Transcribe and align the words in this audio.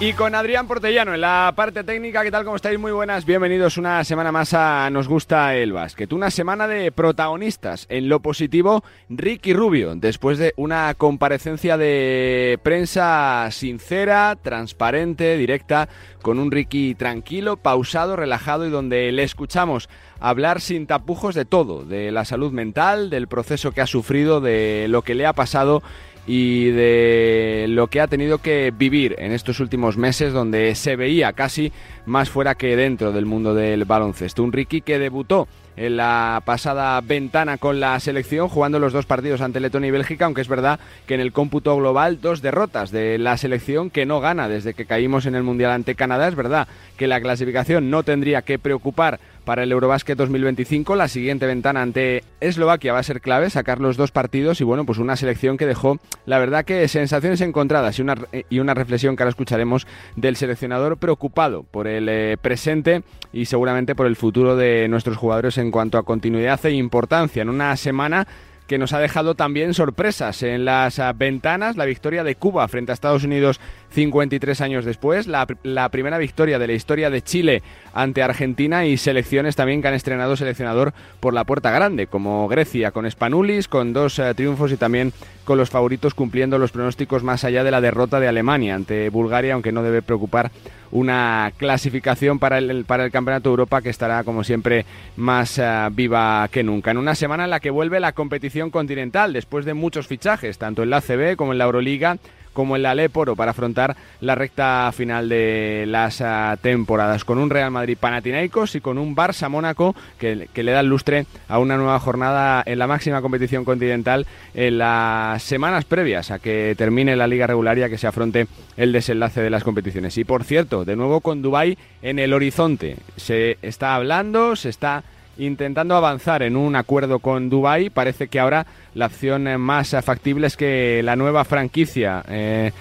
Y 0.00 0.12
con 0.12 0.36
Adrián 0.36 0.68
Portellano 0.68 1.12
en 1.12 1.20
la 1.20 1.52
parte 1.56 1.82
técnica, 1.82 2.22
¿qué 2.22 2.30
tal? 2.30 2.44
¿Cómo 2.44 2.54
estáis? 2.54 2.78
Muy 2.78 2.92
buenas, 2.92 3.24
bienvenidos 3.24 3.78
una 3.78 4.04
semana 4.04 4.30
más 4.30 4.54
a 4.54 4.88
Nos 4.90 5.08
Gusta 5.08 5.56
el 5.56 5.72
Básquet. 5.72 6.12
Una 6.12 6.30
semana 6.30 6.68
de 6.68 6.92
protagonistas. 6.92 7.84
En 7.88 8.08
lo 8.08 8.20
positivo, 8.20 8.84
Ricky 9.08 9.54
Rubio, 9.54 9.96
después 9.96 10.38
de 10.38 10.54
una 10.56 10.94
comparecencia 10.94 11.76
de 11.76 12.60
prensa 12.62 13.48
sincera, 13.50 14.36
transparente, 14.40 15.36
directa, 15.36 15.88
con 16.22 16.38
un 16.38 16.52
Ricky 16.52 16.94
tranquilo, 16.94 17.56
pausado, 17.56 18.14
relajado 18.14 18.68
y 18.68 18.70
donde 18.70 19.10
le 19.10 19.24
escuchamos 19.24 19.88
hablar 20.20 20.60
sin 20.60 20.86
tapujos 20.86 21.34
de 21.34 21.44
todo, 21.44 21.84
de 21.84 22.12
la 22.12 22.24
salud 22.24 22.52
mental, 22.52 23.10
del 23.10 23.26
proceso 23.26 23.72
que 23.72 23.80
ha 23.80 23.86
sufrido, 23.86 24.40
de 24.40 24.86
lo 24.88 25.02
que 25.02 25.16
le 25.16 25.26
ha 25.26 25.32
pasado 25.32 25.82
y 26.28 26.70
de 26.72 27.64
lo 27.70 27.86
que 27.86 28.02
ha 28.02 28.06
tenido 28.06 28.36
que 28.38 28.70
vivir 28.70 29.16
en 29.18 29.32
estos 29.32 29.60
últimos 29.60 29.96
meses 29.96 30.34
donde 30.34 30.74
se 30.74 30.94
veía 30.94 31.32
casi 31.32 31.72
más 32.04 32.28
fuera 32.28 32.54
que 32.54 32.76
dentro 32.76 33.12
del 33.12 33.24
mundo 33.24 33.54
del 33.54 33.86
baloncesto. 33.86 34.44
Un 34.44 34.52
Ricky 34.52 34.82
que 34.82 34.98
debutó 34.98 35.48
en 35.78 35.96
la 35.96 36.42
pasada 36.44 37.00
ventana 37.00 37.56
con 37.56 37.80
la 37.80 37.98
selección, 38.00 38.48
jugando 38.48 38.78
los 38.78 38.92
dos 38.92 39.06
partidos 39.06 39.40
ante 39.40 39.60
Letonia 39.60 39.88
y 39.88 39.92
Bélgica, 39.92 40.26
aunque 40.26 40.40
es 40.42 40.48
verdad 40.48 40.80
que 41.06 41.14
en 41.14 41.20
el 41.20 41.32
cómputo 41.32 41.74
global 41.76 42.20
dos 42.20 42.42
derrotas 42.42 42.90
de 42.90 43.16
la 43.16 43.38
selección 43.38 43.88
que 43.88 44.04
no 44.04 44.20
gana 44.20 44.48
desde 44.48 44.74
que 44.74 44.86
caímos 44.86 45.24
en 45.24 45.34
el 45.34 45.44
Mundial 45.44 45.70
ante 45.70 45.94
Canadá. 45.94 46.28
Es 46.28 46.34
verdad 46.34 46.68
que 46.98 47.06
la 47.06 47.20
clasificación 47.22 47.90
no 47.90 48.02
tendría 48.02 48.42
que 48.42 48.58
preocupar 48.58 49.20
para 49.48 49.62
el 49.62 49.72
Eurobásquet 49.72 50.18
2025. 50.18 50.94
La 50.94 51.08
siguiente 51.08 51.46
ventana 51.46 51.80
ante 51.80 52.22
Eslovaquia 52.38 52.92
va 52.92 52.98
a 52.98 53.02
ser 53.02 53.22
clave, 53.22 53.48
sacar 53.48 53.80
los 53.80 53.96
dos 53.96 54.12
partidos 54.12 54.60
y 54.60 54.64
bueno, 54.64 54.84
pues 54.84 54.98
una 54.98 55.16
selección 55.16 55.56
que 55.56 55.64
dejó, 55.64 55.98
la 56.26 56.38
verdad 56.38 56.66
que 56.66 56.86
sensaciones 56.86 57.40
encontradas 57.40 57.98
y 57.98 58.02
una, 58.02 58.16
y 58.50 58.58
una 58.58 58.74
reflexión 58.74 59.16
que 59.16 59.22
ahora 59.22 59.30
escucharemos 59.30 59.86
del 60.16 60.36
seleccionador 60.36 60.98
preocupado 60.98 61.62
por 61.62 61.86
el 61.86 62.10
eh, 62.10 62.36
presente 62.36 63.04
y 63.32 63.46
seguramente 63.46 63.94
por 63.94 64.06
el 64.06 64.16
futuro 64.16 64.54
de 64.54 64.86
nuestros 64.86 65.16
jugadores 65.16 65.56
en 65.56 65.70
cuanto 65.70 65.96
a 65.96 66.02
continuidad 66.02 66.66
e 66.66 66.72
importancia 66.72 67.40
en 67.40 67.48
una 67.48 67.74
semana 67.78 68.28
que 68.68 68.78
nos 68.78 68.92
ha 68.92 69.00
dejado 69.00 69.34
también 69.34 69.74
sorpresas 69.74 70.42
en 70.42 70.64
las 70.64 70.98
ah, 70.98 71.12
ventanas. 71.14 71.76
La 71.76 71.86
victoria 71.86 72.22
de 72.22 72.36
Cuba 72.36 72.68
frente 72.68 72.92
a 72.92 72.94
Estados 72.94 73.24
Unidos 73.24 73.58
53 73.90 74.60
años 74.60 74.84
después, 74.84 75.26
la, 75.26 75.46
primera 75.88 76.18
victoria 76.18 76.58
de 76.58 76.66
la 76.66 76.74
historia 76.74 77.08
de 77.08 77.22
Chile 77.22 77.62
ante 77.94 78.22
Argentina 78.22 78.84
y 78.84 78.98
selecciones 78.98 79.56
también 79.56 79.80
que 79.80 79.88
han 79.88 79.94
estrenado 79.94 80.36
seleccionador 80.36 80.92
por 81.20 81.32
la 81.32 81.44
puerta 81.44 81.70
grande, 81.70 82.06
como 82.06 82.46
Grecia 82.48 82.90
con 82.90 83.10
Spanulis, 83.10 83.66
con 83.66 83.94
dos 83.94 84.18
eh, 84.18 84.34
triunfos 84.34 84.70
y 84.70 84.76
también 84.76 85.12
con 85.44 85.56
los 85.56 85.70
favoritos 85.70 86.12
cumpliendo 86.12 86.58
los 86.58 86.72
pronósticos 86.72 87.24
más 87.24 87.44
allá 87.44 87.64
de 87.64 87.70
la 87.70 87.80
derrota 87.80 88.20
de 88.20 88.28
Alemania 88.28 88.74
ante 88.74 89.08
Bulgaria, 89.08 89.54
aunque 89.54 89.72
no 89.72 89.82
debe 89.82 90.02
preocupar 90.02 90.50
una 90.90 91.52
clasificación 91.56 92.38
para 92.38 92.58
el, 92.58 92.84
para 92.84 93.04
el 93.04 93.10
Campeonato 93.10 93.48
de 93.48 93.52
Europa 93.52 93.82
que 93.82 93.90
estará, 93.90 94.24
como 94.24 94.44
siempre, 94.44 94.84
más 95.16 95.58
eh, 95.58 95.88
viva 95.92 96.48
que 96.50 96.62
nunca. 96.62 96.90
En 96.90 96.98
una 96.98 97.14
semana 97.14 97.44
en 97.44 97.50
la 97.50 97.60
que 97.60 97.70
vuelve 97.70 98.00
la 98.00 98.12
competición 98.12 98.57
continental, 98.70 99.32
después 99.32 99.64
de 99.64 99.74
muchos 99.74 100.06
fichajes, 100.06 100.58
tanto 100.58 100.82
en 100.82 100.90
la 100.90 100.98
ACB 100.98 101.36
como 101.36 101.52
en 101.52 101.58
la 101.58 101.64
Euroliga, 101.64 102.18
como 102.58 102.74
en 102.74 102.82
la 102.82 102.96
Leporo 102.96 103.36
para 103.36 103.52
afrontar 103.52 103.96
la 104.20 104.34
recta 104.34 104.90
final 104.92 105.28
de 105.28 105.84
las 105.86 106.20
ah, 106.20 106.56
temporadas, 106.60 107.24
con 107.24 107.38
un 107.38 107.50
Real 107.50 107.70
Madrid 107.70 107.96
Panathinaikos 107.98 108.74
y 108.74 108.80
con 108.80 108.98
un 108.98 109.14
Barça 109.14 109.48
Mónaco 109.48 109.94
que, 110.18 110.48
le 110.52 110.72
da 110.72 110.82
lustre 110.82 111.26
a 111.48 111.60
una 111.60 111.76
nueva 111.76 112.00
jornada 112.00 112.64
en 112.66 112.80
la 112.80 112.88
máxima 112.88 113.22
competición 113.22 113.64
continental 113.64 114.26
en 114.54 114.78
las 114.78 115.40
semanas 115.40 115.84
previas 115.84 116.32
a 116.32 116.40
que 116.40 116.74
termine 116.76 117.14
la 117.14 117.28
liga 117.28 117.46
regular 117.46 117.78
y 117.78 117.84
a 117.84 117.88
que 117.88 117.96
se 117.96 118.08
afronte 118.08 118.48
el 118.76 118.90
desenlace 118.90 119.40
de 119.40 119.50
las 119.50 119.62
competiciones. 119.62 120.18
Y 120.18 120.24
por 120.24 120.42
cierto, 120.42 120.84
de 120.84 120.96
nuevo 120.96 121.20
con 121.20 121.42
Dubái 121.42 121.78
en 122.02 122.18
el 122.18 122.32
horizonte. 122.32 122.96
Se 123.16 123.56
está 123.62 123.94
hablando, 123.94 124.56
se 124.56 124.70
está 124.70 125.04
intentando 125.38 125.96
avanzar 125.96 126.42
en 126.42 126.56
un 126.56 126.76
acuerdo 126.76 127.20
con 127.20 127.48
Dubai. 127.48 127.90
Parece 127.90 128.28
que 128.28 128.40
ahora 128.40 128.66
la 128.94 129.06
opción 129.06 129.60
más 129.60 129.96
factible 130.02 130.46
es 130.46 130.56
que 130.56 131.02
la 131.02 131.16
nueva 131.16 131.44
franquicia 131.44 132.22
eh, 132.28 132.72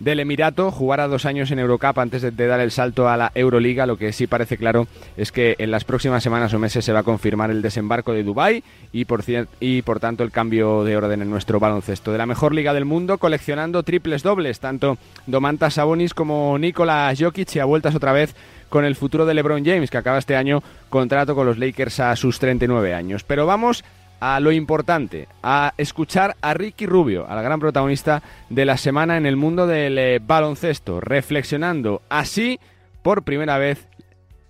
del 0.00 0.20
Emirato 0.20 0.70
jugara 0.70 1.08
dos 1.08 1.24
años 1.24 1.50
en 1.50 1.58
Eurocup 1.58 1.98
antes 1.98 2.22
de, 2.22 2.46
dar 2.46 2.60
el 2.60 2.70
salto 2.70 3.08
a 3.08 3.16
la 3.16 3.32
Euroliga. 3.34 3.86
Lo 3.86 3.96
que 3.96 4.12
sí 4.12 4.26
parece 4.26 4.56
claro 4.56 4.86
es 5.16 5.32
que 5.32 5.56
en 5.58 5.70
las 5.70 5.84
próximas 5.84 6.22
semanas 6.22 6.52
o 6.54 6.58
meses 6.58 6.84
se 6.84 6.92
va 6.92 7.00
a 7.00 7.04
confirmar 7.04 7.50
el 7.50 7.62
desembarco 7.62 8.12
de 8.12 8.22
Dubai 8.22 8.62
y 8.92 9.04
por, 9.04 9.24
y 9.60 9.82
por 9.82 10.00
tanto 10.00 10.24
el 10.24 10.30
cambio 10.30 10.84
de 10.84 10.96
orden 10.96 11.22
en 11.22 11.30
nuestro 11.30 11.60
baloncesto. 11.60 12.12
De 12.12 12.18
la 12.18 12.26
mejor 12.26 12.54
liga 12.54 12.74
del 12.74 12.84
mundo, 12.84 13.18
coleccionando 13.18 13.82
triples 13.82 14.22
dobles, 14.22 14.60
tanto 14.60 14.98
Domantas 15.26 15.74
Sabonis 15.74 16.14
como 16.14 16.58
Nikola 16.58 17.12
Jokic 17.18 17.56
y 17.56 17.58
a 17.58 17.64
vueltas 17.64 17.94
otra 17.94 18.12
vez 18.12 18.34
con 18.76 18.84
el 18.84 18.94
futuro 18.94 19.24
de 19.24 19.32
LeBron 19.32 19.64
James, 19.64 19.90
que 19.90 19.96
acaba 19.96 20.18
este 20.18 20.36
año 20.36 20.62
contrato 20.90 21.34
con 21.34 21.46
los 21.46 21.56
Lakers 21.56 21.98
a 22.00 22.14
sus 22.14 22.38
39 22.38 22.92
años. 22.92 23.24
Pero 23.24 23.46
vamos 23.46 23.82
a 24.20 24.38
lo 24.38 24.52
importante, 24.52 25.28
a 25.42 25.72
escuchar 25.78 26.36
a 26.42 26.52
Ricky 26.52 26.84
Rubio, 26.84 27.26
al 27.26 27.42
gran 27.42 27.58
protagonista 27.58 28.22
de 28.50 28.66
la 28.66 28.76
semana 28.76 29.16
en 29.16 29.24
el 29.24 29.36
mundo 29.36 29.66
del 29.66 29.96
eh, 29.96 30.20
baloncesto, 30.22 31.00
reflexionando 31.00 32.02
así 32.10 32.60
por 33.00 33.22
primera 33.22 33.56
vez 33.56 33.88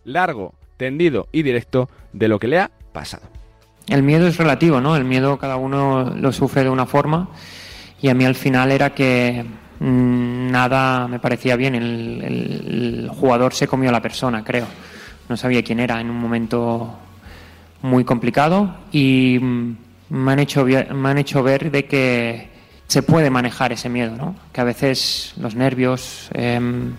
largo, 0.03 0.54
tendido 0.76 1.28
y 1.31 1.44
directo 1.44 1.88
de 2.12 2.26
lo 2.26 2.41
que 2.41 2.48
le 2.48 2.58
ha 2.58 2.72
pasado. 2.93 3.28
El 3.87 4.03
miedo 4.03 4.26
es 4.26 4.38
relativo, 4.38 4.81
¿no? 4.81 4.97
El 4.97 5.04
miedo 5.04 5.38
cada 5.38 5.54
uno 5.54 6.16
lo 6.16 6.32
sufre 6.32 6.64
de 6.64 6.70
una 6.70 6.87
forma 6.87 7.28
y 8.03 8.08
a 8.08 8.14
mí 8.14 8.25
al 8.25 8.34
final 8.34 8.72
era 8.72 8.91
que 8.91 9.44
nada 9.81 11.09
me 11.09 11.19
parecía 11.19 11.56
bien. 11.56 11.75
El, 11.75 13.10
jugador 13.12 13.54
se 13.54 13.66
comió 13.66 13.88
a 13.91 13.92
la 13.92 14.03
persona, 14.03 14.44
creo. 14.44 14.66
No 15.28 15.37
sabía 15.37 15.62
quién 15.62 15.81
era 15.81 16.00
en 16.00 16.10
un 16.10 16.19
momento 16.19 16.98
muy 17.82 18.04
complicado 18.04 18.76
y 18.92 19.38
mm, 19.41 19.76
me 20.10 20.32
han 20.32 20.38
hecho, 20.38 20.64
me 20.64 21.09
han 21.09 21.19
hecho 21.19 21.42
ver 21.42 21.70
de 21.70 21.87
que 21.87 22.48
se 22.87 23.03
puede 23.03 23.31
manejar 23.31 23.72
ese 23.72 23.88
miedo, 23.88 24.14
¿no? 24.16 24.37
que 24.53 24.60
a 24.60 24.64
veces 24.64 25.34
los 25.38 25.54
nervios 25.54 26.28
em, 26.34 26.93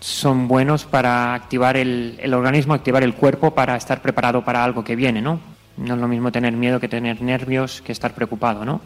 son 0.00 0.48
buenos 0.48 0.84
para 0.84 1.34
activar 1.34 1.76
el, 1.76 2.18
el, 2.20 2.34
organismo, 2.34 2.74
activar 2.74 3.02
el 3.02 3.14
cuerpo 3.14 3.52
para 3.52 3.76
estar 3.76 4.02
preparado 4.02 4.44
para 4.44 4.62
algo 4.62 4.84
que 4.84 4.96
viene. 4.96 5.22
¿no? 5.22 5.40
no 5.76 5.94
es 5.94 6.00
lo 6.00 6.08
mismo 6.08 6.30
tener 6.30 6.52
miedo 6.52 6.80
que 6.80 6.88
tener 6.88 7.22
nervios 7.22 7.80
que 7.82 7.92
estar 7.92 8.14
preocupado. 8.14 8.64
¿no? 8.64 8.82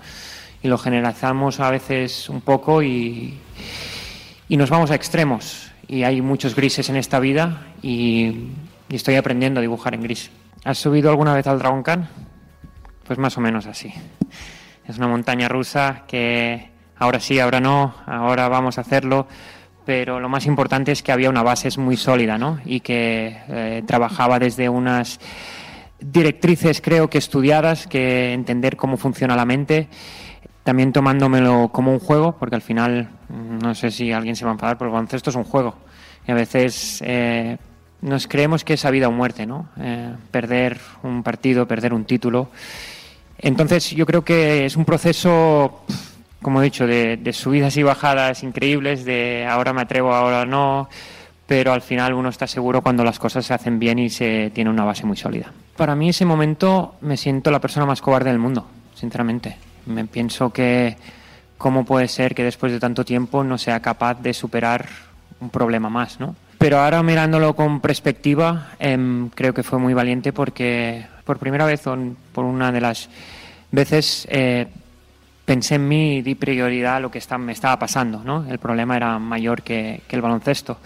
Y 0.63 0.69
lo 0.69 0.79
generalizamos 0.79 1.61
a 1.61 1.71
veces 1.71 2.29
un 2.29 2.41
poco 2.41 2.83
y, 2.83 3.39
y 4.49 4.57
nos 4.57 4.71
vamos 4.71 4.91
a 4.91 4.95
extremos. 4.95 5.71
Y 5.89 6.03
hay 6.03 6.21
muchos 6.21 6.55
grises 6.55 6.89
en 6.89 6.97
esta 6.97 7.21
vida 7.21 7.67
y, 7.83 8.51
estoy 8.89 9.17
aprendiendo 9.17 9.59
a 9.59 9.63
dibujar 9.63 9.95
en 9.95 10.03
gris. 10.03 10.31
¿Has 10.65 10.79
subido 10.79 11.11
alguna 11.11 11.35
vez 11.35 11.47
al 11.47 11.59
Dragon 11.59 11.83
Khan? 11.83 12.09
Pues 13.07 13.19
más 13.19 13.37
o 13.37 13.41
menos 13.41 13.67
así. 13.67 13.93
Es 14.87 14.99
una 14.99 15.09
montaña 15.09 15.49
rusa 15.49 16.05
que 16.07 16.71
ahora 16.97 17.21
sí, 17.21 17.39
ahora 17.41 17.61
no, 17.61 17.95
ahora 18.07 18.49
vamos 18.49 18.79
a 18.79 18.83
hacerlo, 18.83 19.27
pero 19.85 20.21
lo 20.21 20.29
más 20.29 20.47
importante 20.47 20.93
es 20.93 21.03
que 21.03 21.13
había 21.13 21.31
una 21.31 21.43
base 21.43 21.69
muy 21.79 21.97
sólida, 21.97 22.39
¿no? 22.39 22.61
Y 22.65 22.81
que 22.81 23.39
eh, 23.49 23.83
trabajaba 23.87 24.39
desde 24.39 24.69
unas 24.69 25.19
directrices, 26.01 26.81
creo 26.81 27.11
que 27.11 27.19
estudiadas, 27.19 27.87
que 27.87 28.33
entender 28.33 28.77
cómo 28.77 28.97
funciona 28.97 29.35
la 29.35 29.45
mente 29.45 29.89
también 30.67 30.93
tomándomelo 30.93 31.69
como 31.73 31.93
un 31.93 32.01
juego, 32.01 32.33
porque 32.33 32.57
al 32.57 32.61
final, 32.61 33.09
mm, 33.29 33.59
no 33.59 33.77
sé 33.77 33.93
si 33.93 34.11
alguien 34.11 34.35
se 34.35 34.45
va 34.45 34.51
a 34.51 34.55
enfadar, 34.55 34.77
pero 34.77 34.91
el 34.91 34.95
baloncesto 34.95 35.31
es 35.31 35.37
un 35.37 35.45
juego. 35.45 35.77
Y 36.27 36.33
a 36.33 36.35
veces 36.35 37.01
eh, 37.07 37.57
nos 38.03 38.27
creemos 38.27 38.65
que 38.65 38.75
es 38.75 38.85
a 38.85 38.91
vida 38.91 39.07
o 39.07 39.13
muerte, 39.13 39.47
¿no? 39.47 39.69
Eh, 39.81 40.13
perder 40.33 40.81
un 41.05 41.23
partido, 41.23 41.69
perder 41.69 41.95
un 41.95 42.05
título. 42.05 42.49
Entonces 43.39 43.91
yo 43.91 44.07
creo 44.07 44.25
que 44.25 44.67
es 44.67 44.75
un 44.75 44.85
proceso, 44.85 45.85
como 46.43 46.61
he 46.61 46.65
dicho, 46.65 46.85
de, 46.85 47.17
de 47.17 47.33
subidas 47.33 47.77
y 47.77 47.85
bajadas 47.85 48.43
increíbles, 48.43 49.05
de 49.05 49.47
ahora 49.49 49.73
me 49.73 49.83
atrevo, 49.83 50.13
ahora 50.13 50.47
no, 50.47 50.89
pero 51.47 51.73
al 51.75 51.81
final 51.83 52.13
uno 52.13 52.29
está 52.29 52.49
seguro 52.49 52.83
cuando 52.83 53.05
las 53.05 53.21
cosas 53.21 53.47
se 53.47 53.55
hacen 53.55 53.79
bien 53.79 54.01
y 54.01 54.11
se 54.11 54.51
tiene 54.53 54.71
una 54.71 54.85
base 54.85 55.07
muy 55.07 55.17
sólida. 55.17 55.53
Para 55.77 55.95
mí 55.95 56.09
ese 56.09 56.25
momento 56.25 56.97
me 57.03 57.17
siento 57.17 57.53
la 57.53 57.61
persona 57.61 57.87
más 57.87 58.03
cobarde 58.03 58.31
del 58.31 58.41
mundo, 58.41 58.67
sinceramente. 58.97 59.59
Me 59.87 60.05
pienso 60.05 60.53
que 60.53 60.97
cómo 61.59 61.85
puede 61.85 62.09
ser 62.09 62.35
que 62.35 62.45
después 62.45 62.73
de 62.73 62.81
tanto 62.81 63.05
tiempo 63.05 63.45
no 63.45 63.59
sea 63.59 63.81
capaz 63.81 64.21
de 64.21 64.35
superar 64.35 64.87
un 65.41 65.51
problema 65.51 65.89
más, 65.89 66.21
¿no? 66.21 66.35
Pero 66.59 66.79
ahora 66.79 67.03
mirándolo 67.03 67.55
con 67.55 67.81
perspectiva, 67.81 68.69
em, 68.79 69.29
creo 69.31 69.53
que 69.53 69.63
fue 69.63 69.79
muy 69.79 69.95
valiente 69.95 70.33
porque 70.33 71.07
por 71.25 71.39
primera 71.39 71.67
vez, 71.67 71.83
por 71.83 72.45
una 72.45 72.73
de 72.73 72.81
las 72.81 73.09
veces, 73.71 74.27
eh, 74.31 74.67
pensé 75.45 75.75
en 75.75 75.89
mí 75.89 76.17
y 76.17 76.23
di 76.23 76.35
prioridad 76.35 76.97
a 76.97 77.01
lo 77.01 77.11
que 77.11 77.23
me 77.39 77.53
estaba 77.53 77.79
pasando, 77.79 78.23
¿no? 78.25 78.47
El 78.49 78.59
problema 78.59 78.97
era 78.97 79.19
mayor 79.19 79.63
que 79.63 80.03
el 80.09 80.21
baloncesto 80.21 80.79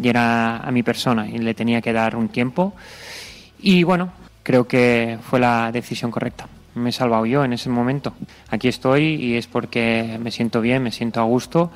y 0.00 0.08
era 0.08 0.58
a 0.58 0.70
mi 0.70 0.82
persona 0.82 1.26
y 1.28 1.38
le 1.38 1.54
tenía 1.54 1.80
que 1.80 1.92
dar 1.92 2.16
un 2.16 2.28
tiempo. 2.28 2.74
Y 3.60 3.82
bueno, 3.82 4.12
creo 4.42 4.66
que 4.66 5.18
fue 5.22 5.40
la 5.40 5.70
decisión 5.72 6.10
correcta. 6.10 6.46
Me 6.76 6.90
he 6.90 6.92
salvado 6.92 7.24
yo 7.24 7.42
en 7.42 7.54
ese 7.54 7.70
momento. 7.70 8.12
Aquí 8.50 8.68
estoy 8.68 9.14
y 9.14 9.36
es 9.36 9.46
porque 9.46 10.18
me 10.20 10.30
siento 10.30 10.60
bien, 10.60 10.82
me 10.82 10.92
siento 10.92 11.20
a 11.20 11.24
gusto 11.24 11.70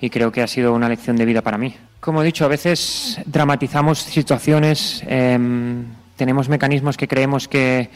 y 0.00 0.10
creo 0.10 0.30
que 0.30 0.42
ha 0.42 0.46
sido 0.46 0.72
una 0.72 0.88
lección 0.88 1.16
de 1.16 1.24
vida 1.24 1.42
para 1.42 1.58
mí. 1.58 1.74
Como 1.98 2.22
he 2.22 2.24
dicho, 2.24 2.44
a 2.44 2.48
veces 2.48 3.18
dramatizamos 3.26 3.98
situaciones, 3.98 5.02
em, 5.08 5.86
tenemos 6.14 6.48
mecanismos 6.48 6.96
que 6.96 7.08
creemos 7.08 7.48
que 7.48 7.90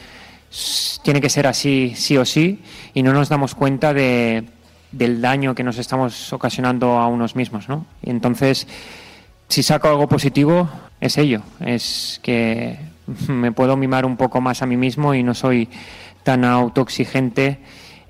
tiene 1.02 1.20
que 1.20 1.30
ser 1.30 1.46
así, 1.46 1.92
sí 1.94 2.16
o 2.16 2.24
sí, 2.24 2.60
y 2.92 3.04
no 3.04 3.12
nos 3.12 3.28
damos 3.28 3.54
cuenta 3.54 3.94
de, 3.94 4.44
del 4.90 5.20
daño 5.20 5.54
que 5.54 5.62
nos 5.62 5.78
estamos 5.78 6.32
ocasionando 6.32 6.98
a 6.98 7.06
unos 7.06 7.36
mismos. 7.36 7.68
¿no? 7.68 7.86
Entonces, 8.02 8.66
si 9.48 9.62
saco 9.62 9.88
algo 9.88 10.08
positivo, 10.08 10.68
es 11.00 11.18
ello, 11.18 11.42
es 11.60 12.18
que 12.20 12.78
me 13.28 13.52
puedo 13.52 13.76
mimar 13.76 14.04
un 14.04 14.16
poco 14.16 14.40
más 14.40 14.62
a 14.62 14.66
mí 14.66 14.76
mismo 14.76 15.14
y 15.14 15.22
no 15.22 15.34
soy 15.34 15.68
tan 16.28 16.44
autoexigente 16.44 17.58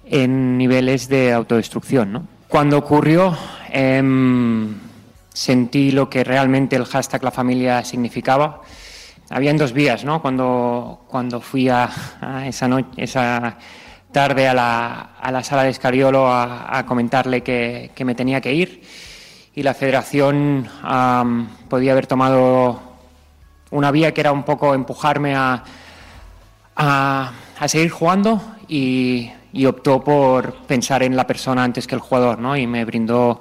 en 0.04 0.58
niveles 0.58 1.08
de 1.08 1.32
autodestrucción. 1.32 2.12
¿no? 2.12 2.26
Cuando 2.48 2.76
ocurrió, 2.76 3.38
em, 3.70 4.74
sentí 5.32 5.92
lo 5.92 6.10
que 6.10 6.24
realmente 6.24 6.74
el 6.74 6.84
hashtag 6.84 7.22
La 7.22 7.30
Familia 7.30 7.84
significaba. 7.84 8.62
Habían 9.30 9.56
dos 9.56 9.72
vías, 9.72 10.04
¿no? 10.04 10.20
Cuando, 10.20 11.04
cuando 11.06 11.40
fui 11.40 11.68
a, 11.68 11.88
esa, 12.44 12.66
noche, 12.66 12.88
esa 12.96 13.56
tarde 14.10 14.48
a 14.48 14.54
la, 14.54 15.10
a 15.20 15.30
la 15.30 15.44
sala 15.44 15.62
de 15.62 15.70
Escariolo 15.70 16.26
a, 16.26 16.84
comentarle 16.88 17.44
que, 17.44 17.92
que, 17.94 18.04
me 18.04 18.16
tenía 18.16 18.40
que 18.40 18.52
ir 18.52 18.82
y 19.54 19.62
la 19.62 19.74
federación 19.74 20.68
podía 21.68 21.92
haber 21.92 22.08
tomado 22.08 22.82
una 23.70 23.92
vía 23.92 24.12
que 24.12 24.22
era 24.22 24.32
un 24.32 24.42
poco 24.42 24.74
empujarme 24.74 25.36
a, 25.36 25.62
a, 26.74 27.32
a 27.60 27.68
seguir 27.68 27.90
jugando 27.90 28.40
y, 28.68 29.30
optó 29.66 30.02
por 30.04 30.54
pensar 30.66 31.02
en 31.02 31.16
la 31.16 31.26
persona 31.26 31.64
antes 31.64 31.86
que 31.86 31.94
el 31.96 32.00
jugador, 32.00 32.38
¿no? 32.38 32.56
Y 32.56 32.66
me 32.66 32.84
brindó 32.84 33.40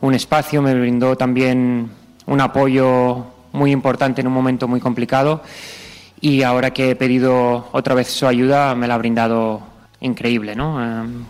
un 0.00 0.14
espacio, 0.14 0.62
me 0.62 0.74
brindó 0.74 1.16
también 1.16 1.90
un 2.26 2.40
apoyo 2.40 3.26
muy 3.52 3.70
importante 3.72 4.20
en 4.20 4.28
un 4.28 4.32
momento 4.32 4.66
muy 4.66 4.80
complicado 4.80 5.42
y 6.20 6.42
ahora 6.42 6.72
que 6.72 6.90
he 6.90 6.96
pedido 6.96 7.68
otra 7.72 7.94
vez 7.94 8.08
su 8.08 8.26
ayuda 8.26 8.74
me 8.74 8.88
la 8.88 8.94
ha 8.94 8.98
brindado 8.98 9.60
increíble, 10.00 10.56
¿no? 10.56 10.82
Em, 10.82 11.24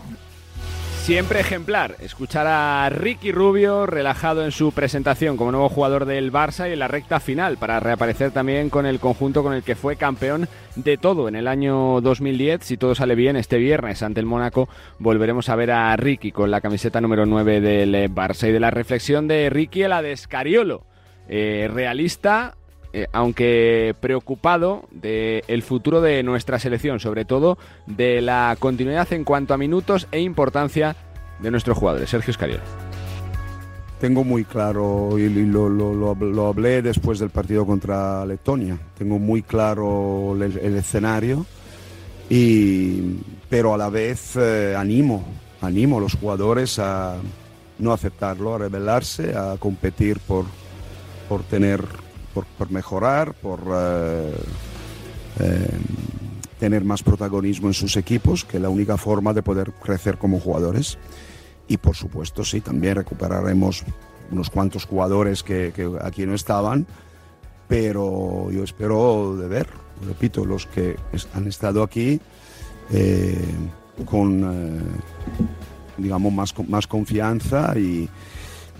Siempre 1.09 1.39
ejemplar, 1.39 1.95
escuchar 2.01 2.45
a 2.45 2.87
Ricky 2.91 3.31
Rubio 3.31 3.87
relajado 3.87 4.45
en 4.45 4.51
su 4.51 4.71
presentación 4.71 5.37
como 5.37 5.51
nuevo 5.51 5.67
jugador 5.67 6.05
del 6.05 6.31
Barça 6.31 6.69
y 6.69 6.73
en 6.73 6.77
la 6.77 6.87
recta 6.87 7.19
final 7.19 7.57
para 7.57 7.79
reaparecer 7.79 8.29
también 8.29 8.69
con 8.69 8.85
el 8.85 8.99
conjunto 8.99 9.41
con 9.41 9.53
el 9.53 9.63
que 9.63 9.73
fue 9.73 9.95
campeón 9.95 10.47
de 10.75 10.99
todo 10.99 11.27
en 11.27 11.35
el 11.35 11.47
año 11.47 11.99
2010. 12.01 12.63
Si 12.63 12.77
todo 12.77 12.93
sale 12.93 13.15
bien, 13.15 13.37
este 13.37 13.57
viernes 13.57 14.03
ante 14.03 14.19
el 14.19 14.27
Mónaco 14.27 14.69
volveremos 14.99 15.49
a 15.49 15.55
ver 15.55 15.71
a 15.71 15.95
Ricky 15.97 16.31
con 16.31 16.51
la 16.51 16.61
camiseta 16.61 17.01
número 17.01 17.25
9 17.25 17.59
del 17.59 18.13
Barça 18.13 18.47
y 18.47 18.51
de 18.51 18.59
la 18.59 18.69
reflexión 18.69 19.27
de 19.27 19.49
Ricky 19.49 19.81
a 19.81 19.89
la 19.89 20.03
de 20.03 20.15
Scariolo. 20.15 20.85
Eh, 21.27 21.71
realista, 21.73 22.55
eh, 22.91 23.07
aunque 23.13 23.95
preocupado 23.99 24.85
del 24.91 25.43
el 25.47 25.63
futuro 25.63 26.01
de 26.01 26.23
nuestra 26.23 26.57
selección, 26.59 26.99
sobre 26.99 27.23
todo 27.23 27.57
de 27.85 28.21
la 28.21 28.55
continuidad 28.59 29.11
en 29.13 29.23
cuanto 29.23 29.53
a 29.53 29.57
minutos 29.57 30.07
e 30.11 30.21
importancia 30.21 30.95
de 31.39 31.51
nuestros 31.51 31.77
jugadores. 31.77 32.09
Sergio 32.09 32.31
Escariolo. 32.31 32.63
Tengo 33.99 34.23
muy 34.23 34.45
claro, 34.45 35.19
y 35.19 35.27
lo, 35.27 35.69
lo, 35.69 36.47
hablé 36.47 36.81
después 36.81 37.19
del 37.19 37.31
partido 37.31 37.65
contra 37.65 38.25
Letonia, 38.25 38.79
tengo 38.97 39.19
muy 39.19 39.41
claro 39.41 40.37
el, 40.41 40.77
escenario, 40.77 41.45
y, 42.29 43.17
pero 43.49 43.73
a 43.73 43.77
la 43.77 43.89
vez 43.89 44.37
eh, 44.37 44.73
animo, 44.77 45.25
animo 45.59 45.97
a 45.97 46.01
los 46.01 46.15
jugadores 46.15 46.79
a 46.79 47.17
no 47.77 47.91
aceptarlo, 47.91 48.55
a 48.55 48.59
rebelarse, 48.59 49.35
a 49.35 49.57
competir 49.57 50.19
por, 50.21 50.45
por 51.27 51.43
tener 51.43 51.83
por, 52.45 52.71
mejorar, 52.71 53.33
por 53.33 53.59
eh, 53.73 54.33
eh, 55.39 55.77
tener 56.59 56.83
más 56.83 57.03
protagonismo 57.03 57.67
en 57.67 57.73
sus 57.73 57.95
equipos, 57.97 58.45
que 58.45 58.57
es 58.57 58.63
la 58.63 58.69
única 58.69 58.97
forma 58.97 59.33
de 59.33 59.43
poder 59.43 59.71
crecer 59.73 60.17
como 60.17 60.39
jugadores. 60.39 60.97
Y 61.67 61.77
por 61.77 61.95
supuesto, 61.95 62.43
sí, 62.43 62.61
también 62.61 62.95
recuperaremos 62.95 63.83
unos 64.31 64.49
cuantos 64.49 64.85
jugadores 64.85 65.43
que, 65.43 65.73
aquí 66.01 66.25
no 66.25 66.33
estaban, 66.33 66.85
pero 67.67 68.49
yo 68.51 68.63
espero 68.63 69.35
de 69.37 69.47
ver, 69.47 69.67
repito, 70.07 70.45
los 70.45 70.65
que 70.65 70.95
han 71.33 71.47
estado 71.47 71.83
aquí 71.83 72.19
eh, 72.91 73.37
con, 74.05 74.79
digamos, 75.97 76.33
más, 76.33 76.53
más 76.67 76.87
confianza 76.87 77.77
y, 77.77 78.09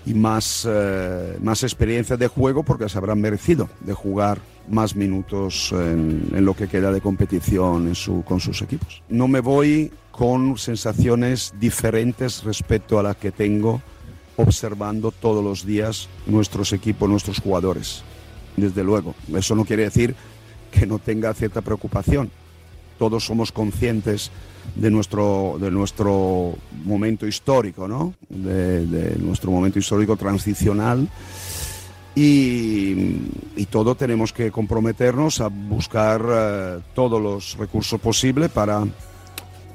y 0.06 0.14
más, 0.14 0.66
eh, 0.68 1.36
más 1.42 1.62
experiencia 1.62 2.16
de 2.16 2.28
juego 2.28 2.62
porque 2.62 2.88
se 2.88 2.98
habrán 2.98 3.20
merecido 3.20 3.68
de 3.80 3.92
jugar 3.92 4.38
más 4.68 4.94
minutos 4.94 5.72
en, 5.72 6.44
lo 6.44 6.54
que 6.54 6.68
queda 6.68 6.92
de 6.92 7.00
competición 7.00 7.88
en 7.88 7.94
su, 7.94 8.22
con 8.22 8.40
sus 8.40 8.62
equipos. 8.62 9.02
No 9.08 9.28
me 9.28 9.40
voy 9.40 9.92
con 10.10 10.58
sensaciones 10.58 11.52
diferentes 11.58 12.44
respecto 12.44 12.98
a 12.98 13.02
las 13.02 13.16
que 13.16 13.32
tengo 13.32 13.82
observando 14.36 15.10
todos 15.10 15.44
los 15.44 15.66
días 15.66 16.08
nuestros 16.26 16.72
equipos, 16.72 17.08
nuestros 17.08 17.40
jugadores. 17.40 18.02
Desde 18.56 18.84
luego, 18.84 19.14
eso 19.34 19.54
no 19.54 19.64
quiere 19.64 19.84
decir 19.84 20.14
que 20.70 20.86
no 20.86 20.98
tenga 20.98 21.34
cierta 21.34 21.62
preocupación. 21.62 22.30
Todos 22.98 23.24
somos 23.24 23.52
conscientes 23.52 24.30
de 24.74 24.90
nuestro, 24.90 25.56
de 25.60 25.70
nuestro 25.70 26.54
momento 26.84 27.26
histórico, 27.26 27.88
¿no? 27.88 28.14
de, 28.28 29.16
nuestro 29.18 29.50
momento 29.50 29.78
histórico 29.78 30.16
transicional. 30.16 31.08
Y, 32.14 33.16
y, 33.56 33.66
todo 33.70 33.94
tenemos 33.94 34.32
que 34.32 34.50
comprometernos 34.50 35.40
a 35.40 35.46
buscar 35.46 36.20
eh, 36.28 36.78
todos 36.92 37.22
los 37.22 37.56
recursos 37.56 38.00
posibles 38.00 38.50
para 38.50 38.84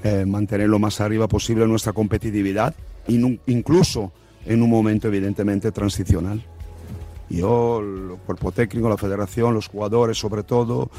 eh, 0.03 0.23
mantener 0.23 0.69
lo 0.69 0.77
más 0.77 1.01
arriba 1.01 1.27
posible 1.27 1.65
nuestra 1.65 1.93
competitividad, 1.93 2.75
incluso 3.07 4.11
en 4.45 4.61
un 4.61 4.69
momento 4.69 5.07
evidentemente 5.07 5.71
transicional. 5.71 6.45
Yo, 7.29 7.79
el 7.79 8.17
cuerpo 8.25 8.51
técnico, 8.51 8.87
la 8.87 8.97
federación, 8.97 9.55
los 9.55 9.67
jugadores 9.67 10.19
sobre 10.19 10.43
todo, 10.43 10.91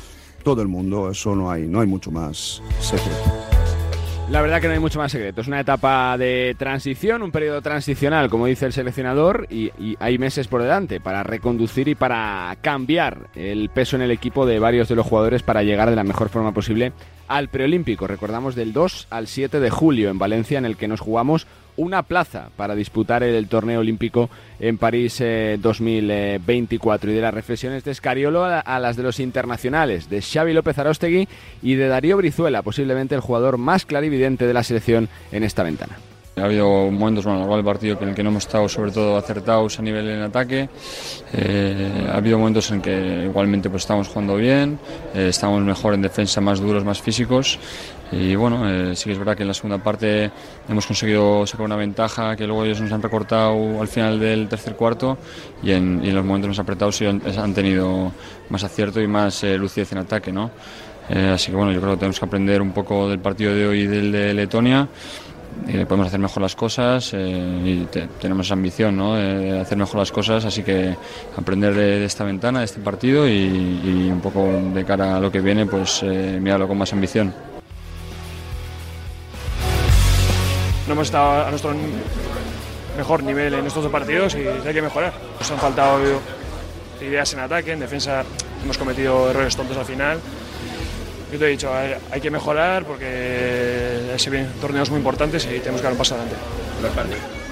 todo 0.42 0.60
el 0.60 0.66
mundo, 0.66 1.10
eso 1.10 1.36
no 1.36 1.50
hay, 1.50 1.68
no 1.68 1.80
hay 1.80 1.86
mucho 1.86 2.10
más 2.10 2.60
secreto. 2.80 3.55
La 4.28 4.42
verdad 4.42 4.60
que 4.60 4.66
no 4.66 4.72
hay 4.72 4.80
mucho 4.80 4.98
más 4.98 5.12
secreto. 5.12 5.40
Es 5.40 5.46
una 5.46 5.60
etapa 5.60 6.18
de 6.18 6.56
transición, 6.58 7.22
un 7.22 7.30
periodo 7.30 7.62
transicional, 7.62 8.28
como 8.28 8.46
dice 8.46 8.66
el 8.66 8.72
seleccionador, 8.72 9.46
y, 9.50 9.70
hay 10.00 10.18
meses 10.18 10.48
por 10.48 10.62
delante 10.62 11.00
para 11.00 11.22
reconducir 11.22 11.86
y 11.86 11.94
para 11.94 12.56
cambiar 12.60 13.30
el 13.36 13.70
peso 13.70 13.94
en 13.94 14.02
el 14.02 14.10
equipo 14.10 14.44
de 14.44 14.58
varios 14.58 14.88
de 14.88 14.96
los 14.96 15.06
jugadores 15.06 15.44
para 15.44 15.62
llegar 15.62 15.90
de 15.90 15.96
la 15.96 16.02
mejor 16.02 16.28
forma 16.28 16.52
posible 16.52 16.92
al 17.28 17.48
preolímpico. 17.48 18.08
Recordamos 18.08 18.56
del 18.56 18.72
2 18.72 19.06
al 19.10 19.28
7 19.28 19.60
de 19.60 19.70
julio 19.70 20.10
en 20.10 20.18
Valencia, 20.18 20.58
en 20.58 20.64
el 20.64 20.76
que 20.76 20.88
nos 20.88 21.00
jugamos 21.00 21.46
una 21.76 22.02
plaza 22.02 22.50
para 22.56 22.74
disputar 22.74 23.22
el 23.22 23.48
torneo 23.48 23.80
olímpico 23.80 24.30
en 24.60 24.78
París 24.78 25.18
2024. 25.18 27.10
Eh, 27.10 27.12
y 27.12 27.16
de 27.16 27.22
las 27.22 27.34
reflexiones 27.34 27.84
de 27.84 27.94
Scariolo 27.94 28.44
a, 28.44 28.78
las 28.80 28.96
de 28.96 29.02
los 29.02 29.20
internacionales, 29.20 30.08
de 30.08 30.22
Xavi 30.22 30.52
López 30.52 30.78
Arostegui 30.78 31.28
y 31.62 31.74
de 31.74 31.88
Darío 31.88 32.16
Brizuela, 32.16 32.62
posiblemente 32.62 33.14
el 33.14 33.20
jugador 33.20 33.58
más 33.58 33.84
clarividente 33.86 34.46
de 34.46 34.54
la 34.54 34.62
selección 34.62 35.08
en 35.32 35.44
esta 35.44 35.62
ventana. 35.62 35.96
Ha 36.38 36.44
habido 36.44 36.90
momentos, 36.90 37.24
bueno, 37.24 37.44
igual 37.44 37.60
el 37.60 37.64
partido 37.64 37.96
en 37.98 38.10
el 38.10 38.14
que 38.14 38.22
no 38.22 38.28
hemos 38.28 38.44
estado 38.44 38.68
sobre 38.68 38.90
todo 38.90 39.16
acertados 39.16 39.78
a 39.78 39.82
nivel 39.82 40.06
en 40.06 40.20
ataque. 40.20 40.68
Eh, 41.32 42.10
ha 42.12 42.18
habido 42.18 42.36
momentos 42.36 42.70
en 42.72 42.82
que 42.82 43.24
igualmente 43.24 43.70
pues 43.70 43.84
estamos 43.84 44.08
jugando 44.08 44.36
bien, 44.36 44.78
eh, 45.14 45.28
estamos 45.30 45.62
mejor 45.62 45.94
en 45.94 46.02
defensa, 46.02 46.42
más 46.42 46.60
duros, 46.60 46.84
más 46.84 47.00
físicos. 47.00 47.58
Y 48.12 48.34
bueno, 48.34 48.68
eh, 48.70 48.94
sí 48.94 49.04
que 49.04 49.12
es 49.12 49.18
verdad 49.18 49.34
que 49.34 49.44
en 49.44 49.48
la 49.48 49.54
segunda 49.54 49.82
parte 49.82 50.30
hemos 50.68 50.86
conseguido 50.86 51.46
sacar 51.46 51.64
una 51.64 51.76
ventaja 51.76 52.36
que 52.36 52.46
luego 52.46 52.66
ellos 52.66 52.82
nos 52.82 52.92
han 52.92 53.00
recortado 53.00 53.80
al 53.80 53.88
final 53.88 54.20
del 54.20 54.46
tercer 54.46 54.76
cuarto 54.76 55.16
y 55.62 55.70
en, 55.70 56.02
y 56.04 56.10
en 56.10 56.16
los 56.16 56.24
momentos 56.26 56.50
más 56.50 56.58
apretados 56.58 56.96
sí 56.96 57.06
han, 57.06 57.54
tenido 57.54 58.12
más 58.50 58.62
acierto 58.62 59.00
y 59.00 59.06
más 59.06 59.42
lucidez 59.42 59.90
en 59.92 59.98
ataque. 59.98 60.32
¿no? 60.32 60.50
así 61.08 61.50
que 61.50 61.56
bueno, 61.56 61.72
yo 61.72 61.80
creo 61.80 61.92
que 61.92 61.98
tenemos 61.98 62.18
que 62.18 62.26
aprender 62.26 62.60
un 62.60 62.72
poco 62.72 63.08
del 63.08 63.20
partido 63.20 63.54
de 63.54 63.66
hoy 63.66 63.80
y 63.82 63.86
del 63.86 64.12
de 64.12 64.34
Letonia 64.34 64.86
podemos 65.86 66.06
hacer 66.08 66.20
mejor 66.20 66.42
las 66.42 66.54
cosas 66.54 67.12
eh, 67.12 67.18
y 67.64 67.86
tenemos 68.20 68.46
esa 68.46 68.54
ambición 68.54 68.96
¿no? 68.96 69.14
de 69.14 69.60
hacer 69.60 69.76
mejor 69.76 69.98
las 69.98 70.12
cosas, 70.12 70.44
así 70.44 70.62
que 70.62 70.96
aprender 71.36 71.74
de, 71.74 72.04
esta 72.04 72.24
ventana, 72.24 72.60
de 72.60 72.64
este 72.64 72.80
partido 72.80 73.28
y, 73.28 74.08
un 74.10 74.20
poco 74.20 74.46
de 74.74 74.84
cara 74.84 75.16
a 75.16 75.20
lo 75.20 75.30
que 75.30 75.40
viene, 75.40 75.66
pues 75.66 76.02
eh, 76.02 76.38
mirarlo 76.40 76.68
con 76.68 76.78
más 76.78 76.92
ambición. 76.92 77.34
No 80.86 80.92
hemos 80.92 81.08
estado 81.08 81.46
a 81.46 81.50
nuestro 81.50 81.74
mejor 82.96 83.22
nivel 83.22 83.54
en 83.54 83.66
estos 83.66 83.82
dos 83.82 83.92
partidos 83.92 84.34
y 84.36 84.46
hay 84.46 84.74
que 84.74 84.82
mejorar. 84.82 85.12
Nos 85.38 85.50
han 85.50 85.58
faltado 85.58 85.98
ideas 87.00 87.32
en 87.34 87.40
ataque, 87.40 87.72
en 87.72 87.80
defensa 87.80 88.24
hemos 88.62 88.78
cometido 88.78 89.30
errores 89.30 89.56
tontos 89.56 89.76
al 89.76 89.84
final 89.84 90.20
yo 91.32 91.38
te 91.38 91.44
he 91.46 91.48
dicho, 91.48 91.70
hay, 91.74 92.20
que 92.20 92.30
mejorar 92.30 92.84
porque 92.84 94.14
se 94.16 94.30
vienen 94.30 94.50
torneos 94.60 94.90
muy 94.90 94.98
importantes 94.98 95.44
y 95.44 95.58
tenemos 95.58 95.80
que 95.80 95.84
dar 95.84 95.92
un 95.92 95.98
paso 95.98 96.14
adelante. 96.14 96.36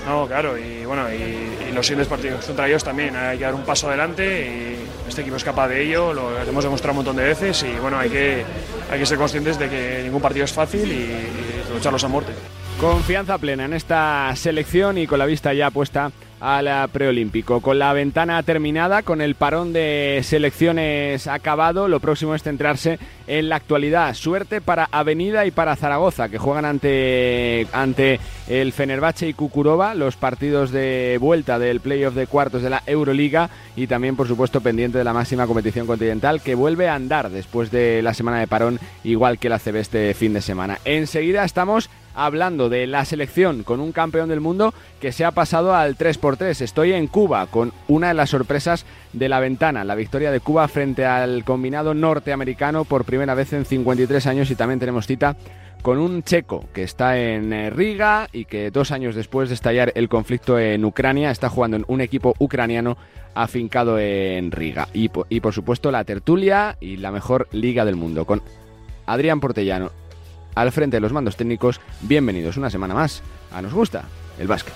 No, 0.06 0.26
claro, 0.26 0.58
y 0.58 0.84
bueno, 0.84 1.06
y, 1.12 1.68
y 1.68 1.72
los 1.72 1.86
siguientes 1.86 2.08
partidos 2.08 2.44
contra 2.44 2.68
ellos 2.68 2.84
también, 2.84 3.16
hay 3.16 3.38
que 3.38 3.44
dar 3.44 3.54
un 3.54 3.64
paso 3.64 3.88
adelante 3.88 4.24
y 4.46 5.08
este 5.08 5.22
equipo 5.22 5.36
es 5.36 5.44
capaz 5.44 5.68
de 5.68 5.82
ello, 5.82 6.12
lo 6.12 6.38
hemos 6.40 6.62
demostrado 6.62 6.92
un 6.92 6.96
montón 6.96 7.16
de 7.16 7.24
veces 7.24 7.62
y 7.62 7.78
bueno, 7.80 7.98
hay 7.98 8.10
que, 8.10 8.44
hay 8.90 8.98
que 8.98 9.06
ser 9.06 9.18
conscientes 9.18 9.58
de 9.58 9.68
que 9.68 10.00
ningún 10.02 10.20
partido 10.20 10.44
es 10.44 10.52
fácil 10.52 10.90
y, 10.90 10.94
y 10.94 11.74
lucharlos 11.74 12.04
a 12.04 12.08
muerte. 12.08 12.32
Confianza 12.80 13.38
plena 13.38 13.64
en 13.64 13.72
esta 13.72 14.32
selección 14.36 14.98
y 14.98 15.06
con 15.06 15.18
la 15.18 15.26
vista 15.26 15.54
ya 15.54 15.70
puesta 15.70 16.12
al 16.44 16.90
preolímpico. 16.90 17.62
Con 17.62 17.78
la 17.78 17.94
ventana 17.94 18.42
terminada, 18.42 19.02
con 19.02 19.22
el 19.22 19.34
parón 19.34 19.72
de 19.72 20.20
selecciones 20.22 21.26
acabado, 21.26 21.88
lo 21.88 22.00
próximo 22.00 22.34
es 22.34 22.42
centrarse 22.42 22.98
en 23.26 23.48
la 23.48 23.56
actualidad. 23.56 24.12
Suerte 24.12 24.60
para 24.60 24.86
Avenida 24.92 25.46
y 25.46 25.50
para 25.50 25.74
Zaragoza, 25.74 26.28
que 26.28 26.36
juegan 26.36 26.66
ante, 26.66 27.66
ante 27.72 28.20
el 28.46 28.72
Fenerbahce 28.72 29.26
y 29.26 29.32
Kukurova, 29.32 29.94
los 29.94 30.16
partidos 30.16 30.70
de 30.70 31.16
vuelta 31.18 31.58
del 31.58 31.80
playoff 31.80 32.14
de 32.14 32.26
cuartos 32.26 32.60
de 32.60 32.68
la 32.68 32.82
Euroliga 32.86 33.48
y 33.74 33.86
también, 33.86 34.14
por 34.14 34.28
supuesto, 34.28 34.60
pendiente 34.60 34.98
de 34.98 35.04
la 35.04 35.14
máxima 35.14 35.46
competición 35.46 35.86
continental, 35.86 36.42
que 36.42 36.54
vuelve 36.54 36.90
a 36.90 36.94
andar 36.94 37.30
después 37.30 37.70
de 37.70 38.02
la 38.02 38.12
semana 38.12 38.38
de 38.38 38.46
parón, 38.46 38.78
igual 39.02 39.38
que 39.38 39.48
la 39.48 39.58
CB 39.58 39.76
este 39.76 40.12
fin 40.12 40.34
de 40.34 40.42
semana. 40.42 40.78
Enseguida 40.84 41.42
estamos 41.42 41.88
hablando 42.14 42.68
de 42.68 42.86
la 42.86 43.04
selección 43.04 43.62
con 43.62 43.80
un 43.80 43.92
campeón 43.92 44.28
del 44.28 44.40
mundo 44.40 44.72
que 45.00 45.12
se 45.12 45.24
ha 45.24 45.32
pasado 45.32 45.74
al 45.74 45.96
3x3. 45.96 46.60
Estoy 46.60 46.92
en 46.92 47.06
Cuba 47.06 47.46
con 47.46 47.72
una 47.88 48.08
de 48.08 48.14
las 48.14 48.30
sorpresas 48.30 48.86
de 49.12 49.28
la 49.28 49.40
ventana, 49.40 49.84
la 49.84 49.94
victoria 49.94 50.30
de 50.30 50.40
Cuba 50.40 50.68
frente 50.68 51.04
al 51.04 51.44
combinado 51.44 51.94
norteamericano 51.94 52.84
por 52.84 53.04
primera 53.04 53.34
vez 53.34 53.52
en 53.52 53.64
53 53.64 54.26
años 54.26 54.50
y 54.50 54.54
también 54.54 54.80
tenemos 54.80 55.06
cita 55.06 55.36
con 55.82 55.98
un 55.98 56.22
checo 56.22 56.64
que 56.72 56.82
está 56.82 57.18
en 57.18 57.52
eh, 57.52 57.68
Riga 57.68 58.28
y 58.32 58.46
que 58.46 58.70
dos 58.70 58.90
años 58.90 59.14
después 59.14 59.50
de 59.50 59.54
estallar 59.54 59.92
el 59.94 60.08
conflicto 60.08 60.58
en 60.58 60.82
Ucrania 60.82 61.30
está 61.30 61.50
jugando 61.50 61.76
en 61.76 61.84
un 61.88 62.00
equipo 62.00 62.34
ucraniano 62.38 62.96
afincado 63.34 63.98
en 63.98 64.50
Riga. 64.50 64.88
Y, 64.94 65.10
y 65.28 65.40
por 65.40 65.52
supuesto 65.52 65.90
la 65.90 66.04
tertulia 66.04 66.78
y 66.80 66.96
la 66.96 67.10
mejor 67.10 67.48
liga 67.52 67.84
del 67.84 67.96
mundo 67.96 68.24
con 68.24 68.40
Adrián 69.04 69.40
Portellano 69.40 69.90
al 70.54 70.72
frente 70.72 70.96
de 70.96 71.00
los 71.00 71.12
mandos 71.12 71.36
técnicos. 71.36 71.80
Bienvenidos 72.02 72.56
una 72.56 72.70
semana 72.70 72.94
más 72.94 73.22
a 73.52 73.62
Nos 73.62 73.74
Gusta 73.74 74.04
el 74.38 74.48
Básquet. 74.48 74.74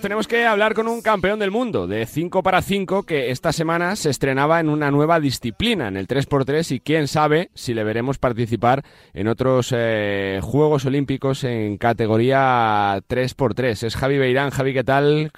Pues 0.00 0.08
tenemos 0.08 0.28
que 0.28 0.46
hablar 0.46 0.72
con 0.72 0.88
un 0.88 1.02
campeón 1.02 1.38
del 1.40 1.50
mundo 1.50 1.86
de 1.86 2.06
5 2.06 2.42
para 2.42 2.62
5 2.62 3.02
que 3.02 3.30
esta 3.30 3.52
semana 3.52 3.96
se 3.96 4.08
estrenaba 4.08 4.58
en 4.58 4.70
una 4.70 4.90
nueva 4.90 5.20
disciplina, 5.20 5.88
en 5.88 5.98
el 5.98 6.08
3x3, 6.08 6.76
y 6.76 6.80
quién 6.80 7.06
sabe 7.06 7.50
si 7.52 7.74
le 7.74 7.84
veremos 7.84 8.16
participar 8.16 8.82
en 9.12 9.28
otros 9.28 9.74
eh, 9.76 10.40
Juegos 10.42 10.86
Olímpicos 10.86 11.44
en 11.44 11.76
categoría 11.76 12.96
3x3. 13.10 13.82
Es 13.82 13.94
Javi 13.94 14.16
Beirán. 14.16 14.48
Javi, 14.48 14.72
¿qué 14.72 14.84
tal? 14.84 15.32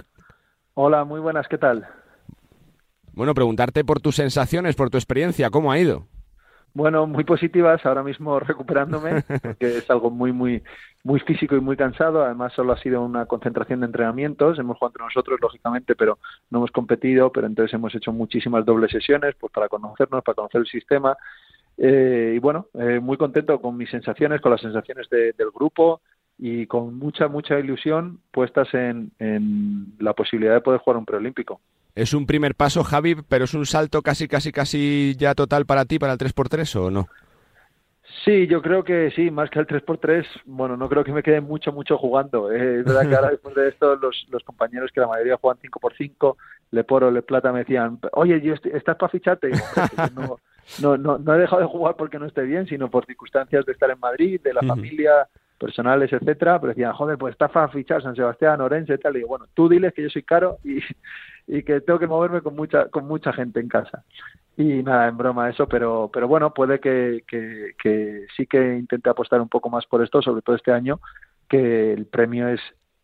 Hola, 0.74 1.02
muy 1.02 1.18
buenas, 1.18 1.48
¿qué 1.48 1.58
tal? 1.58 1.88
Bueno, 3.14 3.34
preguntarte 3.34 3.84
por 3.84 3.98
tus 3.98 4.14
sensaciones, 4.14 4.76
por 4.76 4.90
tu 4.90 4.96
experiencia, 4.96 5.50
¿cómo 5.50 5.72
ha 5.72 5.80
ido? 5.80 6.06
Bueno, 6.74 7.06
muy 7.06 7.24
positivas, 7.24 7.84
ahora 7.84 8.02
mismo 8.02 8.40
recuperándome, 8.40 9.22
porque 9.42 9.78
es 9.78 9.90
algo 9.90 10.10
muy, 10.10 10.32
muy, 10.32 10.62
muy 11.04 11.20
físico 11.20 11.54
y 11.54 11.60
muy 11.60 11.76
cansado. 11.76 12.24
Además, 12.24 12.52
solo 12.54 12.72
ha 12.72 12.78
sido 12.78 13.02
una 13.02 13.26
concentración 13.26 13.80
de 13.80 13.86
entrenamientos. 13.86 14.58
Hemos 14.58 14.78
jugado 14.78 14.92
entre 14.92 15.04
nosotros, 15.04 15.38
lógicamente, 15.40 15.94
pero 15.94 16.18
no 16.50 16.58
hemos 16.58 16.70
competido. 16.70 17.30
Pero 17.30 17.46
entonces 17.46 17.74
hemos 17.74 17.94
hecho 17.94 18.12
muchísimas 18.12 18.64
dobles 18.64 18.90
sesiones, 18.90 19.34
pues 19.38 19.52
para 19.52 19.68
conocernos, 19.68 20.24
para 20.24 20.34
conocer 20.34 20.62
el 20.62 20.66
sistema. 20.66 21.16
Eh, 21.76 22.34
y 22.36 22.38
bueno, 22.38 22.68
eh, 22.74 23.00
muy 23.00 23.16
contento 23.16 23.60
con 23.60 23.76
mis 23.76 23.90
sensaciones, 23.90 24.40
con 24.40 24.52
las 24.52 24.60
sensaciones 24.60 25.08
de, 25.10 25.32
del 25.32 25.50
grupo 25.50 26.00
y 26.38 26.66
con 26.66 26.98
mucha, 26.98 27.28
mucha 27.28 27.58
ilusión 27.58 28.20
puestas 28.30 28.72
en, 28.74 29.12
en 29.18 29.94
la 29.98 30.14
posibilidad 30.14 30.54
de 30.54 30.60
poder 30.60 30.80
jugar 30.80 30.96
un 30.96 31.04
preolímpico. 31.04 31.60
Es 31.94 32.12
un 32.14 32.26
primer 32.26 32.54
paso, 32.54 32.84
Javi, 32.84 33.14
pero 33.28 33.44
es 33.44 33.54
un 33.54 33.64
salto 33.66 34.02
casi, 34.02 34.28
casi, 34.28 34.52
casi 34.52 35.14
ya 35.18 35.34
total 35.34 35.66
para 35.66 35.84
ti, 35.86 35.98
para 35.98 36.12
el 36.12 36.18
3x3 36.18 36.74
o 36.76 36.90
no? 36.90 37.10
Sí, 38.24 38.46
yo 38.46 38.60
creo 38.62 38.84
que 38.84 39.10
sí, 39.12 39.30
más 39.30 39.48
que 39.50 39.58
el 39.58 39.66
3x3, 39.66 40.26
bueno, 40.44 40.76
no 40.76 40.88
creo 40.88 41.02
que 41.04 41.12
me 41.12 41.22
quede 41.22 41.40
mucho, 41.40 41.72
mucho 41.72 41.96
jugando. 41.98 42.50
Eh, 42.52 42.80
es 42.80 42.84
verdad 42.84 43.06
que 43.08 43.14
ahora 43.14 43.30
después 43.30 43.54
de 43.54 43.68
esto 43.68 43.96
los, 43.96 44.26
los 44.30 44.42
compañeros 44.44 44.90
que 44.92 45.00
la 45.00 45.08
mayoría 45.08 45.36
juegan 45.40 45.60
5x5, 45.60 46.36
Le 46.70 46.84
Poro, 46.84 47.10
Le 47.10 47.22
Plata 47.22 47.52
me 47.52 47.60
decían, 47.60 47.98
oye, 48.12 48.40
yo 48.40 48.54
est- 48.54 48.66
¿estás 48.66 48.96
para 48.96 49.10
ficharte? 49.10 49.50
Y, 49.90 50.10
no, 50.10 50.40
no, 50.76 50.96
no, 50.96 51.18
no 51.18 51.34
he 51.34 51.38
dejado 51.38 51.62
de 51.62 51.68
jugar 51.68 51.96
porque 51.96 52.18
no 52.18 52.26
esté 52.26 52.42
bien, 52.42 52.66
sino 52.66 52.90
por 52.90 53.06
circunstancias 53.06 53.64
de 53.66 53.72
estar 53.72 53.90
en 53.90 53.98
Madrid, 54.00 54.40
de 54.42 54.54
la 54.54 54.62
familia, 54.64 55.28
personales, 55.62 56.12
etcétera, 56.12 56.60
pero 56.60 56.72
decían, 56.72 56.92
joder, 56.92 57.16
pues 57.16 57.32
está 57.32 57.48
para 57.48 57.68
fichar 57.68 58.02
San 58.02 58.16
Sebastián, 58.16 58.60
Orense, 58.60 58.98
tal, 58.98 59.14
y 59.14 59.18
digo, 59.18 59.28
bueno, 59.28 59.46
tú 59.54 59.68
diles 59.68 59.92
que 59.94 60.02
yo 60.02 60.10
soy 60.10 60.24
caro 60.24 60.58
y, 60.64 60.78
y 61.46 61.62
que 61.62 61.80
tengo 61.80 61.98
que 61.98 62.08
moverme 62.08 62.40
con 62.40 62.56
mucha, 62.56 62.88
con 62.88 63.06
mucha 63.06 63.32
gente 63.32 63.60
en 63.60 63.68
casa. 63.68 64.04
Y 64.56 64.82
nada, 64.82 65.08
en 65.08 65.16
broma 65.16 65.48
eso, 65.48 65.66
pero, 65.68 66.10
pero 66.12 66.28
bueno, 66.28 66.52
puede 66.52 66.80
que, 66.80 67.22
que, 67.26 67.72
que 67.82 68.26
sí 68.36 68.46
que 68.46 68.76
intente 68.76 69.08
apostar 69.08 69.40
un 69.40 69.48
poco 69.48 69.70
más 69.70 69.86
por 69.86 70.02
esto, 70.02 70.20
sobre 70.20 70.42
todo 70.42 70.56
este 70.56 70.72
año, 70.72 71.00
que 71.48 71.92
el 71.92 72.06
premio 72.06 72.48
es 72.48 72.60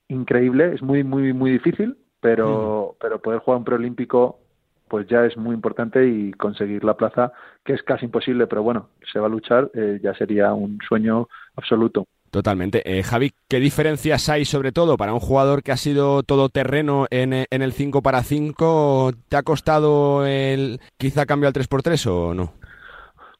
increíble, 0.09 0.75
es 0.75 0.83
muy, 0.83 1.05
muy, 1.05 1.33
muy 1.33 1.53
difícil, 1.53 1.97
pero, 2.21 2.97
pero 3.01 3.21
poder 3.21 3.41
jugar 3.41 3.59
un 3.59 3.65
preolímpico 3.65 4.41
pues 4.89 5.07
ya 5.07 5.25
es 5.25 5.37
muy 5.37 5.55
importante 5.55 6.07
y 6.09 6.33
conseguir 6.33 6.83
la 6.83 6.97
plaza, 6.97 7.33
que 7.65 7.75
es 7.75 7.83
casi 7.83 8.07
imposible, 8.07 8.47
pero 8.47 8.63
bueno, 8.63 8.89
se 9.13 9.21
va 9.21 9.27
a 9.27 9.31
luchar, 9.31 9.71
eh, 9.75 10.01
ya 10.03 10.15
sería 10.15 10.55
un 10.55 10.79
sueño 10.89 11.29
absoluto. 11.57 12.07
Totalmente. 12.31 12.83
Eh, 12.85 13.03
Javi, 13.03 13.33
¿qué 13.49 13.59
diferencias 13.59 14.29
hay 14.29 14.45
sobre 14.45 14.73
todo 14.73 14.97
para 14.97 15.15
un 15.15 15.21
jugador 15.21 15.63
que 15.63 15.73
ha 15.73 15.77
sido 15.77 16.23
todoterreno 16.23 17.07
en, 17.11 17.33
eh, 17.33 17.47
en 17.51 17.63
el 17.63 17.73
5 17.73 18.03
para 18.03 18.23
5? 18.23 19.13
¿Te 19.29 19.37
ha 19.37 19.43
costado 19.43 20.27
el 20.27 20.81
quizá 20.99 21.25
cambio 21.25 21.49
al 21.49 21.55
3x3 21.55 22.07
o 22.07 22.35
no? 22.35 22.53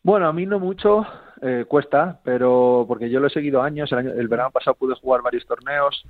Bueno, 0.03 0.27
a 0.27 0.33
mí 0.33 0.47
no 0.47 0.59
mucho, 0.59 1.07
eh, 1.43 1.65
cuesta, 1.69 2.19
pero 2.25 2.85
porque 2.89 3.11
yo 3.11 3.21
lo 3.21 3.27
he 3.27 3.31
seguido 3.31 3.63
años, 3.63 3.93
el, 3.93 3.99
año, 3.99 4.13
el 4.13 4.27
verano 4.27 4.51
pasado 4.51 4.75
pude 4.75 4.95
jugar 4.95 5.23
varios 5.23 5.47
torneos 5.47 6.05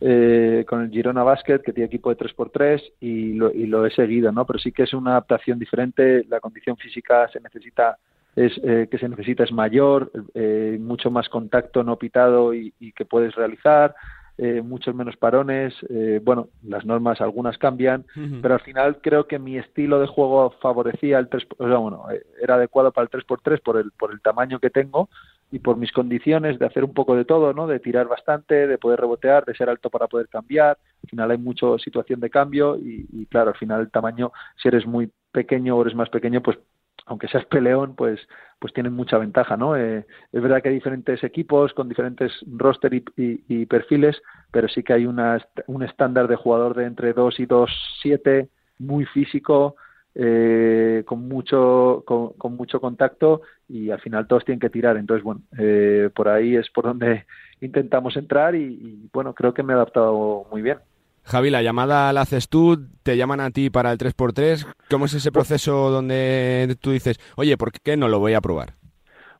eh, 0.00 0.64
con 0.66 0.82
el 0.82 0.90
Girona 0.90 1.22
Basket, 1.22 1.58
que 1.58 1.72
tiene 1.72 1.86
equipo 1.86 2.10
de 2.10 2.16
3x3, 2.16 2.94
y 3.00 3.34
lo, 3.34 3.52
y 3.52 3.66
lo 3.66 3.84
he 3.86 3.90
seguido, 3.90 4.32
¿no? 4.32 4.46
Pero 4.46 4.58
sí 4.58 4.72
que 4.72 4.84
es 4.84 4.94
una 4.94 5.12
adaptación 5.12 5.58
diferente, 5.58 6.24
la 6.28 6.40
condición 6.40 6.76
física 6.76 7.28
se 7.28 7.40
necesita 7.40 7.98
es 8.36 8.52
eh, 8.64 8.88
que 8.90 8.98
se 8.98 9.08
necesita 9.08 9.44
es 9.44 9.52
mayor, 9.52 10.10
eh, 10.34 10.78
mucho 10.80 11.10
más 11.10 11.28
contacto 11.28 11.82
no 11.84 11.96
pitado 11.96 12.54
y, 12.54 12.72
y 12.80 12.92
que 12.92 13.04
puedes 13.04 13.34
realizar, 13.34 13.94
eh, 14.38 14.62
muchos 14.62 14.94
menos 14.94 15.16
parones, 15.16 15.74
eh, 15.90 16.18
bueno, 16.24 16.48
las 16.62 16.86
normas 16.86 17.20
algunas 17.20 17.58
cambian, 17.58 18.06
pero 18.40 18.54
al 18.54 18.60
final 18.60 18.98
creo 19.02 19.26
que 19.26 19.38
mi 19.38 19.58
estilo 19.58 20.00
de 20.00 20.06
juego 20.06 20.54
favorecía 20.62 21.18
el 21.18 21.28
3, 21.28 21.46
o 21.58 21.68
sea, 21.68 21.76
bueno, 21.76 22.06
era 22.40 22.54
adecuado 22.54 22.92
para 22.92 23.04
el 23.04 23.10
3x3 23.10 23.60
por 23.62 23.76
el, 23.76 23.90
por 23.92 24.10
el 24.10 24.22
tamaño 24.22 24.58
que 24.58 24.70
tengo 24.70 25.10
y 25.50 25.58
por 25.58 25.76
mis 25.76 25.92
condiciones 25.92 26.58
de 26.58 26.64
hacer 26.64 26.82
un 26.82 26.94
poco 26.94 27.14
de 27.14 27.26
todo, 27.26 27.52
¿no? 27.52 27.66
De 27.66 27.78
tirar 27.78 28.08
bastante, 28.08 28.66
de 28.66 28.78
poder 28.78 29.00
rebotear, 29.00 29.44
de 29.44 29.54
ser 29.54 29.68
alto 29.68 29.90
para 29.90 30.08
poder 30.08 30.28
cambiar. 30.28 30.78
Al 31.04 31.10
final 31.10 31.30
hay 31.30 31.38
mucha 31.38 31.66
situación 31.78 32.18
de 32.20 32.30
cambio 32.30 32.78
y, 32.78 33.06
y 33.12 33.26
claro, 33.26 33.50
al 33.50 33.58
final 33.58 33.82
el 33.82 33.90
tamaño, 33.90 34.32
si 34.56 34.68
eres 34.68 34.86
muy 34.86 35.10
pequeño 35.30 35.76
o 35.76 35.82
eres 35.82 35.94
más 35.94 36.08
pequeño, 36.08 36.42
pues 36.42 36.58
aunque 37.06 37.28
seas 37.28 37.44
peleón, 37.46 37.94
pues, 37.94 38.20
pues 38.58 38.72
tienen 38.72 38.92
mucha 38.92 39.18
ventaja, 39.18 39.56
¿no? 39.56 39.76
Eh, 39.76 40.06
es 40.32 40.42
verdad 40.42 40.62
que 40.62 40.68
hay 40.68 40.74
diferentes 40.74 41.22
equipos 41.24 41.72
con 41.74 41.88
diferentes 41.88 42.32
roster 42.46 42.94
y, 42.94 43.04
y, 43.16 43.66
perfiles, 43.66 44.20
pero 44.50 44.68
sí 44.68 44.82
que 44.82 44.92
hay 44.92 45.06
una, 45.06 45.44
un 45.66 45.82
estándar 45.82 46.28
de 46.28 46.36
jugador 46.36 46.76
de 46.76 46.84
entre 46.84 47.12
2 47.12 47.40
y 47.40 47.46
2-7, 47.46 48.48
muy 48.78 49.04
físico, 49.06 49.76
eh, 50.14 51.02
con 51.06 51.26
mucho 51.26 52.02
con, 52.06 52.34
con, 52.34 52.54
mucho 52.54 52.80
contacto 52.80 53.40
y 53.66 53.90
al 53.90 54.00
final 54.00 54.26
todos 54.26 54.44
tienen 54.44 54.60
que 54.60 54.70
tirar. 54.70 54.96
Entonces, 54.96 55.24
bueno, 55.24 55.42
eh, 55.58 56.10
por 56.14 56.28
ahí 56.28 56.56
es 56.56 56.70
por 56.70 56.84
donde 56.84 57.26
intentamos 57.60 58.16
entrar 58.16 58.54
y, 58.54 58.62
y, 58.62 59.10
bueno, 59.12 59.34
creo 59.34 59.54
que 59.54 59.62
me 59.62 59.72
he 59.72 59.76
adaptado 59.76 60.46
muy 60.50 60.62
bien. 60.62 60.78
Javi, 61.24 61.50
la 61.50 61.62
llamada 61.62 62.12
la 62.12 62.22
haces 62.22 62.48
tú, 62.48 62.88
te 63.02 63.16
llaman 63.16 63.40
a 63.40 63.50
ti 63.50 63.70
para 63.70 63.92
el 63.92 63.98
3x3. 63.98 64.66
¿Cómo 64.90 65.06
es 65.06 65.14
ese 65.14 65.32
proceso 65.32 65.90
donde 65.90 66.76
tú 66.80 66.90
dices, 66.90 67.18
oye, 67.36 67.56
¿por 67.56 67.72
qué 67.72 67.96
no 67.96 68.08
lo 68.08 68.18
voy 68.18 68.34
a 68.34 68.40
probar? 68.40 68.74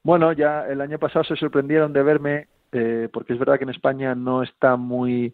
Bueno, 0.02 0.32
ya 0.32 0.66
el 0.66 0.80
año 0.80 0.98
pasado 0.98 1.24
se 1.24 1.36
sorprendieron 1.36 1.92
de 1.92 2.02
verme, 2.02 2.48
eh, 2.72 3.08
porque 3.12 3.34
es 3.34 3.38
verdad 3.38 3.58
que 3.58 3.64
en 3.64 3.70
España 3.70 4.14
no 4.14 4.42
está 4.42 4.76
muy 4.76 5.32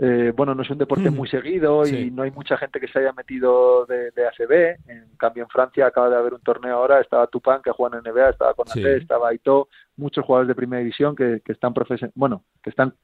eh, 0.00 0.32
bueno, 0.34 0.54
no 0.54 0.62
es 0.62 0.70
un 0.70 0.78
deporte 0.78 1.10
muy 1.10 1.28
seguido 1.28 1.84
y 1.84 2.12
no 2.12 2.22
hay 2.22 2.30
mucha 2.30 2.56
gente 2.56 2.78
que 2.78 2.86
se 2.86 3.00
haya 3.00 3.12
metido 3.12 3.84
de, 3.86 4.12
de, 4.12 4.28
ACB. 4.28 4.88
En 4.88 5.16
cambio, 5.16 5.42
en 5.42 5.48
Francia 5.48 5.86
acaba 5.86 6.08
de 6.08 6.16
haber 6.16 6.34
un 6.34 6.40
torneo 6.40 6.76
ahora. 6.76 7.00
Estaba 7.00 7.26
Tupan, 7.26 7.62
que 7.62 7.72
juega 7.72 7.98
en 7.98 8.04
NBA, 8.04 8.30
estaba 8.30 8.54
con 8.54 8.68
sí. 8.68 8.80
estaba 8.86 9.30
Aito, 9.30 9.68
muchos 9.96 10.24
jugadores 10.24 10.46
de 10.46 10.54
primera 10.54 10.78
división 10.78 11.16
que, 11.16 11.42
que 11.44 11.50
están 11.50 11.74
profesion 11.74 12.12
bueno, 12.14 12.44
que 12.62 12.70
están, 12.70 12.94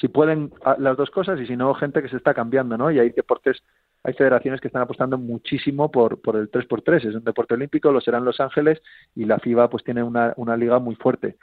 si 0.00 0.08
pueden, 0.08 0.52
las 0.78 0.96
dos 0.96 1.10
cosas 1.10 1.40
y 1.40 1.46
si 1.46 1.56
no, 1.56 1.74
gente 1.74 2.02
que 2.02 2.08
se 2.08 2.16
está 2.16 2.34
cambiando, 2.34 2.76
¿no? 2.76 2.90
Y 2.90 2.98
hay 2.98 3.10
deportes, 3.10 3.62
hay 4.02 4.14
federaciones 4.14 4.60
que 4.60 4.68
están 4.68 4.82
apostando 4.82 5.18
muchísimo 5.18 5.90
por, 5.90 6.20
por 6.20 6.36
el 6.36 6.50
3x3. 6.50 7.08
Es 7.08 7.14
un 7.14 7.24
deporte 7.24 7.54
olímpico, 7.54 7.92
lo 7.92 8.00
serán 8.00 8.24
Los 8.24 8.40
Ángeles 8.40 8.82
y 9.14 9.24
la 9.24 9.38
FIBA 9.38 9.68
pues 9.70 9.84
tiene 9.84 10.02
una, 10.02 10.32
una 10.36 10.56
liga 10.56 10.78
muy 10.78 10.96
fuerte. 10.96 11.36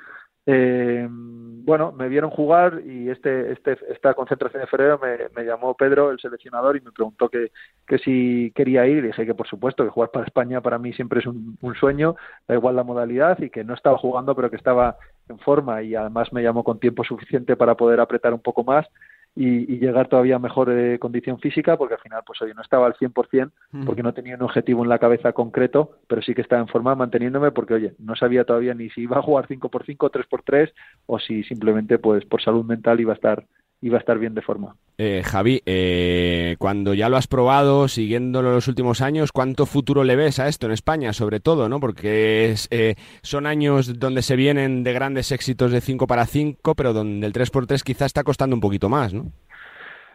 Eh, 0.45 1.07
bueno, 1.09 1.93
me 1.93 2.09
vieron 2.09 2.29
jugar 2.29 2.81
y 2.85 3.09
este, 3.09 3.53
este, 3.53 3.77
esta 3.89 4.13
concentración 4.13 4.61
de 4.61 4.67
febrero 4.67 4.99
me, 5.01 5.29
me 5.33 5.45
llamó 5.47 5.73
Pedro, 5.75 6.11
el 6.11 6.19
seleccionador, 6.19 6.75
y 6.75 6.81
me 6.81 6.91
preguntó 6.91 7.29
que, 7.29 7.51
que, 7.87 7.97
si 7.99 8.51
quería 8.53 8.85
ir. 8.85 8.97
Y 8.97 9.07
dije 9.07 9.25
que 9.25 9.35
por 9.35 9.47
supuesto, 9.47 9.85
que 9.85 9.89
jugar 9.89 10.11
para 10.11 10.25
España 10.25 10.59
para 10.59 10.77
mí 10.77 10.91
siempre 10.91 11.21
es 11.21 11.27
un, 11.27 11.57
un, 11.61 11.75
sueño, 11.75 12.15
da 12.47 12.55
igual 12.55 12.75
la 12.75 12.83
modalidad, 12.83 13.39
y 13.39 13.49
que 13.49 13.63
no 13.63 13.73
estaba 13.73 13.97
jugando, 13.97 14.35
pero 14.35 14.49
que 14.49 14.57
estaba 14.57 14.97
en 15.29 15.39
forma 15.39 15.81
y 15.81 15.95
además 15.95 16.31
me 16.33 16.43
llamó 16.43 16.63
con 16.63 16.79
tiempo 16.79 17.03
suficiente 17.03 17.55
para 17.55 17.75
poder 17.75 17.99
apretar 17.99 18.33
un 18.33 18.41
poco 18.41 18.63
más 18.63 18.87
y, 19.35 19.73
y, 19.73 19.79
llegar 19.79 20.07
todavía 20.09 20.35
a 20.35 20.39
mejor 20.39 20.69
eh, 20.71 20.99
condición 20.99 21.39
física, 21.39 21.75
porque 21.75 21.95
al 21.95 22.01
final, 22.01 22.21
pues 22.25 22.39
oye, 22.43 22.53
no 22.53 22.61
estaba 22.61 22.85
al 22.85 22.93
100%, 22.93 23.51
porque 23.85 24.03
no 24.03 24.13
tenía 24.13 24.35
un 24.35 24.43
objetivo 24.43 24.83
en 24.83 24.89
la 24.89 24.99
cabeza 24.99 25.33
concreto, 25.33 25.97
pero 26.07 26.21
sí 26.21 26.35
que 26.35 26.41
estaba 26.41 26.61
en 26.61 26.67
forma 26.67 26.93
manteniéndome, 26.93 27.51
porque 27.51 27.73
oye, 27.73 27.95
no 27.97 28.15
sabía 28.15 28.45
todavía 28.45 28.75
ni 28.75 28.91
si 28.91 29.01
iba 29.01 29.17
a 29.17 29.23
jugar 29.23 29.47
5x5, 29.47 30.11
3x3, 30.11 30.73
o 31.07 31.17
si 31.17 31.43
simplemente, 31.43 31.97
pues 31.97 32.25
por 32.25 32.43
salud 32.43 32.63
mental 32.63 32.99
iba 32.99 33.13
a 33.13 33.15
estar 33.15 33.45
iba 33.83 33.97
a 33.97 33.99
estar 33.99 34.17
bien 34.17 34.33
de 34.33 34.41
forma. 34.41 34.75
Eh, 34.97 35.23
Javi, 35.25 35.61
eh, 35.65 36.55
cuando 36.57 36.93
ya 36.93 37.09
lo 37.09 37.17
has 37.17 37.27
probado, 37.27 37.89
siguiéndolo 37.89 38.53
los 38.53 38.69
últimos 38.69 39.01
años, 39.01 39.33
¿cuánto 39.33 39.65
futuro 39.65 40.05
le 40.05 40.15
ves 40.15 40.39
a 40.39 40.47
esto 40.47 40.67
en 40.67 40.71
España, 40.71 41.11
sobre 41.11 41.41
todo, 41.41 41.67
no? 41.67 41.81
Porque 41.81 42.55
eh, 42.69 42.95
son 43.23 43.45
años 43.45 43.99
donde 43.99 44.21
se 44.21 44.37
vienen 44.37 44.83
de 44.83 44.93
grandes 44.93 45.33
éxitos 45.33 45.71
de 45.71 45.81
5 45.81 46.07
para 46.07 46.25
5, 46.25 46.75
pero 46.75 46.93
donde 46.93 47.27
el 47.27 47.33
3x3 47.33 47.83
quizá 47.83 48.05
está 48.05 48.23
costando 48.23 48.55
un 48.55 48.61
poquito 48.61 48.87
más, 48.87 49.13
¿no? 49.13 49.31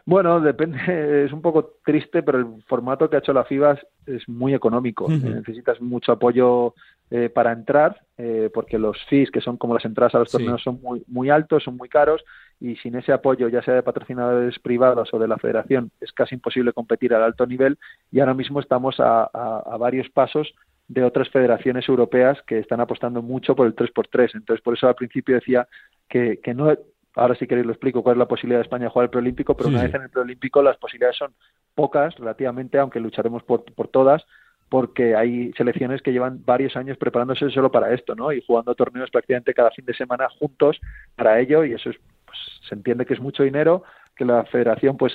Bueno, 0.09 0.41
depende, 0.53 1.27
es 1.27 1.33
un 1.35 1.43
poco 1.43 1.75
triste, 1.85 2.23
pero 2.23 2.39
el 2.39 2.63
formato 2.67 3.11
que 3.11 3.17
ha 3.17 3.19
hecho 3.19 3.35
la 3.35 3.45
FIBA 3.45 3.79
es, 4.07 4.27
muy 4.27 4.55
económico. 4.55 5.05
Uh 5.05 5.11
-huh. 5.11 5.35
Necesitas 5.35 5.83
mucho 5.83 6.13
apoyo 6.13 6.75
eh, 7.11 7.29
para 7.29 7.53
entrar, 7.53 8.01
eh, 8.17 8.49
porque 8.55 8.79
los 8.79 8.97
fees, 9.11 9.31
que 9.31 9.43
son 9.43 9.59
como 9.59 9.75
las 9.75 9.85
entradas 9.85 10.15
a 10.15 10.21
los 10.21 10.31
torneos, 10.31 10.63
sí. 10.63 10.65
son 10.65 10.81
muy, 10.81 11.05
muy 11.09 11.29
altos, 11.29 11.63
son 11.63 11.77
muy 11.77 11.91
caros, 11.91 12.25
y 12.59 12.77
sin 12.77 12.95
ese 12.97 13.13
apoyo, 13.13 13.51
ya 13.51 13.61
sea 13.61 13.75
de 13.75 13.83
patrocinadores 13.83 14.59
privados 14.61 15.13
o 15.13 15.19
de 15.19 15.29
la 15.29 15.37
federación, 15.37 15.91
es 16.01 16.11
casi 16.13 16.37
imposible 16.37 16.73
competir 16.73 17.13
al 17.13 17.23
alto 17.23 17.47
nivel. 17.47 17.77
Y 18.11 18.21
ahora 18.21 18.33
mismo 18.33 18.61
estamos 18.61 18.99
a, 19.01 19.25
a, 19.25 19.63
a 19.67 19.77
varios 19.77 20.09
pasos 20.09 20.55
de 20.89 21.05
otras 21.05 21.29
federaciones 21.29 21.87
europeas 21.87 22.39
que 22.47 22.59
están 22.59 22.81
apostando 22.81 23.21
mucho 23.21 23.55
por 23.55 23.67
el 23.67 23.77
3x3. 23.77 24.31
Entonces, 24.37 24.63
por 24.63 24.73
eso 24.73 24.89
al 24.89 24.95
principio 24.95 25.35
decía 25.35 25.69
que, 26.09 26.41
que 26.43 26.55
no 26.55 26.75
Ahora 27.19 27.35
si 27.35 27.47
queréis 27.47 27.67
lo 27.67 27.73
explico 27.73 28.03
cuál 28.03 28.15
es 28.15 28.19
la 28.19 28.29
posibilidad 28.29 28.61
de 28.61 28.65
España 28.65 28.85
de 28.85 28.91
jugar 28.91 29.05
el 29.05 29.11
preolímpico, 29.11 29.57
pero 29.57 29.69
sí. 29.69 29.75
una 29.75 29.85
vez 29.85 29.95
en 29.95 30.03
el 30.03 30.11
preolímpico 30.11 30.63
las 30.63 30.77
posibilidades 30.77 31.17
son 31.17 31.35
pocas 31.75 32.15
relativamente, 32.17 32.79
aunque 32.79 33.01
lucharemos 33.01 33.43
por, 33.43 33.65
por 33.75 33.89
todas, 33.89 34.25
porque 34.69 35.17
hay 35.17 35.53
selecciones 35.53 36.03
que 36.03 36.13
llevan 36.13 36.45
varios 36.45 36.77
años 36.77 36.97
preparándose 36.99 37.51
solo 37.51 37.71
para 37.71 37.93
esto, 37.93 38.15
¿no? 38.15 38.33
Y 38.33 38.43
jugando 38.47 38.75
torneos 38.75 39.11
prácticamente 39.11 39.55
cada 39.55 39.71
fin 39.71 39.85
de 39.85 39.95
semana 39.95 40.29
juntos 40.39 40.81
para 41.17 41.41
ello, 41.41 41.65
y 41.65 41.73
eso 41.73 41.91
es, 41.91 41.97
pues, 42.27 42.39
se 42.69 42.75
entiende 42.75 43.07
que 43.07 43.15
es 43.15 43.21
mucho 43.21 43.43
dinero, 43.43 43.83
que 44.15 44.25
la 44.25 44.45
federación 44.45 44.97
pues 44.97 45.13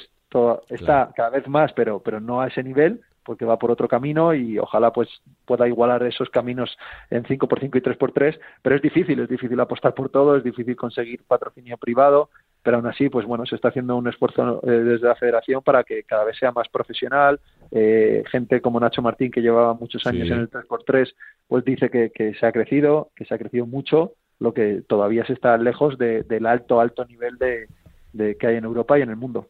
está 0.69 0.85
claro. 0.85 1.13
cada 1.15 1.29
vez 1.29 1.47
más, 1.47 1.71
pero, 1.73 2.01
pero 2.01 2.19
no 2.19 2.41
a 2.41 2.47
ese 2.47 2.63
nivel, 2.63 3.01
porque 3.23 3.45
va 3.45 3.57
por 3.57 3.71
otro 3.71 3.87
camino 3.87 4.33
y 4.33 4.59
ojalá 4.59 4.91
pues 4.91 5.09
pueda 5.45 5.67
igualar 5.67 6.03
esos 6.03 6.29
caminos 6.29 6.77
en 7.09 7.23
5x5 7.23 7.77
y 7.77 7.81
3x3, 7.81 8.39
pero 8.61 8.75
es 8.75 8.81
difícil, 8.81 9.19
es 9.19 9.29
difícil 9.29 9.59
apostar 9.59 9.93
por 9.93 10.09
todo, 10.09 10.35
es 10.35 10.43
difícil 10.43 10.75
conseguir 10.75 11.23
patrocinio 11.23 11.77
privado, 11.77 12.29
pero 12.61 12.77
aún 12.77 12.87
así, 12.87 13.09
pues 13.09 13.25
bueno, 13.25 13.45
se 13.45 13.55
está 13.55 13.67
haciendo 13.69 13.97
un 13.97 14.07
esfuerzo 14.07 14.61
eh, 14.63 14.71
desde 14.71 15.07
la 15.07 15.15
federación 15.15 15.61
para 15.61 15.83
que 15.83 16.03
cada 16.03 16.23
vez 16.23 16.37
sea 16.37 16.51
más 16.51 16.69
profesional, 16.69 17.39
eh, 17.71 18.23
gente 18.31 18.61
como 18.61 18.79
Nacho 18.79 19.01
Martín, 19.01 19.31
que 19.31 19.41
llevaba 19.41 19.73
muchos 19.73 20.05
años 20.07 20.27
sí. 20.27 20.33
en 20.33 20.39
el 20.39 20.49
3x3, 20.49 21.13
pues 21.47 21.65
dice 21.65 21.89
que, 21.89 22.11
que, 22.11 22.33
se 22.35 22.45
ha 22.45 22.51
crecido, 22.51 23.09
que 23.15 23.25
se 23.25 23.33
ha 23.33 23.37
crecido 23.37 23.65
mucho, 23.65 24.13
lo 24.39 24.53
que 24.53 24.81
todavía 24.87 25.25
se 25.25 25.33
está 25.33 25.57
lejos 25.57 25.97
de, 25.97 26.23
del 26.23 26.45
alto, 26.45 26.79
alto 26.79 27.05
nivel 27.05 27.37
de, 27.37 27.67
de 28.13 28.37
que 28.37 28.47
hay 28.47 28.55
en 28.55 28.63
Europa 28.63 28.97
y 28.97 29.01
en 29.01 29.09
el 29.09 29.17
mundo. 29.17 29.47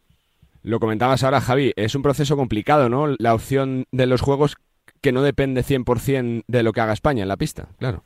Lo 0.64 0.80
comentabas 0.80 1.24
ahora, 1.24 1.42
Javi, 1.42 1.74
es 1.76 1.94
un 1.94 2.02
proceso 2.02 2.36
complicado, 2.36 2.90
¿no? 2.90 3.08
La 3.20 3.34
opción 3.34 3.86
de 3.92 4.08
los 4.08 4.22
juegos 4.22 4.56
que 5.02 5.12
no 5.12 5.22
depende 5.22 5.62
100% 5.62 6.44
de 6.48 6.64
lo 6.64 6.72
que 6.72 6.82
haga 6.82 6.94
España 6.94 7.22
en 7.22 7.28
la 7.28 7.38
pista, 7.38 7.68
claro. 7.78 8.04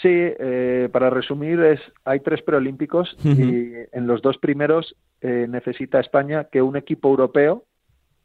Sí, 0.00 0.08
eh, 0.10 0.88
para 0.90 1.10
resumir, 1.10 1.60
es 1.60 1.80
hay 2.06 2.20
tres 2.20 2.40
preolímpicos 2.42 3.14
uh 3.22 3.28
-huh. 3.28 3.38
y 3.38 3.88
en 3.92 4.06
los 4.06 4.22
dos 4.22 4.38
primeros 4.38 4.96
eh, 5.20 5.46
necesita 5.48 6.00
España 6.00 6.48
que 6.50 6.62
un 6.62 6.76
equipo 6.76 7.10
europeo 7.10 7.64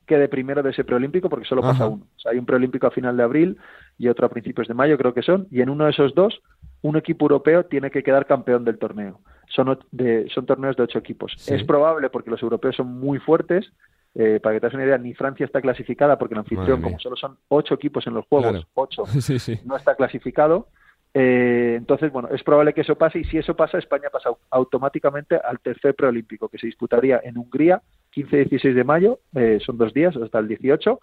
quede 0.05 0.27
primero 0.27 0.63
de 0.63 0.71
ese 0.71 0.83
preolímpico 0.83 1.29
porque 1.29 1.47
solo 1.47 1.61
pasa 1.61 1.85
Ajá. 1.85 1.87
uno. 1.87 2.07
O 2.15 2.19
sea, 2.19 2.31
hay 2.31 2.37
un 2.37 2.45
preolímpico 2.45 2.87
a 2.87 2.91
final 2.91 3.17
de 3.17 3.23
abril 3.23 3.57
y 3.97 4.07
otro 4.07 4.25
a 4.25 4.29
principios 4.29 4.67
de 4.67 4.73
mayo, 4.73 4.97
creo 4.97 5.13
que 5.13 5.21
son, 5.21 5.47
y 5.51 5.61
en 5.61 5.69
uno 5.69 5.85
de 5.85 5.91
esos 5.91 6.13
dos, 6.15 6.41
un 6.81 6.97
equipo 6.97 7.25
europeo 7.25 7.65
tiene 7.65 7.91
que 7.91 8.03
quedar 8.03 8.25
campeón 8.25 8.65
del 8.65 8.77
torneo 8.77 9.21
son, 9.49 9.79
de, 9.91 10.27
son 10.33 10.45
torneos 10.45 10.75
de 10.75 10.83
ocho 10.83 10.99
equipos. 10.99 11.33
Sí. 11.37 11.53
Es 11.53 11.63
probable, 11.63 12.09
porque 12.09 12.29
los 12.29 12.41
europeos 12.41 12.75
son 12.75 12.99
muy 12.99 13.19
fuertes, 13.19 13.71
eh, 14.15 14.39
para 14.41 14.55
que 14.55 14.59
te 14.61 14.67
hagas 14.67 14.75
una 14.75 14.85
idea, 14.85 14.97
ni 14.97 15.13
Francia 15.13 15.45
está 15.45 15.61
clasificada, 15.61 16.17
porque 16.17 16.33
el 16.33 16.39
anfitrión, 16.39 16.81
como 16.81 16.99
solo 16.99 17.15
son 17.15 17.37
ocho 17.49 17.73
equipos 17.73 18.07
en 18.07 18.13
los 18.13 18.25
Juegos, 18.27 18.51
claro. 18.51 18.67
ocho, 18.73 19.05
sí, 19.21 19.39
sí. 19.39 19.59
no 19.65 19.75
está 19.75 19.95
clasificado. 19.95 20.67
Eh, 21.17 21.75
entonces, 21.77 22.11
bueno, 22.11 22.27
es 22.29 22.43
probable 22.43 22.73
que 22.73 22.81
eso 22.81 22.97
pase, 22.97 23.19
y 23.19 23.23
si 23.23 23.37
eso 23.37 23.55
pasa, 23.55 23.77
España 23.77 24.09
pasa 24.11 24.31
automáticamente 24.49 25.37
al 25.37 25.61
tercer 25.61 25.95
preolímpico, 25.95 26.49
que 26.49 26.57
se 26.57 26.67
disputaría 26.67 27.21
en 27.23 27.37
Hungría, 27.37 27.81
15-16 28.13 28.73
de 28.73 28.83
mayo, 28.83 29.19
eh, 29.33 29.59
son 29.65 29.77
dos 29.77 29.93
días, 29.93 30.13
hasta 30.17 30.39
el 30.39 30.49
18, 30.49 30.99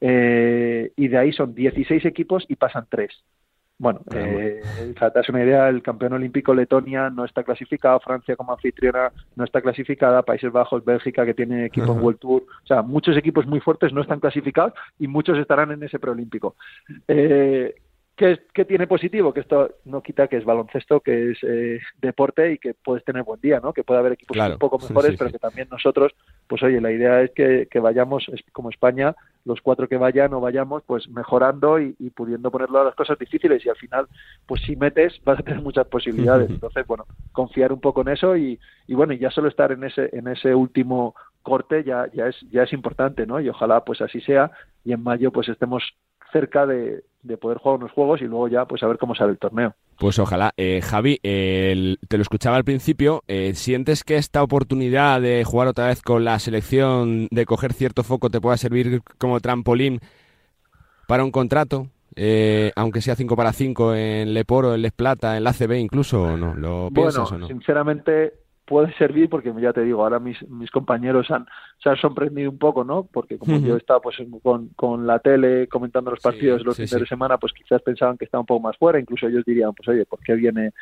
eh, 0.00 0.90
y 0.96 1.06
de 1.06 1.16
ahí 1.16 1.32
son 1.32 1.54
16 1.54 2.04
equipos 2.06 2.44
y 2.48 2.56
pasan 2.56 2.86
tres. 2.90 3.12
Bueno, 3.78 4.00
eh, 4.14 4.60
para 4.98 5.10
darse 5.10 5.30
una 5.30 5.44
idea, 5.44 5.68
el 5.68 5.82
campeón 5.82 6.12
olímpico 6.12 6.54
Letonia 6.54 7.08
no 7.10 7.24
está 7.24 7.44
clasificado, 7.44 8.00
Francia 8.00 8.36
como 8.36 8.52
anfitriona 8.52 9.12
no 9.36 9.44
está 9.44 9.60
clasificada, 9.60 10.22
Países 10.22 10.52
Bajos, 10.52 10.84
Bélgica 10.84 11.24
que 11.24 11.34
tiene 11.34 11.66
equipo 11.66 11.92
en 11.92 12.00
World 12.00 12.18
Tour, 12.18 12.42
o 12.42 12.66
sea, 12.66 12.82
muchos 12.82 13.16
equipos 13.16 13.46
muy 13.46 13.60
fuertes 13.60 13.92
no 13.92 14.02
están 14.02 14.20
clasificados 14.20 14.72
y 14.98 15.08
muchos 15.08 15.38
estarán 15.38 15.70
en 15.72 15.82
ese 15.82 15.98
preolímpico. 16.00 16.56
Eh, 17.08 17.74
¿Qué, 18.14 18.40
¿Qué, 18.52 18.64
tiene 18.66 18.86
positivo? 18.86 19.32
Que 19.32 19.40
esto 19.40 19.76
no 19.86 20.02
quita 20.02 20.28
que 20.28 20.36
es 20.36 20.44
baloncesto, 20.44 21.00
que 21.00 21.30
es 21.30 21.38
eh, 21.42 21.80
deporte 22.00 22.52
y 22.52 22.58
que 22.58 22.74
puedes 22.74 23.04
tener 23.04 23.22
buen 23.22 23.40
día, 23.40 23.58
¿no? 23.60 23.72
Que 23.72 23.84
puede 23.84 24.00
haber 24.00 24.12
equipos 24.12 24.34
claro. 24.34 24.54
un 24.54 24.58
poco 24.58 24.78
mejores, 24.78 25.12
sí, 25.12 25.16
pero 25.16 25.30
sí. 25.30 25.32
que 25.32 25.38
también 25.38 25.68
nosotros, 25.70 26.12
pues 26.46 26.62
oye, 26.62 26.80
la 26.80 26.92
idea 26.92 27.22
es 27.22 27.30
que, 27.30 27.68
que, 27.70 27.80
vayamos, 27.80 28.30
como 28.52 28.68
España, 28.68 29.16
los 29.46 29.62
cuatro 29.62 29.88
que 29.88 29.96
vayan 29.96 30.34
o 30.34 30.40
vayamos, 30.40 30.82
pues 30.86 31.08
mejorando 31.08 31.80
y, 31.80 31.96
y, 31.98 32.10
pudiendo 32.10 32.50
ponerlo 32.50 32.80
a 32.80 32.84
las 32.84 32.94
cosas 32.94 33.18
difíciles 33.18 33.64
y 33.64 33.70
al 33.70 33.76
final, 33.76 34.06
pues 34.46 34.60
si 34.62 34.76
metes, 34.76 35.18
vas 35.24 35.40
a 35.40 35.42
tener 35.42 35.62
muchas 35.62 35.86
posibilidades. 35.86 36.50
Entonces, 36.50 36.86
bueno, 36.86 37.06
confiar 37.32 37.72
un 37.72 37.80
poco 37.80 38.02
en 38.02 38.08
eso 38.08 38.36
y, 38.36 38.60
y 38.86 38.94
bueno, 38.94 39.14
y 39.14 39.18
ya 39.18 39.30
solo 39.30 39.48
estar 39.48 39.72
en 39.72 39.84
ese, 39.84 40.10
en 40.12 40.28
ese 40.28 40.54
último 40.54 41.14
corte 41.42 41.84
ya, 41.84 42.08
ya 42.12 42.28
es, 42.28 42.36
ya 42.50 42.62
es 42.62 42.72
importante, 42.72 43.26
¿no? 43.26 43.40
Y 43.40 43.48
ojalá 43.48 43.84
pues 43.84 44.00
así 44.00 44.20
sea 44.20 44.50
y 44.84 44.92
en 44.92 45.02
mayo 45.02 45.30
pues 45.32 45.48
estemos 45.48 45.82
cerca 46.32 46.66
de, 46.66 47.04
de, 47.22 47.36
poder 47.36 47.58
jugar 47.58 47.78
unos 47.78 47.92
juegos 47.92 48.20
y 48.20 48.24
luego 48.24 48.48
ya 48.48 48.64
pues 48.64 48.82
a 48.82 48.86
ver 48.86 48.98
cómo 48.98 49.14
sale 49.14 49.32
el 49.32 49.38
torneo. 49.38 49.74
Pues 49.98 50.18
ojalá. 50.18 50.52
Eh, 50.56 50.80
Javi, 50.82 51.18
eh, 51.22 51.96
te 52.08 52.16
lo 52.16 52.22
escuchaba 52.22 52.56
al 52.56 52.64
principio, 52.64 53.22
eh, 53.28 53.54
¿sientes 53.54 54.04
que 54.04 54.16
esta 54.16 54.42
oportunidad 54.42 55.20
de 55.20 55.44
jugar 55.44 55.68
otra 55.68 55.86
vez 55.86 56.02
con 56.02 56.24
la 56.24 56.38
selección, 56.38 57.28
de 57.30 57.46
coger 57.46 57.72
cierto 57.72 58.02
foco, 58.02 58.30
te 58.30 58.40
pueda 58.40 58.56
servir 58.56 59.02
como 59.18 59.40
trampolín 59.40 60.00
para 61.06 61.24
un 61.24 61.30
contrato? 61.30 61.88
Eh, 62.14 62.72
aunque 62.76 63.00
sea 63.00 63.14
5 63.14 63.36
para 63.36 63.52
5 63.52 63.94
en 63.94 64.34
Leporo, 64.34 64.74
en 64.74 64.82
Les 64.82 64.92
Plata, 64.92 65.36
en 65.36 65.44
la 65.44 65.52
CB 65.52 65.78
incluso, 65.78 66.22
¿o 66.22 66.36
no? 66.36 66.54
¿Lo 66.54 66.90
piensas 66.92 67.30
bueno, 67.30 67.36
o 67.36 67.38
no? 67.38 67.46
sinceramente 67.46 68.34
puede 68.64 68.92
servir 68.94 69.28
porque 69.28 69.52
ya 69.60 69.72
te 69.72 69.82
digo, 69.82 70.02
ahora 70.02 70.18
mis, 70.18 70.40
mis 70.48 70.70
compañeros 70.70 71.30
han, 71.30 71.46
se 71.82 71.90
han 71.90 71.96
sorprendido 71.96 72.50
un 72.50 72.58
poco, 72.58 72.84
¿no? 72.84 73.04
Porque 73.12 73.38
como 73.38 73.56
uh 73.56 73.58
-huh. 73.58 73.66
yo 73.66 73.76
estaba 73.76 74.00
pues 74.00 74.16
con, 74.42 74.68
con 74.76 75.06
la 75.06 75.18
tele 75.18 75.68
comentando 75.68 76.10
los 76.10 76.20
partidos 76.20 76.60
sí, 76.60 76.64
los 76.64 76.76
sí, 76.76 76.82
fines 76.82 76.90
sí. 76.90 77.00
de 77.00 77.06
semana, 77.06 77.38
pues 77.38 77.52
quizás 77.52 77.82
pensaban 77.82 78.16
que 78.16 78.24
estaba 78.24 78.40
un 78.40 78.46
poco 78.46 78.60
más 78.60 78.76
fuera, 78.76 79.00
incluso 79.00 79.26
ellos 79.26 79.44
dirían, 79.44 79.72
pues 79.74 79.88
oye, 79.88 80.06
¿por 80.06 80.20
qué 80.20 80.34
viene 80.34 80.72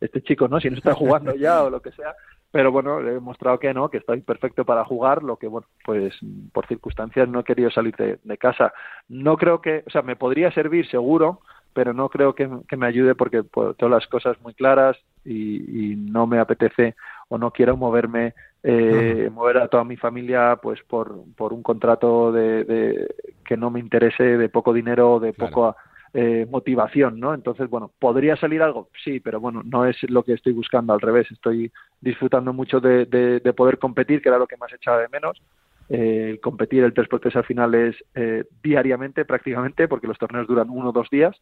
este 0.00 0.22
chico, 0.22 0.48
no? 0.48 0.60
Si 0.60 0.70
no 0.70 0.76
está 0.76 0.94
jugando 0.94 1.34
ya 1.34 1.62
o 1.62 1.70
lo 1.70 1.80
que 1.80 1.92
sea. 1.92 2.14
Pero 2.52 2.72
bueno, 2.72 3.00
le 3.00 3.10
he 3.10 3.14
demostrado 3.14 3.58
que 3.60 3.72
no, 3.72 3.90
que 3.90 3.98
estoy 3.98 4.20
perfecto 4.22 4.64
para 4.64 4.84
jugar, 4.84 5.22
lo 5.22 5.36
que, 5.36 5.46
bueno, 5.46 5.68
pues 5.84 6.14
por 6.52 6.66
circunstancias 6.66 7.28
no 7.28 7.40
he 7.40 7.44
querido 7.44 7.70
salir 7.70 7.94
de, 7.94 8.18
de 8.22 8.38
casa. 8.38 8.72
No 9.08 9.36
creo 9.36 9.60
que, 9.60 9.84
o 9.86 9.90
sea, 9.90 10.02
me 10.02 10.16
podría 10.16 10.50
servir 10.50 10.88
seguro, 10.88 11.42
pero 11.72 11.92
no 11.92 12.08
creo 12.08 12.34
que, 12.34 12.48
que 12.68 12.76
me 12.76 12.86
ayude 12.86 13.14
porque 13.14 13.44
pues, 13.44 13.76
tengo 13.76 13.94
las 13.94 14.06
cosas 14.08 14.40
muy 14.40 14.54
claras 14.54 14.96
y, 15.24 15.92
y, 15.92 15.96
no 15.96 16.26
me 16.26 16.38
apetece 16.38 16.96
o 17.30 17.38
no 17.38 17.50
quiero 17.50 17.76
moverme 17.76 18.34
eh, 18.62 19.30
mover 19.32 19.56
a 19.56 19.68
toda 19.68 19.84
mi 19.84 19.96
familia 19.96 20.58
pues 20.62 20.80
por, 20.86 21.24
por 21.34 21.54
un 21.54 21.62
contrato 21.62 22.30
de, 22.30 22.64
de, 22.64 23.14
que 23.44 23.56
no 23.56 23.70
me 23.70 23.80
interese 23.80 24.22
de 24.22 24.48
poco 24.50 24.74
dinero 24.74 25.14
o 25.14 25.20
de 25.20 25.32
poco 25.32 25.74
eh, 26.12 26.46
motivación 26.50 27.18
no 27.18 27.32
entonces 27.32 27.70
bueno 27.70 27.90
podría 27.98 28.36
salir 28.36 28.62
algo 28.62 28.90
sí 29.02 29.20
pero 29.20 29.40
bueno 29.40 29.62
no 29.64 29.86
es 29.86 29.96
lo 30.10 30.24
que 30.24 30.34
estoy 30.34 30.52
buscando 30.52 30.92
al 30.92 31.00
revés 31.00 31.30
estoy 31.30 31.72
disfrutando 32.00 32.52
mucho 32.52 32.80
de, 32.80 33.06
de, 33.06 33.52
poder 33.52 33.78
competir 33.78 34.22
que 34.22 34.28
era 34.28 34.38
lo 34.38 34.46
que 34.46 34.56
más 34.56 34.72
echaba 34.72 35.00
de 35.00 35.08
menos. 35.08 35.40
Eh, 35.88 36.38
competir 36.40 36.84
el 36.84 36.94
3x3 36.94 37.36
al 37.36 37.44
final 37.44 37.74
es 37.74 37.96
eh, 38.14 38.44
diariamente 38.62 39.24
prácticamente 39.24 39.88
porque 39.88 40.06
los 40.06 40.18
torneos 40.18 40.46
duran 40.46 40.70
uno 40.70 40.90
o 40.90 40.92
dos 40.92 41.08
días. 41.10 41.36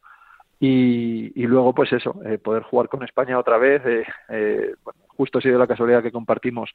Y, 0.61 1.31
y 1.41 1.47
luego 1.47 1.73
pues 1.73 1.93
eso 1.93 2.21
eh, 2.25 2.39
poder 2.39 2.65
jugar 2.65 2.89
con 2.89 3.05
España 3.05 3.39
otra 3.39 3.59
vez 3.59 3.81
eh, 3.87 4.05
eh, 4.29 4.68
justo 5.19 5.39
ha 5.39 5.43
sido 5.43 5.59
la 5.59 5.67
casualidad 5.67 6.03
que 6.03 6.13
compartimos 6.13 6.71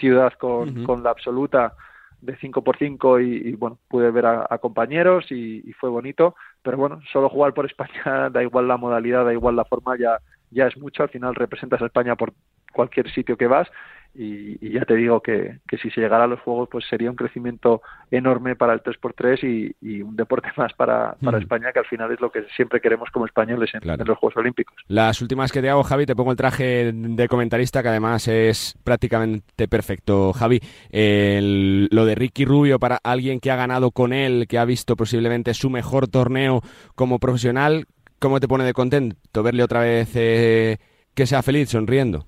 ciudad 0.00 0.32
con, 0.32 0.84
con 0.84 1.02
la 1.02 1.10
absoluta 1.10 1.74
de 2.22 2.34
5 2.36 2.64
por 2.64 2.78
5 2.78 3.20
y, 3.20 3.48
y, 3.48 3.52
bueno, 3.52 3.78
pude 3.88 4.10
ver 4.10 4.24
a, 4.24 4.46
a 4.48 4.58
compañeros 4.58 5.30
y, 5.30 5.62
y, 5.68 5.72
fue 5.74 5.90
bonito, 5.90 6.34
pero 6.62 6.78
bueno, 6.78 7.00
solo 7.12 7.28
jugar 7.28 7.52
por 7.52 7.66
España, 7.66 8.30
da 8.32 8.42
igual 8.42 8.66
la 8.66 8.78
modalidad, 8.78 9.26
da 9.26 9.32
igual 9.34 9.54
la 9.54 9.66
forma, 9.66 9.96
ya, 9.98 10.18
ya 10.50 10.66
es 10.66 10.76
mucho, 10.78 11.02
al 11.02 11.10
final 11.10 11.34
representas 11.34 11.82
a 11.82 11.86
España 11.86 12.16
por 12.16 12.32
cualquier 12.72 13.10
sitio 13.12 13.36
que 13.36 13.46
vas 13.46 13.68
y, 14.18 14.66
y, 14.66 14.72
ya 14.72 14.84
te 14.84 14.94
digo 14.94 15.20
que, 15.20 15.58
que, 15.68 15.76
si 15.78 15.90
se 15.90 16.00
llegara 16.00 16.24
a 16.24 16.26
los 16.26 16.40
Juegos 16.40 16.68
pues 16.70 16.84
sería 16.88 17.10
un 17.10 17.16
crecimiento 17.16 17.82
enorme 18.10 18.56
para 18.56 18.72
el 18.72 18.82
3x3 18.82 19.42
y, 19.42 19.76
y 19.80 20.02
un 20.02 20.16
deporte 20.16 20.48
más 20.56 20.72
para, 20.72 21.16
para 21.22 21.38
mm. 21.38 21.42
España 21.42 21.72
que 21.72 21.80
al 21.80 21.86
final 21.86 22.10
es 22.12 22.20
lo 22.20 22.30
que 22.30 22.44
siempre 22.56 22.80
queremos 22.80 23.10
como 23.10 23.26
españoles 23.26 23.70
en, 23.74 23.80
claro. 23.80 24.02
en, 24.02 24.08
los 24.08 24.18
Juegos 24.18 24.36
Olímpicos. 24.38 24.74
Las 24.88 25.20
últimas 25.20 25.52
que 25.52 25.60
te 25.60 25.68
hago 25.68 25.82
Javi, 25.82 26.06
te 26.06 26.16
pongo 26.16 26.30
el 26.30 26.36
traje 26.36 26.92
de 26.92 27.28
comentarista 27.28 27.82
que 27.82 27.88
además 27.88 28.26
es 28.28 28.76
prácticamente 28.82 29.68
perfecto 29.68 30.32
Javi, 30.32 30.60
el, 30.90 31.88
lo 31.90 32.06
de 32.06 32.14
Ricky 32.14 32.44
Rubio 32.44 32.78
para 32.78 32.98
alguien 33.02 33.40
que 33.40 33.50
ha 33.50 33.56
ganado 33.56 33.90
con 33.90 34.12
él, 34.12 34.46
que 34.48 34.58
ha 34.58 34.64
visto 34.64 34.96
posiblemente 34.96 35.52
su 35.54 35.68
mejor 35.68 36.08
torneo 36.08 36.62
como 36.94 37.18
profesional, 37.18 37.86
¿cómo 38.18 38.40
te 38.40 38.48
pone 38.48 38.64
de 38.64 38.72
contento 38.72 39.42
verle 39.42 39.62
otra 39.62 39.80
vez 39.80 40.10
eh, 40.14 40.78
que 41.14 41.26
sea 41.26 41.42
feliz, 41.42 41.70
sonriendo? 41.70 42.26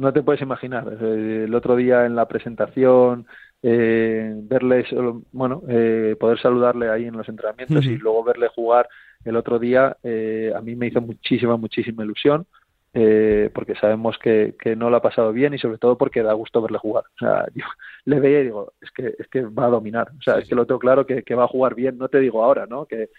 No 0.00 0.12
te 0.12 0.22
puedes 0.22 0.40
imaginar. 0.40 0.88
El 1.00 1.54
otro 1.54 1.76
día 1.76 2.06
en 2.06 2.16
la 2.16 2.26
presentación, 2.26 3.26
eh, 3.62 4.32
verle, 4.34 4.86
bueno, 5.32 5.62
eh, 5.68 6.16
poder 6.18 6.40
saludarle 6.40 6.90
ahí 6.90 7.04
en 7.04 7.16
los 7.16 7.28
entrenamientos 7.28 7.84
y 7.84 7.96
luego 7.96 8.24
verle 8.24 8.48
jugar 8.48 8.88
el 9.24 9.36
otro 9.36 9.58
día, 9.58 9.98
eh, 10.02 10.52
a 10.56 10.62
mí 10.62 10.74
me 10.74 10.86
hizo 10.86 11.02
muchísima, 11.02 11.56
muchísima 11.56 12.04
ilusión. 12.04 12.46
Eh, 12.92 13.50
porque 13.54 13.76
sabemos 13.76 14.18
que, 14.18 14.56
que, 14.60 14.74
no 14.74 14.90
lo 14.90 14.96
ha 14.96 15.02
pasado 15.02 15.32
bien 15.32 15.54
y 15.54 15.58
sobre 15.58 15.78
todo 15.78 15.96
porque 15.96 16.24
da 16.24 16.32
gusto 16.32 16.60
verle 16.60 16.78
jugar. 16.78 17.04
O 17.14 17.18
sea, 17.18 17.46
yo 17.54 17.64
le 18.04 18.18
veía 18.18 18.40
y 18.40 18.44
digo, 18.44 18.72
es 18.80 18.90
que, 18.90 19.14
es 19.16 19.28
que 19.28 19.42
va 19.42 19.66
a 19.66 19.70
dominar. 19.70 20.10
O 20.18 20.22
sea, 20.22 20.36
sí, 20.36 20.40
es 20.42 20.48
que 20.48 20.56
lo 20.56 20.66
tengo 20.66 20.80
claro 20.80 21.06
que, 21.06 21.22
que, 21.22 21.36
va 21.36 21.44
a 21.44 21.48
jugar 21.48 21.76
bien. 21.76 21.98
No 21.98 22.08
te 22.08 22.18
digo 22.18 22.42
ahora, 22.42 22.66
¿no? 22.66 22.86
Que, 22.86 23.10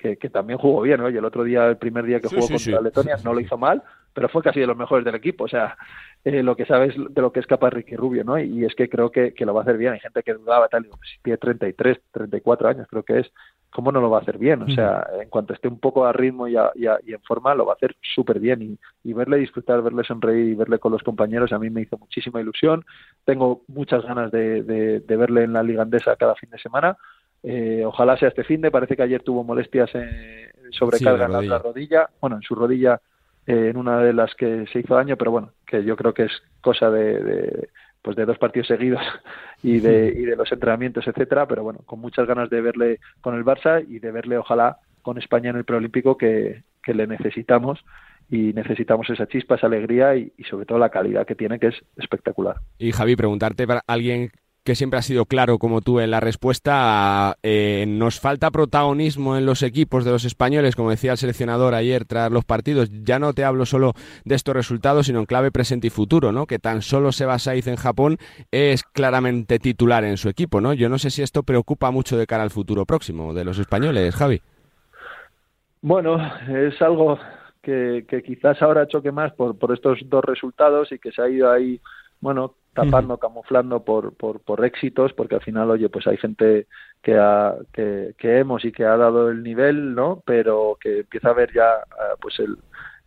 que, 0.00 0.16
que 0.16 0.30
también 0.30 0.58
jugó 0.58 0.80
bien. 0.82 1.00
Oye, 1.00 1.18
el 1.18 1.24
otro 1.24 1.44
día, 1.44 1.66
el 1.66 1.76
primer 1.76 2.04
día 2.06 2.20
que 2.20 2.28
sí, 2.28 2.36
jugó 2.36 2.48
contra 2.48 2.80
Letonia, 2.80 3.16
no 3.22 3.34
lo 3.34 3.40
hizo 3.40 3.58
mal, 3.58 3.82
pero 4.14 4.28
fue 4.28 4.42
casi 4.42 4.60
de 4.60 4.66
los 4.66 4.76
mejores 4.76 5.04
del 5.04 5.14
equipo. 5.14 5.44
O 5.44 5.48
sea, 5.48 5.76
eh, 6.24 6.42
lo 6.42 6.56
que 6.56 6.64
sabes 6.64 6.94
de 6.96 7.20
lo 7.20 7.32
que 7.32 7.40
es 7.40 7.46
capaz 7.46 7.70
Ricky 7.70 7.96
Rubio, 7.96 8.24
¿no? 8.24 8.38
Y, 8.38 8.44
y 8.44 8.64
es 8.64 8.74
que 8.74 8.88
creo 8.88 9.10
que, 9.10 9.34
que, 9.34 9.44
lo 9.44 9.52
va 9.54 9.60
a 9.60 9.62
hacer 9.64 9.76
bien. 9.76 9.92
Hay 9.92 10.00
gente 10.00 10.22
que 10.22 10.34
dudaba, 10.34 10.68
tal, 10.68 10.84
digo, 10.84 10.98
si 11.02 11.20
tiene 11.22 11.36
33, 11.36 11.98
34 12.10 12.68
años, 12.68 12.86
creo 12.88 13.02
que 13.02 13.20
es. 13.20 13.30
¿Cómo 13.72 13.92
no 13.92 14.00
lo 14.00 14.10
va 14.10 14.18
a 14.18 14.22
hacer 14.22 14.36
bien? 14.36 14.62
O 14.62 14.68
sea, 14.68 15.06
en 15.22 15.28
cuanto 15.28 15.52
esté 15.54 15.68
un 15.68 15.78
poco 15.78 16.04
a 16.04 16.12
ritmo 16.12 16.48
y, 16.48 16.56
a, 16.56 16.72
y, 16.74 16.86
a, 16.86 16.98
y 17.06 17.12
en 17.12 17.22
forma, 17.22 17.54
lo 17.54 17.66
va 17.66 17.74
a 17.74 17.76
hacer 17.76 17.94
súper 18.00 18.40
bien. 18.40 18.62
Y, 18.62 18.78
y, 19.04 19.12
verle 19.12 19.36
disfrutar, 19.36 19.80
verle 19.80 20.02
sonreír 20.02 20.48
y 20.48 20.54
verle 20.56 20.80
con 20.80 20.90
los 20.90 21.04
compañeros, 21.04 21.52
a 21.52 21.58
mí 21.60 21.70
me 21.70 21.82
hizo 21.82 21.96
muchísima 21.96 22.40
ilusión. 22.40 22.84
Tengo 23.24 23.62
muchas 23.68 24.02
ganas 24.02 24.32
de, 24.32 24.64
de, 24.64 24.98
de 24.98 25.16
verle 25.16 25.44
en 25.44 25.52
la 25.52 25.62
Liga 25.62 25.82
Andesa 25.82 26.16
cada 26.16 26.34
fin 26.34 26.50
de 26.50 26.58
semana. 26.58 26.96
Eh, 27.42 27.82
ojalá 27.84 28.16
sea 28.16 28.28
este 28.28 28.44
fin 28.44 28.60
de. 28.60 28.70
Parece 28.70 28.96
que 28.96 29.02
ayer 29.02 29.22
tuvo 29.22 29.44
molestias 29.44 29.90
eh, 29.94 30.50
sobrecarga 30.70 31.26
sí, 31.26 31.44
en 31.44 31.48
la 31.48 31.58
rodilla. 31.58 32.08
Bueno, 32.20 32.36
en 32.36 32.42
su 32.42 32.54
rodilla 32.54 33.00
eh, 33.46 33.68
en 33.70 33.76
una 33.76 34.00
de 34.00 34.12
las 34.12 34.34
que 34.34 34.66
se 34.72 34.80
hizo 34.80 34.94
daño, 34.94 35.16
pero 35.16 35.30
bueno, 35.30 35.52
que 35.66 35.84
yo 35.84 35.96
creo 35.96 36.12
que 36.12 36.24
es 36.24 36.32
cosa 36.60 36.90
de, 36.90 37.22
de 37.22 37.68
pues 38.02 38.16
de 38.16 38.24
dos 38.24 38.38
partidos 38.38 38.68
seguidos 38.68 39.02
y 39.62 39.80
de, 39.80 40.14
y 40.16 40.24
de 40.24 40.36
los 40.36 40.50
entrenamientos, 40.52 41.06
etcétera, 41.06 41.46
pero 41.46 41.62
bueno, 41.62 41.80
con 41.84 42.00
muchas 42.00 42.26
ganas 42.26 42.48
de 42.50 42.60
verle 42.60 43.00
con 43.20 43.34
el 43.34 43.44
Barça 43.44 43.84
y 43.86 43.98
de 43.98 44.10
verle 44.10 44.38
ojalá 44.38 44.78
con 45.02 45.18
España 45.18 45.50
en 45.50 45.56
el 45.56 45.64
preolímpico 45.64 46.16
que, 46.16 46.62
que 46.82 46.94
le 46.94 47.06
necesitamos 47.06 47.84
y 48.28 48.52
necesitamos 48.52 49.10
esa 49.10 49.26
chispa, 49.26 49.56
esa 49.56 49.66
alegría 49.66 50.14
y, 50.14 50.32
y, 50.36 50.44
sobre 50.44 50.64
todo 50.64 50.78
la 50.78 50.90
calidad 50.90 51.26
que 51.26 51.34
tiene, 51.34 51.58
que 51.58 51.68
es 51.68 51.74
espectacular. 51.96 52.56
Y 52.78 52.92
Javi, 52.92 53.16
preguntarte 53.16 53.66
para 53.66 53.82
alguien 53.86 54.30
que 54.70 54.76
siempre 54.76 55.00
ha 55.00 55.02
sido 55.02 55.24
claro 55.26 55.58
como 55.58 55.80
tú 55.80 55.98
en 55.98 56.12
la 56.12 56.20
respuesta, 56.20 57.34
eh, 57.42 57.86
nos 57.88 58.20
falta 58.20 58.52
protagonismo 58.52 59.36
en 59.36 59.44
los 59.44 59.64
equipos 59.64 60.04
de 60.04 60.12
los 60.12 60.24
españoles, 60.24 60.76
como 60.76 60.90
decía 60.90 61.10
el 61.10 61.18
seleccionador 61.18 61.74
ayer 61.74 62.04
tras 62.04 62.30
los 62.30 62.44
partidos. 62.44 62.88
Ya 63.02 63.18
no 63.18 63.32
te 63.32 63.42
hablo 63.42 63.66
solo 63.66 63.94
de 64.24 64.36
estos 64.36 64.54
resultados, 64.54 65.06
sino 65.06 65.18
en 65.18 65.26
clave 65.26 65.50
presente 65.50 65.88
y 65.88 65.90
futuro, 65.90 66.30
¿no? 66.30 66.46
Que 66.46 66.60
tan 66.60 66.82
solo 66.82 67.10
Seba 67.10 67.40
Saiz 67.40 67.66
en 67.66 67.74
Japón 67.74 68.18
es 68.52 68.84
claramente 68.84 69.58
titular 69.58 70.04
en 70.04 70.16
su 70.16 70.28
equipo, 70.28 70.60
¿no? 70.60 70.72
Yo 70.72 70.88
no 70.88 70.98
sé 70.98 71.10
si 71.10 71.22
esto 71.22 71.42
preocupa 71.42 71.90
mucho 71.90 72.16
de 72.16 72.28
cara 72.28 72.44
al 72.44 72.50
futuro 72.50 72.86
próximo 72.86 73.34
de 73.34 73.44
los 73.44 73.58
españoles, 73.58 74.14
Javi. 74.14 74.40
Bueno, 75.82 76.16
es 76.48 76.80
algo 76.80 77.18
que, 77.60 78.06
que 78.08 78.22
quizás 78.22 78.62
ahora 78.62 78.86
choque 78.86 79.10
más 79.10 79.32
por, 79.32 79.58
por 79.58 79.74
estos 79.74 79.98
dos 80.04 80.24
resultados 80.24 80.92
y 80.92 81.00
que 81.00 81.10
se 81.10 81.22
ha 81.22 81.28
ido 81.28 81.50
ahí 81.50 81.80
bueno, 82.20 82.54
tapando, 82.84 83.14
uh 83.14 83.16
-huh. 83.16 83.20
camuflando 83.20 83.84
por, 83.84 84.14
por, 84.14 84.40
por 84.40 84.64
éxitos, 84.64 85.12
porque 85.12 85.36
al 85.36 85.42
final, 85.42 85.70
oye, 85.70 85.88
pues 85.88 86.06
hay 86.06 86.16
gente 86.16 86.66
que, 87.02 87.16
ha, 87.16 87.54
que, 87.72 88.14
que 88.18 88.38
hemos 88.38 88.64
y 88.64 88.72
que 88.72 88.84
ha 88.84 88.96
dado 88.96 89.30
el 89.30 89.42
nivel, 89.42 89.94
¿no? 89.94 90.22
Pero 90.24 90.76
que 90.80 91.00
empieza 91.00 91.30
a 91.30 91.34
ver 91.34 91.52
ya, 91.52 91.84
uh, 91.90 92.18
pues, 92.20 92.38
el, 92.40 92.56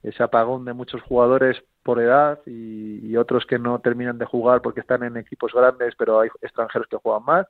ese 0.04 0.24
apagón 0.24 0.66
de 0.66 0.74
muchos 0.74 1.02
jugadores 1.02 1.64
por 1.84 2.00
edad 2.00 2.40
y, 2.46 3.00
y, 3.06 3.18
otros 3.18 3.46
que 3.46 3.60
no 3.60 3.80
terminan 3.80 4.18
de 4.18 4.26
jugar 4.26 4.62
porque 4.62 4.82
están 4.82 5.04
en 5.04 5.18
equipos 5.18 5.54
grandes, 5.54 5.96
pero 5.98 6.20
hay 6.20 6.30
extranjeros 6.42 6.88
que 6.88 6.98
juegan 6.98 7.26
más. 7.26 7.48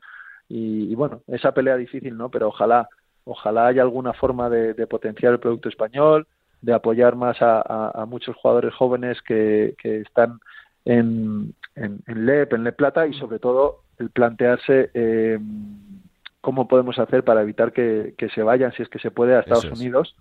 Y, 0.49 0.91
y 0.91 0.95
bueno, 0.95 1.21
esa 1.27 1.53
pelea 1.53 1.77
difícil, 1.77 2.17
¿no? 2.17 2.29
Pero 2.29 2.47
ojalá, 2.49 2.87
ojalá 3.25 3.67
haya 3.67 3.81
alguna 3.81 4.13
forma 4.13 4.49
de, 4.49 4.73
de 4.73 4.87
potenciar 4.87 5.33
el 5.33 5.39
producto 5.39 5.69
español, 5.69 6.27
de 6.61 6.73
apoyar 6.73 7.15
más 7.15 7.41
a, 7.41 7.61
a, 7.61 7.91
a 8.01 8.05
muchos 8.05 8.35
jugadores 8.37 8.73
jóvenes 8.73 9.21
que, 9.21 9.75
que 9.77 10.01
están 10.01 10.39
en, 10.85 11.53
en, 11.75 11.99
en 12.07 12.25
LEP, 12.25 12.53
en 12.53 12.63
LEP 12.63 12.75
Plata 12.75 13.07
y 13.07 13.13
sobre 13.13 13.39
todo 13.39 13.83
el 13.99 14.09
plantearse 14.09 14.89
eh, 14.93 15.39
cómo 16.41 16.67
podemos 16.67 16.99
hacer 16.99 17.23
para 17.23 17.41
evitar 17.41 17.71
que, 17.71 18.15
que, 18.17 18.29
se 18.29 18.43
vayan, 18.43 18.73
si 18.73 18.83
es 18.83 18.89
que 18.89 18.99
se 18.99 19.11
puede, 19.11 19.35
a 19.35 19.39
Estados 19.39 19.65
es. 19.65 19.79
Unidos, 19.79 20.15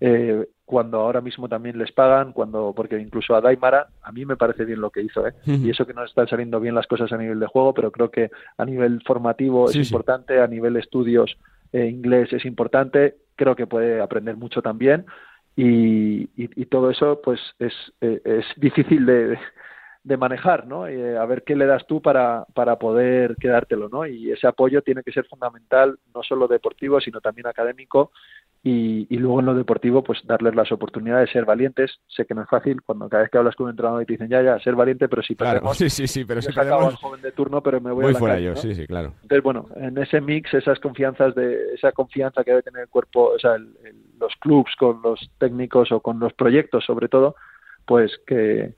eh, 0.00 0.46
cuando 0.64 1.00
ahora 1.00 1.20
mismo 1.20 1.48
también 1.48 1.78
les 1.78 1.92
pagan, 1.92 2.32
cuando 2.32 2.72
porque 2.74 2.98
incluso 2.98 3.34
a 3.34 3.40
Daimara, 3.40 3.88
a 4.02 4.12
mí 4.12 4.24
me 4.24 4.36
parece 4.36 4.64
bien 4.64 4.80
lo 4.80 4.90
que 4.90 5.02
hizo, 5.02 5.26
¿eh? 5.26 5.34
Y 5.46 5.70
eso 5.70 5.86
que 5.86 5.94
no 5.94 6.04
están 6.04 6.26
saliendo 6.28 6.58
bien 6.60 6.74
las 6.74 6.86
cosas 6.86 7.12
a 7.12 7.16
nivel 7.16 7.38
de 7.38 7.46
juego, 7.46 7.74
pero 7.74 7.90
creo 7.90 8.10
que 8.10 8.30
a 8.56 8.64
nivel 8.64 9.02
formativo 9.04 9.68
sí, 9.68 9.80
es 9.80 9.88
sí. 9.88 9.92
importante, 9.94 10.40
a 10.40 10.46
nivel 10.46 10.76
estudios 10.76 11.36
eh, 11.72 11.86
inglés 11.86 12.32
es 12.32 12.44
importante, 12.44 13.16
creo 13.36 13.56
que 13.56 13.66
puede 13.66 14.00
aprender 14.00 14.36
mucho 14.36 14.62
también. 14.62 15.06
Y, 15.56 16.24
y, 16.36 16.50
y 16.62 16.66
todo 16.66 16.90
eso 16.90 17.20
pues 17.22 17.40
es, 17.58 17.72
eh, 18.00 18.20
es 18.24 18.44
difícil 18.56 19.06
de, 19.06 19.38
de 20.04 20.18
manejar, 20.18 20.66
¿no? 20.66 20.86
Eh, 20.86 21.16
a 21.16 21.24
ver 21.24 21.44
qué 21.44 21.56
le 21.56 21.64
das 21.64 21.86
tú 21.86 22.02
para, 22.02 22.44
para 22.52 22.78
poder 22.78 23.36
quedártelo, 23.36 23.88
¿no? 23.88 24.06
Y 24.06 24.30
ese 24.30 24.46
apoyo 24.46 24.82
tiene 24.82 25.02
que 25.02 25.12
ser 25.12 25.24
fundamental, 25.24 25.98
no 26.14 26.22
solo 26.22 26.46
deportivo, 26.46 27.00
sino 27.00 27.22
también 27.22 27.46
académico. 27.46 28.12
Y, 28.62 29.06
y 29.08 29.18
luego 29.18 29.40
en 29.40 29.46
lo 29.46 29.54
deportivo, 29.54 30.04
pues 30.04 30.20
darles 30.26 30.54
las 30.54 30.70
oportunidades 30.72 31.28
de 31.28 31.32
ser 31.32 31.44
valientes. 31.46 32.00
Sé 32.06 32.26
que 32.26 32.34
no 32.34 32.42
es 32.42 32.48
fácil 32.48 32.82
cuando 32.82 33.08
cada 33.08 33.22
vez 33.22 33.30
que 33.30 33.38
hablas 33.38 33.56
con 33.56 33.64
un 33.64 33.70
entrenador 33.70 34.02
y 34.02 34.06
te 34.06 34.12
dicen, 34.14 34.28
ya, 34.28 34.42
ya, 34.42 34.58
ser 34.60 34.74
valiente, 34.74 35.08
pero 35.08 35.22
si 35.22 35.36
claro, 35.36 35.60
perdemos, 35.60 35.76
sí, 35.78 35.88
sí, 35.88 36.06
sí, 36.06 36.24
pero 36.26 36.42
si 36.42 36.52
perdemos, 36.52 36.84
al 36.84 36.96
joven 36.96 37.22
de 37.22 37.32
turno, 37.32 37.62
pero 37.62 37.80
me 37.80 37.90
voy, 37.90 38.04
voy 38.04 38.10
a 38.10 38.12
la 38.12 38.18
fuera 38.18 38.34
calle, 38.34 38.46
yo, 38.46 38.54
¿no? 38.54 38.56
sí, 38.56 38.74
sí, 38.74 38.86
claro. 38.86 39.14
Entonces, 39.22 39.42
bueno, 39.42 39.68
en 39.76 39.96
ese 39.96 40.20
mix, 40.20 40.52
esas 40.52 40.78
confianzas 40.80 41.34
de, 41.34 41.74
esa 41.74 41.92
confianza 41.92 42.44
que 42.44 42.50
debe 42.50 42.62
tener 42.62 42.82
el 42.82 42.88
cuerpo, 42.88 43.32
o 43.34 43.38
sea, 43.38 43.54
el, 43.54 43.74
el, 43.84 43.96
los 44.20 44.34
clubs 44.36 44.74
con 44.78 45.00
los 45.02 45.30
técnicos 45.38 45.92
o 45.92 46.00
con 46.00 46.18
los 46.18 46.34
proyectos, 46.34 46.84
sobre 46.84 47.08
todo, 47.08 47.36
pues 47.86 48.18
que, 48.26 48.74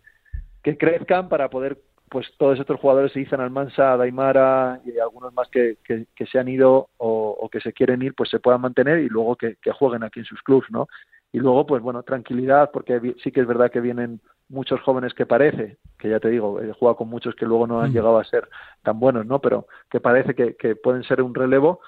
que 0.66 0.76
crezcan 0.76 1.28
para 1.28 1.48
poder 1.48 1.78
pues 2.08 2.26
todos 2.38 2.58
estos 2.58 2.80
jugadores 2.80 3.12
se 3.12 3.20
dicen 3.20 3.40
Almansa, 3.40 3.96
Daimara 3.96 4.80
y 4.84 4.98
algunos 4.98 5.32
más 5.32 5.48
que, 5.48 5.76
que, 5.84 6.06
que 6.12 6.26
se 6.26 6.40
han 6.40 6.48
ido 6.48 6.88
o, 6.96 7.36
o, 7.40 7.48
que 7.48 7.60
se 7.60 7.72
quieren 7.72 8.02
ir, 8.02 8.14
pues 8.14 8.30
se 8.30 8.40
puedan 8.40 8.62
mantener 8.62 8.98
y 8.98 9.08
luego 9.08 9.36
que, 9.36 9.56
que, 9.62 9.70
jueguen 9.70 10.02
aquí 10.02 10.18
en 10.18 10.26
sus 10.26 10.42
clubs, 10.42 10.66
¿no? 10.70 10.88
Y 11.30 11.38
luego, 11.38 11.66
pues 11.66 11.82
bueno, 11.82 12.02
tranquilidad, 12.02 12.70
porque 12.72 13.14
sí 13.22 13.30
que 13.30 13.42
es 13.42 13.46
verdad 13.46 13.70
que 13.70 13.80
vienen 13.80 14.20
muchos 14.48 14.80
jóvenes 14.80 15.14
que 15.14 15.24
parece, 15.24 15.76
que 15.98 16.08
ya 16.08 16.18
te 16.18 16.30
digo, 16.30 16.60
he 16.60 16.72
jugado 16.72 16.96
con 16.96 17.08
muchos 17.08 17.36
que 17.36 17.46
luego 17.46 17.68
no 17.68 17.80
han 17.80 17.90
mm. 17.90 17.94
llegado 17.94 18.18
a 18.18 18.24
ser 18.24 18.48
tan 18.82 18.98
buenos, 18.98 19.24
¿no? 19.24 19.40
Pero 19.40 19.68
que 19.88 20.00
parece 20.00 20.34
que, 20.34 20.56
que 20.56 20.74
pueden 20.74 21.04
ser 21.04 21.22
un 21.22 21.32
relevo 21.32 21.78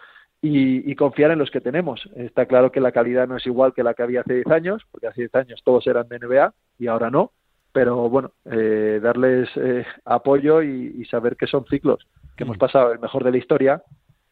y, 0.40 0.88
y, 0.88 0.94
confiar 0.94 1.32
en 1.32 1.40
los 1.40 1.50
que 1.50 1.60
tenemos. 1.60 2.08
Está 2.14 2.46
claro 2.46 2.70
que 2.70 2.80
la 2.80 2.92
calidad 2.92 3.26
no 3.26 3.38
es 3.38 3.46
igual 3.46 3.74
que 3.74 3.82
la 3.82 3.94
que 3.94 4.04
había 4.04 4.20
hace 4.20 4.34
10 4.34 4.46
años, 4.48 4.86
porque 4.92 5.08
hace 5.08 5.22
10 5.22 5.34
años 5.34 5.62
todos 5.64 5.84
eran 5.88 6.08
de 6.08 6.20
NBA 6.20 6.54
y 6.78 6.86
ahora 6.86 7.10
no 7.10 7.32
pero 7.72 8.08
bueno, 8.08 8.32
eh, 8.44 9.00
darles 9.02 9.48
eh, 9.56 9.84
apoyo 10.04 10.62
y, 10.62 11.04
saber 11.06 11.36
que 11.36 11.46
son 11.46 11.64
ciclos, 11.66 12.06
que 12.36 12.44
hemos 12.44 12.58
pasado 12.58 12.92
el 12.92 12.98
mejor 12.98 13.24
de 13.24 13.30
la 13.30 13.38
historia 13.38 13.82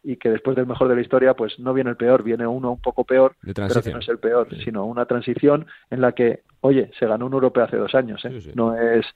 y 0.03 0.17
que 0.17 0.31
después 0.31 0.57
del 0.57 0.67
mejor 0.67 0.89
de 0.89 0.95
la 0.95 1.01
historia 1.01 1.35
pues 1.35 1.59
no 1.59 1.75
viene 1.75 1.91
el 1.91 1.97
peor, 1.97 2.23
viene 2.23 2.47
uno 2.47 2.73
un 2.73 2.81
poco 2.81 3.05
peor, 3.05 3.35
pero 3.43 3.83
que 3.83 3.93
no 3.93 3.99
es 3.99 4.09
el 4.09 4.19
peor, 4.19 4.49
sino 4.63 4.85
una 4.85 5.07
transición 5.07 5.67
en 5.91 6.01
la 6.01 6.13
que, 6.13 6.43
oye, 6.61 6.91
se 6.99 7.07
ganó 7.07 7.27
un 7.27 7.33
europeo 7.33 7.65
hace 7.65 7.77
dos 7.77 7.95
años, 7.95 8.25
¿eh? 8.25 8.53
no 8.55 8.77
es, 8.77 9.07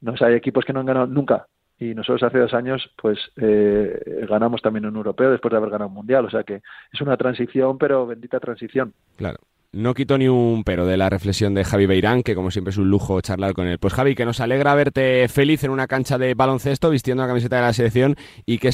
no 0.00 0.14
hay 0.20 0.34
equipos 0.34 0.64
que 0.64 0.72
no 0.72 0.80
han 0.80 0.86
ganado 0.86 1.06
nunca 1.06 1.46
y 1.78 1.94
nosotros 1.94 2.22
hace 2.22 2.38
dos 2.38 2.54
años 2.54 2.90
pues 3.00 3.18
eh, 3.36 4.24
ganamos 4.28 4.62
también 4.62 4.86
un 4.86 4.96
europeo 4.96 5.30
después 5.30 5.50
de 5.50 5.58
haber 5.58 5.70
ganado 5.70 5.88
un 5.88 5.94
mundial, 5.94 6.24
o 6.24 6.30
sea 6.30 6.44
que 6.44 6.62
es 6.92 7.00
una 7.00 7.16
transición, 7.16 7.78
pero 7.78 8.06
bendita 8.06 8.38
transición. 8.38 8.94
Claro. 9.16 9.38
No 9.74 9.94
quito 9.94 10.18
ni 10.18 10.28
un 10.28 10.64
pero 10.64 10.84
de 10.84 10.98
la 10.98 11.08
reflexión 11.08 11.54
de 11.54 11.64
Javi 11.64 11.86
Beirán, 11.86 12.22
que 12.22 12.34
como 12.34 12.50
siempre 12.50 12.72
es 12.72 12.76
un 12.76 12.90
lujo 12.90 13.22
charlar 13.22 13.54
con 13.54 13.66
él. 13.66 13.78
Pues 13.78 13.94
Javi, 13.94 14.14
que 14.14 14.26
nos 14.26 14.40
alegra 14.40 14.74
verte 14.74 15.26
feliz 15.28 15.64
en 15.64 15.70
una 15.70 15.86
cancha 15.86 16.18
de 16.18 16.34
baloncesto 16.34 16.90
vistiendo 16.90 17.22
la 17.22 17.28
camiseta 17.28 17.56
de 17.56 17.62
la 17.62 17.72
selección 17.72 18.16
y 18.44 18.58
que, 18.58 18.70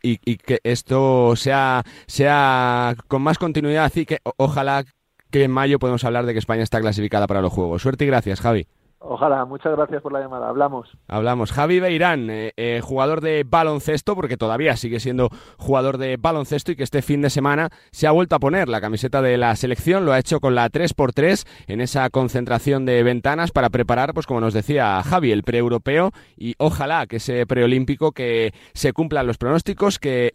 y, 0.00 0.36
que 0.38 0.60
esto 0.64 1.36
sea, 1.36 1.82
sea 2.06 2.96
con 3.08 3.20
más 3.20 3.36
continuidad 3.36 3.92
y 3.94 4.06
que 4.06 4.20
ojalá 4.38 4.84
que 5.30 5.44
en 5.44 5.50
mayo 5.50 5.78
podemos 5.78 6.04
hablar 6.04 6.24
de 6.24 6.32
que 6.32 6.38
España 6.38 6.62
está 6.62 6.80
clasificada 6.80 7.26
para 7.26 7.42
los 7.42 7.52
Juegos. 7.52 7.82
Suerte 7.82 8.04
y 8.04 8.06
gracias, 8.06 8.40
Javi. 8.40 8.66
Ojalá, 9.00 9.44
muchas 9.44 9.76
gracias 9.76 10.02
por 10.02 10.12
la 10.12 10.20
llamada. 10.20 10.48
Hablamos. 10.48 10.88
Hablamos. 11.06 11.52
Javi 11.52 11.78
Beirán, 11.78 12.30
eh, 12.30 12.52
eh, 12.56 12.80
jugador 12.82 13.20
de 13.20 13.44
baloncesto, 13.46 14.16
porque 14.16 14.36
todavía 14.36 14.76
sigue 14.76 14.98
siendo 14.98 15.30
jugador 15.56 15.98
de 15.98 16.16
baloncesto 16.16 16.72
y 16.72 16.76
que 16.76 16.82
este 16.82 17.00
fin 17.00 17.22
de 17.22 17.30
semana 17.30 17.70
se 17.92 18.08
ha 18.08 18.10
vuelto 18.10 18.34
a 18.34 18.40
poner 18.40 18.68
la 18.68 18.80
camiseta 18.80 19.22
de 19.22 19.36
la 19.36 19.54
selección. 19.54 20.04
Lo 20.04 20.12
ha 20.12 20.18
hecho 20.18 20.40
con 20.40 20.56
la 20.56 20.68
3x3 20.68 21.46
en 21.68 21.80
esa 21.80 22.10
concentración 22.10 22.86
de 22.86 23.04
ventanas 23.04 23.52
para 23.52 23.70
preparar, 23.70 24.14
pues 24.14 24.26
como 24.26 24.40
nos 24.40 24.52
decía 24.52 25.00
Javi, 25.04 25.30
el 25.30 25.44
pre-europeo 25.44 26.10
y 26.36 26.56
ojalá 26.58 27.06
que 27.06 27.16
ese 27.16 27.46
preolímpico 27.46 28.10
que 28.10 28.52
se 28.74 28.92
cumplan 28.92 29.28
los 29.28 29.38
pronósticos, 29.38 30.00
que 30.00 30.34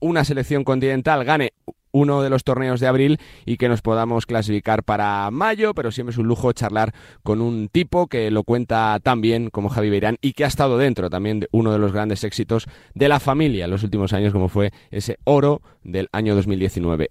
una 0.00 0.24
selección 0.24 0.64
continental 0.64 1.24
gane 1.24 1.52
uno 1.98 2.22
de 2.22 2.30
los 2.30 2.44
torneos 2.44 2.80
de 2.80 2.86
abril 2.86 3.18
y 3.44 3.56
que 3.56 3.68
nos 3.68 3.82
podamos 3.82 4.26
clasificar 4.26 4.84
para 4.84 5.30
mayo, 5.30 5.74
pero 5.74 5.90
siempre 5.90 6.12
es 6.12 6.18
un 6.18 6.28
lujo 6.28 6.52
charlar 6.52 6.94
con 7.22 7.40
un 7.40 7.68
tipo 7.68 8.06
que 8.06 8.30
lo 8.30 8.44
cuenta 8.44 8.98
tan 9.02 9.20
bien 9.20 9.50
como 9.50 9.68
Javi 9.68 9.90
Beirán 9.90 10.16
y 10.20 10.32
que 10.32 10.44
ha 10.44 10.48
estado 10.48 10.78
dentro 10.78 11.10
también 11.10 11.40
de 11.40 11.48
uno 11.50 11.72
de 11.72 11.78
los 11.78 11.92
grandes 11.92 12.22
éxitos 12.22 12.66
de 12.94 13.08
la 13.08 13.20
familia 13.20 13.64
en 13.64 13.70
los 13.70 13.82
últimos 13.82 14.12
años, 14.12 14.32
como 14.32 14.48
fue 14.48 14.72
ese 14.90 15.18
oro 15.24 15.60
del 15.82 16.08
año 16.12 16.34
2019 16.34 17.10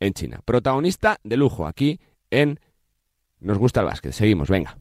en 0.00 0.12
China. 0.12 0.40
Protagonista 0.44 1.18
de 1.22 1.36
lujo 1.36 1.66
aquí 1.66 2.00
en 2.30 2.58
Nos 3.38 3.58
gusta 3.58 3.80
el 3.80 3.86
básquet. 3.86 4.12
Seguimos, 4.12 4.48
venga. 4.48 4.78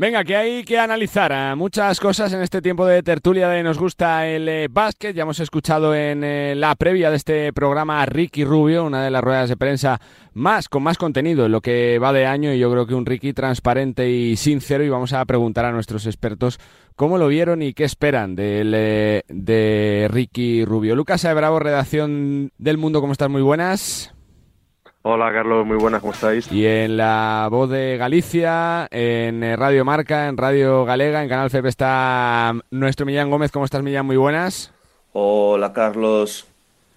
Venga, 0.00 0.22
que 0.22 0.36
hay 0.36 0.62
que 0.62 0.78
analizar 0.78 1.32
eh, 1.34 1.56
muchas 1.56 1.98
cosas 1.98 2.32
en 2.32 2.40
este 2.40 2.62
tiempo 2.62 2.86
de 2.86 3.02
tertulia 3.02 3.48
de 3.48 3.64
Nos 3.64 3.80
gusta 3.80 4.28
el 4.28 4.48
eh, 4.48 4.68
básquet. 4.70 5.12
Ya 5.12 5.22
hemos 5.22 5.40
escuchado 5.40 5.92
en 5.92 6.22
eh, 6.22 6.54
la 6.54 6.76
previa 6.76 7.10
de 7.10 7.16
este 7.16 7.52
programa 7.52 8.00
a 8.00 8.06
Ricky 8.06 8.44
Rubio, 8.44 8.84
una 8.84 9.02
de 9.02 9.10
las 9.10 9.24
ruedas 9.24 9.48
de 9.48 9.56
prensa 9.56 10.00
más 10.34 10.68
con 10.68 10.84
más 10.84 10.98
contenido 10.98 11.46
en 11.46 11.50
lo 11.50 11.60
que 11.60 11.98
va 11.98 12.12
de 12.12 12.26
año 12.26 12.54
y 12.54 12.60
yo 12.60 12.70
creo 12.70 12.86
que 12.86 12.94
un 12.94 13.06
Ricky 13.06 13.32
transparente 13.32 14.08
y 14.08 14.36
sincero 14.36 14.84
y 14.84 14.88
vamos 14.88 15.12
a 15.12 15.24
preguntar 15.24 15.64
a 15.64 15.72
nuestros 15.72 16.06
expertos 16.06 16.60
cómo 16.94 17.18
lo 17.18 17.26
vieron 17.26 17.60
y 17.60 17.74
qué 17.74 17.82
esperan 17.82 18.36
de, 18.36 19.24
de 19.26 20.08
Ricky 20.12 20.64
Rubio. 20.64 20.94
Lucas 20.94 21.24
Bravo, 21.34 21.58
redacción 21.58 22.52
del 22.56 22.78
Mundo, 22.78 23.00
¿cómo 23.00 23.14
estás? 23.14 23.30
Muy 23.30 23.42
buenas. 23.42 24.14
Hola 25.02 25.32
Carlos, 25.32 25.64
muy 25.64 25.76
buenas, 25.76 26.00
¿cómo 26.00 26.12
estáis? 26.12 26.50
Y 26.50 26.66
en 26.66 26.96
la 26.96 27.46
voz 27.50 27.70
de 27.70 27.96
Galicia, 27.96 28.88
en 28.90 29.44
eh, 29.44 29.54
Radio 29.54 29.84
Marca, 29.84 30.26
en 30.26 30.36
Radio 30.36 30.84
Galega, 30.84 31.22
en 31.22 31.28
Canal 31.28 31.50
FEP 31.50 31.66
está 31.66 32.52
nuestro 32.70 33.06
Millán 33.06 33.30
Gómez. 33.30 33.52
¿Cómo 33.52 33.64
estás 33.64 33.82
Millán? 33.82 34.06
Muy 34.06 34.16
buenas. 34.16 34.72
Hola 35.12 35.72
Carlos. 35.72 36.48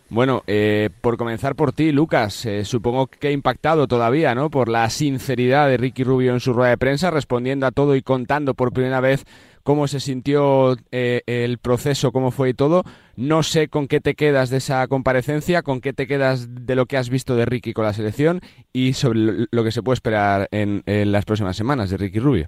Bueno, 0.10 0.44
eh, 0.46 0.90
por 1.00 1.16
comenzar 1.16 1.56
por 1.56 1.72
ti, 1.72 1.94
Lucas, 1.94 2.46
eh, 2.46 2.66
supongo 2.66 3.08
que 3.08 3.30
ha 3.30 3.32
impactado 3.32 3.88
todavía, 3.88 4.36
¿no? 4.36 4.50
Por 4.50 4.68
la 4.68 4.90
sinceridad 4.90 5.70
de 5.70 5.78
Ricky 5.78 6.04
Rubio 6.04 6.34
en 6.34 6.42
su 6.42 6.52
rueda 6.52 6.72
de 6.72 6.78
prensa, 6.78 7.12
respondiendo 7.12 7.66
a 7.66 7.72
todo 7.72 7.96
y 7.96 8.02
contando 8.02 8.54
por 8.54 8.74
primera 8.74 9.00
vez 9.00 9.24
cómo 9.64 9.88
se 9.88 10.00
sintió 10.00 10.76
eh, 10.92 11.22
el 11.26 11.58
proceso, 11.58 12.12
cómo 12.12 12.32
fue 12.32 12.50
y 12.50 12.54
todo. 12.54 12.84
No 13.16 13.44
sé 13.44 13.68
con 13.68 13.88
qué 13.88 14.00
te 14.00 14.16
quedas 14.16 14.50
de 14.50 14.58
esa 14.58 14.88
comparecencia, 14.88 15.62
con 15.62 15.82
qué 15.82 15.94
te 15.94 16.08
quedas 16.08 16.48
de 16.66 16.76
lo 16.76 16.86
que 16.86 16.98
has 16.98 17.10
visto 17.10 17.36
de 17.36 17.46
Ricky 17.46 17.74
con 17.74 17.86
la 17.86 17.94
selección 17.94 18.42
y 18.74 18.94
sobre 18.94 19.48
lo 19.52 19.64
que 19.64 19.72
se 19.72 19.84
puede 19.84 19.96
esperar 19.96 20.48
en, 20.52 20.84
las 20.86 21.26
próximas 21.26 21.56
semanas 21.56 21.90
de 21.90 21.98
Ricky 21.98 22.20
Rubio. 22.20 22.48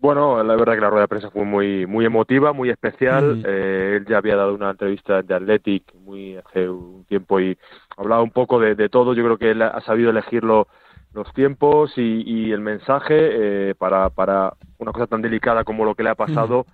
Bueno, 0.00 0.42
la 0.42 0.54
verdad 0.54 0.74
que 0.74 0.80
la 0.80 0.90
rueda 0.90 1.02
de 1.02 1.08
prensa 1.08 1.30
fue 1.30 1.44
muy 1.44 1.86
muy 1.86 2.04
emotiva, 2.04 2.52
muy 2.52 2.70
especial. 2.70 3.42
Eh, 3.46 3.96
él 3.96 4.06
ya 4.06 4.18
había 4.18 4.36
dado 4.36 4.54
una 4.54 4.70
entrevista 4.70 5.22
de 5.22 5.34
Athletic 5.34 5.82
muy 6.04 6.36
hace 6.36 6.68
un 6.68 7.04
tiempo 7.08 7.40
y 7.40 7.58
hablaba 7.96 8.22
un 8.22 8.30
poco 8.30 8.60
de, 8.60 8.74
de 8.74 8.88
todo. 8.88 9.14
Yo 9.14 9.24
creo 9.24 9.38
que 9.38 9.50
él 9.50 9.62
ha 9.62 9.80
sabido 9.80 10.10
elegirlo 10.10 10.68
los 11.16 11.32
tiempos 11.32 11.94
y, 11.96 12.52
el 12.52 12.60
mensaje 12.60 13.70
eh, 13.70 13.74
para, 13.74 14.10
para 14.10 14.52
una 14.78 14.92
cosa 14.92 15.06
tan 15.06 15.22
delicada 15.22 15.64
como 15.64 15.84
lo 15.84 15.94
que 15.94 16.02
le 16.02 16.10
ha 16.10 16.14
pasado, 16.14 16.66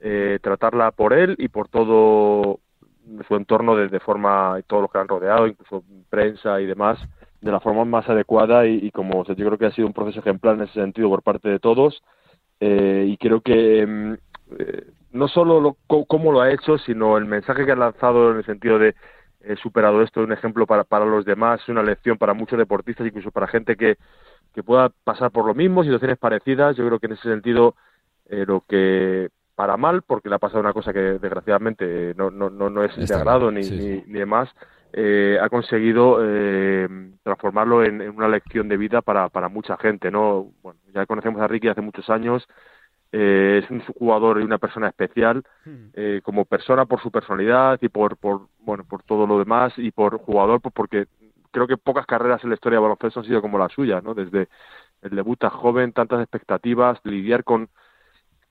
eh, 0.00 0.38
tratarla 0.40 0.92
por 0.92 1.12
él 1.12 1.34
y 1.38 1.48
por 1.48 1.68
todo 1.68 2.60
su 3.26 3.36
entorno 3.36 3.74
de, 3.74 3.88
de 3.88 3.98
forma, 3.98 4.56
y 4.60 4.62
todos 4.62 4.82
los 4.82 4.92
que 4.92 4.98
han 4.98 5.08
rodeado, 5.08 5.48
incluso 5.48 5.82
prensa 6.08 6.60
y 6.60 6.66
demás, 6.66 7.00
de 7.40 7.50
la 7.50 7.58
forma 7.58 7.84
más 7.84 8.08
adecuada 8.08 8.64
y, 8.64 8.90
como 8.92 9.24
yo 9.24 9.34
creo 9.34 9.58
que 9.58 9.66
ha 9.66 9.72
sido 9.72 9.88
un 9.88 9.92
proceso 9.92 10.20
ejemplar 10.20 10.54
en 10.54 10.62
ese 10.62 10.74
sentido 10.74 11.08
por 11.08 11.22
parte 11.22 11.48
de 11.48 11.58
todos 11.58 12.00
eh, 12.60 13.06
y 13.08 13.16
creo 13.16 13.40
que 13.40 13.86
mm, 13.86 14.14
no 15.12 15.26
solo 15.26 15.60
lo, 15.60 15.76
cómo 16.06 16.30
lo 16.30 16.40
ha 16.40 16.52
hecho, 16.52 16.78
sino 16.78 17.18
el 17.18 17.24
mensaje 17.24 17.66
que 17.66 17.72
ha 17.72 17.76
lanzado 17.76 18.30
en 18.30 18.36
el 18.38 18.44
sentido 18.44 18.78
de 18.78 18.94
he 19.42 19.56
superado 19.56 20.02
esto, 20.02 20.22
un 20.22 20.32
ejemplo 20.32 20.66
para, 20.66 20.84
para 20.84 21.04
los 21.04 21.24
demás, 21.24 21.66
una 21.68 21.82
lección 21.82 22.18
para 22.18 22.34
muchos 22.34 22.58
deportistas, 22.58 23.06
incluso 23.06 23.30
para 23.30 23.46
gente 23.46 23.76
que, 23.76 23.96
que 24.54 24.62
pueda 24.62 24.90
pasar 25.04 25.30
por 25.30 25.46
lo 25.46 25.54
mismo, 25.54 25.82
situaciones 25.82 26.18
parecidas. 26.18 26.76
Yo 26.76 26.86
creo 26.86 26.98
que 26.98 27.06
en 27.06 27.12
ese 27.12 27.28
sentido, 27.28 27.74
eh, 28.26 28.44
lo 28.46 28.62
que 28.68 29.30
para 29.54 29.76
mal, 29.76 30.02
porque 30.02 30.28
le 30.28 30.36
ha 30.36 30.38
pasado 30.38 30.60
una 30.60 30.72
cosa 30.72 30.92
que 30.92 31.00
desgraciadamente 31.00 32.14
no, 32.16 32.30
no, 32.30 32.48
no, 32.48 32.82
es 32.82 32.96
de 32.96 33.14
agrado 33.14 33.50
ni, 33.50 33.60
ni, 33.60 34.18
demás, 34.18 34.48
eh, 34.92 35.38
ha 35.40 35.48
conseguido 35.50 36.18
eh, 36.22 36.88
transformarlo 37.22 37.84
en, 37.84 38.00
en, 38.00 38.10
una 38.16 38.26
lección 38.28 38.68
de 38.68 38.78
vida 38.78 39.02
para, 39.02 39.28
para 39.28 39.50
mucha 39.50 39.76
gente. 39.76 40.10
¿no? 40.10 40.52
Bueno, 40.62 40.80
ya 40.94 41.04
conocemos 41.04 41.42
a 41.42 41.46
Ricky 41.46 41.68
hace 41.68 41.82
muchos 41.82 42.08
años, 42.08 42.48
eh, 43.12 43.62
es 43.64 43.70
un 43.70 43.80
jugador 43.80 44.40
y 44.40 44.44
una 44.44 44.58
persona 44.58 44.88
especial 44.88 45.42
hmm. 45.64 45.86
eh, 45.94 46.20
como 46.22 46.44
persona 46.44 46.86
por 46.86 47.02
su 47.02 47.10
personalidad 47.10 47.78
y 47.82 47.88
por, 47.88 48.16
por 48.16 48.42
bueno 48.60 48.84
por 48.84 49.02
todo 49.02 49.26
lo 49.26 49.38
demás 49.38 49.72
y 49.78 49.90
por 49.90 50.18
jugador 50.18 50.60
pues 50.60 50.72
porque 50.72 51.06
creo 51.50 51.66
que 51.66 51.76
pocas 51.76 52.06
carreras 52.06 52.42
en 52.44 52.50
la 52.50 52.54
historia 52.54 52.78
de 52.78 52.82
baloncesto 52.82 53.20
han 53.20 53.26
sido 53.26 53.42
como 53.42 53.58
la 53.58 53.68
suya 53.68 54.00
no 54.00 54.14
desde 54.14 54.48
el 55.02 55.10
debut 55.10 55.42
a 55.42 55.50
joven 55.50 55.92
tantas 55.92 56.20
expectativas 56.20 57.00
lidiar 57.02 57.42
con 57.42 57.68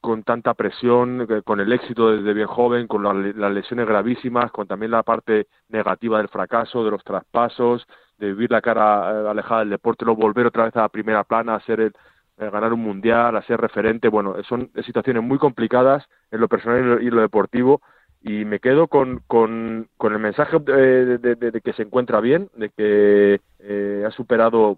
con 0.02 0.24
tanta 0.24 0.54
presión 0.56 1.26
eh, 1.30 1.42
con 1.42 1.62
el 1.62 1.72
éxito 1.72 2.12
desde 2.12 2.34
bien 2.34 2.48
joven 2.48 2.88
con 2.88 3.04
las 3.04 3.52
lesiones 3.54 3.88
gravísimas 3.88 4.52
con 4.52 4.68
también 4.68 4.92
la 4.92 5.04
parte 5.04 5.48
negativa 5.70 6.18
del 6.18 6.28
fracaso 6.28 6.84
de 6.84 6.92
los 6.92 7.04
traspasos 7.06 7.88
de 8.18 8.28
vivir 8.28 8.52
la 8.52 8.62
cara 8.62 9.32
alejada 9.32 9.62
del 9.62 9.70
deporte 9.70 10.04
luego 10.04 10.22
volver 10.22 10.48
otra 10.48 10.66
vez 10.66 10.76
a 10.76 10.82
la 10.82 10.90
primera 10.90 11.24
plana 11.24 11.56
a 11.56 11.62
ser 11.62 11.80
el 11.80 11.94
eh, 12.40 12.50
ganar 12.50 12.74
un 12.74 12.82
mundial, 12.82 13.36
a 13.36 13.44
ser 13.44 13.60
referente, 13.60 14.08
bueno, 14.08 14.36
son 14.48 14.72
situaciones 14.86 15.24
muy 15.24 15.38
complicadas 15.38 16.06
en 16.32 16.40
lo 16.40 16.48
personal 16.48 17.00
y 17.02 17.08
en 17.08 17.16
lo 17.16 17.22
deportivo 17.22 17.82
y 18.22 18.44
me 18.46 18.60
quedo 18.60 18.88
con, 18.88 19.22
con, 19.28 19.88
con 19.98 20.14
el 20.14 20.20
mensaje 20.20 20.60
de, 20.60 21.18
de, 21.18 21.62
que 21.62 21.74
se 21.74 21.84
encuentra 21.84 22.20
bien, 22.20 22.50
de 22.56 22.70
que 22.70 23.42
eh, 23.60 24.04
ha 24.06 24.12
superado 24.12 24.78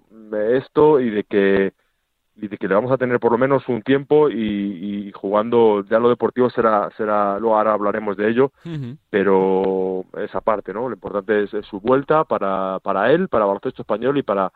esto 0.52 1.00
y 1.00 1.10
de 1.10 1.24
que 1.24 1.74
y 2.38 2.48
de 2.48 2.58
que 2.58 2.68
le 2.68 2.76
vamos 2.76 2.92
a 2.92 2.98
tener 2.98 3.20
por 3.20 3.34
lo 3.34 3.38
menos 3.38 3.68
un 3.68 3.82
tiempo 3.82 4.30
y, 4.30 5.12
jugando 5.14 5.84
ya 5.84 6.00
lo 6.00 6.10
deportivo 6.10 6.50
será 6.50 6.90
será 6.96 7.38
luego 7.38 7.58
ahora 7.58 7.74
hablaremos 7.74 8.16
de 8.16 8.30
ello 8.30 8.52
pero 9.10 10.06
esa 10.18 10.40
parte 10.40 10.74
no 10.74 10.88
lo 10.88 10.96
importante 10.96 11.44
es, 11.44 11.50
su 11.66 11.82
vuelta 11.82 12.24
para 12.24 12.80
para 12.80 13.12
él 13.12 13.28
para 13.28 13.46
baloncesto 13.46 13.82
español 13.82 14.18
y 14.18 14.24
para 14.24 14.52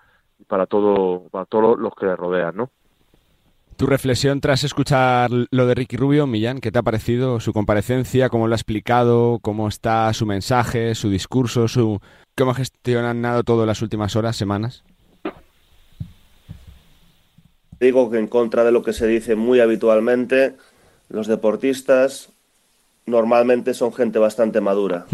para 0.48 0.66
todo 0.66 1.28
para 1.30 1.46
todos 1.46 1.78
los 1.78 1.94
que 1.96 2.06
le 2.06 2.16
rodean 2.16 2.56
no 2.56 2.70
tu 3.76 3.86
reflexión 3.86 4.40
tras 4.42 4.64
escuchar 4.64 5.30
lo 5.52 5.68
de 5.68 5.76
Ricky 5.76 5.98
Rubio, 5.98 6.28
Millán, 6.28 6.60
¿qué 6.60 6.72
te 6.72 6.80
ha 6.80 6.84
parecido 6.84 7.40
su 7.40 7.52
comparecencia? 7.52 8.30
¿Cómo 8.30 8.48
lo 8.48 8.54
ha 8.54 8.58
explicado? 8.58 9.40
¿Cómo 9.42 9.68
está 9.68 10.12
su 10.14 10.26
mensaje, 10.26 10.96
su 10.96 11.10
discurso? 11.10 11.68
Su... 11.68 12.00
¿Cómo 12.38 12.52
ha 12.52 12.56
gestionado 12.56 13.44
todo 13.44 13.66
las 13.66 13.82
últimas 13.82 14.16
horas, 14.16 14.36
semanas? 14.36 14.84
Digo 17.80 18.10
que 18.10 18.18
en 18.18 18.28
contra 18.28 18.64
de 18.64 18.72
lo 18.72 18.84
que 18.84 18.94
se 18.94 19.08
dice 19.08 19.36
muy 19.36 19.60
habitualmente, 19.60 20.56
los 21.10 21.28
deportistas 21.28 22.30
normalmente 23.06 23.74
son 23.74 23.94
gente 23.94 24.20
bastante 24.20 24.62
madura. 24.62 25.06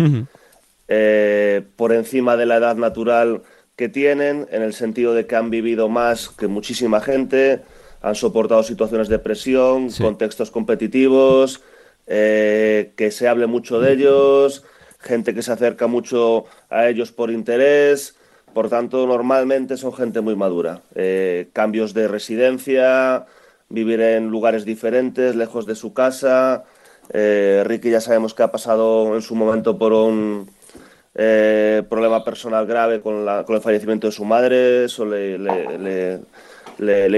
eh, 0.88 1.64
por 1.76 1.94
encima 1.94 2.38
de 2.38 2.46
la 2.46 2.58
edad 2.58 2.76
natural 2.76 3.42
que 3.76 3.90
tienen, 3.90 4.48
en 4.52 4.62
el 4.62 4.74
sentido 4.74 5.14
de 5.14 5.26
que 5.26 5.36
han 5.36 5.50
vivido 5.50 5.90
más 5.90 6.30
que 6.30 6.48
muchísima 6.48 7.02
gente, 7.02 7.62
han 8.02 8.16
soportado 8.16 8.64
situaciones 8.64 9.08
de 9.08 9.20
presión, 9.20 9.90
contextos 9.92 10.50
competitivos, 10.50 11.62
eh, 12.08 12.94
que 12.98 13.12
se 13.12 13.28
hable 13.28 13.46
mucho 13.48 13.80
de 13.80 13.94
ellos, 13.94 14.64
gente 15.00 15.34
que 15.34 15.44
se 15.44 15.52
acerca 15.52 15.88
mucho 15.88 16.46
a 16.70 16.88
ellos 16.88 17.12
por 17.12 17.32
interés. 17.32 18.16
Por 18.54 18.70
tanto, 18.70 19.08
normalmente 19.08 19.78
son 19.78 19.94
gente 19.94 20.20
muy 20.20 20.36
madura. 20.36 20.82
Eh, 20.96 21.50
cambios 21.54 21.94
de 21.94 22.08
residencia, 22.08 23.26
vivir 23.70 24.02
en 24.02 24.28
lugares 24.28 24.66
diferentes, 24.66 25.36
lejos 25.36 25.66
de 25.66 25.76
su 25.76 25.94
casa. 25.94 26.66
Eh, 27.14 27.64
Ricky 27.66 27.92
ya 27.92 28.02
sabemos 28.02 28.34
que 28.34 28.44
ha 28.44 28.52
pasado 28.52 29.16
en 29.16 29.22
su 29.22 29.36
momento 29.36 29.78
por 29.78 29.94
un 29.94 30.50
problema 31.14 32.24
personal 32.24 32.66
grave 32.66 33.02
con, 33.02 33.28
el 33.28 33.62
fallecimiento 33.62 34.08
de 34.08 34.12
su 34.12 34.26
madre. 34.26 34.86
Eso 34.86 35.06
le, 35.06 35.38
le, 35.38 36.20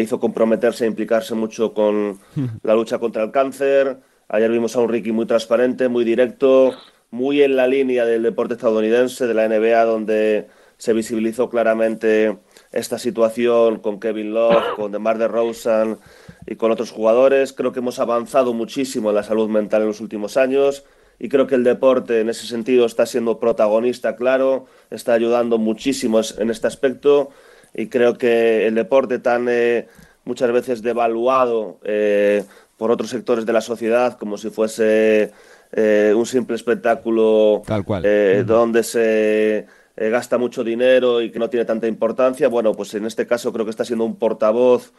hizo 0.01 0.19
comprometerse 0.19 0.85
e 0.85 0.87
implicarse 0.87 1.35
mucho 1.35 1.73
con 1.73 2.19
la 2.63 2.75
lucha 2.75 2.99
contra 2.99 3.23
el 3.23 3.31
cáncer. 3.31 3.99
Ayer 4.27 4.51
vimos 4.51 4.75
a 4.75 4.79
un 4.79 4.89
Ricky 4.89 5.11
muy 5.11 5.25
transparente, 5.25 5.87
muy 5.87 6.03
directo, 6.03 6.73
muy 7.11 7.41
en 7.41 7.55
la 7.55 7.67
línea 7.67 8.05
del 8.05 8.23
deporte 8.23 8.55
estadounidense, 8.55 9.27
de 9.27 9.33
la 9.33 9.47
NBA, 9.47 9.85
donde 9.85 10.47
se 10.77 10.93
visibilizó 10.93 11.49
claramente 11.49 12.39
esta 12.71 12.97
situación 12.97 13.79
con 13.79 13.99
Kevin 13.99 14.33
Love, 14.33 14.75
con 14.75 14.91
DeMar 14.91 15.17
DeRozan 15.17 15.99
y 16.47 16.55
con 16.55 16.71
otros 16.71 16.91
jugadores. 16.91 17.53
Creo 17.53 17.71
que 17.71 17.79
hemos 17.79 17.99
avanzado 17.99 18.53
muchísimo 18.53 19.09
en 19.09 19.15
la 19.15 19.23
salud 19.23 19.47
mental 19.47 19.83
en 19.83 19.89
los 19.89 20.01
últimos 20.01 20.35
años 20.35 20.83
y 21.19 21.29
creo 21.29 21.47
que 21.47 21.55
el 21.55 21.63
deporte 21.63 22.19
en 22.19 22.29
ese 22.29 22.47
sentido 22.47 22.85
está 22.85 23.05
siendo 23.05 23.39
protagonista, 23.39 24.15
claro, 24.15 24.65
está 24.89 25.13
ayudando 25.13 25.57
muchísimo 25.57 26.19
en 26.37 26.49
este 26.49 26.67
aspecto 26.67 27.29
y 27.73 27.87
creo 27.87 28.17
que 28.17 28.67
el 28.67 28.75
deporte 28.75 29.19
tan 29.19 29.47
eh, 29.49 29.87
muchas 30.25 30.51
veces 30.51 30.81
devaluado 30.81 31.79
eh, 31.83 32.43
por 32.77 32.91
otros 32.91 33.09
sectores 33.09 33.45
de 33.45 33.53
la 33.53 33.61
sociedad 33.61 34.17
como 34.17 34.37
si 34.37 34.49
fuese 34.49 35.31
eh, 35.71 36.13
un 36.15 36.25
simple 36.25 36.55
espectáculo 36.55 37.61
Tal 37.65 37.83
cual. 37.83 38.03
donde 38.45 38.83
se 38.83 39.65
gasta 39.95 40.37
mucho 40.37 40.63
dinero 40.63 41.21
y 41.21 41.31
que 41.31 41.39
no 41.39 41.49
tiene 41.49 41.65
tanta 41.65 41.87
importancia, 41.87 42.47
bueno, 42.47 42.73
pues 42.73 42.93
en 42.95 43.05
este 43.05 43.27
caso 43.27 43.53
creo 43.53 43.65
que 43.65 43.71
está 43.71 43.85
siendo 43.85 44.05
un 44.05 44.17
portavoz 44.17 44.91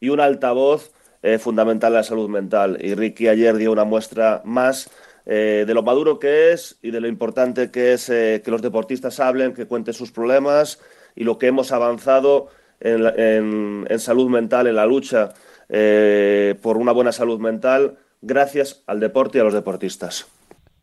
y 0.00 0.08
un 0.08 0.20
altavoz 0.20 0.90
fundamental 1.38 1.92
en 1.92 1.96
la 1.96 2.02
salud 2.02 2.28
mental. 2.28 2.78
Y 2.80 2.94
Ricky 2.94 3.28
ayer 3.28 3.56
dio 3.56 3.70
una 3.70 3.84
muestra 3.84 4.42
más 4.44 4.90
eh, 5.26 5.64
de 5.66 5.74
lo 5.74 5.82
maduro 5.82 6.18
que 6.18 6.52
es 6.52 6.78
y 6.82 6.90
de 6.90 7.00
lo 7.00 7.06
importante 7.06 7.70
que 7.70 7.92
es 7.92 8.08
eh, 8.08 8.42
que 8.44 8.50
los 8.50 8.62
deportistas 8.62 9.20
hablen, 9.20 9.54
que 9.54 9.66
cuenten 9.66 9.94
sus 9.94 10.10
problemas 10.10 10.80
y 11.14 11.24
lo 11.24 11.38
que 11.38 11.48
hemos 11.48 11.72
avanzado 11.72 12.48
en, 12.80 13.98
salud 13.98 14.28
mental, 14.28 14.66
en 14.66 14.76
la 14.76 14.86
lucha 14.86 15.30
eh, 15.68 16.54
por 16.62 16.76
una 16.76 16.92
buena 16.92 17.12
salud 17.12 17.38
mental, 17.38 17.98
gracias 18.22 18.82
al 18.86 19.00
deporte 19.00 19.38
y 19.38 19.40
a 19.40 19.44
los 19.44 19.54
deportistas. 19.54 20.26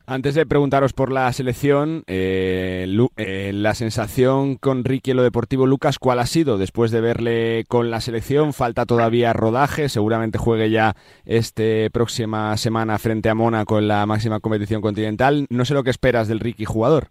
Antes 0.09 0.35
de 0.35 0.45
preguntaros 0.45 0.93
por 0.93 1.11
la 1.11 1.31
selección, 1.33 2.05
eh, 2.07 2.87
eh, 3.17 3.51
la 3.53 3.75
sensación 3.75 4.55
con 4.55 4.85
Ricky 4.85 5.11
en 5.11 5.17
lo 5.17 5.23
deportivo, 5.23 5.67
Lucas, 5.67 5.99
¿cuál 5.99 6.19
ha 6.19 6.25
sido 6.25 6.57
después 6.57 6.91
de 6.91 7.01
verle 7.01 7.65
con 7.67 7.91
la 7.91 7.99
selección? 7.99 8.53
Falta 8.53 8.85
todavía 8.85 9.33
rodaje, 9.33 9.89
seguramente 9.89 10.37
juegue 10.37 10.69
ya 10.69 10.95
esta 11.25 11.89
próxima 11.91 12.55
semana 12.55 12.97
frente 12.99 13.27
a 13.27 13.35
Mónaco 13.35 13.79
en 13.79 13.89
la 13.89 14.05
máxima 14.05 14.39
competición 14.39 14.81
continental. 14.81 15.45
No 15.49 15.65
sé 15.65 15.73
lo 15.73 15.83
que 15.83 15.89
esperas 15.89 16.29
del 16.29 16.39
Ricky 16.39 16.63
jugador. 16.63 17.09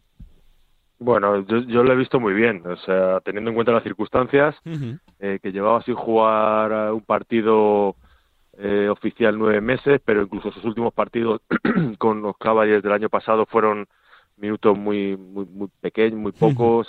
Bueno, 0.99 1.45
yo, 1.47 1.83
lo 1.83 1.93
he 1.93 1.97
visto 1.97 2.19
muy 2.19 2.33
bien, 2.33 2.63
o 2.67 2.77
sea, 2.77 3.21
teniendo 3.21 3.51
en 3.51 3.55
cuenta 3.55 3.73
las 3.73 3.83
circunstancias, 3.83 4.57
eh, 5.21 5.39
que 5.43 5.53
llevaba 5.53 5.83
sin 5.83 5.95
jugar 5.95 6.93
un 6.93 7.03
partido 7.03 7.97
eh, 8.59 8.89
oficial 8.89 9.39
nueve 9.39 9.61
meses, 9.61 10.01
pero 10.03 10.23
incluso 10.23 10.51
sus 10.53 10.65
últimos 10.65 10.95
partidos 10.95 11.43
con 11.99 12.23
los 12.23 12.39
Cavaliers 12.39 12.83
del 12.83 12.93
año 12.93 13.11
pasado 13.11 13.45
fueron 13.45 13.87
minutos 14.39 14.77
muy 14.79 15.17
muy, 15.17 15.45
muy 15.45 15.69
pequeños, 15.81 16.19
muy 16.19 16.33
pocos, 16.33 16.89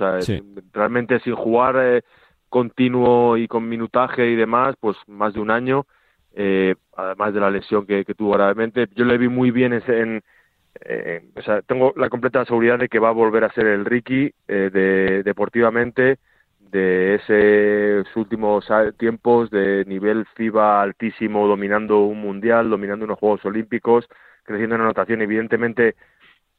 realmente 0.73 1.19
sin 1.19 1.35
jugar 1.35 1.75
eh, 1.77 2.01
continuo 2.47 3.35
y 3.37 3.47
con 3.47 3.67
minutaje 3.67 4.29
y 4.29 4.35
demás, 4.35 4.75
pues 4.79 4.95
más 5.07 5.33
de 5.33 5.41
un 5.41 5.51
año, 5.51 5.85
eh, 6.33 6.75
además 6.95 7.33
de 7.33 7.39
la 7.39 7.51
lesión 7.51 7.85
que, 7.85 8.03
tuvo 8.15 8.31
gravemente. 8.31 8.87
Yo 8.95 9.05
le 9.05 9.17
vi 9.17 9.27
muy 9.27 9.51
bien 9.51 9.73
en, 9.73 10.23
o 11.35 11.41
sea, 11.41 11.61
tengo 11.61 11.93
la 11.95 12.09
completa 12.09 12.45
seguridad 12.45 12.79
de 12.79 12.89
que 12.89 12.99
va 12.99 13.09
a 13.09 13.13
volver 13.13 13.43
a 13.43 13.53
ser 13.53 13.67
el 13.67 13.85
Ricky 13.85 14.33
de, 14.47 15.23
deportivamente 15.23 16.19
de 16.71 17.15
esos 17.15 18.15
últimos 18.15 18.67
tiempos 18.97 19.49
de 19.49 19.85
nivel 19.85 20.25
FIBA 20.35 20.81
altísimo, 20.81 21.47
dominando 21.47 22.01
un 22.01 22.21
mundial, 22.21 22.69
dominando 22.69 23.05
unos 23.05 23.19
Juegos 23.19 23.45
Olímpicos, 23.45 24.07
creciendo 24.43 24.75
en 24.75 24.81
anotación. 24.81 25.21
Evidentemente 25.21 25.95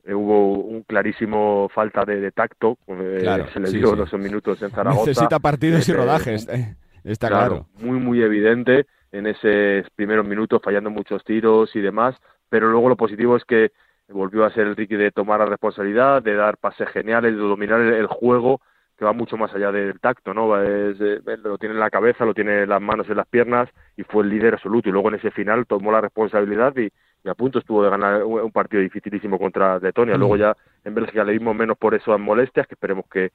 eh, 0.04 0.14
hubo 0.14 0.54
un 0.54 0.82
clarísimo 0.82 1.68
falta 1.74 2.04
de, 2.04 2.30
tacto, 2.32 2.78
eh, 2.86 3.44
se 3.52 3.60
le 3.60 3.70
dio 3.70 3.94
los 3.94 4.12
minutos 4.14 4.62
en 4.62 4.70
Zaragoza. 4.70 5.10
Necesita 5.10 5.38
partidos 5.38 5.88
y 5.88 5.92
rodajes, 5.92 6.48
eh, 6.48 6.76
está 7.04 7.28
claro, 7.28 7.66
Muy, 7.80 7.98
muy 7.98 8.22
evidente 8.22 8.86
en 9.12 9.26
esos 9.26 9.90
primeros 9.96 10.26
minutos, 10.26 10.60
fallando 10.62 10.90
muchos 10.90 11.24
tiros 11.24 11.74
y 11.74 11.80
demás, 11.80 12.14
pero 12.48 12.70
luego 12.70 12.88
lo 12.88 12.96
positivo 12.96 13.36
es 13.36 13.44
que 13.44 13.72
volvió 14.08 14.44
a 14.44 14.50
ser 14.50 14.66
el 14.66 14.76
Ricky 14.76 14.96
de 14.96 15.10
tomar 15.10 15.40
la 15.40 15.46
responsabilidad, 15.46 16.22
de 16.22 16.34
dar 16.34 16.56
pases 16.56 16.88
geniales, 16.88 17.32
de 17.32 17.38
dominar 17.38 17.80
el 17.80 18.06
juego 18.06 18.60
que 18.98 19.04
va 19.04 19.12
mucho 19.12 19.36
más 19.36 19.54
allá 19.54 19.70
del 19.70 20.00
tacto, 20.00 20.34
¿no? 20.34 20.60
Es, 20.60 21.00
eh, 21.00 21.20
lo 21.44 21.56
tiene 21.56 21.74
en 21.74 21.80
la 21.80 21.90
cabeza, 21.90 22.24
lo 22.24 22.34
tiene 22.34 22.64
en 22.64 22.68
las 22.68 22.82
manos, 22.82 23.08
en 23.08 23.16
las 23.16 23.28
piernas 23.28 23.68
y 23.96 24.02
fue 24.02 24.24
el 24.24 24.30
líder 24.30 24.54
absoluto. 24.54 24.88
Y 24.88 24.92
luego 24.92 25.08
en 25.08 25.14
ese 25.14 25.30
final 25.30 25.66
tomó 25.66 25.92
la 25.92 26.00
responsabilidad 26.00 26.76
y, 26.76 26.90
a 27.28 27.34
punto 27.34 27.58
estuvo 27.58 27.84
de 27.84 27.90
ganar 27.90 28.24
un, 28.24 28.50
partido 28.50 28.82
dificilísimo 28.82 29.38
contra 29.38 29.78
Letonia. 29.78 30.16
Luego 30.16 30.36
ya 30.36 30.56
en 30.82 30.94
Bélgica 30.94 31.24
le 31.24 31.32
dimos 31.32 31.54
menos 31.54 31.76
por 31.76 31.94
eso 31.94 32.12
a 32.12 32.18
molestias, 32.18 32.66
que 32.66 32.74
esperemos 32.74 33.04
que, 33.12 33.32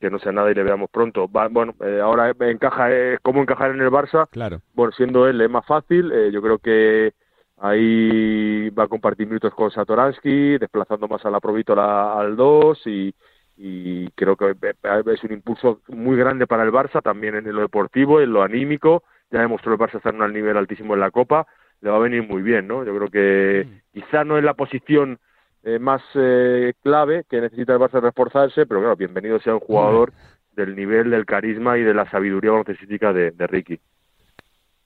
que 0.00 0.10
no 0.10 0.18
sea 0.18 0.32
nada 0.32 0.50
y 0.50 0.54
le 0.54 0.62
veamos 0.62 0.88
pronto. 0.90 1.26
bueno, 1.28 1.74
eh, 1.80 2.00
ahora 2.00 2.32
encaja, 2.38 2.92
eh, 2.92 3.18
¿cómo 3.20 3.42
encajar 3.42 3.72
en 3.72 3.80
el 3.80 3.90
Barça? 3.90 4.28
Claro. 4.30 4.60
Bueno, 4.74 4.92
siendo 4.92 5.26
él 5.26 5.40
es 5.40 5.50
más 5.50 5.66
fácil, 5.66 6.12
yo 6.30 6.40
creo 6.40 6.58
que 6.58 7.14
ahí 7.62 8.70
va 8.70 8.84
a 8.84 8.88
compartir 8.88 9.26
minutos 9.26 9.54
con 9.54 9.70
Satoransky, 9.70 10.58
desplazando 10.58 11.08
más 11.08 11.24
a 11.24 11.30
la 11.30 11.40
Provítola 11.40 12.18
al 12.18 12.36
2 12.36 12.86
y 12.86 13.14
y 13.56 14.08
creo 14.12 14.36
que 14.36 14.54
es 15.06 15.24
un 15.24 15.32
impulso 15.32 15.82
muy 15.88 16.16
grande 16.16 16.46
para 16.46 16.64
el 16.64 16.72
Barça, 16.72 17.02
también 17.02 17.36
en 17.36 17.52
lo 17.52 17.60
deportivo, 17.60 18.20
en 18.20 18.32
lo 18.32 18.42
anímico, 18.42 19.04
ya 19.30 19.40
demostró 19.40 19.72
el 19.72 19.78
Barça 19.78 19.96
estar 19.96 20.14
en 20.14 20.22
un 20.22 20.32
nivel 20.32 20.56
altísimo 20.56 20.94
en 20.94 21.00
la 21.00 21.10
Copa, 21.10 21.46
le 21.80 21.90
va 21.90 21.96
a 21.96 22.00
venir 22.00 22.26
muy 22.26 22.42
bien, 22.42 22.66
¿no? 22.66 22.84
Yo 22.84 22.96
creo 22.96 23.08
que 23.08 23.66
mm. 23.66 24.00
quizá 24.00 24.24
no 24.24 24.38
es 24.38 24.44
la 24.44 24.54
posición 24.54 25.18
eh, 25.64 25.78
más 25.78 26.02
eh, 26.14 26.72
clave 26.82 27.24
que 27.28 27.40
necesita 27.40 27.74
el 27.74 27.78
Barça 27.78 28.00
reforzarse, 28.00 28.66
pero 28.66 28.80
claro, 28.80 28.96
bienvenido 28.96 29.38
sea 29.40 29.54
un 29.54 29.60
jugador 29.60 30.12
del 30.52 30.74
nivel, 30.74 31.10
del 31.10 31.26
carisma 31.26 31.78
y 31.78 31.82
de 31.82 31.94
la 31.94 32.10
sabiduría 32.10 32.50
baloncestística 32.50 33.12
de, 33.12 33.30
de 33.30 33.46
Ricky. 33.46 33.80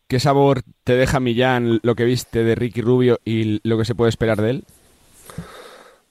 ¿Qué 0.08 0.20
sabor 0.20 0.62
te 0.84 0.94
deja 0.94 1.20
Millán 1.20 1.80
lo 1.82 1.94
que 1.94 2.04
viste 2.04 2.44
de 2.44 2.54
Ricky 2.54 2.80
Rubio 2.80 3.18
y 3.24 3.60
lo 3.68 3.76
que 3.76 3.84
se 3.84 3.94
puede 3.94 4.10
esperar 4.10 4.40
de 4.40 4.50
él? 4.50 4.64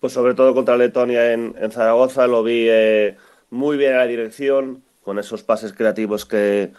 pues 0.05 0.13
sobre 0.13 0.35
todo 0.35 0.53
contra 0.53 0.77
Letonia 0.77 1.33
en, 1.33 1.55
Zaragoza, 1.71 2.27
lo 2.27 2.43
vi 2.43 2.67
eh, 2.69 3.17
muy 3.49 3.75
bien 3.75 3.93
a 3.95 3.97
la 3.97 4.05
dirección, 4.05 4.83
con 5.01 5.17
esos 5.17 5.41
pases 5.41 5.73
creativos 5.73 6.27
que, 6.27 6.73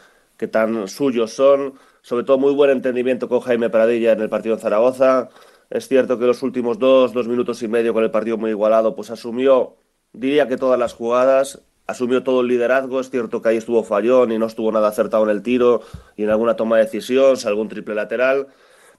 tan 0.52 0.86
suyos 0.86 1.32
son, 1.32 1.74
sobre 2.02 2.22
todo 2.22 2.38
muy 2.38 2.54
buen 2.54 2.70
entendimiento 2.70 3.28
con 3.28 3.40
Jaime 3.40 3.68
Pradilla 3.68 4.12
en 4.12 4.20
el 4.20 4.28
partido 4.28 4.54
en 4.54 4.60
Zaragoza. 4.60 5.28
Es 5.70 5.88
cierto 5.88 6.20
que 6.20 6.26
los 6.26 6.40
últimos 6.44 6.78
dos, 6.78 7.12
dos 7.12 7.26
minutos 7.26 7.60
y 7.64 7.66
medio 7.66 7.92
con 7.92 8.04
el 8.04 8.12
partido 8.12 8.36
muy 8.36 8.50
igualado, 8.50 8.94
pues 8.94 9.10
asumió, 9.10 9.74
diría 10.12 10.46
que 10.46 10.56
todas 10.56 10.78
las 10.78 10.94
jugadas, 10.94 11.62
asumió 11.86 12.22
todo 12.22 12.40
el 12.40 12.48
liderazgo. 12.48 13.00
Es 13.00 13.10
cierto 13.10 13.42
que 13.42 13.50
ahí 13.50 13.56
estuvo 13.56 13.82
fallón 13.82 14.32
y 14.32 14.38
no 14.38 14.46
estuvo 14.46 14.70
nada 14.72 14.88
acertado 14.88 15.24
en 15.24 15.30
el 15.30 15.42
tiro 15.42 15.82
y 16.16 16.24
en 16.24 16.30
alguna 16.30 16.56
toma 16.56 16.76
de 16.76 16.84
decisión, 16.84 17.36
algún 17.44 17.68
triple 17.68 17.94
lateral. 17.94 18.48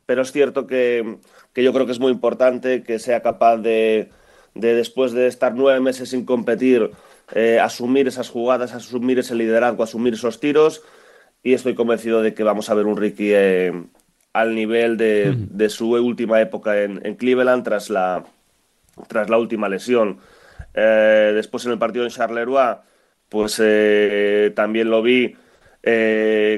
Pero 0.05 0.21
es 0.21 0.31
cierto 0.31 0.67
que, 0.67 1.17
que 1.53 1.63
yo 1.63 1.73
creo 1.73 1.85
que 1.85 1.91
es 1.91 1.99
muy 1.99 2.11
importante 2.11 2.83
que 2.83 2.99
sea 2.99 3.21
capaz 3.21 3.57
de, 3.57 4.09
de 4.55 4.73
después 4.75 5.11
de 5.11 5.27
estar 5.27 5.53
nueve 5.55 5.79
meses 5.79 6.09
sin 6.09 6.25
competir, 6.25 6.91
eh, 7.33 7.59
asumir 7.59 8.07
esas 8.07 8.29
jugadas, 8.29 8.73
asumir 8.73 9.19
ese 9.19 9.35
liderazgo, 9.35 9.83
asumir 9.83 10.13
esos 10.13 10.39
tiros. 10.39 10.83
Y 11.43 11.53
estoy 11.53 11.75
convencido 11.75 12.21
de 12.21 12.33
que 12.33 12.43
vamos 12.43 12.69
a 12.69 12.73
ver 12.73 12.85
un 12.85 12.97
Ricky 12.97 13.31
eh, 13.33 13.71
al 14.33 14.55
nivel 14.55 14.97
de, 14.97 15.69
su 15.69 15.91
última 15.91 16.41
época 16.41 16.83
en, 16.83 17.15
Cleveland 17.15 17.63
tras 17.63 17.89
la, 17.89 18.25
tras 19.07 19.29
la 19.29 19.37
última 19.37 19.69
lesión. 19.69 20.19
Eh, 20.77 21.31
después 21.33 21.65
en 21.65 21.71
el 21.71 21.79
partido 21.79 22.05
en 22.05 22.11
Charleroi, 22.11 22.77
pues 23.27 23.61
también 24.55 24.89
lo 24.89 25.01
vi 25.01 25.35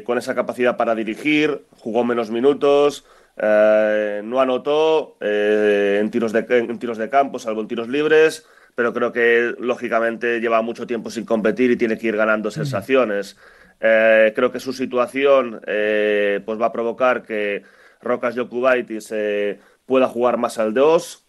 con 0.05 0.17
esa 0.17 0.35
capacidad 0.35 0.77
para 0.77 0.93
dirigir, 0.93 1.65
jugó 1.77 2.03
menos 2.03 2.29
minutos, 2.29 3.05
eh, 3.41 4.21
no 4.23 4.41
anotó 4.41 5.15
eh, 5.21 5.99
en, 6.01 6.11
tiros 6.11 6.33
de, 6.33 6.45
en 6.49 6.77
tiros 6.77 6.97
de 6.97 7.09
campo, 7.09 7.39
salvo 7.39 7.61
en 7.61 7.67
tiros 7.67 7.87
libres. 7.87 8.45
pero 8.75 8.93
creo 8.93 9.11
que 9.11 9.55
lógicamente 9.59 10.39
lleva 10.39 10.61
mucho 10.61 10.87
tiempo 10.87 11.09
sin 11.09 11.25
competir 11.25 11.71
y 11.71 11.77
tiene 11.77 11.97
que 11.97 12.07
ir 12.07 12.17
ganando 12.17 12.51
sensaciones. 12.51 13.37
Eh, 13.81 14.33
creo 14.35 14.51
que 14.51 14.59
su 14.59 14.73
situación 14.73 15.61
eh, 15.67 16.41
pues 16.45 16.59
va 16.61 16.67
a 16.67 16.71
provocar 16.71 17.23
que 17.23 17.63
Rocas 18.01 18.35
Jokubaitis 18.35 19.11
eh, 19.11 19.59
pueda 19.85 20.07
jugar 20.07 20.37
más 20.37 20.57
al 20.59 20.73
2. 20.73 21.25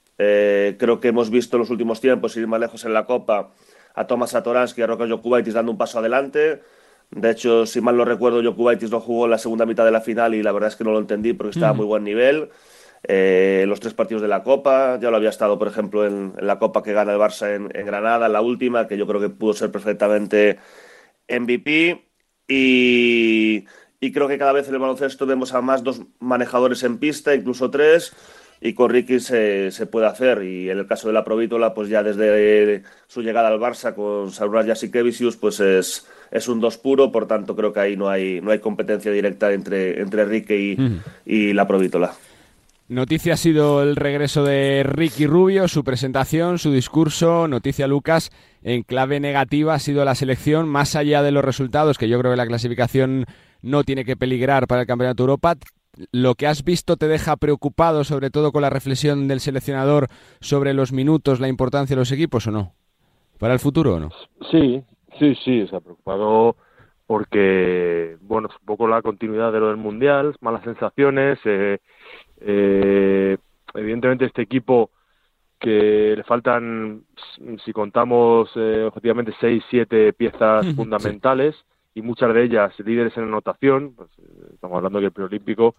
Creo 0.79 1.01
que 1.01 1.09
hemos 1.09 1.31
visto 1.31 1.57
en 1.57 1.61
los 1.61 1.71
últimos 1.71 2.01
tiempos, 2.01 2.37
ir 2.37 2.47
más 2.47 2.61
lejos 2.61 2.85
en 2.85 2.93
la 2.93 3.07
Copa, 3.07 3.53
a 3.95 4.07
Tomás 4.07 4.31
Satoransky 4.31 4.81
y 4.81 4.85
a 4.85 4.87
Rocas 4.87 5.09
Jokubaitis 5.09 5.55
dando 5.55 5.73
un 5.73 5.79
paso 5.79 5.99
adelante. 5.99 6.61
De 7.11 7.31
hecho, 7.31 7.67
si 7.67 7.81
mal 7.81 7.97
lo 7.97 8.05
recuerdo, 8.05 8.43
Jokubaitis 8.43 8.91
no 8.91 9.01
jugó 9.01 9.25
en 9.25 9.33
la 9.33 9.39
segunda 9.39 9.67
mitad 9.67 9.85
de 9.85 9.91
la 9.91 10.01
final 10.01 10.35
y 10.35 10.43
la 10.43 10.53
verdad 10.53 10.69
es 10.69 10.77
que 10.77 10.85
no 10.85 10.93
lo 10.93 10.99
entendí 10.99 11.33
porque 11.33 11.51
estaba 11.51 11.71
a 11.71 11.75
muy 11.75 11.87
buen 11.87 12.05
nivel. 12.05 12.51
los 13.09 13.81
tres 13.81 13.95
partidos 13.95 14.23
de 14.23 14.29
la 14.29 14.43
Copa, 14.43 14.99
ya 15.01 15.11
lo 15.11 15.17
había 15.17 15.31
estado, 15.31 15.59
por 15.59 15.69
ejemplo, 15.69 16.07
en, 16.07 16.35
la 16.39 16.59
Copa 16.59 16.83
que 16.83 16.93
gana 16.93 17.13
el 17.13 17.19
Barça 17.19 17.55
en, 17.55 17.71
en, 17.75 17.87
Granada, 17.87 18.29
la 18.29 18.43
última, 18.43 18.87
que 18.87 18.97
yo 18.97 19.07
creo 19.07 19.21
que 19.21 19.31
pudo 19.31 19.55
ser 19.55 19.71
perfectamente 19.73 20.59
MVP. 21.29 22.11
Y, 22.51 23.65
creo 24.13 24.29
que 24.29 24.39
cada 24.39 24.53
vez 24.53 24.67
en 24.69 24.75
el 24.75 24.81
baloncesto 24.81 25.25
vemos 25.25 25.55
a 25.55 25.61
más 25.61 25.85
dos 25.85 26.03
manejadores 26.19 26.83
en 26.83 26.99
pista, 26.99 27.35
incluso 27.35 27.71
tres, 27.71 28.13
y 28.61 28.75
con 28.75 28.91
Ricky 28.91 29.21
se, 29.21 29.71
se 29.71 29.87
puede 29.87 30.07
hacer. 30.07 30.43
Y 30.43 30.71
en 30.71 30.79
el 30.79 30.87
caso 30.87 31.09
de 31.09 31.15
la 31.15 31.25
Provítola, 31.25 31.73
pues 31.73 31.89
ya 31.89 32.03
desde 32.03 32.83
su 33.07 33.23
llegada 33.23 33.49
al 33.49 33.59
Barça 33.59 33.95
con 33.95 34.31
Sauras 34.31 34.67
Jasikevicius, 34.67 35.37
pues 35.37 35.61
es, 35.61 36.07
es 36.31 36.49
un 36.49 36.61
dos 36.61 36.77
puro, 36.77 37.11
por 37.11 37.27
tanto 37.27 37.57
creo 37.57 37.73
que 37.73 37.81
ahí 37.81 37.97
no 37.97 38.09
hay, 38.09 38.41
no 38.41 38.51
hay 38.51 38.59
competencia 38.59 39.11
directa 39.11 39.53
entre, 39.53 40.01
entre 40.01 40.25
Ricky 40.25 40.55
y, 40.55 41.01
y 41.25 41.53
la 41.53 41.67
Provítola. 41.67 42.13
Noticia 42.89 43.35
ha 43.35 43.37
sido 43.37 43.85
el 43.85 43.95
regreso 43.95 44.43
de 44.43 44.83
Ricky 44.83 45.25
Rubio, 45.25 45.69
su 45.69 45.85
presentación, 45.85 46.59
su 46.59 46.73
discurso. 46.73 47.47
Noticia, 47.47 47.87
Lucas, 47.87 48.33
en 48.65 48.83
clave 48.83 49.21
negativa 49.21 49.75
ha 49.75 49.79
sido 49.79 50.05
la 50.05 50.17
selección, 50.17 50.69
más 50.69 50.97
allá 50.97 51.23
de 51.23 51.31
los 51.31 51.45
resultados, 51.45 51.99
que 51.99 52.09
yo 52.09 52.19
creo 52.19 52.33
que 52.33 52.37
la 52.37 52.49
clasificación 52.49 53.27
no 53.63 53.85
tiene 53.85 54.05
que 54.05 54.17
peligrar 54.17 54.67
para 54.67 54.81
el 54.81 54.89
Campeonato 54.89 55.23
Europa. 55.23 55.55
¿Lo 56.13 56.35
que 56.35 56.47
has 56.47 56.65
visto 56.65 56.97
te 56.97 57.09
deja 57.09 57.37
preocupado, 57.37 58.05
sobre 58.05 58.31
todo 58.31 58.53
con 58.53 58.63
la 58.63 58.71
reflexión 58.71 59.29
del 59.29 59.41
seleccionador 59.41 60.09
sobre 60.41 60.75
los 60.75 60.93
minutos, 60.93 61.41
la 61.41 61.49
importancia 61.49 61.95
de 61.95 62.01
los 62.01 62.13
equipos 62.13 62.47
o 62.47 62.51
no? 62.51 62.73
¿Para 63.39 63.55
el 63.55 63.61
futuro 63.61 63.95
o 63.95 64.01
no? 64.01 64.11
Sí, 64.51 64.83
sí, 65.19 65.35
sí, 65.45 65.67
se 65.67 65.77
ha 65.77 65.81
preocupado 65.81 66.57
porque, 67.07 68.17
bueno, 68.21 68.49
es 68.49 68.55
un 68.61 68.67
poco 68.67 68.87
la 68.87 69.03
continuidad 69.03 69.53
de 69.53 69.61
lo 69.61 69.69
del 69.69 69.77
Mundial, 69.77 70.37
malas 70.41 70.63
sensaciones. 70.63 71.39
Eh, 71.45 71.79
eh, 72.41 73.37
evidentemente 73.75 74.27
este 74.27 74.43
equipo 74.43 74.91
que 75.59 76.15
le 76.17 76.25
faltan, 76.25 77.03
si 77.65 77.73
contamos 77.73 78.51
eh, 78.55 78.85
objetivamente, 78.87 79.35
seis, 79.41 79.63
siete 79.69 80.13
piezas 80.13 80.67
fundamentales 80.77 81.57
y 81.95 82.03
muchas 82.03 82.33
de 82.35 82.45
ellas 82.45 82.73
líderes 82.81 83.17
en 83.17 83.25
anotación. 83.25 83.95
Pues, 83.95 84.11
eh, 84.19 84.51
estamos 84.55 84.77
hablando 84.77 85.01
que 85.01 85.07
el 85.07 85.13
preolímpico, 85.13 85.75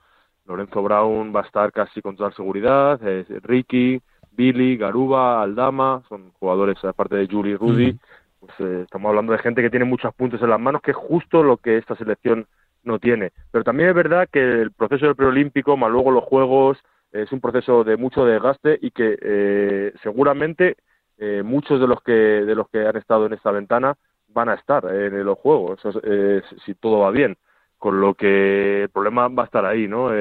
Lorenzo 0.45 0.81
Brown 0.81 1.33
va 1.35 1.41
a 1.41 1.45
estar 1.45 1.71
casi 1.71 2.01
con 2.01 2.15
toda 2.15 2.31
seguridad, 2.31 2.99
Ricky, 3.43 4.01
Billy, 4.31 4.77
Garuba, 4.77 5.41
Aldama, 5.41 6.01
son 6.09 6.31
jugadores 6.39 6.83
aparte 6.83 7.15
de 7.15 7.27
Juli 7.27 7.51
y 7.51 7.55
Rudy. 7.55 7.99
Pues, 8.39 8.53
eh, 8.59 8.81
estamos 8.83 9.09
hablando 9.09 9.33
de 9.33 9.39
gente 9.39 9.61
que 9.61 9.69
tiene 9.69 9.85
muchos 9.85 10.13
puntos 10.15 10.41
en 10.41 10.49
las 10.49 10.59
manos, 10.59 10.81
que 10.81 10.91
es 10.91 10.97
justo 10.97 11.43
lo 11.43 11.57
que 11.57 11.77
esta 11.77 11.95
selección 11.95 12.47
no 12.83 12.97
tiene. 12.97 13.31
Pero 13.51 13.63
también 13.63 13.89
es 13.89 13.95
verdad 13.95 14.27
que 14.31 14.39
el 14.39 14.71
proceso 14.71 15.05
del 15.05 15.15
preolímpico, 15.15 15.77
más 15.77 15.91
luego 15.91 16.11
los 16.11 16.23
juegos, 16.23 16.79
es 17.11 17.31
un 17.31 17.41
proceso 17.41 17.83
de 17.83 17.97
mucho 17.97 18.25
desgaste 18.25 18.79
y 18.81 18.91
que 18.91 19.17
eh, 19.21 19.93
seguramente 20.01 20.77
eh, 21.17 21.43
muchos 21.43 21.79
de 21.79 21.87
los 21.87 22.01
que 22.01 22.13
de 22.13 22.55
los 22.55 22.69
que 22.69 22.87
han 22.87 22.95
estado 22.95 23.25
en 23.25 23.33
esta 23.33 23.51
ventana 23.51 23.95
van 24.33 24.49
a 24.49 24.55
estar 24.55 24.85
en 24.85 25.23
los 25.25 25.37
juegos 25.37 25.79
eh, 26.03 26.41
si 26.65 26.75
todo 26.75 26.99
va 26.99 27.11
bien. 27.11 27.37
Con 27.77 27.99
lo 27.99 28.13
que 28.13 28.83
el 28.83 28.89
problema 28.89 29.27
va 29.27 29.43
a 29.43 29.45
estar 29.45 29.65
ahí 29.65 29.87
no 29.87 30.11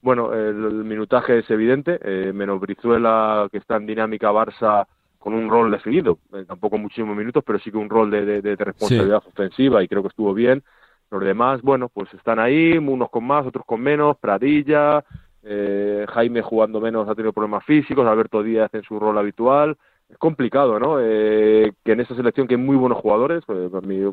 bueno 0.00 0.32
el, 0.32 0.84
minutaje 0.84 1.38
es 1.38 1.50
evidente 1.50 1.98
menos 2.32 2.60
Brizuela 2.60 3.48
que 3.50 3.58
está 3.58 3.76
en 3.76 3.86
dinámica 3.86 4.30
Barça 4.30 4.86
con 5.18 5.34
un 5.34 5.50
rol 5.50 5.72
definido 5.72 6.18
tampoco 6.46 6.78
muchísimos 6.78 7.16
minutos 7.16 7.42
pero 7.44 7.58
sí 7.58 7.72
que 7.72 7.78
un 7.78 7.88
rol 7.88 8.12
de, 8.12 8.40
de, 8.40 8.54
responsabilidad 8.54 9.22
ofensiva 9.26 9.82
y 9.82 9.88
creo 9.88 10.02
que 10.02 10.08
estuvo 10.08 10.32
bien. 10.34 10.62
Los 11.10 11.22
demás, 11.22 11.62
bueno, 11.62 11.88
pues 11.88 12.12
están 12.14 12.38
ahí, 12.40 12.76
unos 12.76 13.08
con 13.10 13.24
más, 13.24 13.46
otros 13.46 13.64
con 13.64 13.80
menos, 13.80 14.16
Pradilla, 14.18 15.04
eh, 15.44 16.06
Jaime 16.08 16.42
jugando 16.42 16.80
menos 16.80 17.08
ha 17.08 17.14
tenido 17.14 17.32
problemas 17.32 17.64
físicos, 17.64 18.06
Alberto 18.06 18.42
Díaz 18.42 18.72
en 18.74 18.82
su 18.82 18.98
rol 18.98 19.16
habitual. 19.18 19.76
Es 20.14 20.18
complicado, 20.18 20.78
¿no? 20.78 20.98
Eh, 21.00 21.72
que 21.84 21.90
en 21.90 21.98
esta 21.98 22.14
selección 22.14 22.46
que 22.46 22.54
hay 22.54 22.60
muy 22.60 22.76
buenos 22.76 22.98
jugadores, 22.98 23.42
eh, 23.48 23.68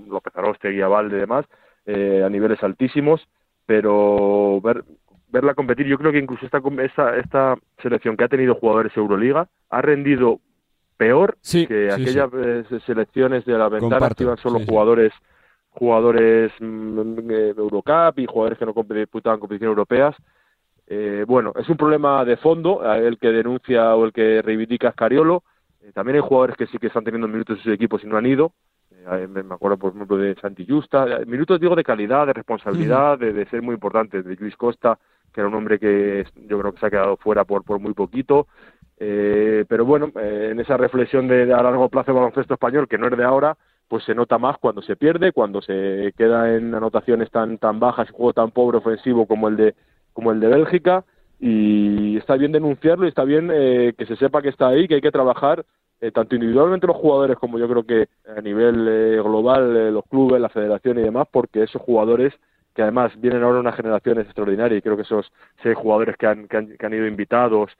López 0.09 0.35
Aroste, 0.35 0.71
Guiabalde 0.71 1.17
y 1.17 1.19
demás, 1.19 1.45
eh, 1.85 2.23
a 2.25 2.29
niveles 2.29 2.63
altísimos, 2.63 3.27
pero 3.67 4.59
ver, 4.61 4.83
verla 5.29 5.53
competir, 5.53 5.85
yo 5.85 5.99
creo 5.99 6.11
que 6.11 6.17
incluso 6.17 6.43
esta, 6.43 6.59
esta, 6.83 7.17
esta 7.17 7.55
selección 7.83 8.17
que 8.17 8.23
ha 8.23 8.29
tenido 8.29 8.55
jugadores 8.55 8.97
Euroliga 8.97 9.47
ha 9.69 9.81
rendido 9.83 10.39
peor 10.97 11.37
que 11.67 11.91
aquellas 11.91 12.31
eh, 12.33 12.63
selecciones 12.87 13.45
de 13.45 13.59
la 13.59 13.69
ventana 13.69 14.09
que 14.09 14.23
iban 14.23 14.37
solo 14.37 14.59
jugadores 14.67 15.13
jugadores 15.69 16.51
mm, 16.59 17.31
Eurocup 17.57 18.17
y 18.17 18.25
jugadores 18.25 18.57
que 18.57 18.65
no 18.65 18.73
disputaban 18.73 19.39
competiciones 19.39 19.71
europeas 19.71 20.15
eh, 20.93 21.23
bueno, 21.25 21.53
es 21.57 21.69
un 21.69 21.77
problema 21.77 22.25
de 22.25 22.35
fondo, 22.35 22.83
el 22.93 23.17
que 23.17 23.29
denuncia 23.29 23.95
o 23.95 24.03
el 24.03 24.11
que 24.11 24.41
reivindica 24.41 24.89
Escariolo. 24.89 25.41
Eh, 25.83 25.91
también 25.93 26.15
hay 26.17 26.21
jugadores 26.21 26.55
que 26.57 26.67
sí 26.67 26.77
que 26.77 26.87
están 26.87 27.03
teniendo 27.03 27.27
minutos 27.27 27.57
en 27.57 27.63
sus 27.63 27.73
equipos 27.73 28.03
y 28.03 28.07
no 28.07 28.17
han 28.17 28.25
ido. 28.25 28.53
Eh, 28.91 29.27
me 29.27 29.53
acuerdo, 29.53 29.77
por 29.77 29.93
ejemplo, 29.93 30.17
de 30.17 30.35
Santi 30.35 30.65
Justa. 30.65 31.05
Minutos, 31.25 31.59
digo, 31.59 31.75
de 31.75 31.83
calidad, 31.83 32.27
de 32.27 32.33
responsabilidad, 32.33 33.17
de, 33.17 33.45
ser 33.47 33.61
muy 33.61 33.73
importantes. 33.73 34.23
De 34.25 34.35
Luis 34.35 34.55
Costa, 34.55 34.99
que 35.33 35.41
era 35.41 35.47
un 35.47 35.55
hombre 35.55 35.79
que 35.79 36.25
yo 36.47 36.59
creo 36.59 36.73
que 36.73 36.79
se 36.79 36.85
ha 36.85 36.91
quedado 36.91 37.17
fuera 37.17 37.45
por, 37.45 37.63
por 37.63 37.79
muy 37.79 37.93
poquito. 37.93 38.47
pero 38.97 39.85
bueno, 39.85 40.11
en 40.15 40.59
esa 40.59 40.77
reflexión 40.77 41.27
de, 41.27 41.51
a 41.53 41.63
largo 41.63 41.89
plazo 41.89 42.13
baloncesto 42.13 42.53
español, 42.53 42.87
que 42.87 42.99
no 42.99 43.07
es 43.07 43.17
de 43.17 43.23
ahora, 43.23 43.57
pues 43.87 44.03
se 44.03 44.13
nota 44.13 44.37
más 44.37 44.57
cuando 44.57 44.81
se 44.81 44.95
pierde, 44.95 45.31
cuando 45.31 45.61
se 45.61 46.13
queda 46.15 46.55
en 46.55 46.73
anotaciones 46.75 47.31
tan, 47.31 47.57
tan 47.57 47.79
bajas, 47.79 48.09
un 48.11 48.15
juego 48.15 48.33
tan 48.33 48.51
pobre 48.51 48.77
ofensivo 48.77 49.25
como 49.25 49.47
el 49.47 49.57
de 49.57 49.75
como 50.13 50.31
el 50.31 50.39
de 50.39 50.47
Bélgica 50.47 51.03
y 51.41 52.17
está 52.17 52.35
bien 52.35 52.51
denunciarlo 52.51 53.05
y 53.05 53.09
está 53.09 53.23
bien 53.23 53.49
eh, 53.51 53.93
que 53.97 54.05
se 54.05 54.15
sepa 54.15 54.43
que 54.43 54.49
está 54.49 54.67
ahí, 54.67 54.87
que 54.87 54.95
hay 54.95 55.01
que 55.01 55.11
trabajar 55.11 55.65
eh, 55.99 56.11
tanto 56.11 56.35
individualmente 56.35 56.85
los 56.85 56.95
jugadores 56.95 57.35
como 57.37 57.57
yo 57.57 57.67
creo 57.67 57.83
que 57.83 58.09
a 58.37 58.41
nivel 58.41 58.87
eh, 58.87 59.21
global 59.23 59.91
los 59.91 60.05
clubes, 60.05 60.39
la 60.39 60.49
federación 60.49 60.99
y 60.99 61.01
demás, 61.01 61.27
porque 61.31 61.63
esos 61.63 61.81
jugadores 61.81 62.31
que 62.75 62.83
además 62.83 63.19
vienen 63.19 63.43
ahora 63.43 63.59
unas 63.59 63.75
generaciones 63.75 64.25
extraordinarias 64.25 64.77
y 64.77 64.81
creo 64.83 64.95
que 64.95 65.01
esos 65.01 65.31
seis 65.63 65.75
jugadores 65.75 66.15
que 66.15 66.27
han, 66.27 66.47
que 66.47 66.57
han, 66.57 66.93
ido 66.93 67.07
invitados, 67.07 67.71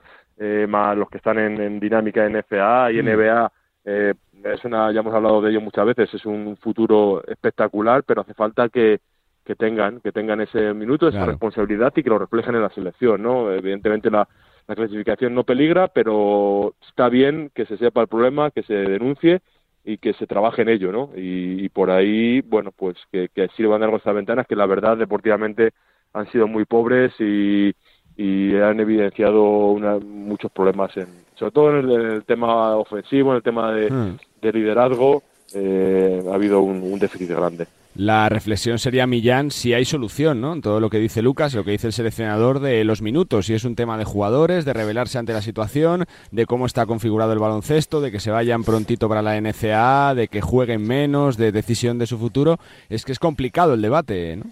más 0.68 0.98
los 0.98 1.08
que 1.08 1.18
están 1.18 1.38
en, 1.38 1.80
dinámica 1.80 2.26
en 2.26 2.42
FA 2.42 2.92
y 2.92 3.00
NBA, 3.00 3.52
es 3.84 4.64
una, 4.64 4.92
ya 4.92 5.00
hemos 5.00 5.14
hablado 5.14 5.40
de 5.40 5.50
ello 5.50 5.60
muchas 5.62 5.86
veces, 5.86 6.12
es 6.12 6.26
un 6.26 6.58
futuro 6.58 7.22
espectacular, 7.26 8.02
pero 8.04 8.20
hace 8.20 8.34
falta 8.34 8.68
que, 8.68 9.00
que 9.44 9.56
tengan, 9.56 10.00
que 10.00 10.12
tengan 10.12 10.40
ese 10.40 10.72
minuto, 10.72 11.08
esa 11.08 11.26
responsabilidad 11.26 11.92
y 11.96 12.02
que 12.02 12.10
lo 12.10 12.18
reflejen 12.18 12.54
en 12.54 12.62
la 12.62 12.70
selección, 12.70 13.22
¿no? 13.22 13.52
Evidentemente 13.52 14.10
la, 14.10 14.28
clasificación 14.66 15.34
no 15.34 15.44
peligra, 15.44 15.88
pero 15.88 16.74
está 16.88 17.08
bien 17.08 17.50
que 17.54 17.66
se 17.66 17.76
sepa 17.76 18.00
el 18.00 18.08
problema, 18.08 18.50
que 18.52 18.62
se 18.62 18.74
denuncie 18.74 19.40
y 19.84 19.98
que 19.98 20.14
se 20.14 20.26
trabaje 20.26 20.62
en 20.62 20.68
ello, 20.70 20.92
¿no? 20.92 21.10
Y, 21.14 21.68
por 21.70 21.90
ahí, 21.90 22.40
bueno, 22.40 22.70
pues 22.74 22.96
que, 23.10 23.28
que 23.34 23.48
sirvan 23.56 23.82
algo 23.82 23.96
estas 23.96 24.14
ventanas 24.14 24.46
que 24.46 24.56
la 24.56 24.64
verdad 24.66 24.96
deportivamente 24.96 25.72
han 26.14 26.30
sido 26.30 26.46
muy 26.46 26.64
pobres 26.64 27.12
y, 27.18 27.74
y 28.16 28.54
han 28.56 28.80
evidenciado 28.80 29.76
muchos 30.00 30.50
problemas, 30.52 30.96
en, 30.96 31.08
sobre 31.34 31.52
todo 31.52 31.78
en 31.78 31.90
el, 31.90 32.24
tema 32.24 32.76
ofensivo, 32.76 33.32
en 33.32 33.36
el 33.36 33.42
tema 33.42 33.72
de, 33.72 33.90
hmm. 33.90 34.18
liderazgo, 34.42 35.22
eh, 35.54 36.22
ha 36.30 36.34
habido 36.34 36.62
un 36.62 36.98
déficit 36.98 37.28
grande. 37.30 37.66
La 37.94 38.30
reflexión 38.30 38.78
sería, 38.78 39.06
Millán, 39.06 39.50
si 39.50 39.74
hay 39.74 39.84
solución, 39.84 40.40
¿no? 40.40 40.54
En 40.54 40.62
todo 40.62 40.80
lo 40.80 40.88
que 40.88 40.98
dice 40.98 41.20
Lucas, 41.20 41.52
lo 41.52 41.62
que 41.62 41.72
dice 41.72 41.88
el 41.88 41.92
seleccionador 41.92 42.60
de 42.60 42.84
los 42.84 43.02
minutos, 43.02 43.46
si 43.46 43.54
es 43.54 43.64
un 43.64 43.76
tema 43.76 43.98
de 43.98 44.04
jugadores, 44.04 44.64
de 44.64 44.72
revelarse 44.72 45.18
ante 45.18 45.34
la 45.34 45.42
situación, 45.42 46.06
de 46.30 46.46
cómo 46.46 46.64
está 46.64 46.86
configurado 46.86 47.34
el 47.34 47.38
baloncesto, 47.38 48.00
de 48.00 48.10
que 48.10 48.18
se 48.18 48.30
vayan 48.30 48.64
prontito 48.64 49.10
para 49.10 49.20
la 49.20 49.38
NCA, 49.38 50.14
de 50.14 50.28
que 50.28 50.40
jueguen 50.40 50.86
menos, 50.86 51.36
de 51.36 51.52
decisión 51.52 51.98
de 51.98 52.06
su 52.06 52.16
futuro. 52.16 52.58
Es 52.88 53.04
que 53.04 53.12
es 53.12 53.18
complicado 53.18 53.74
el 53.74 53.82
debate, 53.82 54.36
¿no? 54.36 54.44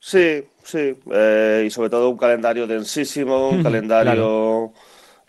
Sí, 0.00 0.42
sí. 0.64 0.96
Eh, 1.12 1.64
y 1.66 1.70
sobre 1.70 1.90
todo 1.90 2.10
un 2.10 2.18
calendario 2.18 2.66
densísimo, 2.66 3.50
un 3.50 3.62
calendario... 3.62 4.72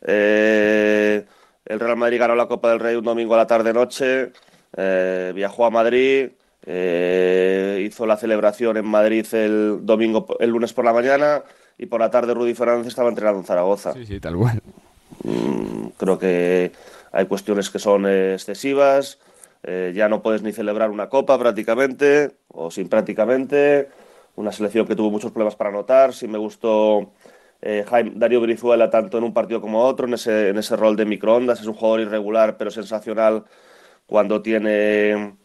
Eh, 0.01 1.23
el 1.65 1.79
Real 1.79 1.97
Madrid 1.97 2.17
ganó 2.17 2.33
la 2.33 2.47
Copa 2.47 2.71
del 2.71 2.79
Rey 2.79 2.95
un 2.95 3.03
domingo 3.03 3.35
a 3.35 3.37
la 3.37 3.45
tarde-noche 3.45 4.31
eh, 4.75 5.31
viajó 5.35 5.65
a 5.65 5.69
Madrid, 5.69 6.29
eh, 6.65 7.83
hizo 7.85 8.05
la 8.05 8.17
celebración 8.17 8.77
en 8.77 8.85
Madrid 8.85 9.25
el 9.33 9.79
domingo, 9.81 10.27
el 10.39 10.49
lunes 10.49 10.73
por 10.73 10.85
la 10.85 10.93
mañana 10.93 11.43
y 11.77 11.85
por 11.85 11.99
la 11.99 12.11
tarde 12.11 12.33
Rudy 12.33 12.53
Fernández 12.53 12.87
estaba 12.87 13.09
entrenando 13.09 13.39
en 13.39 13.45
Zaragoza. 13.45 13.93
Sí, 13.93 14.05
sí, 14.05 14.19
tal 14.19 14.35
cual. 14.35 14.61
Mm, 15.23 15.87
creo 15.97 16.19
que 16.19 16.71
hay 17.11 17.25
cuestiones 17.25 17.69
que 17.69 17.79
son 17.79 18.05
excesivas. 18.05 19.19
Eh, 19.63 19.91
ya 19.95 20.07
no 20.07 20.21
puedes 20.21 20.41
ni 20.41 20.51
celebrar 20.51 20.89
una 20.89 21.09
copa 21.09 21.37
prácticamente, 21.37 22.31
o 22.47 22.71
sin 22.71 22.89
prácticamente. 22.89 23.89
Una 24.35 24.51
selección 24.51 24.87
que 24.87 24.95
tuvo 24.95 25.11
muchos 25.11 25.31
problemas 25.31 25.55
para 25.55 25.69
anotar. 25.69 26.13
Sí 26.13 26.27
me 26.27 26.37
gustó 26.37 27.11
eh, 27.61 27.85
Darío 28.15 28.41
Brizuela 28.41 28.89
tanto 28.89 29.17
en 29.17 29.23
un 29.23 29.33
partido 29.33 29.59
como 29.59 29.83
otro, 29.83 30.07
en 30.07 30.13
ese, 30.13 30.49
en 30.49 30.57
ese 30.57 30.75
rol 30.75 30.95
de 30.95 31.05
microondas. 31.05 31.59
Es 31.59 31.67
un 31.67 31.73
jugador 31.73 32.01
irregular, 32.01 32.57
pero 32.57 32.71
sensacional 32.71 33.45
cuando 34.09 34.41
tiene, 34.41 35.35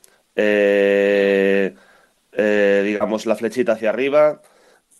digamos, 2.34 3.26
la 3.26 3.36
flechita 3.36 3.72
hacia 3.72 3.90
arriba. 3.90 4.40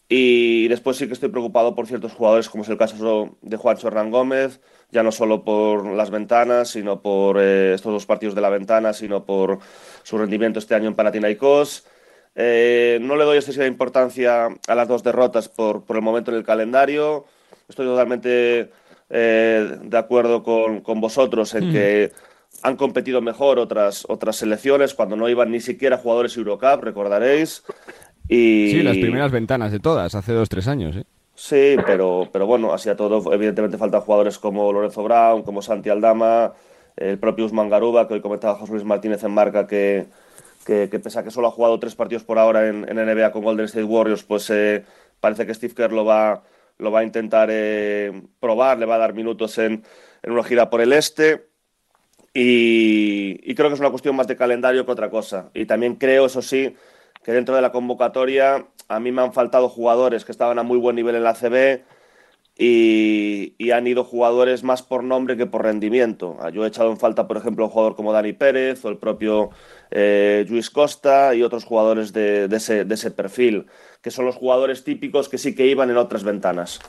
Y 0.08 0.68
después 0.68 0.96
sí 0.98 1.06
que 1.06 1.14
estoy 1.14 1.30
preocupado 1.30 1.74
por 1.74 1.86
ciertos 1.86 2.12
jugadores, 2.12 2.48
como 2.50 2.62
es 2.62 2.68
el 2.68 2.76
caso 2.76 3.36
de 3.40 3.56
Juancho 3.56 3.88
Hernán 3.88 4.10
Gómez, 4.10 4.60
ya 4.90 5.02
no 5.02 5.10
solo 5.10 5.44
por 5.44 5.86
las 5.86 6.10
ventanas, 6.10 6.68
sino 6.68 7.00
por 7.00 7.38
eh, 7.40 7.74
estos 7.74 7.92
dos 7.92 8.06
partidos 8.06 8.34
de 8.34 8.42
la 8.42 8.50
ventana, 8.50 8.92
sino 8.92 9.24
por 9.24 9.58
su 10.02 10.18
rendimiento 10.18 10.58
este 10.58 10.74
año 10.74 10.88
en 10.88 10.94
Panathinaikos. 10.94 11.86
Eh, 12.34 12.98
no 13.00 13.16
le 13.16 13.24
doy 13.24 13.38
excesiva 13.38 13.66
importancia 13.66 14.48
a 14.68 14.74
las 14.74 14.88
dos 14.88 15.02
derrotas 15.02 15.48
por, 15.48 15.84
por 15.84 15.96
el 15.96 16.02
momento 16.02 16.30
en 16.30 16.36
el 16.36 16.44
calendario. 16.44 17.24
Estoy 17.68 17.86
totalmente 17.86 18.70
eh, 19.08 19.78
de 19.82 19.98
acuerdo 19.98 20.42
con, 20.42 20.80
con 20.82 21.00
vosotros 21.00 21.54
en 21.54 21.72
que 21.72 22.12
han 22.64 22.76
competido 22.76 23.20
mejor 23.20 23.58
otras, 23.58 24.06
otras 24.08 24.36
selecciones 24.36 24.94
cuando 24.94 25.16
no 25.16 25.28
iban 25.28 25.50
ni 25.50 25.60
siquiera 25.60 25.98
jugadores 25.98 26.34
Eurocup, 26.38 26.82
recordaréis. 26.82 27.62
Y... 28.26 28.70
Sí, 28.70 28.82
las 28.82 28.96
primeras 28.96 29.30
ventanas 29.30 29.70
de 29.70 29.80
todas, 29.80 30.14
hace 30.14 30.32
dos, 30.32 30.48
tres 30.48 30.66
años. 30.66 30.96
¿eh? 30.96 31.04
Sí, 31.34 31.76
pero, 31.84 32.26
pero 32.32 32.46
bueno, 32.46 32.72
así 32.72 32.88
a 32.88 32.96
todo, 32.96 33.34
evidentemente 33.34 33.76
faltan 33.76 34.00
jugadores 34.00 34.38
como 34.38 34.72
Lorenzo 34.72 35.02
Brown, 35.02 35.42
como 35.42 35.60
Santi 35.60 35.90
Aldama, 35.90 36.54
el 36.96 37.18
propio 37.18 37.44
Usman 37.44 37.68
Garuba, 37.68 38.08
que 38.08 38.14
hoy 38.14 38.22
comentaba 38.22 38.54
José 38.54 38.72
Luis 38.72 38.84
Martínez 38.84 39.22
en 39.24 39.32
marca 39.32 39.66
que, 39.66 40.06
que, 40.64 40.88
pese 40.88 41.18
a 41.18 41.22
que 41.22 41.30
solo 41.30 41.48
ha 41.48 41.50
jugado 41.50 41.78
tres 41.78 41.94
partidos 41.94 42.24
por 42.24 42.38
ahora 42.38 42.66
en, 42.66 42.88
en 42.88 42.96
NBA 42.96 43.30
con 43.30 43.44
Golden 43.44 43.66
State 43.66 43.84
Warriors, 43.84 44.22
pues 44.22 44.48
eh, 44.48 44.86
parece 45.20 45.44
que 45.44 45.52
Steve 45.52 45.74
Kerr 45.74 45.92
lo 45.92 46.06
va, 46.06 46.44
lo 46.78 46.90
va 46.90 47.00
a 47.00 47.04
intentar 47.04 47.50
eh, 47.52 48.22
probar, 48.40 48.78
le 48.78 48.86
va 48.86 48.94
a 48.94 48.98
dar 48.98 49.12
minutos 49.12 49.58
en, 49.58 49.84
en 50.22 50.32
una 50.32 50.44
gira 50.44 50.70
por 50.70 50.80
el 50.80 50.94
este. 50.94 51.52
Y, 52.34 53.54
creo 53.54 53.68
que 53.68 53.74
es 53.74 53.80
una 53.80 53.90
cuestión 53.90 54.16
más 54.16 54.26
de 54.26 54.36
calendario 54.36 54.84
que 54.84 54.92
otra 54.92 55.08
cosa. 55.08 55.50
Y 55.54 55.66
también 55.66 55.94
creo, 55.94 56.26
eso 56.26 56.42
sí, 56.42 56.74
que 57.22 57.32
dentro 57.32 57.54
de 57.54 57.62
la 57.62 57.70
convocatoria 57.70 58.66
a 58.88 59.00
mí 59.00 59.12
me 59.12 59.22
han 59.22 59.32
faltado 59.32 59.68
jugadores 59.68 60.24
que 60.24 60.32
estaban 60.32 60.58
a 60.58 60.64
muy 60.64 60.78
buen 60.78 60.96
nivel 60.96 61.14
en 61.14 61.22
la 61.22 61.34
CB 61.34 61.82
y, 62.56 63.70
han 63.70 63.86
ido 63.86 64.04
jugadores 64.04 64.62
más 64.62 64.82
por 64.82 65.02
nombre 65.02 65.36
que 65.36 65.46
por 65.46 65.62
rendimiento. 65.62 66.36
Ah, 66.40 66.50
yo 66.50 66.64
he 66.64 66.68
echado 66.68 66.90
en 66.90 66.98
falta, 66.98 67.26
por 67.26 67.36
ejemplo, 67.36 67.64
un 67.64 67.70
jugador 67.70 67.96
como 67.96 68.12
Dani 68.12 68.32
Pérez 68.32 68.84
o 68.84 68.88
el 68.88 68.98
propio 68.98 69.50
eh, 69.90 70.44
Luis 70.48 70.70
Costa 70.70 71.34
y 71.34 71.42
otros 71.42 71.64
jugadores 71.64 72.12
de, 72.12 72.44
ese, 72.52 73.10
perfil, 73.10 73.66
que 74.02 74.10
son 74.10 74.24
los 74.26 74.36
jugadores 74.36 74.84
típicos 74.84 75.28
que 75.28 75.38
sí 75.38 75.54
que 75.54 75.66
iban 75.66 75.90
en 75.90 75.96
otras 75.96 76.24
ventanas. 76.24 76.80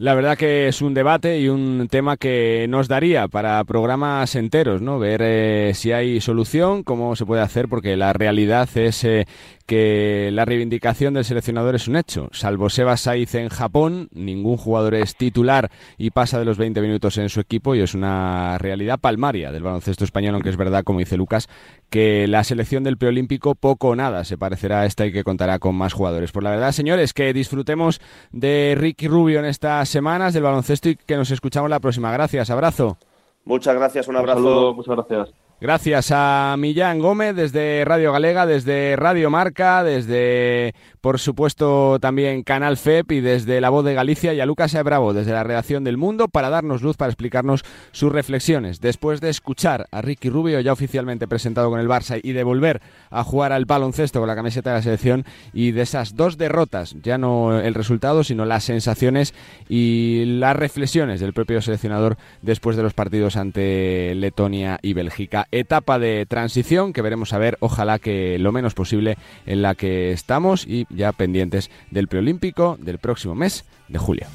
La 0.00 0.14
verdad 0.14 0.38
que 0.38 0.66
es 0.66 0.80
un 0.80 0.94
debate 0.94 1.40
y 1.40 1.50
un 1.50 1.86
tema 1.90 2.16
que 2.16 2.64
nos 2.70 2.88
daría 2.88 3.28
para 3.28 3.62
programas 3.64 4.34
enteros, 4.34 4.80
¿no? 4.80 4.98
Ver 4.98 5.20
eh, 5.22 5.72
si 5.74 5.92
hay 5.92 6.22
solución, 6.22 6.84
cómo 6.84 7.14
se 7.16 7.26
puede 7.26 7.42
hacer, 7.42 7.68
porque 7.68 7.98
la 7.98 8.14
realidad 8.14 8.66
es 8.76 9.04
eh, 9.04 9.26
que 9.70 10.30
la 10.32 10.44
reivindicación 10.44 11.14
del 11.14 11.24
seleccionador 11.24 11.76
es 11.76 11.86
un 11.86 11.94
hecho. 11.94 12.28
Salvo 12.32 12.68
Seba 12.70 12.96
Saiz 12.96 13.36
en 13.36 13.50
Japón, 13.50 14.08
ningún 14.10 14.56
jugador 14.56 14.96
es 14.96 15.14
titular 15.14 15.70
y 15.96 16.10
pasa 16.10 16.40
de 16.40 16.44
los 16.44 16.58
20 16.58 16.80
minutos 16.80 17.18
en 17.18 17.28
su 17.28 17.38
equipo 17.38 17.76
y 17.76 17.80
es 17.80 17.94
una 17.94 18.58
realidad 18.58 18.98
palmaria 18.98 19.52
del 19.52 19.62
baloncesto 19.62 20.02
español, 20.02 20.34
aunque 20.34 20.48
es 20.48 20.56
verdad, 20.56 20.82
como 20.82 20.98
dice 20.98 21.16
Lucas, 21.16 21.48
que 21.88 22.26
la 22.26 22.42
selección 22.42 22.82
del 22.82 22.98
preolímpico 22.98 23.54
poco 23.54 23.90
o 23.90 23.94
nada 23.94 24.24
se 24.24 24.36
parecerá 24.36 24.80
a 24.80 24.86
esta 24.86 25.06
y 25.06 25.12
que 25.12 25.22
contará 25.22 25.60
con 25.60 25.76
más 25.76 25.92
jugadores. 25.92 26.32
Por 26.32 26.42
la 26.42 26.50
verdad, 26.50 26.72
señores, 26.72 27.12
que 27.12 27.32
disfrutemos 27.32 28.00
de 28.32 28.74
Ricky 28.76 29.06
Rubio 29.06 29.38
en 29.38 29.44
estas 29.44 29.88
semanas 29.88 30.34
del 30.34 30.42
baloncesto 30.42 30.88
y 30.88 30.96
que 30.96 31.14
nos 31.14 31.30
escuchamos 31.30 31.70
la 31.70 31.78
próxima. 31.78 32.10
Gracias, 32.10 32.50
abrazo. 32.50 32.98
Muchas 33.44 33.76
gracias, 33.76 34.08
un 34.08 34.16
abrazo. 34.16 34.74
muchas 34.74 34.96
gracias. 34.96 35.49
Gracias 35.60 36.10
a 36.10 36.56
Millán 36.58 37.00
Gómez 37.00 37.36
desde 37.36 37.84
Radio 37.84 38.12
Galega, 38.12 38.46
desde 38.46 38.96
Radio 38.96 39.28
Marca, 39.28 39.84
desde, 39.84 40.74
por 41.02 41.18
supuesto, 41.18 41.98
también 42.00 42.44
Canal 42.44 42.78
FEP 42.78 43.12
y 43.12 43.20
desde 43.20 43.60
La 43.60 43.68
Voz 43.68 43.84
de 43.84 43.92
Galicia 43.92 44.32
y 44.32 44.40
a 44.40 44.46
Lucas 44.46 44.74
E. 44.74 44.82
Desde 44.82 45.32
la 45.32 45.44
redacción 45.44 45.84
del 45.84 45.98
Mundo 45.98 46.28
para 46.28 46.48
darnos 46.48 46.80
luz, 46.80 46.96
para 46.96 47.10
explicarnos 47.10 47.62
sus 47.92 48.10
reflexiones. 48.10 48.80
Después 48.80 49.20
de 49.20 49.28
escuchar 49.28 49.86
a 49.90 50.00
Ricky 50.00 50.30
Rubio, 50.30 50.60
ya 50.60 50.72
oficialmente 50.72 51.28
presentado 51.28 51.68
con 51.68 51.78
el 51.78 51.88
Barça, 51.88 52.18
y 52.22 52.32
de 52.32 52.42
volver 52.42 52.80
a 53.10 53.22
jugar 53.22 53.52
al 53.52 53.66
baloncesto 53.66 54.18
con 54.18 54.28
la 54.28 54.36
camiseta 54.36 54.70
de 54.70 54.76
la 54.76 54.82
selección 54.82 55.26
y 55.52 55.72
de 55.72 55.82
esas 55.82 56.16
dos 56.16 56.38
derrotas, 56.38 56.96
ya 57.02 57.18
no 57.18 57.60
el 57.60 57.74
resultado, 57.74 58.24
sino 58.24 58.46
las 58.46 58.64
sensaciones 58.64 59.34
y 59.68 60.24
las 60.24 60.56
reflexiones 60.56 61.20
del 61.20 61.34
propio 61.34 61.60
seleccionador 61.60 62.16
después 62.40 62.78
de 62.78 62.82
los 62.82 62.94
partidos 62.94 63.36
ante 63.36 64.14
Letonia 64.14 64.78
y 64.80 64.94
Bélgica 64.94 65.48
etapa 65.52 65.98
de 65.98 66.26
transición 66.26 66.92
que 66.92 67.02
veremos 67.02 67.32
a 67.32 67.38
ver, 67.38 67.56
ojalá 67.60 67.98
que 67.98 68.38
lo 68.38 68.52
menos 68.52 68.74
posible 68.74 69.16
en 69.46 69.62
la 69.62 69.74
que 69.74 70.12
estamos 70.12 70.66
y 70.66 70.86
ya 70.90 71.12
pendientes 71.12 71.70
del 71.90 72.08
preolímpico 72.08 72.76
del 72.80 72.98
próximo 72.98 73.34
mes 73.34 73.64
de 73.88 73.98
julio. 73.98 74.26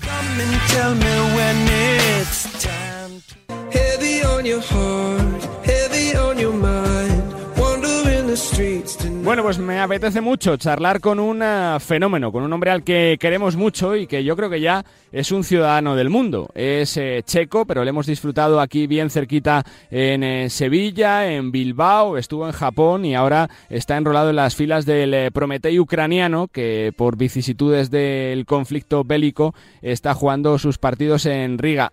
Bueno, 9.23 9.41
pues 9.43 9.57
me 9.57 9.79
apetece 9.79 10.21
mucho 10.21 10.55
charlar 10.57 10.99
con 11.01 11.19
un 11.19 11.41
eh, 11.41 11.77
fenómeno, 11.79 12.31
con 12.31 12.43
un 12.43 12.53
hombre 12.53 12.69
al 12.71 12.83
que 12.83 13.17
queremos 13.19 13.55
mucho 13.55 13.95
y 13.95 14.05
que 14.05 14.23
yo 14.23 14.35
creo 14.35 14.49
que 14.49 14.61
ya 14.61 14.85
es 15.11 15.31
un 15.31 15.43
ciudadano 15.43 15.95
del 15.95 16.09
mundo. 16.09 16.49
Es 16.53 16.95
eh, 16.97 17.23
checo, 17.25 17.65
pero 17.65 17.83
le 17.83 17.89
hemos 17.89 18.05
disfrutado 18.05 18.61
aquí 18.61 18.85
bien 18.87 19.09
cerquita 19.09 19.63
en 19.89 20.23
eh, 20.23 20.49
Sevilla, 20.49 21.31
en 21.31 21.51
Bilbao, 21.51 22.17
estuvo 22.17 22.45
en 22.45 22.53
Japón 22.53 23.03
y 23.05 23.15
ahora 23.15 23.49
está 23.69 23.97
enrolado 23.97 24.29
en 24.29 24.35
las 24.35 24.55
filas 24.55 24.85
del 24.85 25.31
Prometei 25.31 25.79
ucraniano, 25.79 26.47
que 26.47 26.93
por 26.95 27.17
vicisitudes 27.17 27.89
del 27.89 28.45
conflicto 28.45 29.03
bélico 29.03 29.55
está 29.81 30.13
jugando 30.13 30.59
sus 30.59 30.77
partidos 30.77 31.25
en 31.25 31.57
Riga. 31.57 31.91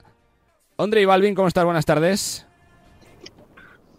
Andrei 0.76 1.06
Balvin, 1.06 1.34
¿cómo 1.34 1.48
estás? 1.48 1.64
Buenas 1.64 1.86
tardes. 1.86 2.46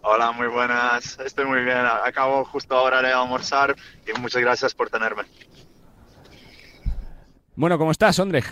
Hola, 0.06 0.32
muy 0.32 0.48
buenas. 0.48 1.18
Estoy 1.18 1.46
muy 1.46 1.62
bien. 1.62 1.78
Acabo 1.78 2.44
justo 2.44 2.76
ahora 2.76 3.00
de 3.00 3.10
almorzar 3.10 3.74
y 4.06 4.20
muchas 4.20 4.42
gracias 4.42 4.74
por 4.74 4.90
tenerme. 4.90 5.22
Bueno, 7.56 7.78
¿cómo 7.78 7.90
estás, 7.90 8.18
Ondrej? 8.18 8.44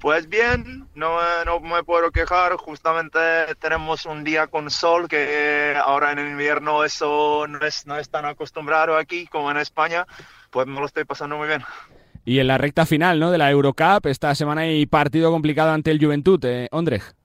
Pues 0.00 0.28
bien, 0.28 0.88
no, 0.94 1.18
no, 1.44 1.58
me 1.58 1.82
puedo 1.82 2.12
quejar. 2.12 2.54
Justamente 2.58 3.18
tenemos 3.58 4.06
un 4.06 4.22
día 4.22 4.46
con 4.46 4.70
sol 4.70 5.08
que 5.08 5.74
ahora 5.76 6.12
en 6.12 6.20
el 6.20 6.28
invierno 6.28 6.84
eso 6.84 7.48
no 7.48 7.58
es, 7.66 7.88
no 7.88 7.98
es 7.98 8.08
tan 8.08 8.24
acostumbrado 8.24 8.96
aquí 8.96 9.26
como 9.26 9.50
en 9.50 9.56
España. 9.56 10.06
Pues 10.50 10.68
me 10.68 10.78
lo 10.78 10.86
estoy 10.86 11.02
pasando 11.02 11.36
muy 11.36 11.48
bien. 11.48 11.64
Y 12.24 12.38
en 12.38 12.46
la 12.46 12.56
recta 12.56 12.86
final 12.86 13.18
¿no? 13.18 13.32
de 13.32 13.38
la 13.38 13.50
Eurocup, 13.50 14.06
esta 14.06 14.32
semana 14.36 14.60
hay 14.60 14.86
partido 14.86 15.32
complicado 15.32 15.72
ante 15.72 15.90
el 15.90 15.98
Juventud, 15.98 16.38
eh, 16.44 16.68
Ondrej. 16.70 17.17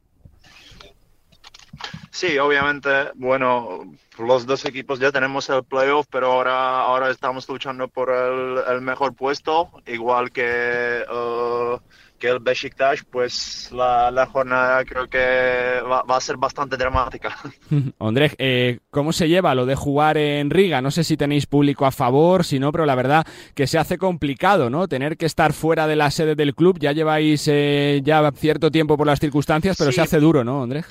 Sí, 2.11 2.37
obviamente, 2.37 2.89
bueno, 3.15 3.91
los 4.19 4.45
dos 4.45 4.65
equipos 4.65 4.99
ya 4.99 5.11
tenemos 5.11 5.49
el 5.49 5.63
playoff, 5.63 6.05
pero 6.11 6.31
ahora, 6.31 6.81
ahora 6.81 7.09
estamos 7.09 7.47
luchando 7.49 7.87
por 7.87 8.11
el, 8.11 8.81
mejor 8.81 9.15
puesto, 9.15 9.69
igual 9.87 10.31
que, 10.31 11.03
uh, 11.11 11.79
que 12.19 12.27
el 12.29 12.39
Besiktas, 12.39 13.03
pues 13.09 13.69
la, 13.71 14.29
jornada 14.31 14.85
creo 14.85 15.09
que 15.09 15.81
va, 15.81 16.03
a 16.07 16.21
ser 16.21 16.37
bastante 16.37 16.77
dramática. 16.77 17.35
Andrés, 17.99 18.35
eh, 18.37 18.79
¿cómo 18.91 19.11
se 19.11 19.27
lleva 19.27 19.55
lo 19.55 19.65
de 19.65 19.75
jugar 19.75 20.17
en 20.17 20.49
Riga? 20.49 20.81
No 20.81 20.91
sé 20.91 21.03
si 21.03 21.17
tenéis 21.17 21.47
público 21.47 21.85
a 21.85 21.91
favor, 21.91 22.45
si 22.45 22.59
no, 22.59 22.71
pero 22.71 22.85
la 22.85 22.95
verdad 22.95 23.25
que 23.55 23.65
se 23.65 23.79
hace 23.79 23.97
complicado, 23.97 24.69
¿no? 24.69 24.87
Tener 24.87 25.17
que 25.17 25.25
estar 25.25 25.51
fuera 25.51 25.87
de 25.87 25.95
la 25.95 26.11
sede 26.11 26.35
del 26.35 26.53
club, 26.53 26.77
ya 26.79 26.91
lleváis 26.91 27.47
eh, 27.47 28.01
ya 28.03 28.31
cierto 28.35 28.69
tiempo 28.69 28.97
por 28.97 29.07
las 29.07 29.19
circunstancias, 29.19 29.75
pero 29.77 29.91
se 29.91 30.01
hace 30.01 30.19
duro, 30.19 30.43
¿no, 30.43 30.61
Andrés? 30.61 30.85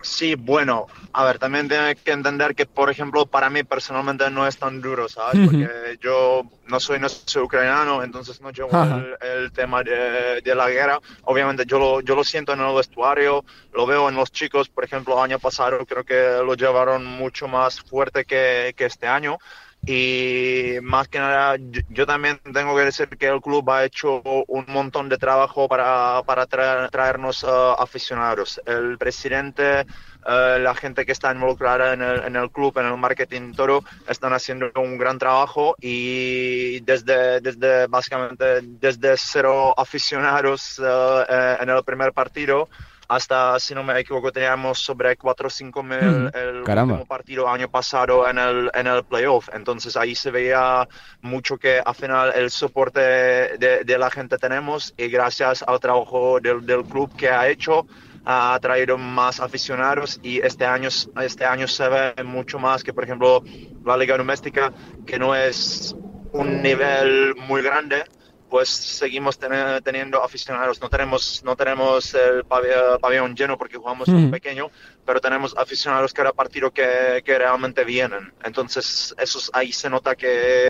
Sí, 0.00 0.34
bueno, 0.36 0.86
a 1.12 1.24
ver, 1.24 1.38
también 1.38 1.68
tiene 1.68 1.96
que 1.96 2.12
entender 2.12 2.54
que, 2.54 2.66
por 2.66 2.90
ejemplo, 2.90 3.26
para 3.26 3.50
mí 3.50 3.64
personalmente 3.64 4.30
no 4.30 4.46
es 4.46 4.56
tan 4.56 4.80
duro, 4.80 5.08
¿sabes? 5.08 5.48
Porque 5.48 5.98
yo 6.00 6.42
no 6.66 6.78
soy, 6.78 7.00
no 7.00 7.08
soy 7.08 7.42
ucraniano, 7.42 8.02
entonces 8.02 8.40
no 8.40 8.50
llevo 8.50 8.70
el, 9.20 9.50
tema 9.52 9.82
de, 9.82 10.54
la 10.54 10.68
guerra. 10.68 11.00
Obviamente 11.24 11.64
yo 11.66 11.78
lo, 11.78 12.00
yo 12.00 12.14
lo 12.14 12.24
siento 12.24 12.52
en 12.52 12.60
el 12.60 12.74
vestuario, 12.74 13.44
lo 13.72 13.86
veo 13.86 14.08
en 14.08 14.14
los 14.14 14.30
chicos, 14.30 14.68
por 14.68 14.84
ejemplo, 14.84 15.14
el 15.14 15.24
año 15.24 15.38
pasado 15.38 15.84
creo 15.84 16.04
que 16.04 16.40
lo 16.44 16.54
llevaron 16.54 17.04
mucho 17.04 17.48
más 17.48 17.80
fuerte 17.80 18.24
que, 18.24 18.74
que 18.76 18.84
este 18.86 19.06
año 19.06 19.38
y 19.90 20.80
más 20.82 21.08
que 21.08 21.18
nada 21.18 21.56
yo, 21.88 22.04
también 22.04 22.38
tengo 22.52 22.76
que 22.76 22.84
decir 22.84 23.08
que 23.08 23.26
el 23.26 23.40
club 23.40 23.70
ha 23.70 23.86
hecho 23.86 24.20
un 24.46 24.66
montón 24.68 25.08
de 25.08 25.16
trabajo 25.16 25.66
para, 25.66 26.22
para 26.26 26.44
traernos 26.46 27.42
uh, 27.42 27.72
aficionados. 27.78 28.60
El 28.66 28.98
presidente, 28.98 29.86
uh, 30.26 30.58
la 30.58 30.74
gente 30.74 31.06
que 31.06 31.12
está 31.12 31.32
involucrada 31.32 31.94
en 31.94 32.02
el, 32.02 32.22
en 32.22 32.36
el, 32.36 32.50
club, 32.50 32.76
en 32.76 32.84
el 32.84 32.98
marketing 32.98 33.54
todo, 33.54 33.82
están 34.06 34.34
haciendo 34.34 34.70
un 34.76 34.98
gran 34.98 35.18
trabajo 35.18 35.74
y 35.80 36.80
desde, 36.80 37.40
desde 37.40 37.86
básicamente 37.86 38.60
desde 38.62 39.16
cero 39.16 39.72
aficionados 39.74 40.78
uh, 40.80 41.24
eh, 41.26 41.56
en 41.60 41.70
el 41.70 41.82
primer 41.82 42.12
partido 42.12 42.68
hasta, 43.08 43.58
si 43.58 43.74
no 43.74 43.82
me 43.82 43.98
equivoco, 43.98 44.30
teníamos 44.30 44.78
sobre 44.78 45.16
4 45.16 45.46
o 45.46 45.50
5 45.50 45.82
mil 45.82 45.98
mm, 45.98 46.30
el 46.34 46.56
último 46.58 47.06
partido 47.06 47.48
año 47.48 47.70
pasado 47.70 48.28
en 48.28 48.38
el, 48.38 48.70
en 48.74 48.86
el 48.86 49.02
playoff. 49.04 49.48
Entonces 49.52 49.96
ahí 49.96 50.14
se 50.14 50.30
veía 50.30 50.86
mucho 51.22 51.56
que 51.56 51.80
al 51.84 51.94
final 51.94 52.32
el 52.34 52.50
soporte 52.50 53.00
de, 53.00 53.82
de 53.84 53.98
la 53.98 54.10
gente 54.10 54.36
tenemos 54.36 54.94
y 54.96 55.08
gracias 55.08 55.64
al 55.66 55.80
trabajo 55.80 56.38
del, 56.40 56.64
del 56.66 56.84
club 56.84 57.14
que 57.16 57.30
ha 57.30 57.48
hecho 57.48 57.86
ha 58.30 58.58
traído 58.60 58.98
más 58.98 59.40
aficionados 59.40 60.20
y 60.22 60.38
este 60.40 60.66
año, 60.66 60.90
este 61.22 61.46
año 61.46 61.66
se 61.66 61.88
ve 61.88 62.24
mucho 62.24 62.58
más 62.58 62.84
que, 62.84 62.92
por 62.92 63.04
ejemplo, 63.04 63.42
la 63.86 63.96
liga 63.96 64.18
doméstica, 64.18 64.70
que 65.06 65.18
no 65.18 65.34
es 65.34 65.96
un 66.32 66.60
nivel 66.60 67.34
muy 67.36 67.62
grande, 67.62 68.04
pues 68.48 68.68
seguimos 68.68 69.38
teniendo 69.38 70.22
aficionados. 70.22 70.80
No 70.80 70.88
tenemos, 70.88 71.42
no 71.44 71.56
tenemos 71.56 72.14
el 72.14 72.44
pabellón 72.44 73.34
lleno 73.34 73.58
porque 73.58 73.76
jugamos 73.76 74.08
un 74.08 74.30
pequeño, 74.30 74.70
pero 75.04 75.20
tenemos 75.20 75.54
aficionados 75.56 76.12
cada 76.12 76.32
partido 76.32 76.70
que, 76.70 77.22
que 77.24 77.38
realmente 77.38 77.84
vienen. 77.84 78.32
Entonces, 78.44 79.14
eso 79.18 79.38
ahí 79.52 79.72
se 79.72 79.90
nota 79.90 80.16
que, 80.16 80.68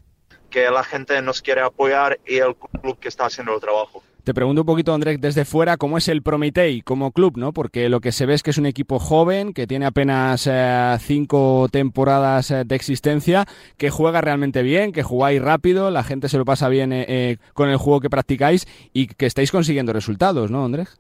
que 0.51 0.71
la 0.71 0.85
gente 0.85 1.21
nos 1.23 1.43
quiere 1.43 1.61
apoyar 1.61 2.19
y 2.27 2.37
el 2.39 2.57
club 2.57 2.99
que 2.99 3.09
está 3.09 3.27
haciendo 3.27 3.55
el 3.55 3.61
trabajo. 3.61 4.03
Te 4.29 4.35
pregunto 4.35 4.61
un 4.61 4.67
poquito, 4.67 4.93
Andrés, 4.93 5.19
desde 5.23 5.47
fuera, 5.47 5.79
¿cómo 5.79 5.97
es 5.97 6.07
el 6.07 6.21
Prometei 6.21 6.83
como 6.83 7.13
club? 7.13 7.39
¿no? 7.39 7.55
Porque 7.55 7.89
lo 7.89 8.03
que 8.03 8.13
se 8.13 8.27
ve 8.27 8.35
es 8.35 8.43
que 8.43 8.51
es 8.51 8.59
un 8.59 8.67
equipo 8.67 8.99
joven, 8.99 9.55
que 9.55 9.67
tiene 9.67 9.87
apenas 9.87 10.47
eh, 10.47 10.97
cinco 11.01 11.67
temporadas 11.73 12.51
eh, 12.51 12.65
de 12.67 12.75
existencia, 12.75 13.47
que 13.79 13.89
juega 13.89 14.21
realmente 14.21 14.63
bien, 14.63 14.93
que 14.93 15.03
jugáis 15.03 15.41
rápido, 15.41 15.91
la 15.91 16.05
gente 16.05 16.29
se 16.29 16.37
lo 16.37 16.45
pasa 16.45 16.69
bien 16.69 16.93
eh, 16.93 17.39
con 17.55 17.71
el 17.71 17.79
juego 17.79 18.01
que 18.01 18.11
practicáis 18.11 18.69
y 18.93 19.07
que 19.07 19.25
estáis 19.25 19.51
consiguiendo 19.51 19.95
resultados, 19.95 20.51
¿no, 20.51 20.63
Andrés? 20.63 20.99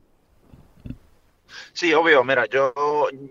Sí, 1.79 1.95
obvio, 1.95 2.24
mira, 2.24 2.45
yo, 2.47 2.72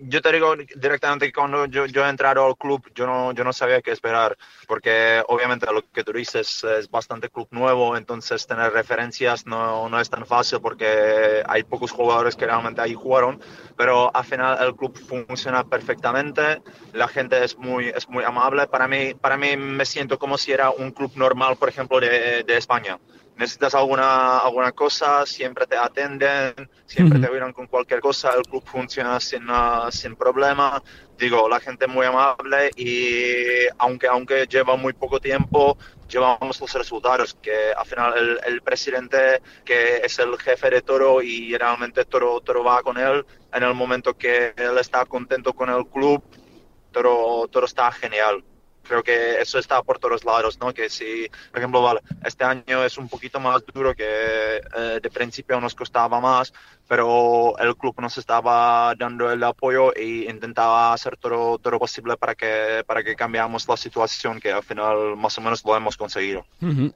yo 0.03 0.21
te 0.21 0.31
digo 0.31 0.55
directamente 0.55 1.25
que 1.25 1.33
cuando 1.33 1.65
yo, 1.65 1.85
yo 1.85 2.05
he 2.05 2.09
entrado 2.09 2.45
al 2.45 2.55
club, 2.55 2.81
yo 2.95 3.05
no, 3.05 3.33
yo 3.33 3.43
no 3.43 3.51
sabía 3.51 3.81
qué 3.81 3.91
esperar, 3.91 4.37
porque 4.69 5.21
obviamente 5.27 5.65
lo 5.69 5.81
que 5.91 6.01
tú 6.05 6.13
dices 6.13 6.63
es 6.63 6.89
bastante 6.89 7.29
club 7.29 7.49
nuevo, 7.51 7.97
entonces 7.97 8.47
tener 8.47 8.71
referencias 8.71 9.45
no, 9.45 9.89
no 9.89 9.99
es 9.99 10.09
tan 10.09 10.25
fácil 10.25 10.61
porque 10.61 11.43
hay 11.45 11.63
pocos 11.63 11.91
jugadores 11.91 12.37
que 12.37 12.45
realmente 12.45 12.79
ahí 12.79 12.93
jugaron, 12.93 13.41
pero 13.75 14.15
al 14.15 14.23
final 14.23 14.57
el 14.65 14.73
club 14.77 14.97
funciona 14.97 15.65
perfectamente, 15.65 16.61
la 16.93 17.09
gente 17.09 17.43
es 17.43 17.57
muy, 17.57 17.89
es 17.89 18.07
muy 18.07 18.23
amable, 18.23 18.65
para 18.67 18.87
mí, 18.87 19.13
para 19.13 19.35
mí 19.35 19.57
me 19.57 19.83
siento 19.83 20.17
como 20.17 20.37
si 20.37 20.53
era 20.53 20.69
un 20.71 20.91
club 20.91 21.11
normal, 21.15 21.57
por 21.57 21.67
ejemplo, 21.67 21.99
de, 21.99 22.43
de 22.43 22.57
España 22.57 22.97
necesitas 23.37 23.75
alguna, 23.75 24.39
alguna 24.39 24.71
cosa, 24.71 25.25
siempre 25.25 25.67
te 25.67 25.77
atenden, 25.77 26.53
siempre 26.85 27.19
te 27.19 27.29
miran 27.29 27.53
con 27.53 27.67
cualquier 27.67 27.99
cosa, 28.01 28.31
el 28.35 28.43
club 28.43 28.63
funciona 28.65 29.19
sin, 29.19 29.49
uh, 29.49 29.91
sin 29.91 30.15
problema. 30.15 30.81
Digo, 31.17 31.47
la 31.47 31.59
gente 31.59 31.85
es 31.85 31.91
muy 31.91 32.05
amable 32.05 32.71
y 32.75 33.67
aunque, 33.77 34.07
aunque 34.07 34.47
lleva 34.47 34.75
muy 34.75 34.93
poco 34.93 35.19
tiempo, 35.19 35.77
llevamos 36.09 36.59
los 36.59 36.73
resultados, 36.73 37.35
que 37.41 37.71
al 37.73 37.85
final 37.85 38.17
el, 38.17 38.39
el 38.45 38.61
presidente, 38.61 39.41
que 39.63 39.97
es 39.97 40.17
el 40.19 40.37
jefe 40.37 40.69
de 40.69 40.81
Toro 40.81 41.21
y 41.21 41.55
realmente 41.55 42.05
Toro, 42.05 42.39
Toro 42.41 42.63
va 42.63 42.81
con 42.81 42.97
él, 42.97 43.25
en 43.53 43.63
el 43.63 43.73
momento 43.73 44.17
que 44.17 44.53
él 44.55 44.77
está 44.79 45.05
contento 45.05 45.53
con 45.53 45.69
el 45.69 45.85
club, 45.87 46.23
Toro, 46.91 47.47
Toro 47.51 47.65
está 47.65 47.91
genial 47.91 48.43
creo 48.87 49.03
que 49.03 49.41
eso 49.41 49.59
está 49.59 49.81
por 49.83 49.99
todos 49.99 50.23
lados, 50.25 50.57
¿no? 50.59 50.73
Que 50.73 50.89
si, 50.89 51.29
por 51.51 51.59
ejemplo, 51.59 51.81
vale, 51.81 52.01
este 52.23 52.43
año 52.43 52.83
es 52.83 52.97
un 52.97 53.09
poquito 53.09 53.39
más 53.39 53.63
duro 53.65 53.93
que 53.93 54.05
eh, 54.05 54.99
de 55.01 55.09
principio 55.09 55.59
nos 55.59 55.75
costaba 55.75 56.19
más, 56.19 56.53
pero 56.87 57.57
el 57.59 57.75
club 57.75 57.95
nos 57.99 58.17
estaba 58.17 58.93
dando 58.97 59.31
el 59.31 59.43
apoyo 59.43 59.95
e 59.95 60.27
intentaba 60.29 60.93
hacer 60.93 61.17
todo, 61.17 61.57
todo 61.57 61.79
posible 61.79 62.17
para 62.17 62.35
que, 62.35 62.83
para 62.85 63.03
que 63.03 63.15
cambiamos 63.15 63.67
la 63.67 63.77
situación, 63.77 64.39
que 64.39 64.51
al 64.51 64.63
final 64.63 65.15
más 65.17 65.37
o 65.37 65.41
menos 65.41 65.63
lo 65.65 65.75
hemos 65.75 65.97
conseguido. 65.97 66.45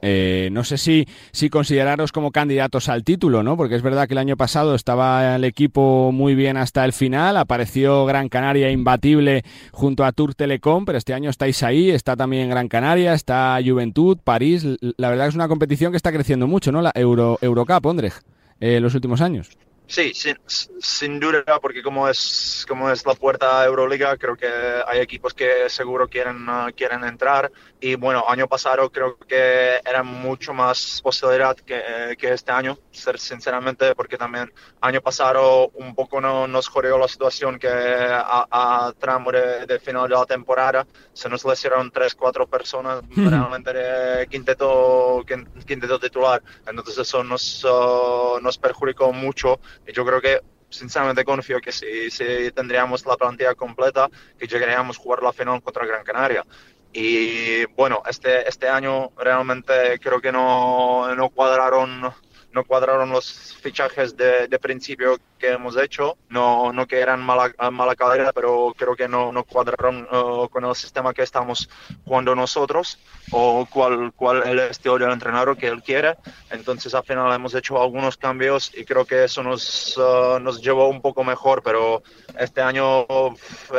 Eh, 0.02 0.50
no 0.52 0.64
sé 0.64 0.78
si, 0.78 1.08
si 1.32 1.50
consideraros 1.50 2.12
como 2.12 2.32
candidatos 2.32 2.89
al 2.89 3.04
título, 3.04 3.44
¿no? 3.44 3.58
Porque 3.58 3.76
es 3.76 3.82
verdad 3.82 4.08
que 4.08 4.14
el 4.14 4.20
año 4.20 4.38
pasado 4.38 4.76
estaba 4.76 5.36
el 5.36 5.44
equipo 5.44 6.12
muy 6.12 6.36
bien 6.36 6.58
hasta 6.58 6.86
el 6.86 6.94
final, 6.94 7.38
apareció 7.38 8.06
Gran 8.06 8.30
Canaria 8.30 8.72
imbatible 8.72 9.44
junto 9.72 10.06
a 10.06 10.12
Tour 10.12 10.36
Telecom, 10.36 10.86
pero 10.86 10.98
este 10.98 11.14
año 11.14 11.30
estáis 11.30 11.62
ahí 11.64 11.92
está 11.92 12.16
también 12.16 12.50
Gran 12.50 12.68
Canaria, 12.68 13.14
está 13.14 13.60
Juventud, 13.64 14.18
París. 14.24 14.66
La 14.98 15.10
verdad 15.10 15.28
es 15.28 15.36
una 15.36 15.48
competición 15.48 15.92
que 15.92 15.98
está 15.98 16.12
creciendo 16.12 16.48
mucho, 16.48 16.72
¿no? 16.72 16.82
La 16.82 16.92
Euro, 16.96 17.38
Eurocup, 17.42 17.86
Ondrej, 17.86 18.14
eh, 18.60 18.80
los 18.80 18.96
últimos 18.96 19.22
años. 19.22 19.50
Sí, 19.92 20.14
sin, 20.14 20.38
sin, 20.80 21.20
duda, 21.20 21.44
porque 21.62 21.84
como 21.84 22.08
es, 22.08 22.66
como 22.66 22.89
es 22.89 23.06
la 23.06 23.14
puerta 23.14 23.60
a 23.60 23.66
Euroliga, 23.66 24.16
creo 24.16 24.38
que 24.38 24.48
hay 24.88 25.02
equipos 25.02 25.34
que 25.34 25.70
seguro 25.70 26.08
quieren, 26.08 26.48
uh, 26.48 26.72
quieren 26.74 27.04
entrar. 27.04 27.52
Y 27.82 27.96
bueno, 27.96 28.24
año 28.26 28.48
pasado 28.48 28.89
creo 28.89 29.18
que 29.18 29.82
era 29.84 30.02
mucho 30.02 30.54
más 30.54 31.02
posibilidad 31.04 31.58
que, 31.58 32.16
que 32.18 32.32
este 32.32 32.54
año, 32.54 32.78
sinceramente, 32.89 33.94
porque 33.94 34.18
también 34.18 34.54
año 34.80 35.02
pasado 35.02 35.72
un 35.74 35.94
poco 35.94 36.22
no, 36.22 36.48
nos 36.48 36.70
jodió 36.70 36.98
la 36.98 37.10
situación 37.10 37.60
que 37.60 37.68
a, 37.68 38.48
a 38.50 38.94
tramo 38.98 39.30
de, 39.34 39.78
final 39.84 40.08
de 40.08 40.16
la 40.16 40.26
temporada 40.26 40.88
se 41.12 41.28
nos 41.28 41.44
lesionaron 41.44 41.92
tres, 41.92 42.16
cuatro 42.16 42.48
personas 42.48 43.02
realmente 43.14 43.74
de 43.74 44.28
quinteto, 44.28 45.26
quinteto 45.68 46.00
titular. 46.00 46.42
Entonces 46.66 46.98
eso 46.98 47.26
nos, 47.26 47.66
uh, 47.66 48.39
nos 48.42 48.58
perjudicó 48.58 49.12
mucho 49.12 49.60
yo 49.88 50.06
creo 50.06 50.22
que 50.22 50.42
sinceramente 50.70 51.24
confío 51.24 51.60
que 51.60 51.72
si, 51.72 52.10
si 52.10 52.52
tendríamos 52.52 53.06
la 53.06 53.18
plantilla 53.18 53.56
completa, 53.56 54.10
que 54.38 54.48
llegaríamos 54.48 54.98
a 54.98 55.02
jugar 55.02 55.22
la 55.24 55.34
final 55.34 55.62
contra 55.62 55.86
Gran 55.86 56.04
Canaria. 56.04 56.46
Y 56.94 57.66
bueno, 57.76 58.02
este, 58.08 58.48
este 58.48 58.68
año 58.68 59.12
realmente 59.18 60.00
creo 60.00 60.20
que 60.20 60.32
no, 60.32 61.14
no 61.16 61.30
cuadraron 61.30 62.12
no 62.54 62.66
cuadraron 62.66 63.10
los 63.10 63.56
fichajes 63.62 64.18
de, 64.18 64.48
de 64.48 64.60
principio 64.60 65.18
que 65.42 65.52
hemos 65.52 65.76
hecho, 65.76 66.18
no, 66.30 66.72
no 66.72 66.86
que 66.88 67.00
eran 67.00 67.20
mala, 67.20 67.52
mala 67.72 67.96
calidad, 67.96 68.32
pero 68.34 68.74
creo 68.78 68.96
que 68.96 69.08
no, 69.08 69.32
no 69.32 69.44
cuadraron 69.44 70.08
uh, 70.12 70.48
con 70.50 70.64
el 70.66 70.76
sistema 70.76 71.14
que 71.14 71.24
estamos 71.24 71.68
jugando 72.06 72.36
nosotros 72.36 73.00
o 73.32 73.66
cuál, 73.66 74.14
cuál 74.16 74.44
el 74.48 74.60
estilo 74.60 75.00
del 75.00 75.12
entrenador 75.12 75.58
que 75.58 75.68
él 75.68 75.82
quiere. 75.82 76.16
Entonces 76.52 76.94
al 76.94 77.04
final 77.04 77.34
hemos 77.34 77.56
hecho 77.56 77.82
algunos 77.82 78.18
cambios 78.18 78.72
y 78.76 78.86
creo 78.86 79.06
que 79.06 79.24
eso 79.24 79.42
nos, 79.42 79.98
uh, 79.98 80.39
nos 80.39 80.62
llevó 80.62 80.88
un 80.88 81.02
poco 81.02 81.24
mejor, 81.24 81.64
pero 81.64 82.04
este 82.38 82.62
año 82.62 83.08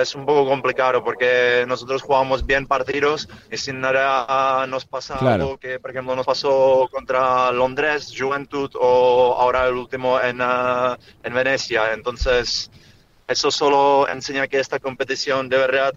es 0.00 0.14
un 0.16 0.26
poco 0.26 0.44
complicado 0.48 1.04
porque 1.04 1.64
nosotros 1.68 2.02
jugamos 2.02 2.44
bien 2.44 2.66
partidos 2.66 3.28
y 3.52 3.56
sin 3.56 3.80
nada 3.80 4.66
nos 4.66 4.84
pasa 4.84 5.14
algo 5.14 5.58
que, 5.58 5.78
por 5.78 5.92
ejemplo, 5.92 6.16
nos 6.16 6.26
pasó 6.26 6.88
contra 6.90 7.52
Londres, 7.52 8.12
Juventud 8.18 8.70
o 8.74 9.36
ahora 9.38 9.68
el 9.68 9.74
último 9.74 10.20
en, 10.20 10.40
uh, 10.40 10.96
en 11.22 11.32
Venecia. 11.53 11.92
Entonces, 11.92 12.70
eso 13.28 13.50
solo 13.50 14.09
enseña 14.09 14.48
que 14.48 14.59
esta 14.59 14.78
competición 14.78 15.48
de 15.48 15.59
verdad 15.59 15.94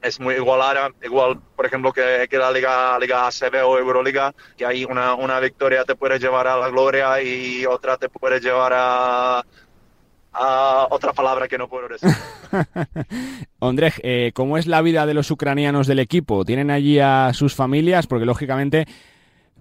es 0.00 0.20
muy 0.20 0.34
igualada, 0.34 0.90
igual, 1.02 1.40
por 1.56 1.66
ejemplo, 1.66 1.92
que, 1.92 2.26
que 2.30 2.38
la 2.38 2.52
Liga, 2.52 2.98
Liga 2.98 3.26
ACB 3.26 3.66
o 3.66 3.78
Euroliga, 3.78 4.32
que 4.56 4.64
hay 4.64 4.84
una, 4.84 5.14
una 5.14 5.40
victoria 5.40 5.84
te 5.84 5.96
puede 5.96 6.18
llevar 6.18 6.46
a 6.46 6.56
la 6.56 6.68
gloria 6.68 7.20
y 7.20 7.66
otra 7.66 7.96
te 7.96 8.08
puede 8.08 8.40
llevar 8.40 8.72
a, 8.74 9.44
otra 10.90 11.12
palabra 11.12 11.48
que 11.48 11.58
no 11.58 11.68
puedo 11.68 11.88
decir. 11.88 12.08
Ondrej, 13.58 13.94
eh, 14.04 14.30
¿cómo 14.34 14.56
es 14.56 14.68
la 14.68 14.82
vida 14.82 15.04
de 15.04 15.14
los 15.14 15.32
ucranianos 15.32 15.88
del 15.88 15.98
equipo? 15.98 16.44
¿Tienen 16.44 16.70
allí 16.70 17.00
a 17.00 17.32
sus 17.34 17.56
familias? 17.56 18.06
Porque 18.06 18.24
lógicamente 18.24 18.86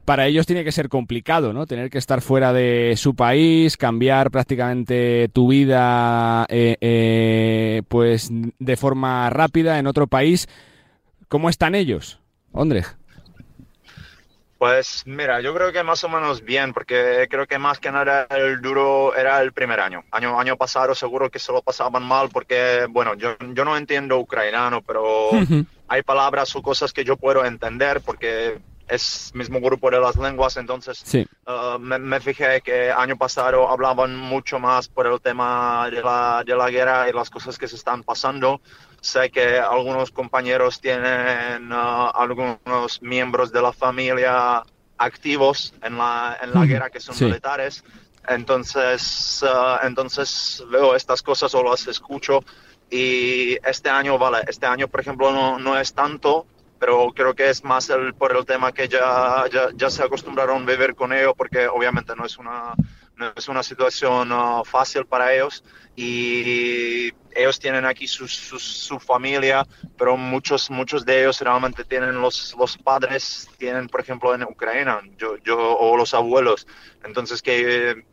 para 0.08 0.26
ellos 0.26 0.46
tiene 0.46 0.64
que 0.64 0.72
ser 0.72 0.88
complicado, 0.88 1.52
¿no? 1.52 1.66
Tener 1.66 1.90
que 1.90 1.98
estar 1.98 2.22
fuera 2.22 2.54
de 2.54 2.94
su 2.96 3.14
país, 3.14 3.76
cambiar 3.76 4.32
prácticamente 4.32 5.28
tu 5.34 5.50
vida, 5.50 6.46
eh, 6.48 6.78
eh, 6.80 7.82
pues 7.90 8.30
de 8.32 8.78
forma 8.78 9.30
rápida 9.30 9.80
en 9.80 9.86
otro 9.86 10.08
país. 10.08 10.48
¿Cómo 11.28 11.50
están 11.50 11.76
ellos, 11.76 12.22
Ondrej? 12.54 12.86
Pues 14.58 15.04
mira, 15.06 15.42
yo 15.42 15.54
creo 15.54 15.74
que 15.74 15.84
más 15.84 16.02
o 16.06 16.08
menos 16.08 16.42
bien, 16.42 16.74
porque 16.74 17.28
creo 17.30 17.46
que 17.46 17.60
más 17.60 17.78
que 17.78 17.92
nada 17.92 18.28
el 18.30 18.62
duro 18.62 19.14
era 19.14 19.42
el 19.42 19.52
primer 19.52 19.82
año. 19.82 20.06
Año, 20.12 20.40
año 20.40 20.56
pasado 20.56 20.96
seguro 20.96 21.30
que 21.30 21.40
se 21.40 21.52
lo 21.52 21.62
pasaban 21.62 22.04
mal 22.04 22.30
porque, 22.30 22.88
bueno, 22.90 23.14
yo, 23.16 23.36
yo 23.54 23.66
no 23.66 23.76
entiendo 23.76 24.18
ucraniano, 24.20 24.82
pero 24.82 25.32
hay 25.90 26.02
palabras 26.04 26.56
o 26.56 26.62
cosas 26.62 26.94
que 26.94 27.04
yo 27.04 27.18
puedo 27.18 27.44
entender 27.44 28.00
porque 28.00 28.58
es 28.88 29.32
mismo 29.34 29.60
grupo 29.60 29.90
de 29.92 30.00
las 30.00 30.16
lenguas, 30.16 30.58
entonces 30.58 31.04
uh, 31.46 31.78
me, 31.80 32.20
fijé 32.20 32.62
que 32.62 32.92
año 32.92 33.18
pasado 33.18 33.70
hablaban 33.70 34.16
mucho 34.16 34.60
más 34.60 34.88
por 34.88 35.08
el 35.08 35.20
tema 35.20 35.90
de 35.92 36.02
la, 36.02 36.44
de 36.46 36.56
la 36.56 36.70
guerra 36.70 37.10
y 37.10 37.14
las 37.14 37.30
cosas 37.30 37.58
que 37.58 37.68
se 37.68 37.76
están 37.76 38.04
pasando. 38.04 38.62
Sé 39.02 39.30
que 39.30 39.60
algunos 39.60 40.12
compañeros 40.12 40.80
tienen 40.80 41.72
uh, 41.72 42.12
algunos 42.14 43.02
miembros 43.02 43.52
de 43.52 43.62
la 43.62 43.74
familia 43.74 44.64
activos 44.98 45.74
en 45.84 45.98
la, 45.98 46.38
en 46.42 46.54
la 46.54 46.66
guerra 46.66 46.90
que 46.90 47.00
son 47.00 47.16
militares. 47.20 47.84
Entonces, 48.28 49.44
uh, 49.44 49.86
entonces 49.86 50.64
veo 50.70 50.96
estas 50.96 51.22
cosas 51.22 51.54
o 51.56 51.64
las 51.64 51.88
escucho 51.88 52.44
y 52.90 53.58
este 53.66 53.90
año, 53.90 54.18
vale, 54.18 54.40
este 54.48 54.66
año 54.66 54.88
por 54.88 55.02
ejemplo 55.02 55.32
no, 55.32 55.60
no 55.60 55.78
es 55.78 55.94
tanto, 55.94 56.46
pero 56.80 57.12
creo 57.14 57.34
que 57.34 57.50
es 57.50 57.64
más 57.64 57.90
el, 57.90 58.14
por 58.14 58.36
el 58.36 58.46
tema 58.46 58.72
que 58.72 58.88
ya, 58.88 59.46
ya, 59.52 59.70
ya, 59.76 59.90
se 59.90 60.04
acostumbraron 60.04 60.64
a 60.64 60.66
vivir 60.66 60.96
con 60.96 61.14
ello, 61.14 61.34
porque 61.36 61.68
obviamente 61.68 62.16
no 62.16 62.26
es 62.26 62.38
una, 62.38 62.74
no 63.16 63.32
es 63.36 63.48
una 63.48 63.64
situación 63.64 64.32
uh, 64.32 64.64
fácil 64.64 65.06
para 65.06 65.34
ellos. 65.34 65.64
Y 65.96 67.12
ellos 67.34 67.60
tienen 67.60 67.86
aquí 67.86 68.08
su, 68.08 68.28
su, 68.28 69.00
familia, 69.00 69.66
pero 69.98 70.16
muchos, 70.16 70.70
muchos 70.70 71.06
de 71.06 71.22
ellos 71.22 71.42
realmente 71.42 71.84
tienen 71.84 72.22
los, 72.22 72.56
los 72.58 72.78
padres, 72.78 73.50
tienen 73.58 73.88
por 73.88 74.02
ejemplo 74.02 74.34
en 74.34 74.44
Ucrania, 74.44 75.02
yo, 75.18 75.38
yo, 75.38 75.58
o 75.58 75.98
los 75.98 76.14
abuelos, 76.14 76.68
entonces 77.04 77.42
que 77.42 78.06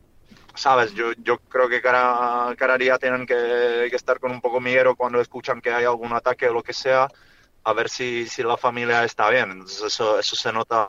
sabes, 0.55 0.95
yo, 0.95 1.12
yo 1.19 1.39
creo 1.39 1.69
que 1.69 1.83
cada, 1.83 2.55
cada 2.57 2.79
día 2.79 2.99
tienen 2.99 3.27
que, 3.27 3.89
que, 3.91 3.97
estar 3.97 4.19
con 4.21 4.31
un 4.31 4.41
poco 4.41 4.61
miedo 4.61 4.95
cuando 4.95 5.21
escuchan 5.21 5.61
que 5.61 5.71
hay 5.71 5.85
algún 5.85 6.12
ataque 6.12 6.49
o 6.49 6.55
lo 6.55 6.62
que 6.62 6.73
sea, 6.73 7.09
a 7.65 7.73
ver 7.73 7.89
si, 7.89 8.27
si 8.27 8.43
la 8.43 8.57
familia 8.57 9.05
está 9.05 9.31
bien. 9.31 9.51
Entonces 9.51 9.83
eso, 9.83 10.19
eso 10.19 10.37
se 10.37 10.53
nota 10.53 10.89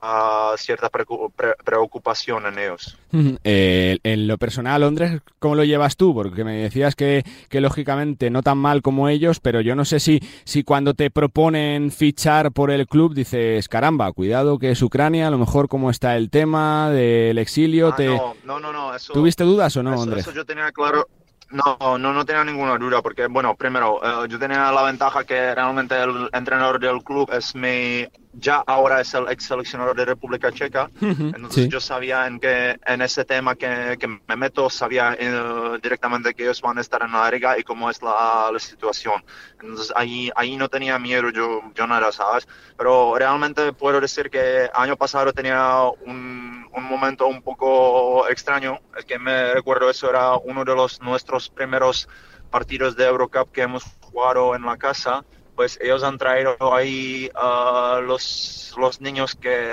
cierta 0.58 0.90
preocupación 0.90 2.46
en 2.46 2.60
ellos. 2.60 2.98
Eh, 3.46 3.98
en 4.04 4.28
lo 4.28 4.38
personal, 4.38 4.82
Londres, 4.82 5.22
¿cómo 5.40 5.56
lo 5.56 5.64
llevas 5.64 5.96
tú? 5.96 6.14
Porque 6.14 6.44
me 6.44 6.58
decías 6.58 6.96
que, 6.96 7.24
que, 7.50 7.62
lógicamente 7.62 8.30
no 8.30 8.44
tan 8.44 8.58
mal 8.58 8.82
como 8.82 9.08
ellos, 9.08 9.40
pero 9.40 9.62
yo 9.62 9.74
no 9.74 9.86
sé 9.86 10.02
si, 10.02 10.20
si 10.44 10.64
cuando 10.64 10.94
te 10.94 11.10
proponen 11.10 11.92
fichar 11.92 12.52
por 12.52 12.72
el 12.72 12.88
club 12.88 13.14
dices, 13.14 13.70
caramba, 13.70 14.12
cuidado 14.12 14.60
que 14.60 14.72
es 14.72 14.82
Ucrania, 14.82 15.28
a 15.28 15.32
lo 15.32 15.38
mejor 15.38 15.70
cómo 15.70 15.90
está 15.90 16.18
el 16.18 16.30
tema 16.30 16.90
del 16.90 17.38
exilio. 17.38 17.90
Ah, 17.90 17.96
te... 17.96 18.08
no, 18.44 18.60
no, 18.60 18.74
no, 18.74 18.92
¿Tuviste 19.14 19.46
dudas 19.46 19.78
o 19.78 19.84
no, 19.84 20.02
Andrés? 20.02 20.28
Eso 20.28 20.34
yo 20.34 20.46
tenía 20.46 20.72
claro 20.74 21.08
no, 21.52 21.98
no, 21.98 22.14
no 22.14 22.26
tenía 22.26 22.44
ninguna 22.44 22.78
duda, 22.78 23.02
porque, 23.02 23.28
bueno, 23.28 23.56
primero, 23.56 24.00
eh, 24.04 24.28
yo 24.30 24.40
tenía 24.40 24.72
la 24.72 24.84
ventaja 24.84 25.24
que 25.24 25.54
realmente 25.54 25.96
el 26.02 26.30
entrenador 26.34 26.80
del 26.80 27.04
club 27.04 27.30
es 27.32 27.56
mi 27.56 28.08
ya 28.38 28.64
ahora 28.66 29.02
es 29.02 29.14
el 29.14 29.28
ex 29.30 29.46
seleccionador 29.46 29.96
de 29.96 30.06
República 30.06 30.52
Checa, 30.52 30.90
entonces 31.02 31.70
yo 31.70 31.80
sabía 31.80 32.28
en 32.28 32.40
que 32.40 32.78
en 32.86 33.02
ese 33.02 33.26
tema 33.26 33.56
que, 33.56 33.98
que 34.00 34.08
me 34.08 34.36
meto, 34.36 34.70
sabía 34.70 35.16
eh, 35.20 35.80
directamente 35.82 36.34
que 36.34 36.44
ellos 36.44 36.62
van 36.62 36.78
a 36.78 36.82
estar 36.82 37.02
en 37.02 37.12
la 37.12 37.30
liga 37.30 37.58
y 37.58 37.64
cómo 37.64 37.90
es 37.90 38.02
la, 38.02 38.50
la, 38.52 38.60
situación. 38.60 39.24
Entonces 39.62 39.94
ahí, 39.96 40.32
ahí 40.36 40.58
no 40.58 40.70
tenía 40.70 40.98
miedo 41.00 41.30
yo, 41.30 41.62
yo 41.74 41.88
nada, 41.88 42.12
¿sabes? 42.12 42.48
Pero 42.78 43.16
realmente 43.18 43.74
puedo 43.74 44.02
decir 44.02 44.30
que 44.30 44.70
año 44.74 44.96
pasado 44.96 45.32
tenía 45.34 45.82
un, 46.06 46.68
un 46.72 46.84
momento 46.84 47.28
un 47.28 47.42
poco 47.42 48.28
extraño, 48.28 48.80
es 48.98 49.06
que 49.06 49.18
me 49.20 49.54
recuerdo 49.54 49.90
eso 49.90 50.10
era 50.10 50.36
uno 50.36 50.66
de 50.66 50.76
los 50.76 51.02
nuestros 51.02 51.50
primeros 51.50 52.08
partidos 52.50 52.96
de 52.96 53.06
Eurocup 53.06 53.52
que 53.52 53.62
hemos 53.62 53.84
jugado 54.02 54.56
en 54.56 54.64
la 54.64 54.78
casa 54.78 55.24
pues 55.56 55.80
ellos 55.82 56.04
han 56.04 56.18
traído 56.18 56.58
ahí 56.74 57.30
uh, 57.36 58.02
los, 58.02 58.74
los 58.78 59.02
niños 59.02 59.36
que 59.36 59.72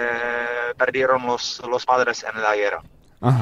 perdieron 0.77 1.27
los, 1.27 1.61
los 1.69 1.85
padres 1.85 2.25
en 2.25 2.41
la 2.41 2.55
guerra. 2.57 2.83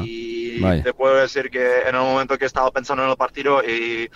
y 0.02 0.60
te 0.82 0.92
puedo 0.92 1.16
decir 1.16 1.50
que 1.50 1.80
en 1.80 1.94
el 1.94 2.02
momento 2.02 2.36
que 2.36 2.44
estaba 2.44 2.70
pensando 2.70 3.04
en 3.04 3.10
el 3.10 3.16
partido 3.16 3.62
y 3.62 4.10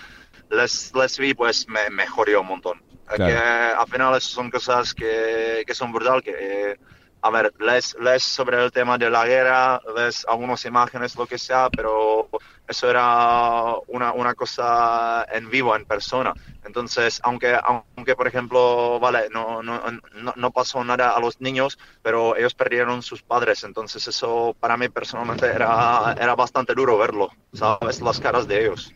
les, 0.50 0.92
les 0.94 1.18
vi, 1.18 1.34
pues 1.34 1.66
me, 1.68 1.88
me 1.90 2.06
jodió 2.06 2.40
un 2.40 2.48
montón. 2.48 2.82
Que 3.16 3.22
al 3.22 3.86
final 3.86 4.20
son 4.20 4.50
cosas 4.50 4.94
que, 4.94 5.62
que 5.66 5.74
son 5.74 5.92
brutal, 5.92 6.22
que 6.22 6.78
a 7.24 7.30
ver, 7.30 7.54
lees, 7.58 7.96
lees, 7.98 8.22
sobre 8.22 8.62
el 8.62 8.70
tema 8.70 8.98
de 8.98 9.08
la 9.08 9.24
guerra, 9.24 9.80
ves 9.96 10.26
algunas 10.28 10.62
imágenes, 10.66 11.16
lo 11.16 11.26
que 11.26 11.38
sea, 11.38 11.70
pero 11.74 12.28
eso 12.68 12.90
era 12.90 13.76
una, 13.86 14.12
una 14.12 14.34
cosa 14.34 15.26
en 15.32 15.48
vivo, 15.48 15.74
en 15.74 15.86
persona. 15.86 16.34
Entonces, 16.66 17.20
aunque, 17.22 17.58
aunque 17.64 18.14
por 18.14 18.28
ejemplo, 18.28 19.00
vale, 19.00 19.30
no, 19.30 19.62
no, 19.62 19.80
no, 20.12 20.34
no 20.36 20.50
pasó 20.50 20.84
nada 20.84 21.12
a 21.12 21.20
los 21.20 21.40
niños, 21.40 21.78
pero 22.02 22.36
ellos 22.36 22.52
perdieron 22.54 23.02
sus 23.02 23.22
padres. 23.22 23.64
Entonces, 23.64 24.06
eso 24.06 24.54
para 24.60 24.76
mí 24.76 24.90
personalmente 24.90 25.46
era, 25.46 26.14
era 26.20 26.34
bastante 26.34 26.74
duro 26.74 26.98
verlo, 26.98 27.30
¿sabes? 27.54 28.02
Las 28.02 28.20
caras 28.20 28.46
de 28.46 28.66
ellos. 28.66 28.92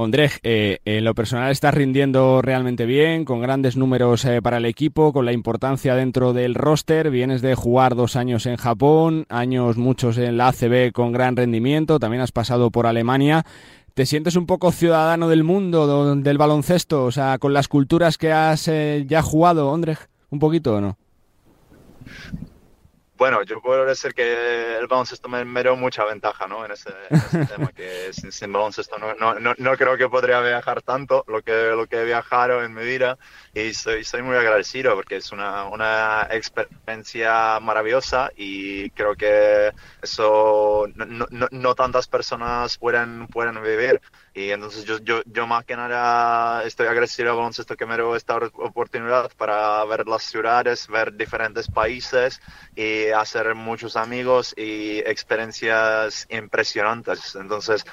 Ondrej, 0.00 0.38
eh, 0.44 0.78
en 0.86 1.04
lo 1.04 1.14
personal 1.14 1.50
estás 1.50 1.74
rindiendo 1.74 2.40
realmente 2.40 2.86
bien, 2.86 3.26
con 3.26 3.42
grandes 3.42 3.76
números 3.76 4.24
eh, 4.24 4.40
para 4.40 4.56
el 4.56 4.64
equipo, 4.64 5.12
con 5.12 5.26
la 5.26 5.32
importancia 5.34 5.94
dentro 5.94 6.32
del 6.32 6.54
roster. 6.54 7.10
Vienes 7.10 7.42
de 7.42 7.54
jugar 7.54 7.94
dos 7.94 8.16
años 8.16 8.46
en 8.46 8.56
Japón, 8.56 9.26
años 9.28 9.76
muchos 9.76 10.16
en 10.16 10.38
la 10.38 10.48
ACB 10.48 10.92
con 10.92 11.12
gran 11.12 11.36
rendimiento, 11.36 11.98
también 11.98 12.22
has 12.22 12.32
pasado 12.32 12.70
por 12.70 12.86
Alemania. 12.86 13.44
¿Te 13.92 14.06
sientes 14.06 14.36
un 14.36 14.46
poco 14.46 14.72
ciudadano 14.72 15.28
del 15.28 15.44
mundo, 15.44 16.16
del 16.16 16.38
baloncesto? 16.38 17.04
O 17.04 17.12
sea, 17.12 17.36
con 17.36 17.52
las 17.52 17.68
culturas 17.68 18.16
que 18.16 18.32
has 18.32 18.68
eh, 18.68 19.04
ya 19.06 19.20
jugado, 19.20 19.70
Ondrej, 19.70 19.98
un 20.30 20.38
poquito 20.38 20.76
o 20.76 20.80
no? 20.80 20.96
Bueno, 23.20 23.42
yo 23.42 23.60
puedo 23.60 23.84
decir 23.84 24.14
que 24.14 24.78
el 24.78 24.86
baloncesto 24.86 25.28
me, 25.28 25.44
me 25.44 25.62
dio 25.62 25.76
mucha 25.76 26.06
ventaja 26.06 26.48
¿no? 26.48 26.64
en, 26.64 26.72
ese, 26.72 26.90
tema, 27.46 27.70
que 27.70 28.10
sin, 28.30 28.50
baloncesto 28.50 28.96
no, 28.98 29.12
no, 29.12 29.54
no, 29.58 29.76
creo 29.76 29.98
que 29.98 30.08
podría 30.08 30.40
viajar 30.40 30.80
tanto 30.80 31.22
lo 31.28 31.42
que, 31.42 31.52
lo 31.52 31.86
que 31.86 32.00
he 32.00 32.04
viajado 32.06 32.64
en 32.64 32.72
mi 32.72 32.82
vida 32.82 33.18
y 33.52 33.74
soy, 33.74 34.04
soy 34.04 34.22
muy 34.22 34.36
agradecido 34.36 34.94
porque 34.94 35.16
es 35.16 35.32
una, 35.32 35.64
una 35.64 36.28
experiencia 36.30 37.60
maravillosa 37.60 38.30
y 38.36 38.88
creo 38.92 39.14
que 39.14 39.70
eso 40.00 40.86
no, 40.94 41.26
no, 41.28 41.48
no 41.50 41.74
tantas 41.74 42.06
personas 42.08 42.78
pueden, 42.78 43.26
pueden 43.26 43.62
vivir. 43.62 44.00
Y 44.32 44.50
entonces 44.50 44.84
yo, 44.84 44.98
yo, 44.98 45.22
yo 45.26 45.46
más 45.46 45.64
que 45.64 45.74
nada 45.74 46.62
estoy 46.64 46.86
agradecido 46.86 47.30
al 47.30 47.36
baloncesto 47.36 47.76
que 47.76 47.86
me 47.86 47.96
dio 47.96 48.14
esta 48.14 48.36
oportunidad 48.36 49.30
para 49.36 49.84
ver 49.86 50.06
las 50.06 50.22
ciudades, 50.22 50.86
ver 50.86 51.16
diferentes 51.16 51.68
países 51.68 52.40
y 52.76 53.08
hacer 53.08 53.54
muchos 53.56 53.96
amigos 53.96 54.54
y 54.56 54.98
experiencias 54.98 56.28
impresionantes. 56.30 57.34
Entonces, 57.34 57.84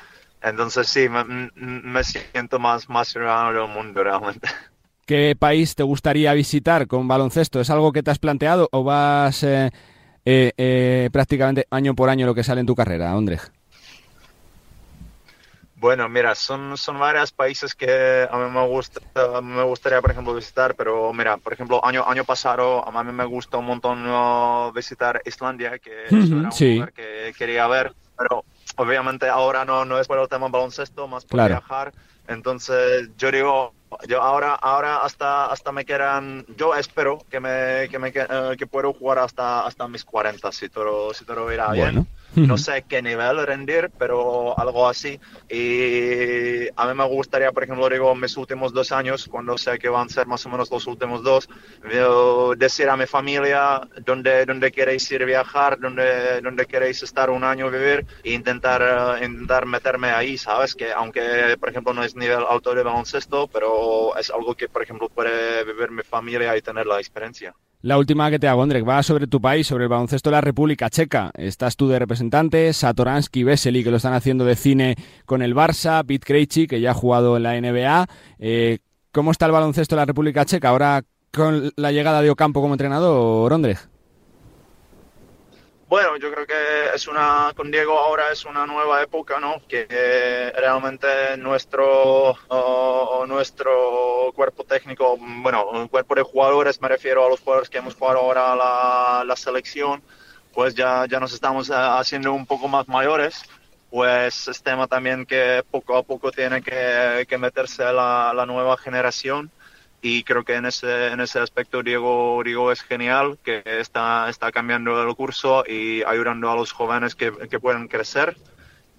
entonces 0.42 0.88
sí, 0.88 1.08
me, 1.10 2.04
siento 2.04 2.60
más, 2.60 2.88
más 2.88 3.08
ciudadano 3.08 3.60
del 3.60 3.70
mundo 3.70 4.04
realmente. 4.04 4.48
¿Qué 5.08 5.36
país 5.40 5.74
te 5.74 5.84
gustaría 5.84 6.34
visitar 6.34 6.86
con 6.86 7.08
baloncesto? 7.08 7.62
¿Es 7.62 7.70
algo 7.70 7.94
que 7.94 8.04
te 8.04 8.12
has 8.12 8.20
planteado 8.20 8.68
o 8.72 8.84
vas 8.84 9.42
eh, 9.42 9.72
eh, 10.26 10.52
eh, 10.58 11.10
prácticamente 11.14 11.66
año 11.72 11.96
por 11.96 12.10
año 12.10 12.26
lo 12.26 12.36
que 12.36 12.44
sale 12.44 12.60
en 12.60 12.68
tu 12.68 12.76
carrera, 12.76 13.16
Ondrej? 13.16 13.40
Bueno, 15.80 16.10
mira, 16.10 16.34
son, 16.34 16.76
son 16.76 16.98
varios 16.98 17.32
países 17.32 17.76
que 17.76 18.28
a 18.30 18.36
mí 18.38 18.50
me, 18.50 18.66
gusta, 18.66 19.00
me 19.44 19.62
gustaría, 19.62 20.02
por 20.02 20.10
ejemplo, 20.10 20.34
visitar, 20.34 20.74
pero 20.74 21.14
mira, 21.14 21.38
por 21.38 21.54
ejemplo, 21.54 21.86
año, 21.86 22.04
año 22.08 22.24
pasado 22.24 22.84
a 22.88 23.04
mí 23.04 23.12
me 23.12 23.26
gustó 23.26 23.60
un 23.60 23.66
montón 23.66 24.74
visitar 24.74 25.22
Islandia, 25.24 25.78
que 25.78 26.06
es 26.08 26.14
un 26.14 26.44
lugar 26.44 26.94
que 26.94 27.32
quería 27.38 27.68
ver, 27.68 27.94
pero 28.18 28.44
obviamente 28.78 29.30
ahora 29.30 29.66
no, 29.66 29.86
no 29.86 30.00
es 30.00 30.08
por 30.08 30.18
el 30.18 30.28
tema 30.28 30.48
baloncesto, 30.48 31.08
más 31.08 31.26
por 31.26 31.46
viajar. 31.46 31.94
Entonces, 32.28 33.10
yo 33.16 33.32
digo, 33.32 33.74
yo 34.08 34.22
ahora, 34.22 34.56
ahora 34.56 34.98
hasta, 34.98 35.46
hasta 35.46 35.72
me 35.72 35.86
quedan, 35.86 36.44
yo 36.58 36.76
espero 36.76 37.20
que 37.30 37.40
me, 37.40 37.88
que 37.90 38.00
me 38.00 38.10
eh, 38.10 38.56
que 38.58 38.66
puedo 38.68 38.94
jugar 38.94 39.20
hasta, 39.20 39.66
hasta 39.66 39.88
mis 39.88 40.04
40 40.04 40.52
si 40.52 40.70
todo, 40.70 41.14
si 41.14 41.24
todo 41.24 41.52
irá 41.54 41.72
bien. 41.72 42.08
No 42.38 42.58
sé 42.58 42.86
qué 42.88 43.02
nivel 43.02 43.46
rendir, 43.46 43.90
pero 43.98 44.58
algo 44.60 44.88
así. 44.88 45.20
Y 45.50 46.68
a 46.76 46.88
mí 46.88 46.94
me 46.94 47.06
gustaría, 47.06 47.52
por 47.52 47.64
ejemplo, 47.64 47.90
digo, 47.90 48.14
mis 48.16 48.38
últimos 48.38 48.74
dos 48.74 48.92
años, 48.92 49.28
cuando 49.28 49.58
sé 49.58 49.80
que 49.80 49.90
van 49.90 50.06
a 50.08 50.10
ser 50.10 50.28
más 50.28 50.46
o 50.46 50.50
menos 50.50 50.70
los 50.70 50.86
últimos 50.88 51.24
dos, 51.24 51.50
decir 52.58 52.90
a 52.90 52.98
mi 52.98 53.06
familia 53.06 53.82
dónde, 54.06 54.46
dónde 54.46 54.72
queréis 54.72 55.10
ir 55.12 55.24
a 55.24 55.26
viajar, 55.26 55.80
dónde, 55.80 56.42
dónde 56.42 56.66
queréis 56.66 57.02
estar 57.04 57.30
un 57.30 57.44
año 57.44 57.72
vivir 57.72 58.06
e 58.24 58.34
intentar, 58.34 59.22
intentar 59.24 59.66
meterme 59.66 60.10
ahí, 60.10 60.38
¿sabes? 60.38 60.76
Que 60.76 60.92
aunque, 60.92 61.58
por 61.60 61.70
ejemplo, 61.70 61.94
no 61.94 62.04
es 62.04 62.16
nivel 62.16 62.44
alto 62.48 62.74
de 62.74 62.84
baloncesto, 62.84 63.48
pero 63.48 64.16
es 64.18 64.30
algo 64.30 64.56
que, 64.56 64.70
por 64.70 64.84
ejemplo, 64.84 65.10
puede 65.10 65.64
vivir 65.64 65.92
mi 65.92 66.04
familia 66.04 66.56
y 66.56 66.62
tener 66.62 66.86
la 66.86 67.00
experiencia. 67.00 67.54
La 67.82 68.00
última 68.00 68.32
que 68.32 68.40
te 68.40 68.48
hago, 68.48 68.64
Andrek, 68.64 68.88
va 68.88 69.04
sobre 69.04 69.28
tu 69.28 69.40
país, 69.40 69.68
sobre 69.68 69.84
el 69.84 69.90
baloncesto 69.90 70.32
de 70.32 70.36
la 70.36 70.42
República 70.42 70.90
Checa. 70.90 71.32
Estás 71.36 71.76
tú 71.76 71.88
de 71.88 72.00
representante, 72.00 72.74
Satoransky, 72.74 73.44
Vesely, 73.44 73.84
que 73.84 73.92
lo 73.92 73.98
están 73.98 74.14
haciendo 74.14 74.46
de 74.46 74.56
cine 74.56 74.96
con 75.26 75.44
el 75.44 75.54
Barça, 75.54 76.04
Pete 76.04 76.26
Krejci, 76.26 76.66
que 76.66 76.82
ya 76.82 76.92
ha 76.92 76.96
jugado 76.96 77.38
en 77.38 77.44
la 77.44 77.60
NBA. 77.62 78.08
Eh, 78.40 78.80
¿Cómo 79.12 79.30
está 79.30 79.46
el 79.46 79.52
baloncesto 79.52 79.96
de 79.96 80.02
la 80.02 80.06
República 80.06 80.44
Checa? 80.44 80.70
Ahora 80.70 81.04
con 81.32 81.72
la 81.76 81.92
llegada 81.92 82.24
de 82.24 82.32
Ocampo 82.32 82.62
como 82.62 82.74
entrenador, 82.74 83.54
Ondrej? 83.54 83.78
Bueno, 85.90 86.18
yo 86.18 86.30
creo 86.34 86.46
que 86.46 86.94
es 86.94 87.08
una, 87.08 87.54
con 87.56 87.72
Diego 87.72 87.98
ahora 87.98 88.30
es 88.30 88.44
una 88.44 88.66
nueva 88.66 89.02
época, 89.02 89.40
¿no? 89.40 89.62
Que 89.70 89.88
eh, 89.90 90.52
realmente 90.58 91.38
nuestro, 91.38 92.36
nuestro 93.26 94.34
cuerpo 94.36 94.66
técnico, 94.66 95.16
bueno, 95.18 95.88
cuerpo 95.90 96.16
de 96.16 96.24
jugadores, 96.24 96.82
me 96.82 96.90
refiero 96.90 97.26
a 97.26 97.30
los 97.30 97.40
jugadores 97.40 97.70
que 97.70 97.78
hemos 97.78 97.96
jugado 97.96 98.20
ahora 98.20 98.54
la, 98.54 99.24
la 99.26 99.36
selección, 99.38 100.04
pues 100.54 100.76
ya, 100.76 101.06
ya 101.10 101.22
nos 101.22 101.32
estamos 101.34 101.70
eh, 101.70 101.74
haciendo 101.74 102.34
un 102.34 102.46
poco 102.46 102.68
más 102.68 102.90
mayores, 102.90 103.44
pues 103.90 104.50
es 104.50 104.62
tema 104.62 104.88
también 104.88 105.26
que 105.26 105.64
poco 105.72 105.96
a 105.96 106.04
poco 106.04 106.32
tiene 106.34 106.62
que, 106.62 107.26
que 107.30 107.38
meterse 107.38 107.84
la, 107.86 108.34
la 108.36 108.46
nueva 108.46 108.76
generación 108.78 109.50
y 110.02 110.24
creo 110.24 110.43
que 110.43 110.56
en 110.56 110.66
ese, 110.66 111.08
en 111.08 111.20
ese 111.22 111.39
aspecto 111.39 111.82
Diego, 111.82 112.41
Diego 112.43 112.72
es 112.72 112.82
genial, 112.82 113.38
que 113.43 113.64
está, 113.66 114.30
está 114.30 114.52
cambiando 114.52 115.02
el 115.02 115.16
curso 115.16 115.64
y 115.68 116.04
ayudando 116.04 116.52
a 116.52 116.56
los 116.56 116.72
jóvenes 116.72 117.16
que, 117.16 117.32
que 117.50 117.60
pueden 117.60 117.88
crecer. 117.88 118.38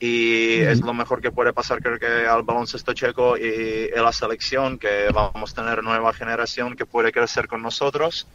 Y 0.00 0.60
es 0.60 0.80
lo 0.80 0.94
mejor 0.94 1.20
que 1.20 1.32
puede 1.32 1.52
pasar 1.52 1.82
creo 1.82 1.98
que 1.98 2.26
al 2.26 2.44
baloncesto 2.44 2.92
checo 2.92 3.36
y 3.36 3.90
a 3.96 4.02
la 4.02 4.12
selección, 4.12 4.78
que 4.78 5.08
vamos 5.12 5.52
a 5.52 5.54
tener 5.56 5.82
nueva 5.82 6.12
generación 6.12 6.76
que 6.76 6.86
puede 6.86 7.10
crecer 7.10 7.48
con 7.48 7.62
nosotros. 7.62 8.28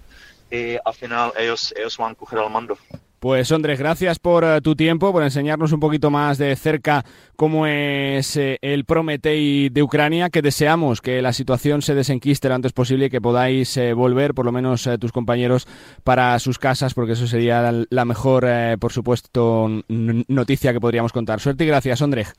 Y 0.52 0.76
al 0.84 0.94
final 0.94 1.32
ellos, 1.38 1.74
ellos 1.78 1.98
van 1.98 2.12
a 2.12 2.16
coger 2.16 2.40
el 2.40 2.50
mando. 2.50 2.78
Pues 3.24 3.50
Andrés, 3.54 3.80
gracias 3.80 4.20
por 4.20 4.44
eh, 4.44 4.60
tu 4.60 4.76
tiempo, 4.76 5.14
por 5.14 5.24
enseñarnos 5.24 5.72
un 5.72 5.80
poquito 5.80 6.12
más 6.12 6.38
de 6.38 6.54
cerca 6.58 7.06
cómo 7.38 7.66
es 7.66 8.36
eh, 8.36 8.60
el 8.62 8.84
Prometei 8.84 9.70
de 9.70 9.82
Ucrania, 9.82 10.30
que 10.30 10.42
deseamos 10.42 11.00
que 11.00 11.22
la 11.22 11.32
situación 11.32 11.82
se 11.82 11.96
desenquiste 11.96 12.50
lo 12.50 12.56
antes 12.56 12.74
posible 12.74 13.06
y 13.06 13.10
que 13.10 13.22
podáis 13.22 13.78
eh, 13.78 13.94
volver, 13.94 14.34
por 14.34 14.44
lo 14.44 14.52
menos 14.52 14.90
tus 15.00 15.14
compañeros, 15.14 15.70
para 16.04 16.38
sus 16.40 16.60
casas, 16.60 16.94
porque 16.94 17.14
eso 17.14 17.26
sería 17.26 17.72
la 17.90 18.04
mejor, 18.04 18.46
por 18.78 18.92
supuesto, 18.92 19.70
noticia 19.88 20.74
que 20.74 20.82
podríamos 20.82 21.14
contar. 21.14 21.40
Suerte 21.40 21.64
y 21.64 21.68
gracias, 21.68 22.02
Andrés. 22.02 22.34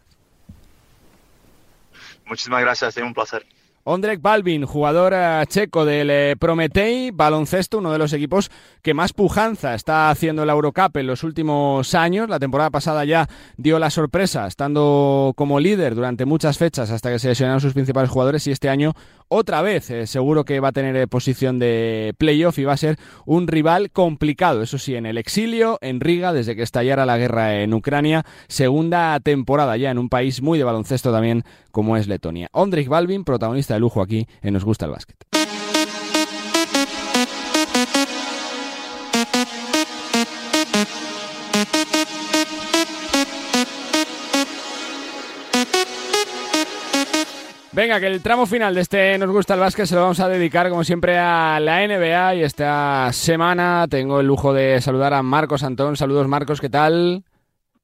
Muchísimas 2.27 2.61
gracias, 2.61 2.95
es 2.95 3.03
un 3.03 3.15
placer. 3.15 3.47
Ondrek 3.87 4.23
Balvin, 4.23 4.65
jugador 4.65 5.13
eh, 5.15 5.45
checo 5.47 5.85
del 5.85 6.09
eh, 6.09 6.37
Prometei, 6.39 7.11
baloncesto, 7.11 7.79
uno 7.79 7.93
de 7.93 7.99
los 7.99 8.15
equipos 8.15 8.51
que 8.81 8.95
más 8.95 9.13
pujanza 9.13 9.75
está 9.75 10.09
haciendo 10.09 10.43
el 10.43 10.49
Eurocup 10.49 10.97
en 10.97 11.07
los 11.07 11.23
últimos 11.23 11.95
años. 11.95 12.31
La 12.31 12.39
temporada 12.39 12.71
pasada 12.71 13.05
ya 13.05 13.29
dio 13.59 13.79
la 13.79 13.91
sorpresa, 13.91 14.47
estando 14.47 15.35
como 15.37 15.61
líder 15.61 15.95
durante 15.95 16.25
muchas 16.25 16.57
fechas 16.57 16.91
hasta 16.91 17.11
que 17.11 17.19
se 17.19 17.29
lesionaron 17.29 17.61
sus 17.61 17.75
principales 17.75 18.11
jugadores 18.11 18.47
y 18.47 18.53
este 18.53 18.71
año 18.71 18.95
otra 19.29 19.63
vez 19.63 19.91
eh, 19.91 20.07
seguro 20.07 20.45
que 20.45 20.61
va 20.61 20.69
a 20.69 20.73
tener 20.73 21.09
posición 21.09 21.59
de 21.59 22.15
playoff 22.19 22.59
y 22.59 22.65
va 22.65 22.73
a 22.73 22.77
ser 22.77 22.99
un 23.27 23.47
rival 23.47 23.91
complicado, 23.91 24.63
eso 24.63 24.79
sí, 24.79 24.95
en 24.95 25.07
el 25.07 25.19
exilio, 25.19 25.79
en 25.81 26.01
Riga, 26.01 26.33
desde 26.33 26.57
que 26.57 26.63
estallara 26.63 27.07
la 27.07 27.19
guerra 27.19 27.61
en 27.61 27.75
Ucrania, 27.75 28.25
segunda 28.49 29.19
temporada 29.21 29.77
ya 29.77 29.91
en 29.91 29.99
un 29.99 30.09
país 30.09 30.43
muy 30.43 30.59
de 30.59 30.65
baloncesto 30.65 31.13
también 31.13 31.45
como 31.71 31.97
es 31.97 32.07
Letonia. 32.09 32.49
Ondrik 32.53 32.89
Balvin, 32.89 33.25
protagonista 33.25 33.75
de 33.75 33.81
lujo 33.81 34.01
aquí 34.01 34.27
en 34.43 34.55
Nos 34.55 34.65
Gusta 34.65 34.87
el 34.87 34.93
Básquet. 34.93 35.34
Venga, 47.75 47.99
que 47.99 48.07
el 48.07 48.23
tramo 48.23 48.47
final 48.47 48.73
de 48.73 48.83
este 48.83 49.19
Nos 49.19 49.31
gusta 49.31 49.55
el 49.55 49.61
básquet 49.61 49.87
se 49.87 49.97
lo 49.97 50.03
vamos 50.03 50.21
a 50.21 50.29
dedicar 50.29 50.69
como 50.69 50.85
siempre 50.85 51.19
a 51.19 51.59
la 51.59 51.85
NBA 51.85 52.37
y 52.37 52.43
esta 52.43 53.13
semana 53.13 53.87
tengo 53.91 54.21
el 54.21 54.29
lujo 54.29 54.53
de 54.53 54.81
saludar 54.81 55.13
a 55.13 55.25
Marcos 55.25 55.65
Antón. 55.65 55.97
Saludos 55.97 56.29
Marcos, 56.29 56.61
¿qué 56.61 56.71
tal? 56.71 57.25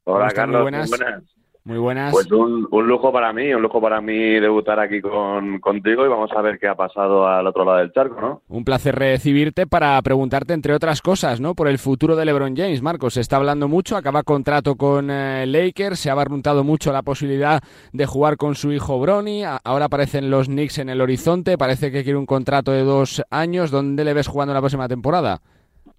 Hola 0.04 0.30
Carlos, 0.30 0.62
buenas. 0.62 0.88
buenas. 0.90 1.24
Muy 1.64 1.76
buenas. 1.76 2.12
Pues 2.12 2.30
un, 2.32 2.68
lujo 2.70 3.12
para 3.12 3.32
mí, 3.34 3.52
un 3.52 3.60
lujo 3.60 3.82
para 3.82 4.00
mí 4.00 4.40
debutar 4.40 4.80
aquí 4.80 5.00
con, 5.02 5.60
contigo 5.60 6.06
y 6.06 6.08
vamos 6.08 6.30
a 6.34 6.40
ver 6.40 6.58
qué 6.58 6.66
ha 6.66 6.74
pasado 6.74 7.28
al 7.28 7.46
otro 7.46 7.66
lado 7.66 7.78
del 7.78 7.92
charco, 7.92 8.18
¿no? 8.18 8.42
Un 8.48 8.64
placer 8.64 8.94
recibirte 8.94 9.66
para 9.66 10.00
preguntarte, 10.00 10.54
entre 10.54 10.72
otras 10.72 11.02
cosas, 11.02 11.38
¿no? 11.38 11.54
Por 11.54 11.68
el 11.68 11.78
futuro 11.78 12.16
de 12.16 12.24
LeBron 12.24 12.56
James. 12.56 12.80
Marcos, 12.80 13.14
se 13.14 13.20
está 13.20 13.36
hablando 13.36 13.68
mucho, 13.68 13.96
acaba 13.96 14.22
contrato 14.22 14.76
con 14.76 15.10
eh, 15.10 15.44
Lakers, 15.46 15.98
se 15.98 16.08
ha 16.08 16.14
barruntado 16.14 16.64
mucho 16.64 16.92
la 16.92 17.02
posibilidad 17.02 17.62
de 17.92 18.06
jugar 18.06 18.38
con 18.38 18.54
su 18.54 18.72
hijo 18.72 18.98
Bronny, 18.98 19.42
ahora 19.44 19.84
aparecen 19.84 20.30
los 20.30 20.46
Knicks 20.46 20.78
en 20.78 20.88
el 20.88 21.02
horizonte, 21.02 21.58
parece 21.58 21.92
que 21.92 22.04
quiere 22.04 22.18
un 22.18 22.26
contrato 22.26 22.72
de 22.72 22.84
dos 22.84 23.22
años. 23.30 23.70
¿Dónde 23.70 24.04
le 24.04 24.14
ves 24.14 24.28
jugando 24.28 24.54
la 24.54 24.60
próxima 24.60 24.88
temporada? 24.88 25.42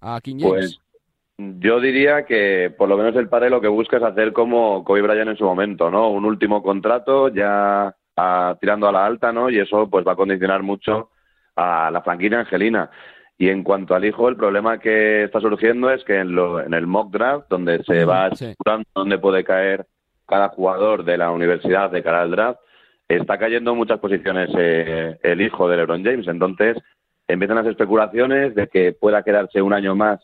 A 0.00 0.20
King 0.20 0.38
James. 0.40 0.50
Pues 0.50 0.81
yo 1.58 1.80
diría 1.80 2.24
que 2.24 2.72
por 2.76 2.88
lo 2.88 2.96
menos 2.96 3.14
el 3.16 3.28
padre 3.28 3.50
lo 3.50 3.60
que 3.60 3.68
busca 3.68 3.96
es 3.96 4.02
hacer 4.02 4.32
como 4.32 4.84
Kobe 4.84 5.02
Bryant 5.02 5.30
en 5.30 5.36
su 5.36 5.44
momento, 5.44 5.90
¿no? 5.90 6.10
Un 6.10 6.24
último 6.24 6.62
contrato 6.62 7.28
ya 7.28 7.94
tirando 8.60 8.88
a 8.88 8.92
la 8.92 9.06
alta, 9.06 9.32
¿no? 9.32 9.50
Y 9.50 9.58
eso 9.58 9.88
pues 9.88 10.06
va 10.06 10.12
a 10.12 10.16
condicionar 10.16 10.62
mucho 10.62 11.10
a 11.56 11.90
la 11.90 12.02
franquicia 12.02 12.40
angelina. 12.40 12.90
Y 13.38 13.48
en 13.48 13.62
cuanto 13.62 13.94
al 13.94 14.04
hijo, 14.04 14.28
el 14.28 14.36
problema 14.36 14.78
que 14.78 15.24
está 15.24 15.40
surgiendo 15.40 15.90
es 15.90 16.04
que 16.04 16.18
en, 16.18 16.34
lo, 16.34 16.60
en 16.60 16.74
el 16.74 16.86
mock 16.86 17.10
draft, 17.10 17.46
donde 17.48 17.82
se 17.84 18.04
va 18.04 18.26
asegurando 18.26 18.86
dónde 18.94 19.18
puede 19.18 19.42
caer 19.42 19.86
cada 20.26 20.50
jugador 20.50 21.04
de 21.04 21.18
la 21.18 21.30
universidad 21.30 21.90
de 21.90 22.02
cara 22.02 22.22
al 22.22 22.30
draft, 22.30 22.60
está 23.08 23.38
cayendo 23.38 23.74
muchas 23.74 23.98
posiciones 23.98 24.50
eh, 24.56 25.18
el 25.22 25.40
hijo 25.40 25.68
de 25.68 25.76
LeBron 25.76 26.04
James. 26.04 26.28
Entonces 26.28 26.76
empiezan 27.26 27.56
las 27.56 27.66
especulaciones 27.66 28.54
de 28.54 28.68
que 28.68 28.92
pueda 28.92 29.22
quedarse 29.22 29.60
un 29.60 29.72
año 29.72 29.94
más 29.94 30.20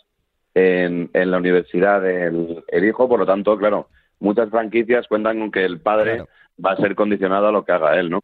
en, 0.59 1.11
la 1.31 1.39
universidad 1.39 2.05
el, 2.07 2.85
hijo, 2.85 3.09
por 3.09 3.21
lo 3.21 3.27
tanto, 3.27 3.57
claro, 3.57 3.89
muchas 4.21 4.51
franquicias 4.51 5.07
cuentan 5.09 5.39
con 5.39 5.51
que 5.51 5.65
el 5.65 5.81
padre 5.81 6.25
va 6.65 6.73
a 6.73 6.77
ser 6.77 6.95
condicionado 6.95 7.49
a 7.49 7.53
lo 7.53 7.65
que 7.65 7.73
haga 7.73 7.99
él, 7.99 8.11
¿no? 8.11 8.21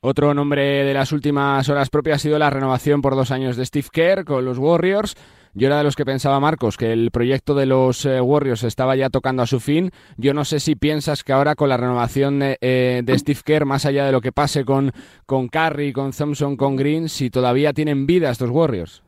Otro 0.00 0.34
nombre 0.34 0.84
de 0.84 0.92
las 0.92 1.12
últimas 1.12 1.66
horas 1.70 1.88
propias 1.88 2.16
ha 2.16 2.18
sido 2.18 2.38
la 2.38 2.50
renovación 2.50 3.00
por 3.00 3.16
dos 3.16 3.30
años 3.30 3.56
de 3.56 3.64
Steve 3.64 3.88
Kerr 3.90 4.24
con 4.26 4.44
los 4.44 4.58
Warriors. 4.58 5.16
Yo 5.54 5.68
era 5.68 5.78
de 5.78 5.84
los 5.84 5.96
que 5.96 6.04
pensaba, 6.04 6.40
Marcos, 6.40 6.76
que 6.76 6.92
el 6.92 7.10
proyecto 7.10 7.54
de 7.54 7.64
los 7.64 8.04
eh, 8.04 8.20
Warriors 8.20 8.64
estaba 8.64 8.96
ya 8.96 9.08
tocando 9.08 9.42
a 9.42 9.46
su 9.46 9.60
fin. 9.60 9.92
Yo 10.18 10.34
no 10.34 10.44
sé 10.44 10.60
si 10.60 10.74
piensas 10.74 11.24
que 11.24 11.32
ahora 11.32 11.54
con 11.54 11.70
la 11.70 11.78
renovación 11.78 12.40
de, 12.40 12.58
eh, 12.60 13.00
de 13.02 13.18
Steve 13.18 13.40
Kerr, 13.42 13.64
más 13.64 13.86
allá 13.86 14.04
de 14.04 14.12
lo 14.12 14.20
que 14.20 14.32
pase 14.32 14.66
con, 14.66 14.92
con 15.24 15.48
Curry, 15.48 15.94
con 15.94 16.10
Thompson, 16.10 16.56
con 16.56 16.76
Green, 16.76 17.08
si 17.08 17.30
todavía 17.30 17.72
tienen 17.72 18.04
vida 18.04 18.30
estos 18.30 18.50
Warriors 18.50 19.03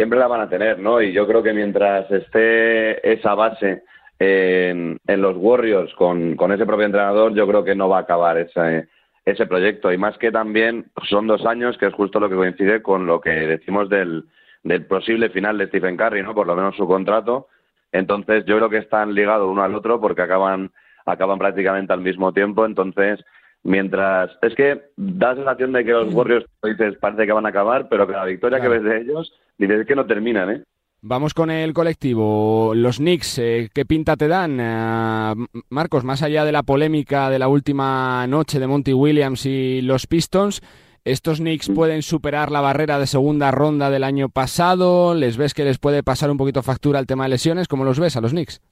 siempre 0.00 0.18
la 0.18 0.28
van 0.28 0.40
a 0.40 0.48
tener, 0.48 0.78
¿no? 0.78 1.02
Y 1.02 1.12
yo 1.12 1.26
creo 1.26 1.42
que 1.42 1.52
mientras 1.52 2.10
esté 2.10 3.12
esa 3.12 3.34
base 3.34 3.82
en, 4.18 4.98
los 5.06 5.36
Warriors 5.36 5.92
con, 5.92 6.32
ese 6.52 6.64
propio 6.64 6.86
entrenador, 6.86 7.34
yo 7.34 7.46
creo 7.46 7.62
que 7.62 7.74
no 7.74 7.90
va 7.90 7.98
a 7.98 8.00
acabar 8.00 8.38
ese, 8.38 8.88
ese 9.26 9.44
proyecto. 9.44 9.92
Y 9.92 9.98
más 9.98 10.16
que 10.16 10.32
también 10.32 10.86
son 11.06 11.26
dos 11.26 11.44
años, 11.44 11.76
que 11.76 11.84
es 11.84 11.92
justo 11.92 12.18
lo 12.18 12.30
que 12.30 12.34
coincide 12.34 12.80
con 12.80 13.06
lo 13.06 13.20
que 13.20 13.28
decimos 13.28 13.90
del, 13.90 14.24
del 14.62 14.86
posible 14.86 15.28
final 15.28 15.58
de 15.58 15.66
Stephen 15.66 15.98
Curry, 15.98 16.22
¿no? 16.22 16.34
Por 16.34 16.46
lo 16.46 16.56
menos 16.56 16.76
su 16.76 16.86
contrato. 16.86 17.48
Entonces, 17.92 18.46
yo 18.46 18.56
creo 18.56 18.70
que 18.70 18.78
están 18.78 19.12
ligados 19.12 19.50
uno 19.50 19.62
al 19.62 19.74
otro 19.74 20.00
porque 20.00 20.22
acaban, 20.22 20.70
acaban 21.04 21.38
prácticamente 21.38 21.92
al 21.92 22.00
mismo 22.00 22.32
tiempo. 22.32 22.64
Entonces, 22.64 23.22
mientras. 23.64 24.30
Es 24.40 24.54
que 24.54 24.80
da 24.96 25.34
la 25.34 25.34
sensación 25.34 25.74
de 25.74 25.84
que 25.84 25.92
los 25.92 26.14
Warriors, 26.14 26.46
dices, 26.62 26.96
parece 26.96 27.26
que 27.26 27.32
van 27.32 27.44
a 27.44 27.50
acabar, 27.50 27.90
pero 27.90 28.06
que 28.06 28.14
la 28.14 28.24
victoria 28.24 28.62
que 28.62 28.68
ves 28.68 28.82
de 28.82 29.00
ellos 29.02 29.30
Que 29.60 29.94
no 29.94 30.06
terminan, 30.06 30.50
¿eh? 30.50 30.62
Vamos 31.02 31.34
con 31.34 31.50
el 31.50 31.74
colectivo. 31.74 32.72
Los 32.74 32.96
Knicks, 32.96 33.38
eh, 33.38 33.68
¿qué 33.74 33.84
pinta 33.84 34.16
te 34.16 34.26
dan? 34.26 34.58
Eh, 34.58 35.34
Marcos, 35.68 36.04
más 36.04 36.22
allá 36.22 36.44
de 36.44 36.52
la 36.52 36.62
polémica 36.62 37.28
de 37.28 37.38
la 37.38 37.48
última 37.48 38.26
noche 38.26 38.58
de 38.58 38.66
Monty 38.66 38.94
Williams 38.94 39.44
y 39.46 39.82
los 39.82 40.06
Pistons, 40.06 40.62
¿estos 41.04 41.40
Knicks 41.40 41.70
mm. 41.70 41.74
pueden 41.74 42.02
superar 42.02 42.50
la 42.50 42.60
barrera 42.60 42.98
de 42.98 43.06
segunda 43.06 43.50
ronda 43.50 43.90
del 43.90 44.04
año 44.04 44.30
pasado? 44.30 45.14
¿Les 45.14 45.36
ves 45.36 45.52
que 45.52 45.64
les 45.64 45.78
puede 45.78 46.02
pasar 46.02 46.30
un 46.30 46.38
poquito 46.38 46.62
factura 46.62 46.98
el 46.98 47.06
tema 47.06 47.24
de 47.24 47.30
lesiones? 47.30 47.68
¿Cómo 47.68 47.84
los 47.84 48.00
ves 48.00 48.16
a 48.16 48.22
los 48.22 48.32
Knicks? 48.32 48.62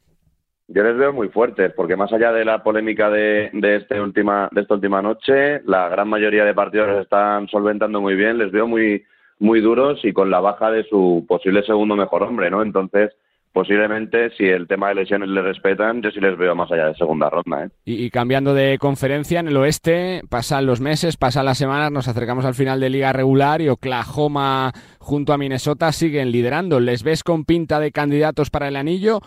Yo 0.68 0.82
les 0.82 0.96
veo 0.98 1.14
muy 1.14 1.28
fuertes, 1.28 1.72
porque 1.74 1.96
más 1.96 2.12
allá 2.12 2.32
de 2.32 2.44
la 2.44 2.62
polémica 2.62 3.08
de, 3.10 3.50
de, 3.54 3.76
este 3.76 4.00
última, 4.00 4.50
de 4.52 4.62
esta 4.62 4.74
última 4.74 5.00
noche, 5.00 5.62
la 5.64 5.88
gran 5.88 6.08
mayoría 6.08 6.44
de 6.44 6.52
partidos 6.52 7.00
están 7.00 7.48
solventando 7.48 8.02
muy 8.02 8.14
bien. 8.14 8.36
Les 8.36 8.52
veo 8.52 8.66
muy 8.66 9.02
muy 9.38 9.60
duros 9.60 10.00
y 10.04 10.12
con 10.12 10.30
la 10.30 10.40
baja 10.40 10.70
de 10.70 10.84
su 10.84 11.24
posible 11.28 11.62
segundo 11.62 11.96
mejor 11.96 12.22
hombre, 12.22 12.50
¿no? 12.50 12.62
Entonces, 12.62 13.12
posiblemente 13.52 14.30
si 14.36 14.44
el 14.44 14.68
tema 14.68 14.88
de 14.88 14.96
lesiones 14.96 15.28
le 15.28 15.42
respetan, 15.42 16.02
yo 16.02 16.10
sí 16.10 16.20
les 16.20 16.36
veo 16.36 16.54
más 16.54 16.70
allá 16.70 16.86
de 16.86 16.94
segunda 16.94 17.30
ronda. 17.30 17.64
¿eh? 17.64 17.70
Y, 17.84 18.10
cambiando 18.10 18.54
de 18.54 18.78
conferencia, 18.78 19.40
en 19.40 19.48
el 19.48 19.56
oeste 19.56 20.22
pasan 20.28 20.66
los 20.66 20.80
meses, 20.80 21.16
pasan 21.16 21.46
las 21.46 21.58
semanas, 21.58 21.90
nos 21.90 22.08
acercamos 22.08 22.44
al 22.44 22.54
final 22.54 22.80
de 22.80 22.90
liga 22.90 23.12
regular 23.12 23.60
y 23.60 23.68
Oklahoma 23.68 24.72
junto 24.98 25.32
a 25.32 25.38
Minnesota 25.38 25.92
siguen 25.92 26.30
liderando. 26.30 26.80
¿Les 26.80 27.02
ves 27.02 27.24
con 27.24 27.44
pinta 27.44 27.80
de 27.80 27.92
candidatos 27.92 28.50
para 28.50 28.68
el 28.68 28.76
anillo? 28.76 29.20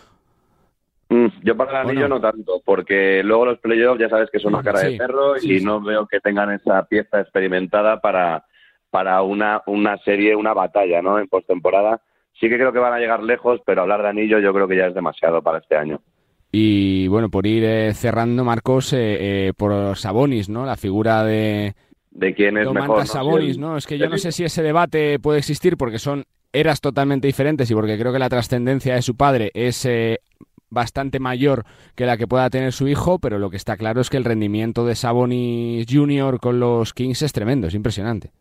Mm, 1.09 1.27
yo 1.43 1.57
para 1.57 1.81
el 1.81 1.89
anillo 1.89 2.07
no? 2.07 2.21
tanto, 2.21 2.61
porque 2.63 3.21
luego 3.23 3.45
los 3.45 3.59
playoffs 3.59 3.99
ya 3.99 4.07
sabes 4.07 4.29
que 4.31 4.39
son 4.39 4.53
una 4.53 4.63
cara 4.63 4.79
de 4.79 4.95
perro 4.95 5.33
y 5.41 5.59
no 5.59 5.81
veo 5.81 6.07
que 6.07 6.21
tengan 6.21 6.51
esa 6.51 6.85
pieza 6.85 7.19
experimentada 7.19 7.99
para 7.99 8.45
para 8.91 9.21
una, 9.23 9.63
una 9.65 9.97
serie, 9.99 10.35
una 10.35 10.53
batalla, 10.53 11.01
¿no? 11.01 11.17
En 11.17 11.27
postemporada. 11.27 12.01
Sí 12.39 12.49
que 12.49 12.57
creo 12.57 12.71
que 12.71 12.79
van 12.79 12.93
a 12.93 12.99
llegar 12.99 13.23
lejos, 13.23 13.61
pero 13.65 13.81
hablar 13.81 14.03
de 14.03 14.09
anillo 14.09 14.39
yo 14.39 14.53
creo 14.53 14.67
que 14.67 14.77
ya 14.77 14.87
es 14.87 14.93
demasiado 14.93 15.41
para 15.41 15.59
este 15.59 15.75
año. 15.75 16.01
Y 16.51 17.07
bueno, 17.07 17.29
por 17.29 17.47
ir 17.47 17.63
eh, 17.63 17.93
cerrando, 17.93 18.43
Marcos, 18.43 18.91
eh, 18.93 19.47
eh, 19.47 19.53
por 19.55 19.95
Sabonis, 19.97 20.49
¿no? 20.49 20.65
La 20.65 20.75
figura 20.75 21.23
de, 21.23 21.75
de 22.11 22.33
quién 22.33 22.57
es 22.57 22.69
mejor. 22.69 22.99
¿no? 22.99 23.05
Sabonis, 23.05 23.57
¿no? 23.57 23.77
Es 23.77 23.87
que 23.87 23.97
yo 23.97 24.09
no 24.09 24.17
sé 24.17 24.33
si 24.33 24.43
ese 24.43 24.61
debate 24.61 25.17
puede 25.19 25.39
existir 25.39 25.77
porque 25.77 25.97
son 25.97 26.25
eras 26.51 26.81
totalmente 26.81 27.27
diferentes 27.27 27.71
y 27.71 27.73
porque 27.73 27.97
creo 27.97 28.11
que 28.11 28.19
la 28.19 28.27
trascendencia 28.27 28.95
de 28.95 29.01
su 29.01 29.15
padre 29.15 29.51
es 29.53 29.87
bastante 30.69 31.19
mayor 31.19 31.63
que 31.95 32.05
la 32.05 32.17
que 32.17 32.27
pueda 32.27 32.49
tener 32.49 32.73
su 32.73 32.89
hijo, 32.89 33.19
pero 33.19 33.39
lo 33.39 33.49
que 33.49 33.57
está 33.57 33.77
claro 33.77 34.01
es 34.01 34.09
que 34.09 34.17
el 34.17 34.25
rendimiento 34.25 34.85
de 34.85 34.95
Sabonis 34.95 35.85
Jr. 35.89 36.39
con 36.39 36.59
los 36.59 36.93
Kings 36.93 37.21
es 37.21 37.31
tremendo, 37.31 37.67
es 37.67 37.75
impresionante. 37.75 38.31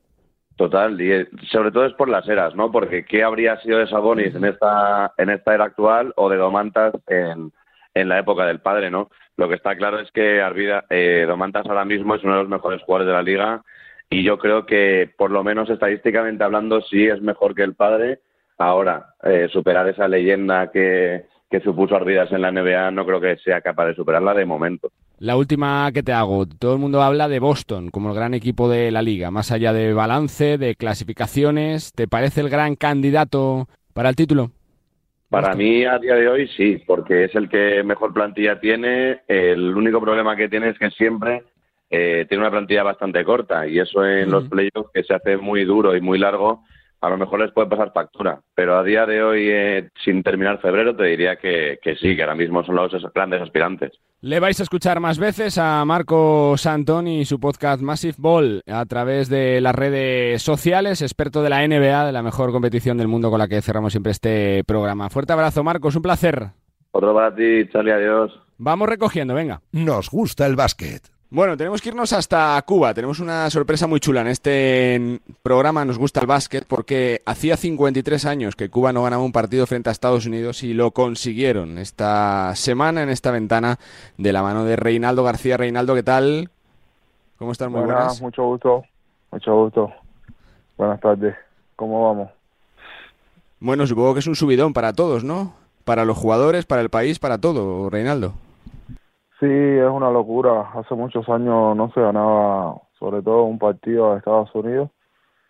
Total, 0.61 1.01
y 1.01 1.27
sobre 1.47 1.73
todo 1.73 1.87
es 1.87 1.95
por 1.95 2.11
las 2.11 2.29
eras, 2.29 2.55
¿no? 2.55 2.71
Porque 2.71 3.07
¿qué 3.07 3.25
habría 3.25 3.57
sido 3.63 3.79
de 3.79 3.87
Sabonis 3.87 4.35
en 4.35 4.45
esta, 4.45 5.15
en 5.17 5.31
esta 5.31 5.55
era 5.55 5.65
actual 5.65 6.13
o 6.17 6.29
de 6.29 6.37
Domantas 6.37 6.93
en, 7.07 7.51
en 7.95 8.09
la 8.11 8.19
época 8.19 8.45
del 8.45 8.61
padre, 8.61 8.91
¿no? 8.91 9.09
Lo 9.39 9.49
que 9.49 9.55
está 9.55 9.75
claro 9.75 10.01
es 10.01 10.13
que 10.13 10.43
Arvida, 10.43 10.85
eh, 10.91 11.25
Domantas 11.27 11.65
ahora 11.67 11.87
mismo 11.87 12.15
es 12.15 12.23
uno 12.25 12.35
de 12.35 12.41
los 12.41 12.51
mejores 12.51 12.83
jugadores 12.83 13.07
de 13.07 13.15
la 13.15 13.23
liga 13.23 13.63
y 14.11 14.23
yo 14.23 14.37
creo 14.37 14.67
que, 14.67 15.11
por 15.17 15.31
lo 15.31 15.43
menos 15.43 15.71
estadísticamente 15.71 16.45
hablando, 16.45 16.83
sí 16.83 17.07
es 17.07 17.23
mejor 17.23 17.55
que 17.55 17.63
el 17.63 17.75
padre. 17.75 18.21
Ahora, 18.59 19.15
eh, 19.23 19.49
superar 19.51 19.89
esa 19.89 20.09
leyenda 20.09 20.71
que, 20.71 21.25
que 21.51 21.61
supuso 21.61 21.97
Arvidas 21.97 22.31
en 22.33 22.43
la 22.43 22.53
NBA 22.53 22.93
no 22.93 23.05
creo 23.05 23.21
que 23.21 23.37
sea 23.39 23.61
capaz 23.61 23.87
de 23.87 23.95
superarla 23.95 24.33
de 24.35 24.47
momento. 24.47 24.93
La 25.19 25.37
última 25.37 25.91
que 25.93 26.03
te 26.03 26.13
hago, 26.13 26.47
todo 26.47 26.75
el 26.75 26.79
mundo 26.79 27.03
habla 27.03 27.29
de 27.29 27.41
Boston 27.41 27.91
como 27.91 28.11
el 28.11 28.15
gran 28.15 28.35
equipo 28.35 28.71
de 28.71 28.91
la 28.91 29.03
liga, 29.03 29.31
más 29.31 29.51
allá 29.51 29.73
de 29.73 29.93
balance, 29.93 30.57
de 30.57 30.77
clasificaciones, 30.77 31.93
¿te 31.93 32.07
parece 32.07 32.41
el 32.41 32.49
gran 32.49 32.77
candidato 32.77 33.67
para 33.93 34.09
el 34.09 34.17
título? 34.17 34.53
Para 35.29 35.55
mí, 35.55 35.85
a 35.85 35.99
día 35.99 36.15
de 36.15 36.29
hoy, 36.29 36.49
sí, 36.57 36.83
porque 36.85 37.25
es 37.25 37.35
el 37.37 37.49
que 37.49 37.85
mejor 37.85 38.13
plantilla 38.13 38.59
tiene. 38.59 39.21
El 39.29 39.77
único 39.77 40.01
problema 40.01 40.35
que 40.35 40.49
tiene 40.49 40.71
es 40.71 40.79
que 40.79 40.91
siempre 40.91 41.45
eh, 41.89 42.27
tiene 42.29 42.43
una 42.43 42.51
plantilla 42.51 42.83
bastante 42.83 43.25
corta 43.25 43.67
y 43.67 43.79
eso 43.79 44.05
en 44.05 44.31
los 44.31 44.49
playoffs 44.49 44.91
que 44.93 45.05
se 45.05 45.15
hace 45.15 45.37
muy 45.37 45.65
duro 45.65 45.97
y 45.97 46.01
muy 46.01 46.19
largo, 46.19 46.65
a 47.01 47.09
lo 47.09 47.17
mejor 47.17 47.41
les 47.41 47.53
puede 47.53 47.69
pasar 47.69 47.93
factura. 47.93 48.41
Pero 48.55 48.79
a 48.79 48.85
día 48.85 49.07
de 49.07 49.23
hoy, 49.23 49.49
eh, 49.49 49.89
sin 50.05 50.23
terminar 50.23 50.61
febrero, 50.61 50.95
te 50.95 51.05
diría 51.05 51.37
que, 51.37 51.79
que 51.83 51.97
sí, 51.97 52.15
que 52.15 52.23
ahora 52.23 52.35
mismo 52.35 52.65
son 52.65 52.77
los 52.77 52.93
grandes 53.15 53.41
aspirantes. 53.41 53.93
Le 54.23 54.39
vais 54.39 54.61
a 54.61 54.65
escuchar 54.65 55.01
más 55.01 55.19
veces 55.19 55.57
a 55.57 55.83
Marco 55.87 56.55
Santón 56.59 57.09
y 57.09 57.25
su 57.25 57.41
podcast 57.41 57.81
Massive 57.81 58.17
Ball 58.19 58.63
a 58.67 58.85
través 58.85 59.31
de 59.31 59.63
las 59.63 59.75
redes 59.75 60.43
sociales, 60.43 61.01
experto 61.01 61.43
de 61.43 61.49
la 61.49 61.67
NBA, 61.67 62.05
de 62.05 62.13
la 62.13 62.23
mejor 62.23 62.53
competición 62.53 62.99
del 62.99 63.09
mundo 63.09 63.31
con 63.31 63.39
la 63.39 63.49
que 63.49 63.63
cerramos 63.63 63.93
siempre 63.93 64.13
este 64.13 64.63
programa. 64.65 65.09
Fuerte 65.09 65.33
abrazo, 65.33 65.65
Marcos, 65.65 65.97
un 65.97 66.03
placer. 66.03 66.49
Otro 66.93 67.15
para 67.15 67.35
ti, 67.35 67.67
Charlie, 67.73 67.93
adiós. 67.93 68.33
Vamos 68.59 68.91
recogiendo, 68.91 69.33
venga. 69.33 69.63
Nos 69.73 70.11
gusta 70.11 70.47
el 70.47 70.55
básquet. 70.55 71.20
Bueno, 71.33 71.57
tenemos 71.57 71.81
que 71.81 71.91
irnos 71.91 72.13
hasta 72.13 72.61
Cuba. 72.67 72.93
Tenemos 72.93 73.21
una 73.21 73.49
sorpresa 73.51 73.87
muy 73.87 74.01
chula 74.01 74.23
en 74.23 74.27
este 74.27 75.21
programa. 75.45 75.85
Nos 75.85 75.97
gusta 75.97 76.19
el 76.19 76.27
básquet 76.27 76.65
porque 76.67 77.23
hacía 77.25 77.57
53 77.57 78.25
años 78.25 78.57
que 78.57 78.69
Cuba 78.69 78.93
no 78.93 79.05
ganaba 79.05 79.23
un 79.23 79.31
partido 79.31 79.65
frente 79.69 79.89
a 79.89 79.93
Estados 79.93 80.27
Unidos 80.27 80.65
y 80.65 80.75
lo 80.75 80.91
consiguieron 80.91 81.79
esta 81.79 82.53
semana 82.57 83.05
en 83.05 83.11
esta 83.11 83.31
ventana 83.31 83.79
de 84.19 84.33
la 84.33 84.43
mano 84.43 84.65
de 84.65 84.75
Reinaldo 84.75 85.23
García. 85.23 85.57
Reinaldo, 85.57 85.95
¿qué 85.95 86.03
tal? 86.03 86.51
¿Cómo 87.39 87.53
estás? 87.53 87.71
Muy 87.71 87.83
buenas. 87.83 88.21
Mucho 88.21 88.47
gusto, 88.47 88.83
mucho 89.31 89.55
gusto. 89.55 89.93
Buenas 90.77 91.01
tardes. 91.01 91.37
¿Cómo 91.77 92.09
vamos? 92.09 92.31
Bueno, 93.61 93.87
supongo 93.87 94.15
que 94.15 94.21
es 94.21 94.27
un 94.27 94.35
subidón 94.35 94.73
para 94.73 94.95
todos, 94.95 95.23
¿no? 95.23 95.55
Para 95.85 96.05
los 96.05 96.19
jugadores, 96.19 96.67
para 96.67 96.83
el 96.83 96.91
país, 96.91 97.21
para 97.21 97.39
todo, 97.39 97.89
Reinaldo. 97.89 98.35
Sí, 99.41 99.47
es 99.47 99.89
una 99.89 100.11
locura. 100.11 100.71
Hace 100.75 100.95
muchos 100.95 101.27
años 101.31 101.75
no 101.75 101.91
se 101.95 102.01
ganaba, 102.01 102.77
sobre 102.99 103.23
todo 103.23 103.45
un 103.45 103.59
partido 103.59 104.13
de 104.13 104.19
Estados 104.19 104.55
Unidos. 104.55 104.91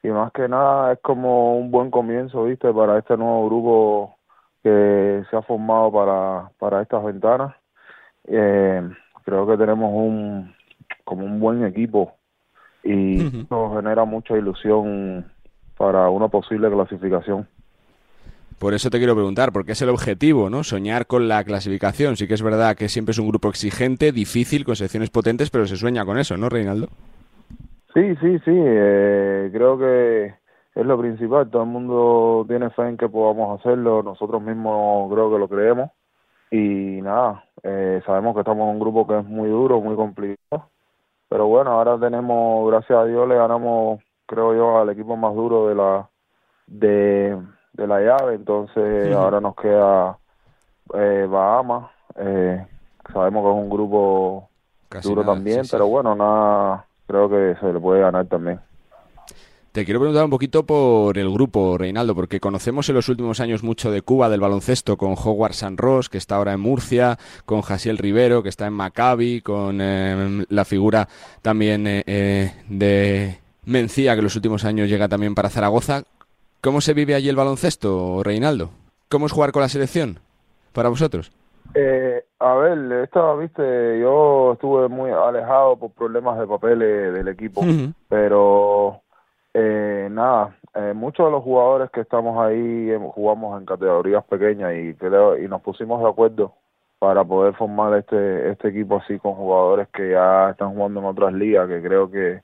Y 0.04 0.08
más 0.08 0.32
que 0.32 0.48
nada 0.48 0.92
es 0.92 1.00
como 1.00 1.58
un 1.58 1.72
buen 1.72 1.90
comienzo, 1.90 2.44
¿viste? 2.44 2.72
Para 2.72 2.98
este 2.98 3.16
nuevo 3.16 3.46
grupo 3.46 4.16
que 4.62 5.24
se 5.28 5.36
ha 5.36 5.42
formado 5.42 5.90
para, 5.92 6.50
para 6.58 6.82
estas 6.82 7.04
ventanas. 7.04 7.56
Eh, 8.24 8.88
creo 9.24 9.46
que 9.46 9.56
tenemos 9.56 9.90
un 9.92 10.54
como 11.04 11.24
un 11.24 11.40
buen 11.40 11.64
equipo 11.64 12.12
y 12.84 13.46
nos 13.50 13.74
genera 13.74 14.04
mucha 14.04 14.36
ilusión 14.36 15.30
para 15.76 16.08
una 16.10 16.28
posible 16.28 16.70
clasificación. 16.70 17.48
Por 18.60 18.74
eso 18.74 18.90
te 18.90 18.98
quiero 18.98 19.14
preguntar, 19.14 19.52
porque 19.52 19.72
es 19.72 19.80
el 19.80 19.88
objetivo, 19.88 20.50
¿no? 20.50 20.62
Soñar 20.64 21.06
con 21.06 21.28
la 21.28 21.42
clasificación. 21.44 22.16
Sí 22.16 22.28
que 22.28 22.34
es 22.34 22.42
verdad 22.42 22.76
que 22.76 22.90
siempre 22.90 23.12
es 23.12 23.18
un 23.18 23.26
grupo 23.26 23.48
exigente, 23.48 24.12
difícil, 24.12 24.66
con 24.66 24.76
secciones 24.76 25.08
potentes, 25.08 25.48
pero 25.48 25.64
se 25.64 25.76
sueña 25.76 26.04
con 26.04 26.18
eso, 26.18 26.36
¿no, 26.36 26.50
Reinaldo? 26.50 26.88
Sí, 27.94 28.14
sí, 28.20 28.38
sí. 28.44 28.52
Eh, 28.52 29.48
creo 29.50 29.78
que 29.78 30.34
es 30.74 30.86
lo 30.86 31.00
principal. 31.00 31.48
Todo 31.48 31.62
el 31.62 31.70
mundo 31.70 32.44
tiene 32.48 32.68
fe 32.68 32.86
en 32.86 32.98
que 32.98 33.08
podamos 33.08 33.58
hacerlo. 33.58 34.02
Nosotros 34.02 34.42
mismos 34.42 35.10
creo 35.10 35.32
que 35.32 35.38
lo 35.38 35.48
creemos. 35.48 35.90
Y 36.50 37.00
nada, 37.00 37.42
eh, 37.62 38.02
sabemos 38.04 38.34
que 38.34 38.40
estamos 38.40 38.68
en 38.68 38.74
un 38.74 38.80
grupo 38.80 39.06
que 39.06 39.20
es 39.20 39.24
muy 39.24 39.48
duro, 39.48 39.80
muy 39.80 39.96
complicado. 39.96 40.68
Pero 41.30 41.46
bueno, 41.46 41.70
ahora 41.70 41.98
tenemos, 41.98 42.70
gracias 42.70 42.98
a 42.98 43.06
Dios, 43.06 43.26
le 43.26 43.36
ganamos, 43.36 44.02
creo 44.26 44.54
yo, 44.54 44.78
al 44.80 44.90
equipo 44.90 45.16
más 45.16 45.34
duro 45.34 45.68
de 45.68 45.74
la 45.74 46.10
de 46.66 47.38
de 47.80 47.86
la 47.86 48.00
llave, 48.00 48.34
entonces 48.34 49.12
ahora 49.14 49.40
nos 49.40 49.56
queda 49.56 50.18
eh, 50.94 51.26
Bahamas, 51.28 51.90
eh, 52.16 52.64
sabemos 53.10 53.42
que 53.42 53.50
es 53.50 53.64
un 53.64 53.70
grupo 53.70 54.48
duro 55.02 55.24
también, 55.24 55.62
pero 55.70 55.86
bueno, 55.86 56.14
nada, 56.14 56.84
creo 57.06 57.28
que 57.28 57.56
se 57.58 57.72
le 57.72 57.80
puede 57.80 58.02
ganar 58.02 58.26
también. 58.26 58.60
Te 59.72 59.84
quiero 59.84 60.00
preguntar 60.00 60.24
un 60.24 60.30
poquito 60.30 60.64
por 60.66 61.16
el 61.16 61.30
grupo, 61.30 61.78
Reinaldo, 61.78 62.14
porque 62.14 62.40
conocemos 62.40 62.88
en 62.88 62.96
los 62.96 63.08
últimos 63.08 63.38
años 63.38 63.62
mucho 63.62 63.92
de 63.92 64.02
Cuba, 64.02 64.28
del 64.28 64.40
baloncesto, 64.40 64.96
con 64.96 65.14
Howard 65.16 65.52
San 65.54 65.76
Ross, 65.76 66.08
que 66.08 66.18
está 66.18 66.36
ahora 66.36 66.52
en 66.52 66.60
Murcia, 66.60 67.18
con 67.46 67.62
Jasiel 67.62 67.96
Rivero, 67.96 68.42
que 68.42 68.48
está 68.48 68.66
en 68.66 68.72
Maccabi, 68.72 69.42
con 69.42 69.78
eh, 69.80 70.44
la 70.48 70.64
figura 70.64 71.08
también 71.40 71.84
eh, 71.86 72.52
de 72.68 73.38
Mencía, 73.64 74.14
que 74.14 74.18
en 74.18 74.24
los 74.24 74.34
últimos 74.34 74.64
años 74.64 74.88
llega 74.88 75.08
también 75.08 75.36
para 75.36 75.50
Zaragoza. 75.50 76.02
¿Cómo 76.62 76.82
se 76.82 76.92
vive 76.92 77.14
allí 77.14 77.30
el 77.30 77.36
baloncesto, 77.36 78.22
Reinaldo? 78.22 78.68
¿Cómo 79.08 79.24
es 79.24 79.32
jugar 79.32 79.50
con 79.50 79.62
la 79.62 79.68
selección 79.70 80.18
para 80.74 80.90
vosotros? 80.90 81.32
Eh, 81.74 82.22
a 82.38 82.54
ver, 82.54 82.92
esta, 83.02 83.34
viste, 83.34 83.98
yo 83.98 84.52
estuve 84.52 84.88
muy 84.88 85.10
alejado 85.10 85.76
por 85.76 85.92
problemas 85.92 86.38
de 86.38 86.46
papeles 86.46 87.14
del 87.14 87.28
equipo, 87.28 87.62
pero 88.10 89.00
eh, 89.54 90.08
nada, 90.10 90.54
eh, 90.74 90.92
muchos 90.94 91.26
de 91.26 91.32
los 91.32 91.42
jugadores 91.42 91.90
que 91.92 92.02
estamos 92.02 92.38
ahí 92.38 92.90
jugamos 93.14 93.58
en 93.58 93.64
categorías 93.64 94.22
pequeñas 94.24 94.74
y 94.74 94.94
y 95.42 95.48
nos 95.48 95.62
pusimos 95.62 96.02
de 96.02 96.08
acuerdo 96.10 96.52
para 96.98 97.24
poder 97.24 97.54
formar 97.54 97.96
este 97.96 98.50
este 98.50 98.68
equipo 98.68 99.00
así 99.02 99.18
con 99.18 99.34
jugadores 99.34 99.88
que 99.88 100.10
ya 100.10 100.50
están 100.50 100.74
jugando 100.74 101.00
en 101.00 101.06
otras 101.06 101.32
ligas, 101.32 101.68
que 101.68 101.80
creo 101.80 102.10
que 102.10 102.42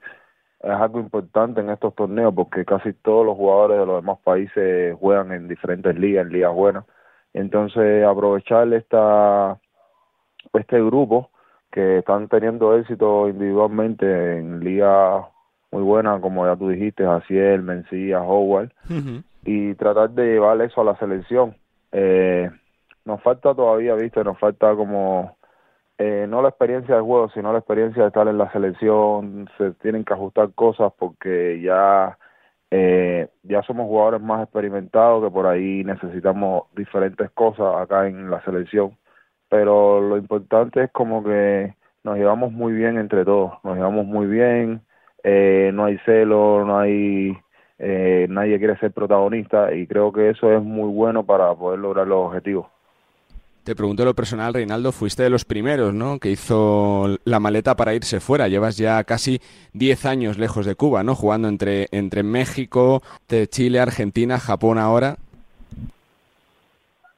es 0.62 0.70
algo 0.70 1.00
importante 1.00 1.60
en 1.60 1.70
estos 1.70 1.94
torneos 1.94 2.34
porque 2.34 2.64
casi 2.64 2.92
todos 2.92 3.26
los 3.26 3.36
jugadores 3.36 3.78
de 3.78 3.86
los 3.86 4.02
demás 4.02 4.18
países 4.24 4.96
juegan 4.98 5.32
en 5.32 5.48
diferentes 5.48 5.96
ligas, 5.98 6.26
en 6.26 6.32
ligas 6.32 6.54
buenas. 6.54 6.84
Entonces, 7.34 8.04
aprovechar 8.04 8.72
esta, 8.72 9.58
este 10.54 10.82
grupo 10.82 11.30
que 11.70 11.98
están 11.98 12.28
teniendo 12.28 12.76
éxito 12.76 13.28
individualmente 13.28 14.38
en 14.38 14.60
ligas 14.60 15.26
muy 15.70 15.82
buenas, 15.82 16.20
como 16.20 16.46
ya 16.46 16.56
tú 16.56 16.68
dijiste, 16.68 17.04
Jaciel, 17.04 17.62
Mencía, 17.62 18.22
Howard, 18.22 18.70
y 19.44 19.74
tratar 19.74 20.10
de 20.10 20.24
llevar 20.24 20.60
eso 20.62 20.80
a 20.80 20.84
la 20.84 20.96
selección. 20.96 21.54
Eh, 21.92 22.50
nos 23.04 23.22
falta 23.22 23.54
todavía, 23.54 23.94
viste, 23.94 24.24
nos 24.24 24.38
falta 24.38 24.74
como 24.74 25.35
eh, 25.98 26.26
no 26.28 26.42
la 26.42 26.50
experiencia 26.50 26.96
de 26.96 27.00
juego, 27.00 27.30
sino 27.30 27.52
la 27.52 27.58
experiencia 27.58 28.02
de 28.02 28.08
estar 28.08 28.28
en 28.28 28.38
la 28.38 28.50
selección, 28.52 29.48
se 29.58 29.72
tienen 29.74 30.04
que 30.04 30.14
ajustar 30.14 30.52
cosas 30.54 30.92
porque 30.98 31.60
ya 31.62 32.18
eh, 32.70 33.28
ya 33.44 33.62
somos 33.62 33.86
jugadores 33.86 34.20
más 34.20 34.42
experimentados 34.42 35.24
que 35.24 35.30
por 35.30 35.46
ahí 35.46 35.84
necesitamos 35.84 36.64
diferentes 36.76 37.30
cosas 37.30 37.76
acá 37.76 38.08
en 38.08 38.30
la 38.30 38.42
selección, 38.44 38.96
pero 39.48 40.00
lo 40.00 40.16
importante 40.18 40.84
es 40.84 40.90
como 40.92 41.22
que 41.24 41.74
nos 42.04 42.16
llevamos 42.18 42.52
muy 42.52 42.72
bien 42.72 42.98
entre 42.98 43.24
todos, 43.24 43.52
nos 43.64 43.76
llevamos 43.76 44.06
muy 44.06 44.26
bien, 44.26 44.82
eh, 45.24 45.70
no 45.74 45.86
hay 45.86 45.98
celo, 46.06 46.64
no 46.64 46.78
hay 46.78 47.36
eh, 47.78 48.26
nadie 48.30 48.58
quiere 48.58 48.78
ser 48.78 48.92
protagonista 48.92 49.72
y 49.74 49.86
creo 49.86 50.12
que 50.12 50.30
eso 50.30 50.52
es 50.52 50.62
muy 50.62 50.92
bueno 50.92 51.26
para 51.26 51.54
poder 51.54 51.80
lograr 51.80 52.06
los 52.06 52.28
objetivos. 52.28 52.75
Te 53.66 53.74
pregunto 53.74 54.04
lo 54.04 54.14
personal, 54.14 54.54
Reinaldo, 54.54 54.92
fuiste 54.92 55.24
de 55.24 55.30
los 55.30 55.44
primeros, 55.44 55.92
¿no? 55.92 56.20
Que 56.20 56.30
hizo 56.30 57.06
la 57.24 57.40
maleta 57.40 57.74
para 57.74 57.94
irse 57.94 58.20
fuera. 58.20 58.46
Llevas 58.46 58.76
ya 58.76 59.02
casi 59.02 59.40
10 59.72 60.06
años 60.06 60.38
lejos 60.38 60.66
de 60.66 60.76
Cuba, 60.76 61.02
¿no? 61.02 61.16
Jugando 61.16 61.48
entre, 61.48 61.88
entre 61.90 62.22
México, 62.22 63.02
Chile, 63.48 63.80
Argentina, 63.80 64.38
Japón 64.38 64.78
ahora. 64.78 65.16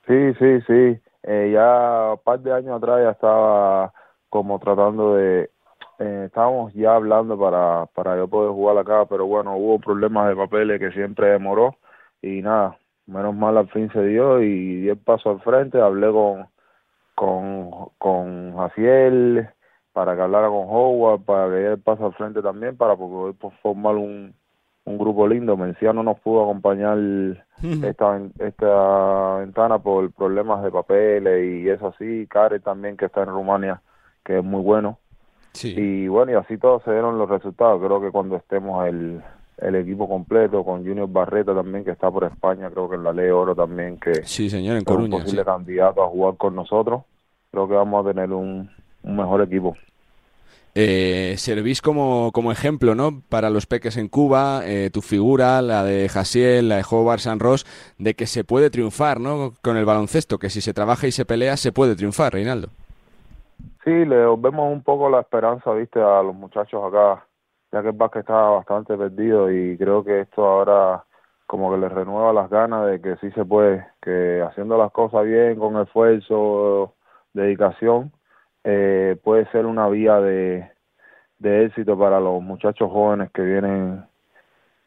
Sí, 0.07 0.33
sí, 0.39 0.61
sí. 0.67 0.99
Eh, 1.25 1.51
ya 1.53 2.13
un 2.13 2.21
par 2.25 2.41
de 2.41 2.55
años 2.55 2.79
atrás 2.79 3.01
ya 3.03 3.11
estaba 3.11 3.93
como 4.31 4.59
tratando 4.59 5.17
de... 5.17 5.51
Eh, 5.99 6.23
estábamos 6.29 6.73
ya 6.73 6.95
hablando 6.95 7.39
para, 7.39 7.85
para 7.95 8.17
yo 8.17 8.27
poder 8.27 8.53
jugar 8.53 8.79
acá, 8.79 9.05
pero 9.05 9.27
bueno, 9.27 9.55
hubo 9.55 9.79
problemas 9.81 10.31
de 10.31 10.37
papeles 10.37 10.81
que 10.81 10.93
siempre 10.93 11.29
demoró 11.29 11.77
y 12.23 12.41
nada, 12.41 12.79
menos 13.09 13.35
mal 13.35 13.59
al 13.59 13.69
fin 13.71 13.91
se 13.93 14.05
dio 14.05 14.41
y 14.41 14.83
di 14.83 14.89
el 14.89 14.99
paso 14.99 15.31
al 15.31 15.41
frente, 15.41 15.81
hablé 15.81 16.11
con 16.13 16.47
con, 17.19 17.71
con 17.99 18.57
Jaciel 18.57 19.49
para 19.93 20.15
que 20.15 20.23
hablara 20.23 20.47
con 20.49 20.69
Howard, 20.69 21.23
para 21.23 21.49
que 21.49 21.57
diera 21.57 21.73
el 21.73 21.81
paso 21.81 22.07
al 22.07 22.15
frente 22.15 22.41
también, 22.41 22.77
para 22.77 22.95
poder 22.95 23.35
formar 23.61 23.97
un, 23.97 24.33
un 24.85 24.99
grupo 24.99 25.27
lindo. 25.27 25.57
Menciano 25.57 26.05
nos 26.05 26.21
pudo 26.21 26.45
acompañar 26.45 26.97
esta, 27.61 28.21
esta 28.39 29.37
ventana 29.39 29.81
por 29.81 30.13
problemas 30.13 30.63
de 30.63 30.71
papeles 30.71 31.45
y 31.45 31.69
eso 31.69 31.89
así. 31.89 32.29
Kare 32.29 32.61
también, 32.61 32.97
que 32.97 33.07
está 33.07 33.23
en 33.25 33.31
Rumania, 33.31 33.83
que 34.25 34.39
es 34.39 34.45
muy 34.45 34.63
bueno. 34.63 35.01
Y 35.61 36.07
bueno, 36.07 36.31
y 36.31 36.35
así 36.37 36.57
todos 36.57 36.85
se 36.85 36.93
dieron 36.93 37.19
los 37.19 37.29
resultados. 37.29 37.83
Creo 37.85 38.01
que 38.01 38.13
cuando 38.13 38.37
estemos 38.37 38.87
el, 38.87 39.21
el 39.59 39.75
equipo 39.75 40.09
completo, 40.09 40.65
con 40.65 40.87
Junior 40.87 41.09
Barreta 41.09 41.55
también, 41.55 41.85
que 41.85 41.91
está 41.91 42.11
por 42.11 42.25
España, 42.25 42.71
creo 42.71 42.89
que 42.89 42.97
en 42.97 43.05
la 43.05 43.13
Ley 43.13 43.31
Oro 43.31 43.55
también, 43.55 43.99
que 43.99 44.15
sí, 44.25 44.49
señor, 44.49 44.77
en 44.77 44.85
Coruña, 44.85 45.17
es 45.17 45.21
un 45.21 45.23
posible 45.23 45.45
candidato 45.45 46.03
a 46.03 46.09
jugar 46.09 46.37
con 46.37 46.55
nosotros. 46.55 47.03
Creo 47.51 47.67
que 47.67 47.75
vamos 47.75 48.05
a 48.05 48.11
tener 48.11 48.33
un, 48.33 48.71
un 49.03 49.17
mejor 49.17 49.43
equipo. 49.43 49.77
Eh, 50.75 51.35
servís 51.39 51.83
como, 51.83 52.31
como 52.33 52.53
ejemplo 52.53 52.95
¿no? 52.95 53.23
para 53.29 53.51
los 53.51 53.67
peques 53.67 53.97
en 53.97 54.07
Cuba, 54.07 54.61
eh, 54.65 54.91
tu 54.93 55.01
figura, 55.01 55.61
la 55.61 55.83
de 55.83 56.09
Jasiel, 56.09 56.69
la 56.69 56.77
de 56.77 56.85
Hobart 56.89 57.21
San 57.21 57.41
Ross, 57.41 57.67
de 57.99 58.15
que 58.15 58.27
se 58.27 58.45
puede 58.45 58.71
triunfar 58.71 59.19
¿no? 59.19 59.55
con 59.61 59.77
el 59.77 59.85
baloncesto, 59.85 60.39
que 60.39 60.51
si 60.51 60.61
se 60.61 60.75
trabaja 60.75 61.09
y 61.09 61.13
se 61.13 61.25
pelea, 61.25 61.57
se 61.57 61.73
puede 61.73 61.97
triunfar, 61.97 62.35
Reinaldo. 62.35 62.69
Sí, 63.83 63.91
le 63.91 64.19
vemos 64.37 64.73
un 64.73 64.83
poco 64.83 65.11
la 65.11 65.21
esperanza, 65.21 65.73
viste, 65.73 66.01
a 66.01 66.23
los 66.23 66.35
muchachos 66.35 66.81
acá 66.85 67.25
ya 67.73 67.83
que 67.83 67.89
el 67.89 67.97
básquet 67.97 68.21
estaba 68.21 68.51
bastante 68.51 68.97
perdido 68.97 69.51
y 69.51 69.77
creo 69.77 70.05
que 70.05 70.21
esto 70.21 70.45
ahora 70.45 71.05
como 71.47 71.73
que 71.73 71.79
les 71.79 71.91
renueva 71.91 72.33
las 72.33 72.51
ganas 72.51 72.87
de 72.87 73.01
que 73.01 73.17
sí 73.17 73.31
se 73.33 73.45
puede, 73.45 73.87
que 74.03 74.43
haciendo 74.43 74.77
las 74.77 74.93
cosas 74.93 75.25
bien, 75.25 75.59
con 75.59 75.81
esfuerzo, 75.81 76.95
dedicación, 77.33 78.13
eh, 78.65 79.17
puede 79.25 79.51
ser 79.51 79.65
una 79.65 79.89
vía 79.89 80.21
de, 80.21 80.71
de 81.39 81.65
éxito 81.65 81.99
para 81.99 82.21
los 82.21 82.43
muchachos 82.43 82.91
jóvenes 82.91 83.31
que 83.33 83.43
vienen 83.43 84.05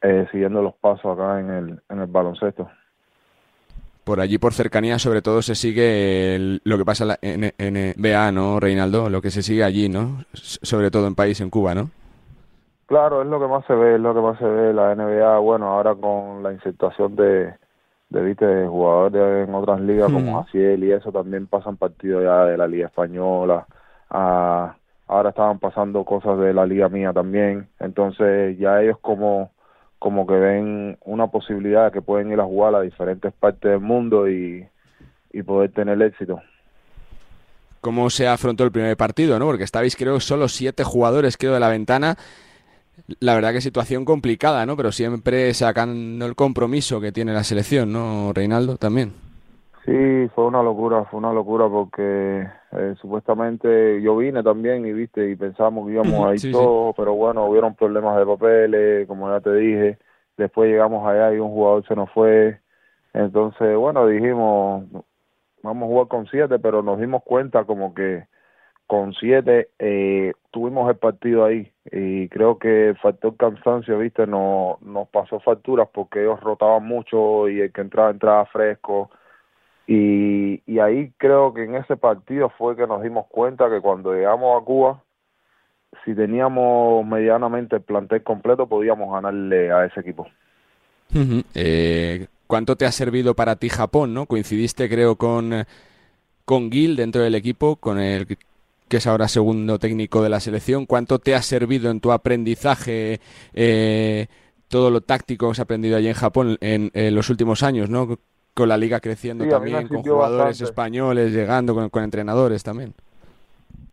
eh, 0.01 0.27
siguiendo 0.31 0.61
los 0.61 0.75
pasos 0.75 1.17
acá 1.17 1.39
en 1.39 1.49
el, 1.49 1.81
en 1.89 1.99
el 1.99 2.07
baloncesto. 2.07 2.69
Por 4.03 4.19
allí, 4.19 4.37
por 4.37 4.53
cercanía, 4.53 4.99
sobre 4.99 5.21
todo 5.21 5.41
se 5.41 5.55
sigue 5.55 6.59
lo 6.63 6.77
que 6.77 6.85
pasa 6.85 7.17
en 7.21 7.41
la 7.41 7.53
NBA, 7.57 8.31
¿no, 8.31 8.59
Reinaldo? 8.59 9.09
Lo 9.09 9.21
que 9.21 9.31
se 9.31 9.43
sigue 9.43 9.63
allí, 9.63 9.89
¿no? 9.89 10.25
Sobre 10.33 10.89
todo 10.89 11.07
en 11.07 11.15
país, 11.15 11.39
en 11.39 11.51
Cuba, 11.51 11.75
¿no? 11.75 11.89
Claro, 12.91 13.21
es 13.21 13.27
lo 13.29 13.39
que 13.39 13.47
más 13.47 13.65
se 13.67 13.73
ve, 13.73 13.95
es 13.95 14.01
lo 14.01 14.13
que 14.13 14.19
más 14.19 14.37
se 14.37 14.43
ve 14.43 14.73
la 14.73 14.93
NBA, 14.93 15.37
bueno, 15.37 15.67
ahora 15.67 15.95
con 15.95 16.43
la 16.43 16.51
insertación 16.51 17.15
de, 17.15 17.53
de, 18.09 18.21
¿viste? 18.21 18.67
jugadores 18.67 19.47
en 19.47 19.55
otras 19.55 19.79
ligas 19.79 20.11
como 20.11 20.39
Aciel 20.39 20.83
y 20.83 20.91
eso, 20.91 21.09
también 21.09 21.47
pasan 21.47 21.77
partidos 21.77 22.21
ya 22.21 22.43
de 22.43 22.57
la 22.57 22.67
Liga 22.67 22.87
Española, 22.87 23.65
ah, 24.09 24.75
ahora 25.07 25.29
estaban 25.29 25.59
pasando 25.59 26.03
cosas 26.03 26.37
de 26.39 26.53
la 26.53 26.65
Liga 26.65 26.89
Mía 26.89 27.13
también, 27.13 27.69
entonces 27.79 28.57
ya 28.59 28.81
ellos 28.81 28.97
como, 28.99 29.51
como 29.97 30.27
que 30.27 30.33
ven 30.33 30.97
una 31.05 31.27
posibilidad 31.27 31.85
de 31.85 31.91
que 31.91 32.01
pueden 32.01 32.33
ir 32.33 32.41
a 32.41 32.43
jugar 32.43 32.75
a 32.75 32.81
diferentes 32.81 33.31
partes 33.31 33.71
del 33.71 33.79
mundo 33.79 34.27
y, 34.27 34.67
y 35.31 35.43
poder 35.43 35.71
tener 35.71 36.01
éxito 36.01 36.41
cómo 37.79 38.09
se 38.09 38.27
afrontó 38.27 38.65
el 38.65 38.71
primer 38.71 38.95
partido, 38.97 39.39
¿no? 39.39 39.45
Porque 39.45 39.63
estabais, 39.63 39.95
creo, 39.95 40.19
solo 40.19 40.47
siete 40.49 40.83
jugadores, 40.83 41.35
creo, 41.35 41.53
de 41.53 41.59
la 41.59 41.69
ventana 41.69 42.15
la 43.19 43.35
verdad 43.35 43.53
que 43.53 43.61
situación 43.61 44.05
complicada, 44.05 44.65
¿no? 44.65 44.77
Pero 44.77 44.91
siempre 44.91 45.53
sacando 45.53 46.25
el 46.25 46.35
compromiso 46.35 47.01
que 47.01 47.11
tiene 47.11 47.33
la 47.33 47.43
selección, 47.43 47.91
¿no, 47.91 48.31
Reinaldo? 48.33 48.77
También. 48.77 49.13
Sí, 49.85 50.29
fue 50.35 50.45
una 50.45 50.61
locura, 50.61 51.05
fue 51.05 51.17
una 51.19 51.33
locura 51.33 51.67
porque 51.67 52.47
eh, 52.71 52.95
supuestamente 53.01 53.99
yo 54.01 54.15
vine 54.15 54.43
también 54.43 54.85
y 54.85 54.93
viste 54.93 55.31
y 55.31 55.35
pensamos 55.35 55.87
que 55.87 55.93
íbamos 55.93 56.27
a 56.27 56.35
ir 56.35 56.51
todos, 56.51 56.95
pero 56.95 57.15
bueno, 57.15 57.47
hubieron 57.47 57.73
problemas 57.73 58.15
de 58.17 58.25
papeles, 58.25 59.07
como 59.07 59.27
ya 59.29 59.39
te 59.41 59.55
dije, 59.55 59.97
después 60.37 60.69
llegamos 60.69 61.07
allá 61.07 61.33
y 61.33 61.39
un 61.39 61.49
jugador 61.49 61.87
se 61.87 61.95
nos 61.95 62.11
fue, 62.11 62.59
entonces 63.13 63.75
bueno, 63.75 64.05
dijimos, 64.05 64.85
vamos 65.63 65.83
a 65.83 65.87
jugar 65.87 66.07
con 66.07 66.27
siete, 66.27 66.59
pero 66.59 66.83
nos 66.83 66.99
dimos 66.99 67.23
cuenta 67.23 67.63
como 67.63 67.95
que 67.95 68.25
con 68.87 69.13
siete 69.13 69.69
eh, 69.79 70.33
tuvimos 70.51 70.89
el 70.89 70.97
partido 70.97 71.45
ahí 71.45 71.71
y 71.91 72.27
creo 72.27 72.59
que 72.59 72.89
el 72.89 72.97
factor 72.97 73.35
cansancio, 73.37 73.97
viste, 73.97 74.27
no, 74.27 74.77
nos 74.81 75.07
pasó 75.07 75.39
facturas 75.39 75.87
porque 75.93 76.21
ellos 76.21 76.39
rotaban 76.41 76.85
mucho 76.85 77.47
y 77.47 77.61
el 77.61 77.71
que 77.71 77.81
entraba 77.81 78.11
entraba 78.11 78.45
fresco 78.47 79.09
y, 79.87 80.61
y 80.65 80.79
ahí 80.79 81.11
creo 81.17 81.53
que 81.53 81.63
en 81.63 81.75
ese 81.75 81.97
partido 81.97 82.49
fue 82.57 82.75
que 82.75 82.85
nos 82.85 83.01
dimos 83.01 83.27
cuenta 83.27 83.69
que 83.69 83.81
cuando 83.81 84.13
llegamos 84.13 84.61
a 84.61 84.65
Cuba 84.65 85.01
si 86.05 86.15
teníamos 86.15 87.05
medianamente 87.05 87.77
el 87.77 87.81
plantel 87.81 88.23
completo 88.23 88.67
podíamos 88.67 89.11
ganarle 89.13 89.71
a 89.71 89.85
ese 89.85 89.99
equipo. 89.99 90.27
eh, 91.53 92.27
¿Cuánto 92.47 92.75
te 92.75 92.85
ha 92.85 92.91
servido 92.91 93.33
para 93.33 93.55
ti 93.55 93.69
Japón? 93.69 94.13
¿no? 94.13 94.25
Coincidiste 94.25 94.89
creo 94.89 95.15
con, 95.15 95.65
con 96.45 96.71
Gil 96.71 96.95
dentro 96.95 97.21
del 97.21 97.35
equipo, 97.35 97.77
con 97.77 97.99
el 97.99 98.27
que 98.91 98.97
es 98.97 99.07
ahora 99.07 99.29
segundo 99.29 99.79
técnico 99.79 100.21
de 100.21 100.27
la 100.27 100.41
selección. 100.41 100.85
¿Cuánto 100.85 101.17
te 101.17 101.33
ha 101.33 101.41
servido 101.41 101.89
en 101.89 102.01
tu 102.01 102.11
aprendizaje 102.11 103.21
eh, 103.53 104.27
todo 104.67 104.91
lo 104.91 104.99
táctico 104.99 105.45
que 105.45 105.51
has 105.51 105.61
aprendido 105.61 105.95
allí 105.95 106.09
en 106.09 106.13
Japón 106.13 106.57
en, 106.59 106.91
los 107.15 107.29
últimos 107.29 107.63
años, 107.63 107.89
¿no? 107.89 108.17
Con 108.53 108.67
la 108.67 108.75
liga 108.75 108.99
creciendo 108.99 109.47
también, 109.47 109.87
con 109.87 110.03
jugadores 110.03 110.59
españoles 110.59 111.31
llegando, 111.31 111.73
con, 111.89 112.03
entrenadores 112.03 112.65
también. 112.65 112.93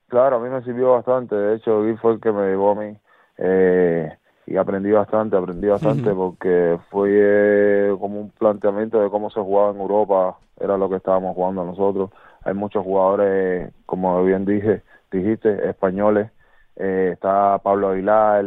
Claro, 0.08 0.38
a 0.38 0.40
mí 0.40 0.48
me 0.48 0.64
sirvió 0.64 0.90
bastante. 0.94 1.36
De 1.36 1.54
hecho, 1.54 1.84
Gui 1.84 1.96
fue 1.98 2.14
el 2.14 2.20
que 2.20 2.32
me 2.32 2.48
llevó 2.48 2.72
a 2.72 2.74
mí. 2.74 2.96
Eh, 3.36 4.12
y 4.46 4.56
aprendí 4.56 4.90
bastante, 4.90 5.36
aprendí 5.36 5.68
bastante 5.68 6.10
porque 6.14 6.76
fue 6.90 7.08
eh, 7.12 7.96
como 8.00 8.20
un 8.20 8.30
planteamiento 8.30 9.00
de 9.00 9.10
cómo 9.10 9.30
se 9.30 9.38
jugaba 9.38 9.70
en 9.70 9.80
Europa, 9.80 10.38
era 10.58 10.76
lo 10.76 10.88
que 10.90 10.96
estábamos 10.96 11.36
jugando 11.36 11.64
nosotros. 11.64 12.10
Hay 12.42 12.54
muchos 12.54 12.82
jugadores, 12.82 13.72
como 13.86 14.24
bien 14.24 14.44
dije, 14.44 14.82
dijiste, 15.10 15.68
españoles. 15.68 16.30
Eh, 16.76 17.10
está 17.12 17.58
Pablo 17.58 17.90
Aguilar, 17.90 18.44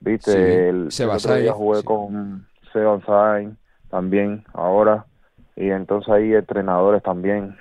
viste, 0.00 0.68
el, 0.68 0.88
otro 1.08 1.34
día 1.36 1.52
jugué 1.52 1.84
con 1.84 2.46
Seban 2.72 3.04
Sain 3.06 3.56
también 3.90 4.44
ahora 4.52 5.06
y 5.54 5.70
entonces 5.70 6.12
hay 6.12 6.34
entrenadores 6.34 7.02
también. 7.02 7.56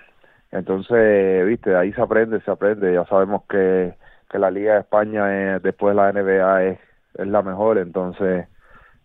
Entonces, 0.52 1.46
viste, 1.46 1.76
ahí 1.76 1.94
se 1.94 2.02
aprende, 2.02 2.42
se 2.42 2.50
aprende. 2.50 2.94
Ya 2.94 3.06
sabemos 3.06 3.44
que, 3.48 3.94
que 4.32 4.40
la 4.40 4.50
Liga 4.50 4.74
de 4.74 4.80
España 4.80 5.60
después 5.60 5.96
de 5.96 6.02
la 6.02 6.12
NBA 6.12 6.64
es, 6.64 6.80
es 7.16 7.28
la 7.28 7.44
mejor, 7.44 7.78
entonces 7.78 8.48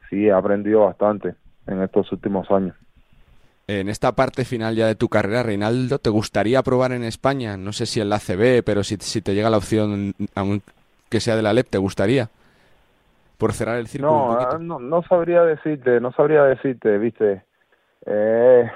sí, 0.09 0.27
he 0.27 0.33
aprendido 0.33 0.87
bastante 0.87 1.35
en 1.67 1.83
estos 1.83 2.11
últimos 2.13 2.51
años 2.51 2.75
en 3.69 3.91
esta 3.91 4.13
parte 4.13 4.47
final 4.47 4.75
ya 4.75 4.87
de 4.87 4.95
tu 4.95 5.09
carrera, 5.09 5.43
Reinaldo, 5.43 5.99
¿te 5.99 6.09
gustaría 6.09 6.63
probar 6.63 6.93
en 6.93 7.05
España? 7.05 7.59
No 7.59 7.73
sé 7.75 7.85
si 7.85 8.01
en 8.01 8.09
la 8.09 8.19
CB, 8.19 8.63
pero 8.65 8.83
si, 8.83 8.97
si 8.97 9.21
te 9.21 9.35
llega 9.35 9.51
la 9.51 9.59
opción, 9.59 10.15
aunque 10.35 11.21
sea 11.21 11.37
de 11.37 11.43
la 11.43 11.53
LEP, 11.53 11.69
¿te 11.69 11.79
gustaría? 11.79 12.31
Por 13.37 13.53
cerrar 13.53 13.77
el 13.77 13.87
círculo. 13.87 14.39
No, 14.41 14.59
no, 14.59 14.79
no, 14.79 15.03
sabría 15.03 15.45
decirte, 15.45 16.01
no 16.01 16.13
sabría 16.13 16.45
decirte, 16.45 16.97
viste. 16.97 17.43
Eh, 18.07 18.71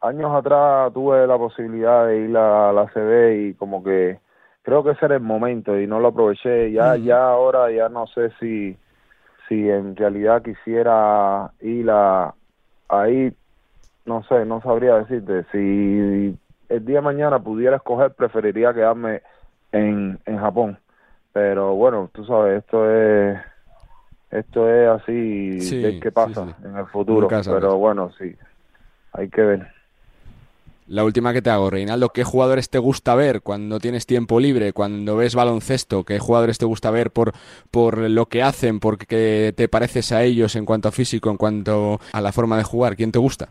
años 0.00 0.34
atrás 0.34 0.92
tuve 0.92 1.24
la 1.24 1.38
posibilidad 1.38 2.08
de 2.08 2.18
ir 2.18 2.36
a 2.36 2.72
la 2.72 2.86
CB 2.88 3.48
y 3.48 3.54
como 3.54 3.84
que 3.84 4.18
creo 4.62 4.82
que 4.82 4.90
ese 4.90 5.06
era 5.06 5.14
el 5.14 5.22
momento 5.22 5.78
y 5.78 5.86
no 5.86 6.00
lo 6.00 6.08
aproveché. 6.08 6.72
Ya, 6.72 6.96
ya 6.96 7.28
ahora 7.28 7.70
ya 7.70 7.88
no 7.88 8.08
sé 8.08 8.32
si, 8.40 8.76
si 9.48 9.70
en 9.70 9.94
realidad 9.94 10.42
quisiera 10.42 11.52
ir 11.60 11.88
a, 11.88 12.34
a 12.88 13.08
ir 13.08 13.36
no 14.06 14.22
sé, 14.24 14.44
no 14.44 14.62
sabría 14.62 14.96
decirte. 14.96 15.44
Si 15.52 16.38
el 16.68 16.84
día 16.84 16.96
de 16.96 17.02
mañana 17.02 17.38
pudiera 17.38 17.76
escoger, 17.76 18.12
preferiría 18.12 18.72
quedarme 18.72 19.22
en, 19.72 20.18
en 20.24 20.38
Japón. 20.38 20.78
Pero 21.32 21.74
bueno, 21.74 22.08
tú 22.14 22.24
sabes, 22.24 22.58
esto 22.64 22.90
es 22.90 23.38
esto 24.30 24.68
es 24.68 24.88
así 24.88 25.80
de 25.82 26.00
qué 26.00 26.10
pasa 26.10 26.56
en 26.64 26.76
el 26.76 26.86
futuro. 26.86 27.28
Pero 27.28 27.76
bueno, 27.76 28.10
sí, 28.18 28.34
hay 29.12 29.28
que 29.28 29.42
ver. 29.42 29.76
La 30.88 31.04
última 31.04 31.32
que 31.32 31.42
te 31.42 31.50
hago, 31.50 31.68
Reinaldo, 31.68 32.10
¿qué 32.10 32.22
jugadores 32.22 32.70
te 32.70 32.78
gusta 32.78 33.16
ver 33.16 33.42
cuando 33.42 33.80
tienes 33.80 34.06
tiempo 34.06 34.38
libre, 34.38 34.72
cuando 34.72 35.16
ves 35.16 35.34
baloncesto? 35.34 36.04
¿Qué 36.04 36.20
jugadores 36.20 36.58
te 36.58 36.64
gusta 36.64 36.92
ver 36.92 37.10
por, 37.10 37.32
por 37.72 37.98
lo 37.98 38.26
que 38.26 38.42
hacen, 38.42 38.78
porque 38.78 39.52
te 39.56 39.68
pareces 39.68 40.12
a 40.12 40.22
ellos 40.22 40.54
en 40.54 40.64
cuanto 40.64 40.88
a 40.88 40.92
físico, 40.92 41.28
en 41.28 41.38
cuanto 41.38 41.98
a 42.12 42.20
la 42.20 42.30
forma 42.30 42.56
de 42.56 42.62
jugar? 42.62 42.94
¿Quién 42.94 43.10
te 43.10 43.18
gusta? 43.18 43.48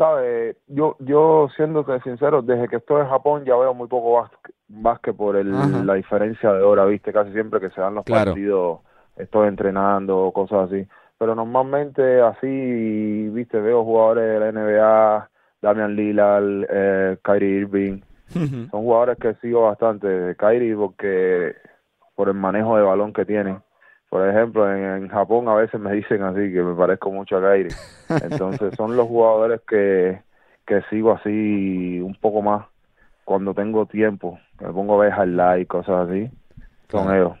Sabe, 0.00 0.56
yo, 0.66 0.96
yo 1.00 1.48
siéndote 1.54 2.00
sincero, 2.00 2.40
desde 2.40 2.68
que 2.68 2.76
estoy 2.76 3.02
en 3.02 3.10
Japón 3.10 3.44
ya 3.44 3.54
veo 3.54 3.74
muy 3.74 3.86
poco 3.86 4.26
básquet, 4.68 5.14
por 5.14 5.36
el, 5.36 5.86
la 5.86 5.92
diferencia 5.92 6.54
de 6.54 6.62
hora, 6.62 6.86
viste, 6.86 7.12
casi 7.12 7.32
siempre 7.32 7.60
que 7.60 7.68
se 7.68 7.82
dan 7.82 7.96
los 7.96 8.06
partidos, 8.06 8.80
estoy 9.16 9.48
entrenando, 9.48 10.30
cosas 10.32 10.70
así. 10.70 10.88
Pero 11.18 11.34
normalmente 11.34 12.22
así, 12.22 13.28
viste, 13.28 13.60
veo 13.60 13.84
jugadores 13.84 14.24
de 14.24 14.40
la 14.40 14.52
NBA, 14.52 15.30
Damian 15.60 15.94
Lillard, 15.94 16.66
eh, 16.70 17.18
Kyrie 17.22 17.58
Irving. 17.58 18.00
Son 18.70 18.80
jugadores 18.80 19.18
que 19.18 19.34
sigo 19.34 19.64
bastante. 19.64 20.34
Kyrie 20.36 20.76
porque 20.76 21.56
por 22.14 22.28
el 22.28 22.36
manejo 22.36 22.78
de 22.78 22.84
balón 22.84 23.12
que 23.12 23.26
tiene. 23.26 23.58
Por 24.10 24.28
ejemplo, 24.28 24.70
en, 24.70 25.08
Japón 25.08 25.48
a 25.48 25.54
veces 25.54 25.80
me 25.80 25.92
dicen 25.92 26.22
así 26.22 26.52
que 26.52 26.62
me 26.62 26.74
parezco 26.74 27.12
mucho 27.12 27.36
a 27.36 27.40
Kyrie. 27.40 27.74
Entonces 28.08 28.74
son 28.76 28.96
los 28.96 29.06
jugadores 29.06 29.60
que, 29.66 30.20
que 30.66 30.82
sigo 30.90 31.12
así 31.12 32.00
un 32.00 32.16
poco 32.20 32.42
más 32.42 32.66
cuando 33.24 33.54
tengo 33.54 33.86
tiempo. 33.86 34.40
Me 34.60 34.72
pongo 34.72 35.00
a 35.00 35.04
ver 35.04 35.14
highlights 35.16 35.62
y 35.62 35.66
cosas 35.66 36.08
así. 36.08 36.28
Son 36.90 37.14
ellos. 37.14 37.38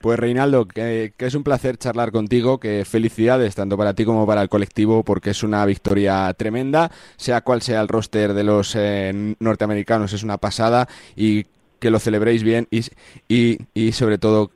Pues 0.00 0.16
Reinaldo, 0.16 0.66
que, 0.66 1.12
es 1.18 1.34
un 1.34 1.42
placer 1.42 1.76
charlar 1.76 2.12
contigo, 2.12 2.60
que 2.60 2.84
felicidades 2.84 3.56
tanto 3.56 3.76
para 3.76 3.94
ti 3.94 4.04
como 4.04 4.28
para 4.28 4.42
el 4.42 4.48
colectivo, 4.48 5.02
porque 5.02 5.30
es 5.30 5.42
una 5.42 5.66
victoria 5.66 6.32
tremenda, 6.34 6.92
sea 7.16 7.40
cual 7.40 7.62
sea 7.62 7.80
el 7.80 7.88
roster 7.88 8.32
de 8.32 8.44
los 8.44 8.76
eh, 8.76 9.34
norteamericanos, 9.40 10.12
es 10.12 10.22
una 10.22 10.38
pasada 10.38 10.86
y 11.16 11.46
que 11.80 11.90
lo 11.90 11.98
celebréis 11.98 12.44
bien 12.44 12.68
y, 12.70 12.82
y, 13.28 13.58
y 13.74 13.90
sobre 13.90 14.18
todo 14.18 14.52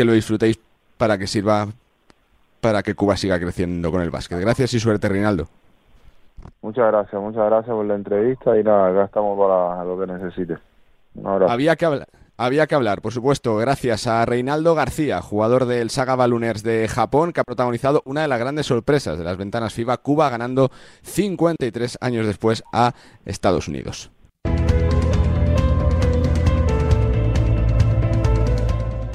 que 0.00 0.04
lo 0.06 0.12
disfrutéis 0.12 0.58
para 0.96 1.18
que 1.18 1.26
sirva 1.26 1.68
para 2.62 2.82
que 2.82 2.94
Cuba 2.94 3.18
siga 3.18 3.38
creciendo 3.38 3.90
con 3.90 4.00
el 4.00 4.08
básquet. 4.08 4.40
Gracias 4.40 4.72
y 4.72 4.80
suerte, 4.80 5.10
Reinaldo. 5.10 5.46
Muchas 6.62 6.86
gracias, 6.86 7.20
muchas 7.20 7.44
gracias 7.44 7.74
por 7.74 7.84
la 7.84 7.96
entrevista 7.96 8.58
y 8.58 8.64
nada, 8.64 8.88
acá 8.88 9.04
estamos 9.04 9.38
para 9.38 9.84
lo 9.84 10.00
que 10.00 10.06
necesites. 10.10 10.58
Había 11.46 11.76
que 11.76 11.84
hablar. 11.84 12.08
Había 12.38 12.66
que 12.66 12.74
hablar, 12.74 13.02
por 13.02 13.12
supuesto, 13.12 13.56
gracias 13.56 14.06
a 14.06 14.24
Reinaldo 14.24 14.74
García, 14.74 15.20
jugador 15.20 15.66
del 15.66 15.90
Saga 15.90 16.16
Ballooners 16.16 16.62
de 16.62 16.88
Japón, 16.88 17.34
que 17.34 17.40
ha 17.40 17.44
protagonizado 17.44 18.00
una 18.06 18.22
de 18.22 18.28
las 18.28 18.40
grandes 18.40 18.64
sorpresas 18.64 19.18
de 19.18 19.24
las 19.24 19.36
ventanas 19.36 19.74
FIBA, 19.74 19.98
Cuba 19.98 20.30
ganando 20.30 20.70
53 21.02 21.98
años 22.00 22.26
después 22.26 22.64
a 22.72 22.94
Estados 23.26 23.68
Unidos. 23.68 24.10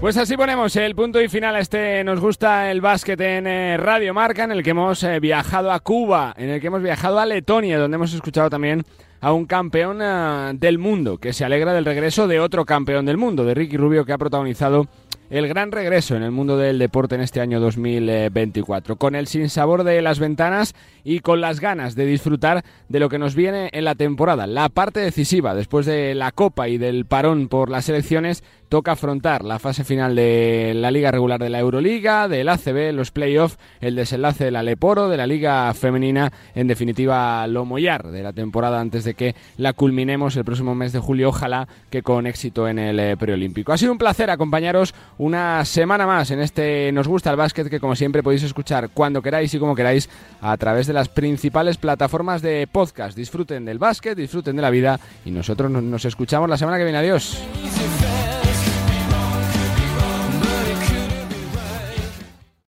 Pues 0.06 0.18
así 0.18 0.38
ponemos 0.38 0.76
el 0.76 0.94
punto 0.94 1.19
y 1.19 1.27
final 1.27 1.56
a 1.56 1.60
este 1.61 2.03
Nos 2.03 2.19
gusta 2.19 2.69
el 2.69 2.80
básquet 2.80 3.19
en 3.22 3.48
eh, 3.48 3.76
Radio 3.76 4.14
Marca, 4.14 4.44
en 4.44 4.52
el 4.52 4.61
que 4.61 4.69
hemos 4.69 5.02
eh, 5.02 5.19
viajado 5.19 5.72
a 5.72 5.80
Cuba, 5.80 6.32
en 6.38 6.49
el 6.49 6.61
que 6.61 6.68
hemos 6.68 6.84
viajado 6.84 7.18
a 7.18 7.26
Letonia, 7.26 7.80
donde 7.80 7.95
hemos 7.95 8.14
escuchado 8.14 8.52
también 8.52 8.84
a 9.19 9.34
un 9.34 9.48
campeón 9.48 10.02
eh, 10.03 10.52
del 10.60 10.77
mundo, 10.77 11.18
que 11.18 11.34
se 11.34 11.44
alegra 11.44 11.73
del 11.73 11.86
regreso 11.86 12.27
de 12.27 12.40
otro 12.40 12.65
campeón 12.65 13.07
del 13.07 13.18
mundo, 13.18 13.45
de 13.45 13.56
Ricky 13.56 13.77
Rubio, 13.77 14.06
que 14.06 14.14
ha 14.14 14.19
protagonizado 14.19 14.86
el 15.32 15.48
gran 15.48 15.72
regreso 15.72 16.15
en 16.15 16.22
el 16.22 16.30
mundo 16.30 16.56
del 16.57 16.77
deporte 16.77 17.15
en 17.15 17.22
este 17.22 17.41
año 17.41 17.60
2024, 17.60 18.98
con 18.98 19.15
el 19.15 19.26
sinsabor 19.26 19.84
de 19.84 20.02
las 20.03 20.19
ventanas 20.19 20.76
y 21.03 21.22
con 21.22 21.41
las 21.41 21.60
ganas 21.60 21.95
de 21.95 22.06
disfrutar 22.06 22.64
de 22.90 22.99
lo 22.99 23.10
que 23.10 23.18
nos 23.18 23.34
viene 23.34 23.69
en 23.73 23.86
la 23.86 23.95
temporada, 23.95 24.45
la 24.45 24.69
parte 24.69 24.99
decisiva 24.99 25.56
después 25.56 25.88
de 25.88 26.14
la 26.14 26.32
Copa 26.32 26.68
y 26.68 26.77
del 26.77 27.06
parón 27.06 27.48
por 27.48 27.72
las 27.72 27.90
elecciones 27.90 28.44
toca 28.69 28.93
afrontar 28.93 29.43
la 29.43 29.59
fase 29.59 29.83
final 29.83 30.15
de 30.15 30.73
la 30.75 30.91
liga 30.91 31.11
regular 31.11 31.39
de 31.39 31.49
la 31.49 31.59
Euroliga, 31.59 32.27
del 32.27 32.49
ACB, 32.49 32.93
los 32.93 33.11
playoffs, 33.11 33.57
el 33.81 33.95
desenlace 33.95 34.45
de 34.45 34.51
la 34.51 34.63
Leporo, 34.63 35.09
de 35.09 35.17
la 35.17 35.27
liga 35.27 35.73
femenina, 35.73 36.31
en 36.53 36.67
definitiva 36.67 37.45
lo 37.47 37.65
Mollar 37.65 38.07
de 38.07 38.23
la 38.23 38.33
temporada 38.33 38.79
antes 38.79 39.03
de 39.03 39.13
que 39.13 39.35
la 39.57 39.73
culminemos 39.73 40.35
el 40.35 40.45
próximo 40.45 40.75
mes 40.75 40.93
de 40.93 40.99
julio, 40.99 41.29
ojalá 41.29 41.67
que 41.89 42.03
con 42.03 42.27
éxito 42.27 42.67
en 42.67 42.79
el 42.79 42.99
eh, 42.99 43.17
preolímpico. 43.17 43.73
Ha 43.73 43.77
sido 43.77 43.91
un 43.91 43.97
placer 43.97 44.29
acompañaros 44.29 44.93
una 45.17 45.65
semana 45.65 46.05
más 46.05 46.31
en 46.31 46.39
este 46.39 46.91
Nos 46.91 47.07
gusta 47.07 47.31
el 47.31 47.37
básquet 47.37 47.69
que 47.69 47.79
como 47.79 47.95
siempre 47.95 48.23
podéis 48.23 48.43
escuchar 48.43 48.89
cuando 48.93 49.21
queráis 49.21 49.53
y 49.53 49.59
como 49.59 49.75
queráis 49.75 50.09
a 50.41 50.55
través 50.57 50.87
de 50.87 50.93
las 50.93 51.09
principales 51.09 51.77
plataformas 51.77 52.41
de 52.41 52.67
podcast. 52.71 53.17
Disfruten 53.17 53.65
del 53.65 53.79
básquet, 53.79 54.17
disfruten 54.17 54.55
de 54.55 54.61
la 54.61 54.69
vida 54.69 54.99
y 55.25 55.31
nosotros 55.31 55.71
nos 55.71 56.05
escuchamos 56.05 56.49
la 56.49 56.57
semana 56.57 56.77
que 56.77 56.83
viene. 56.83 56.99
Adiós. 56.99 57.37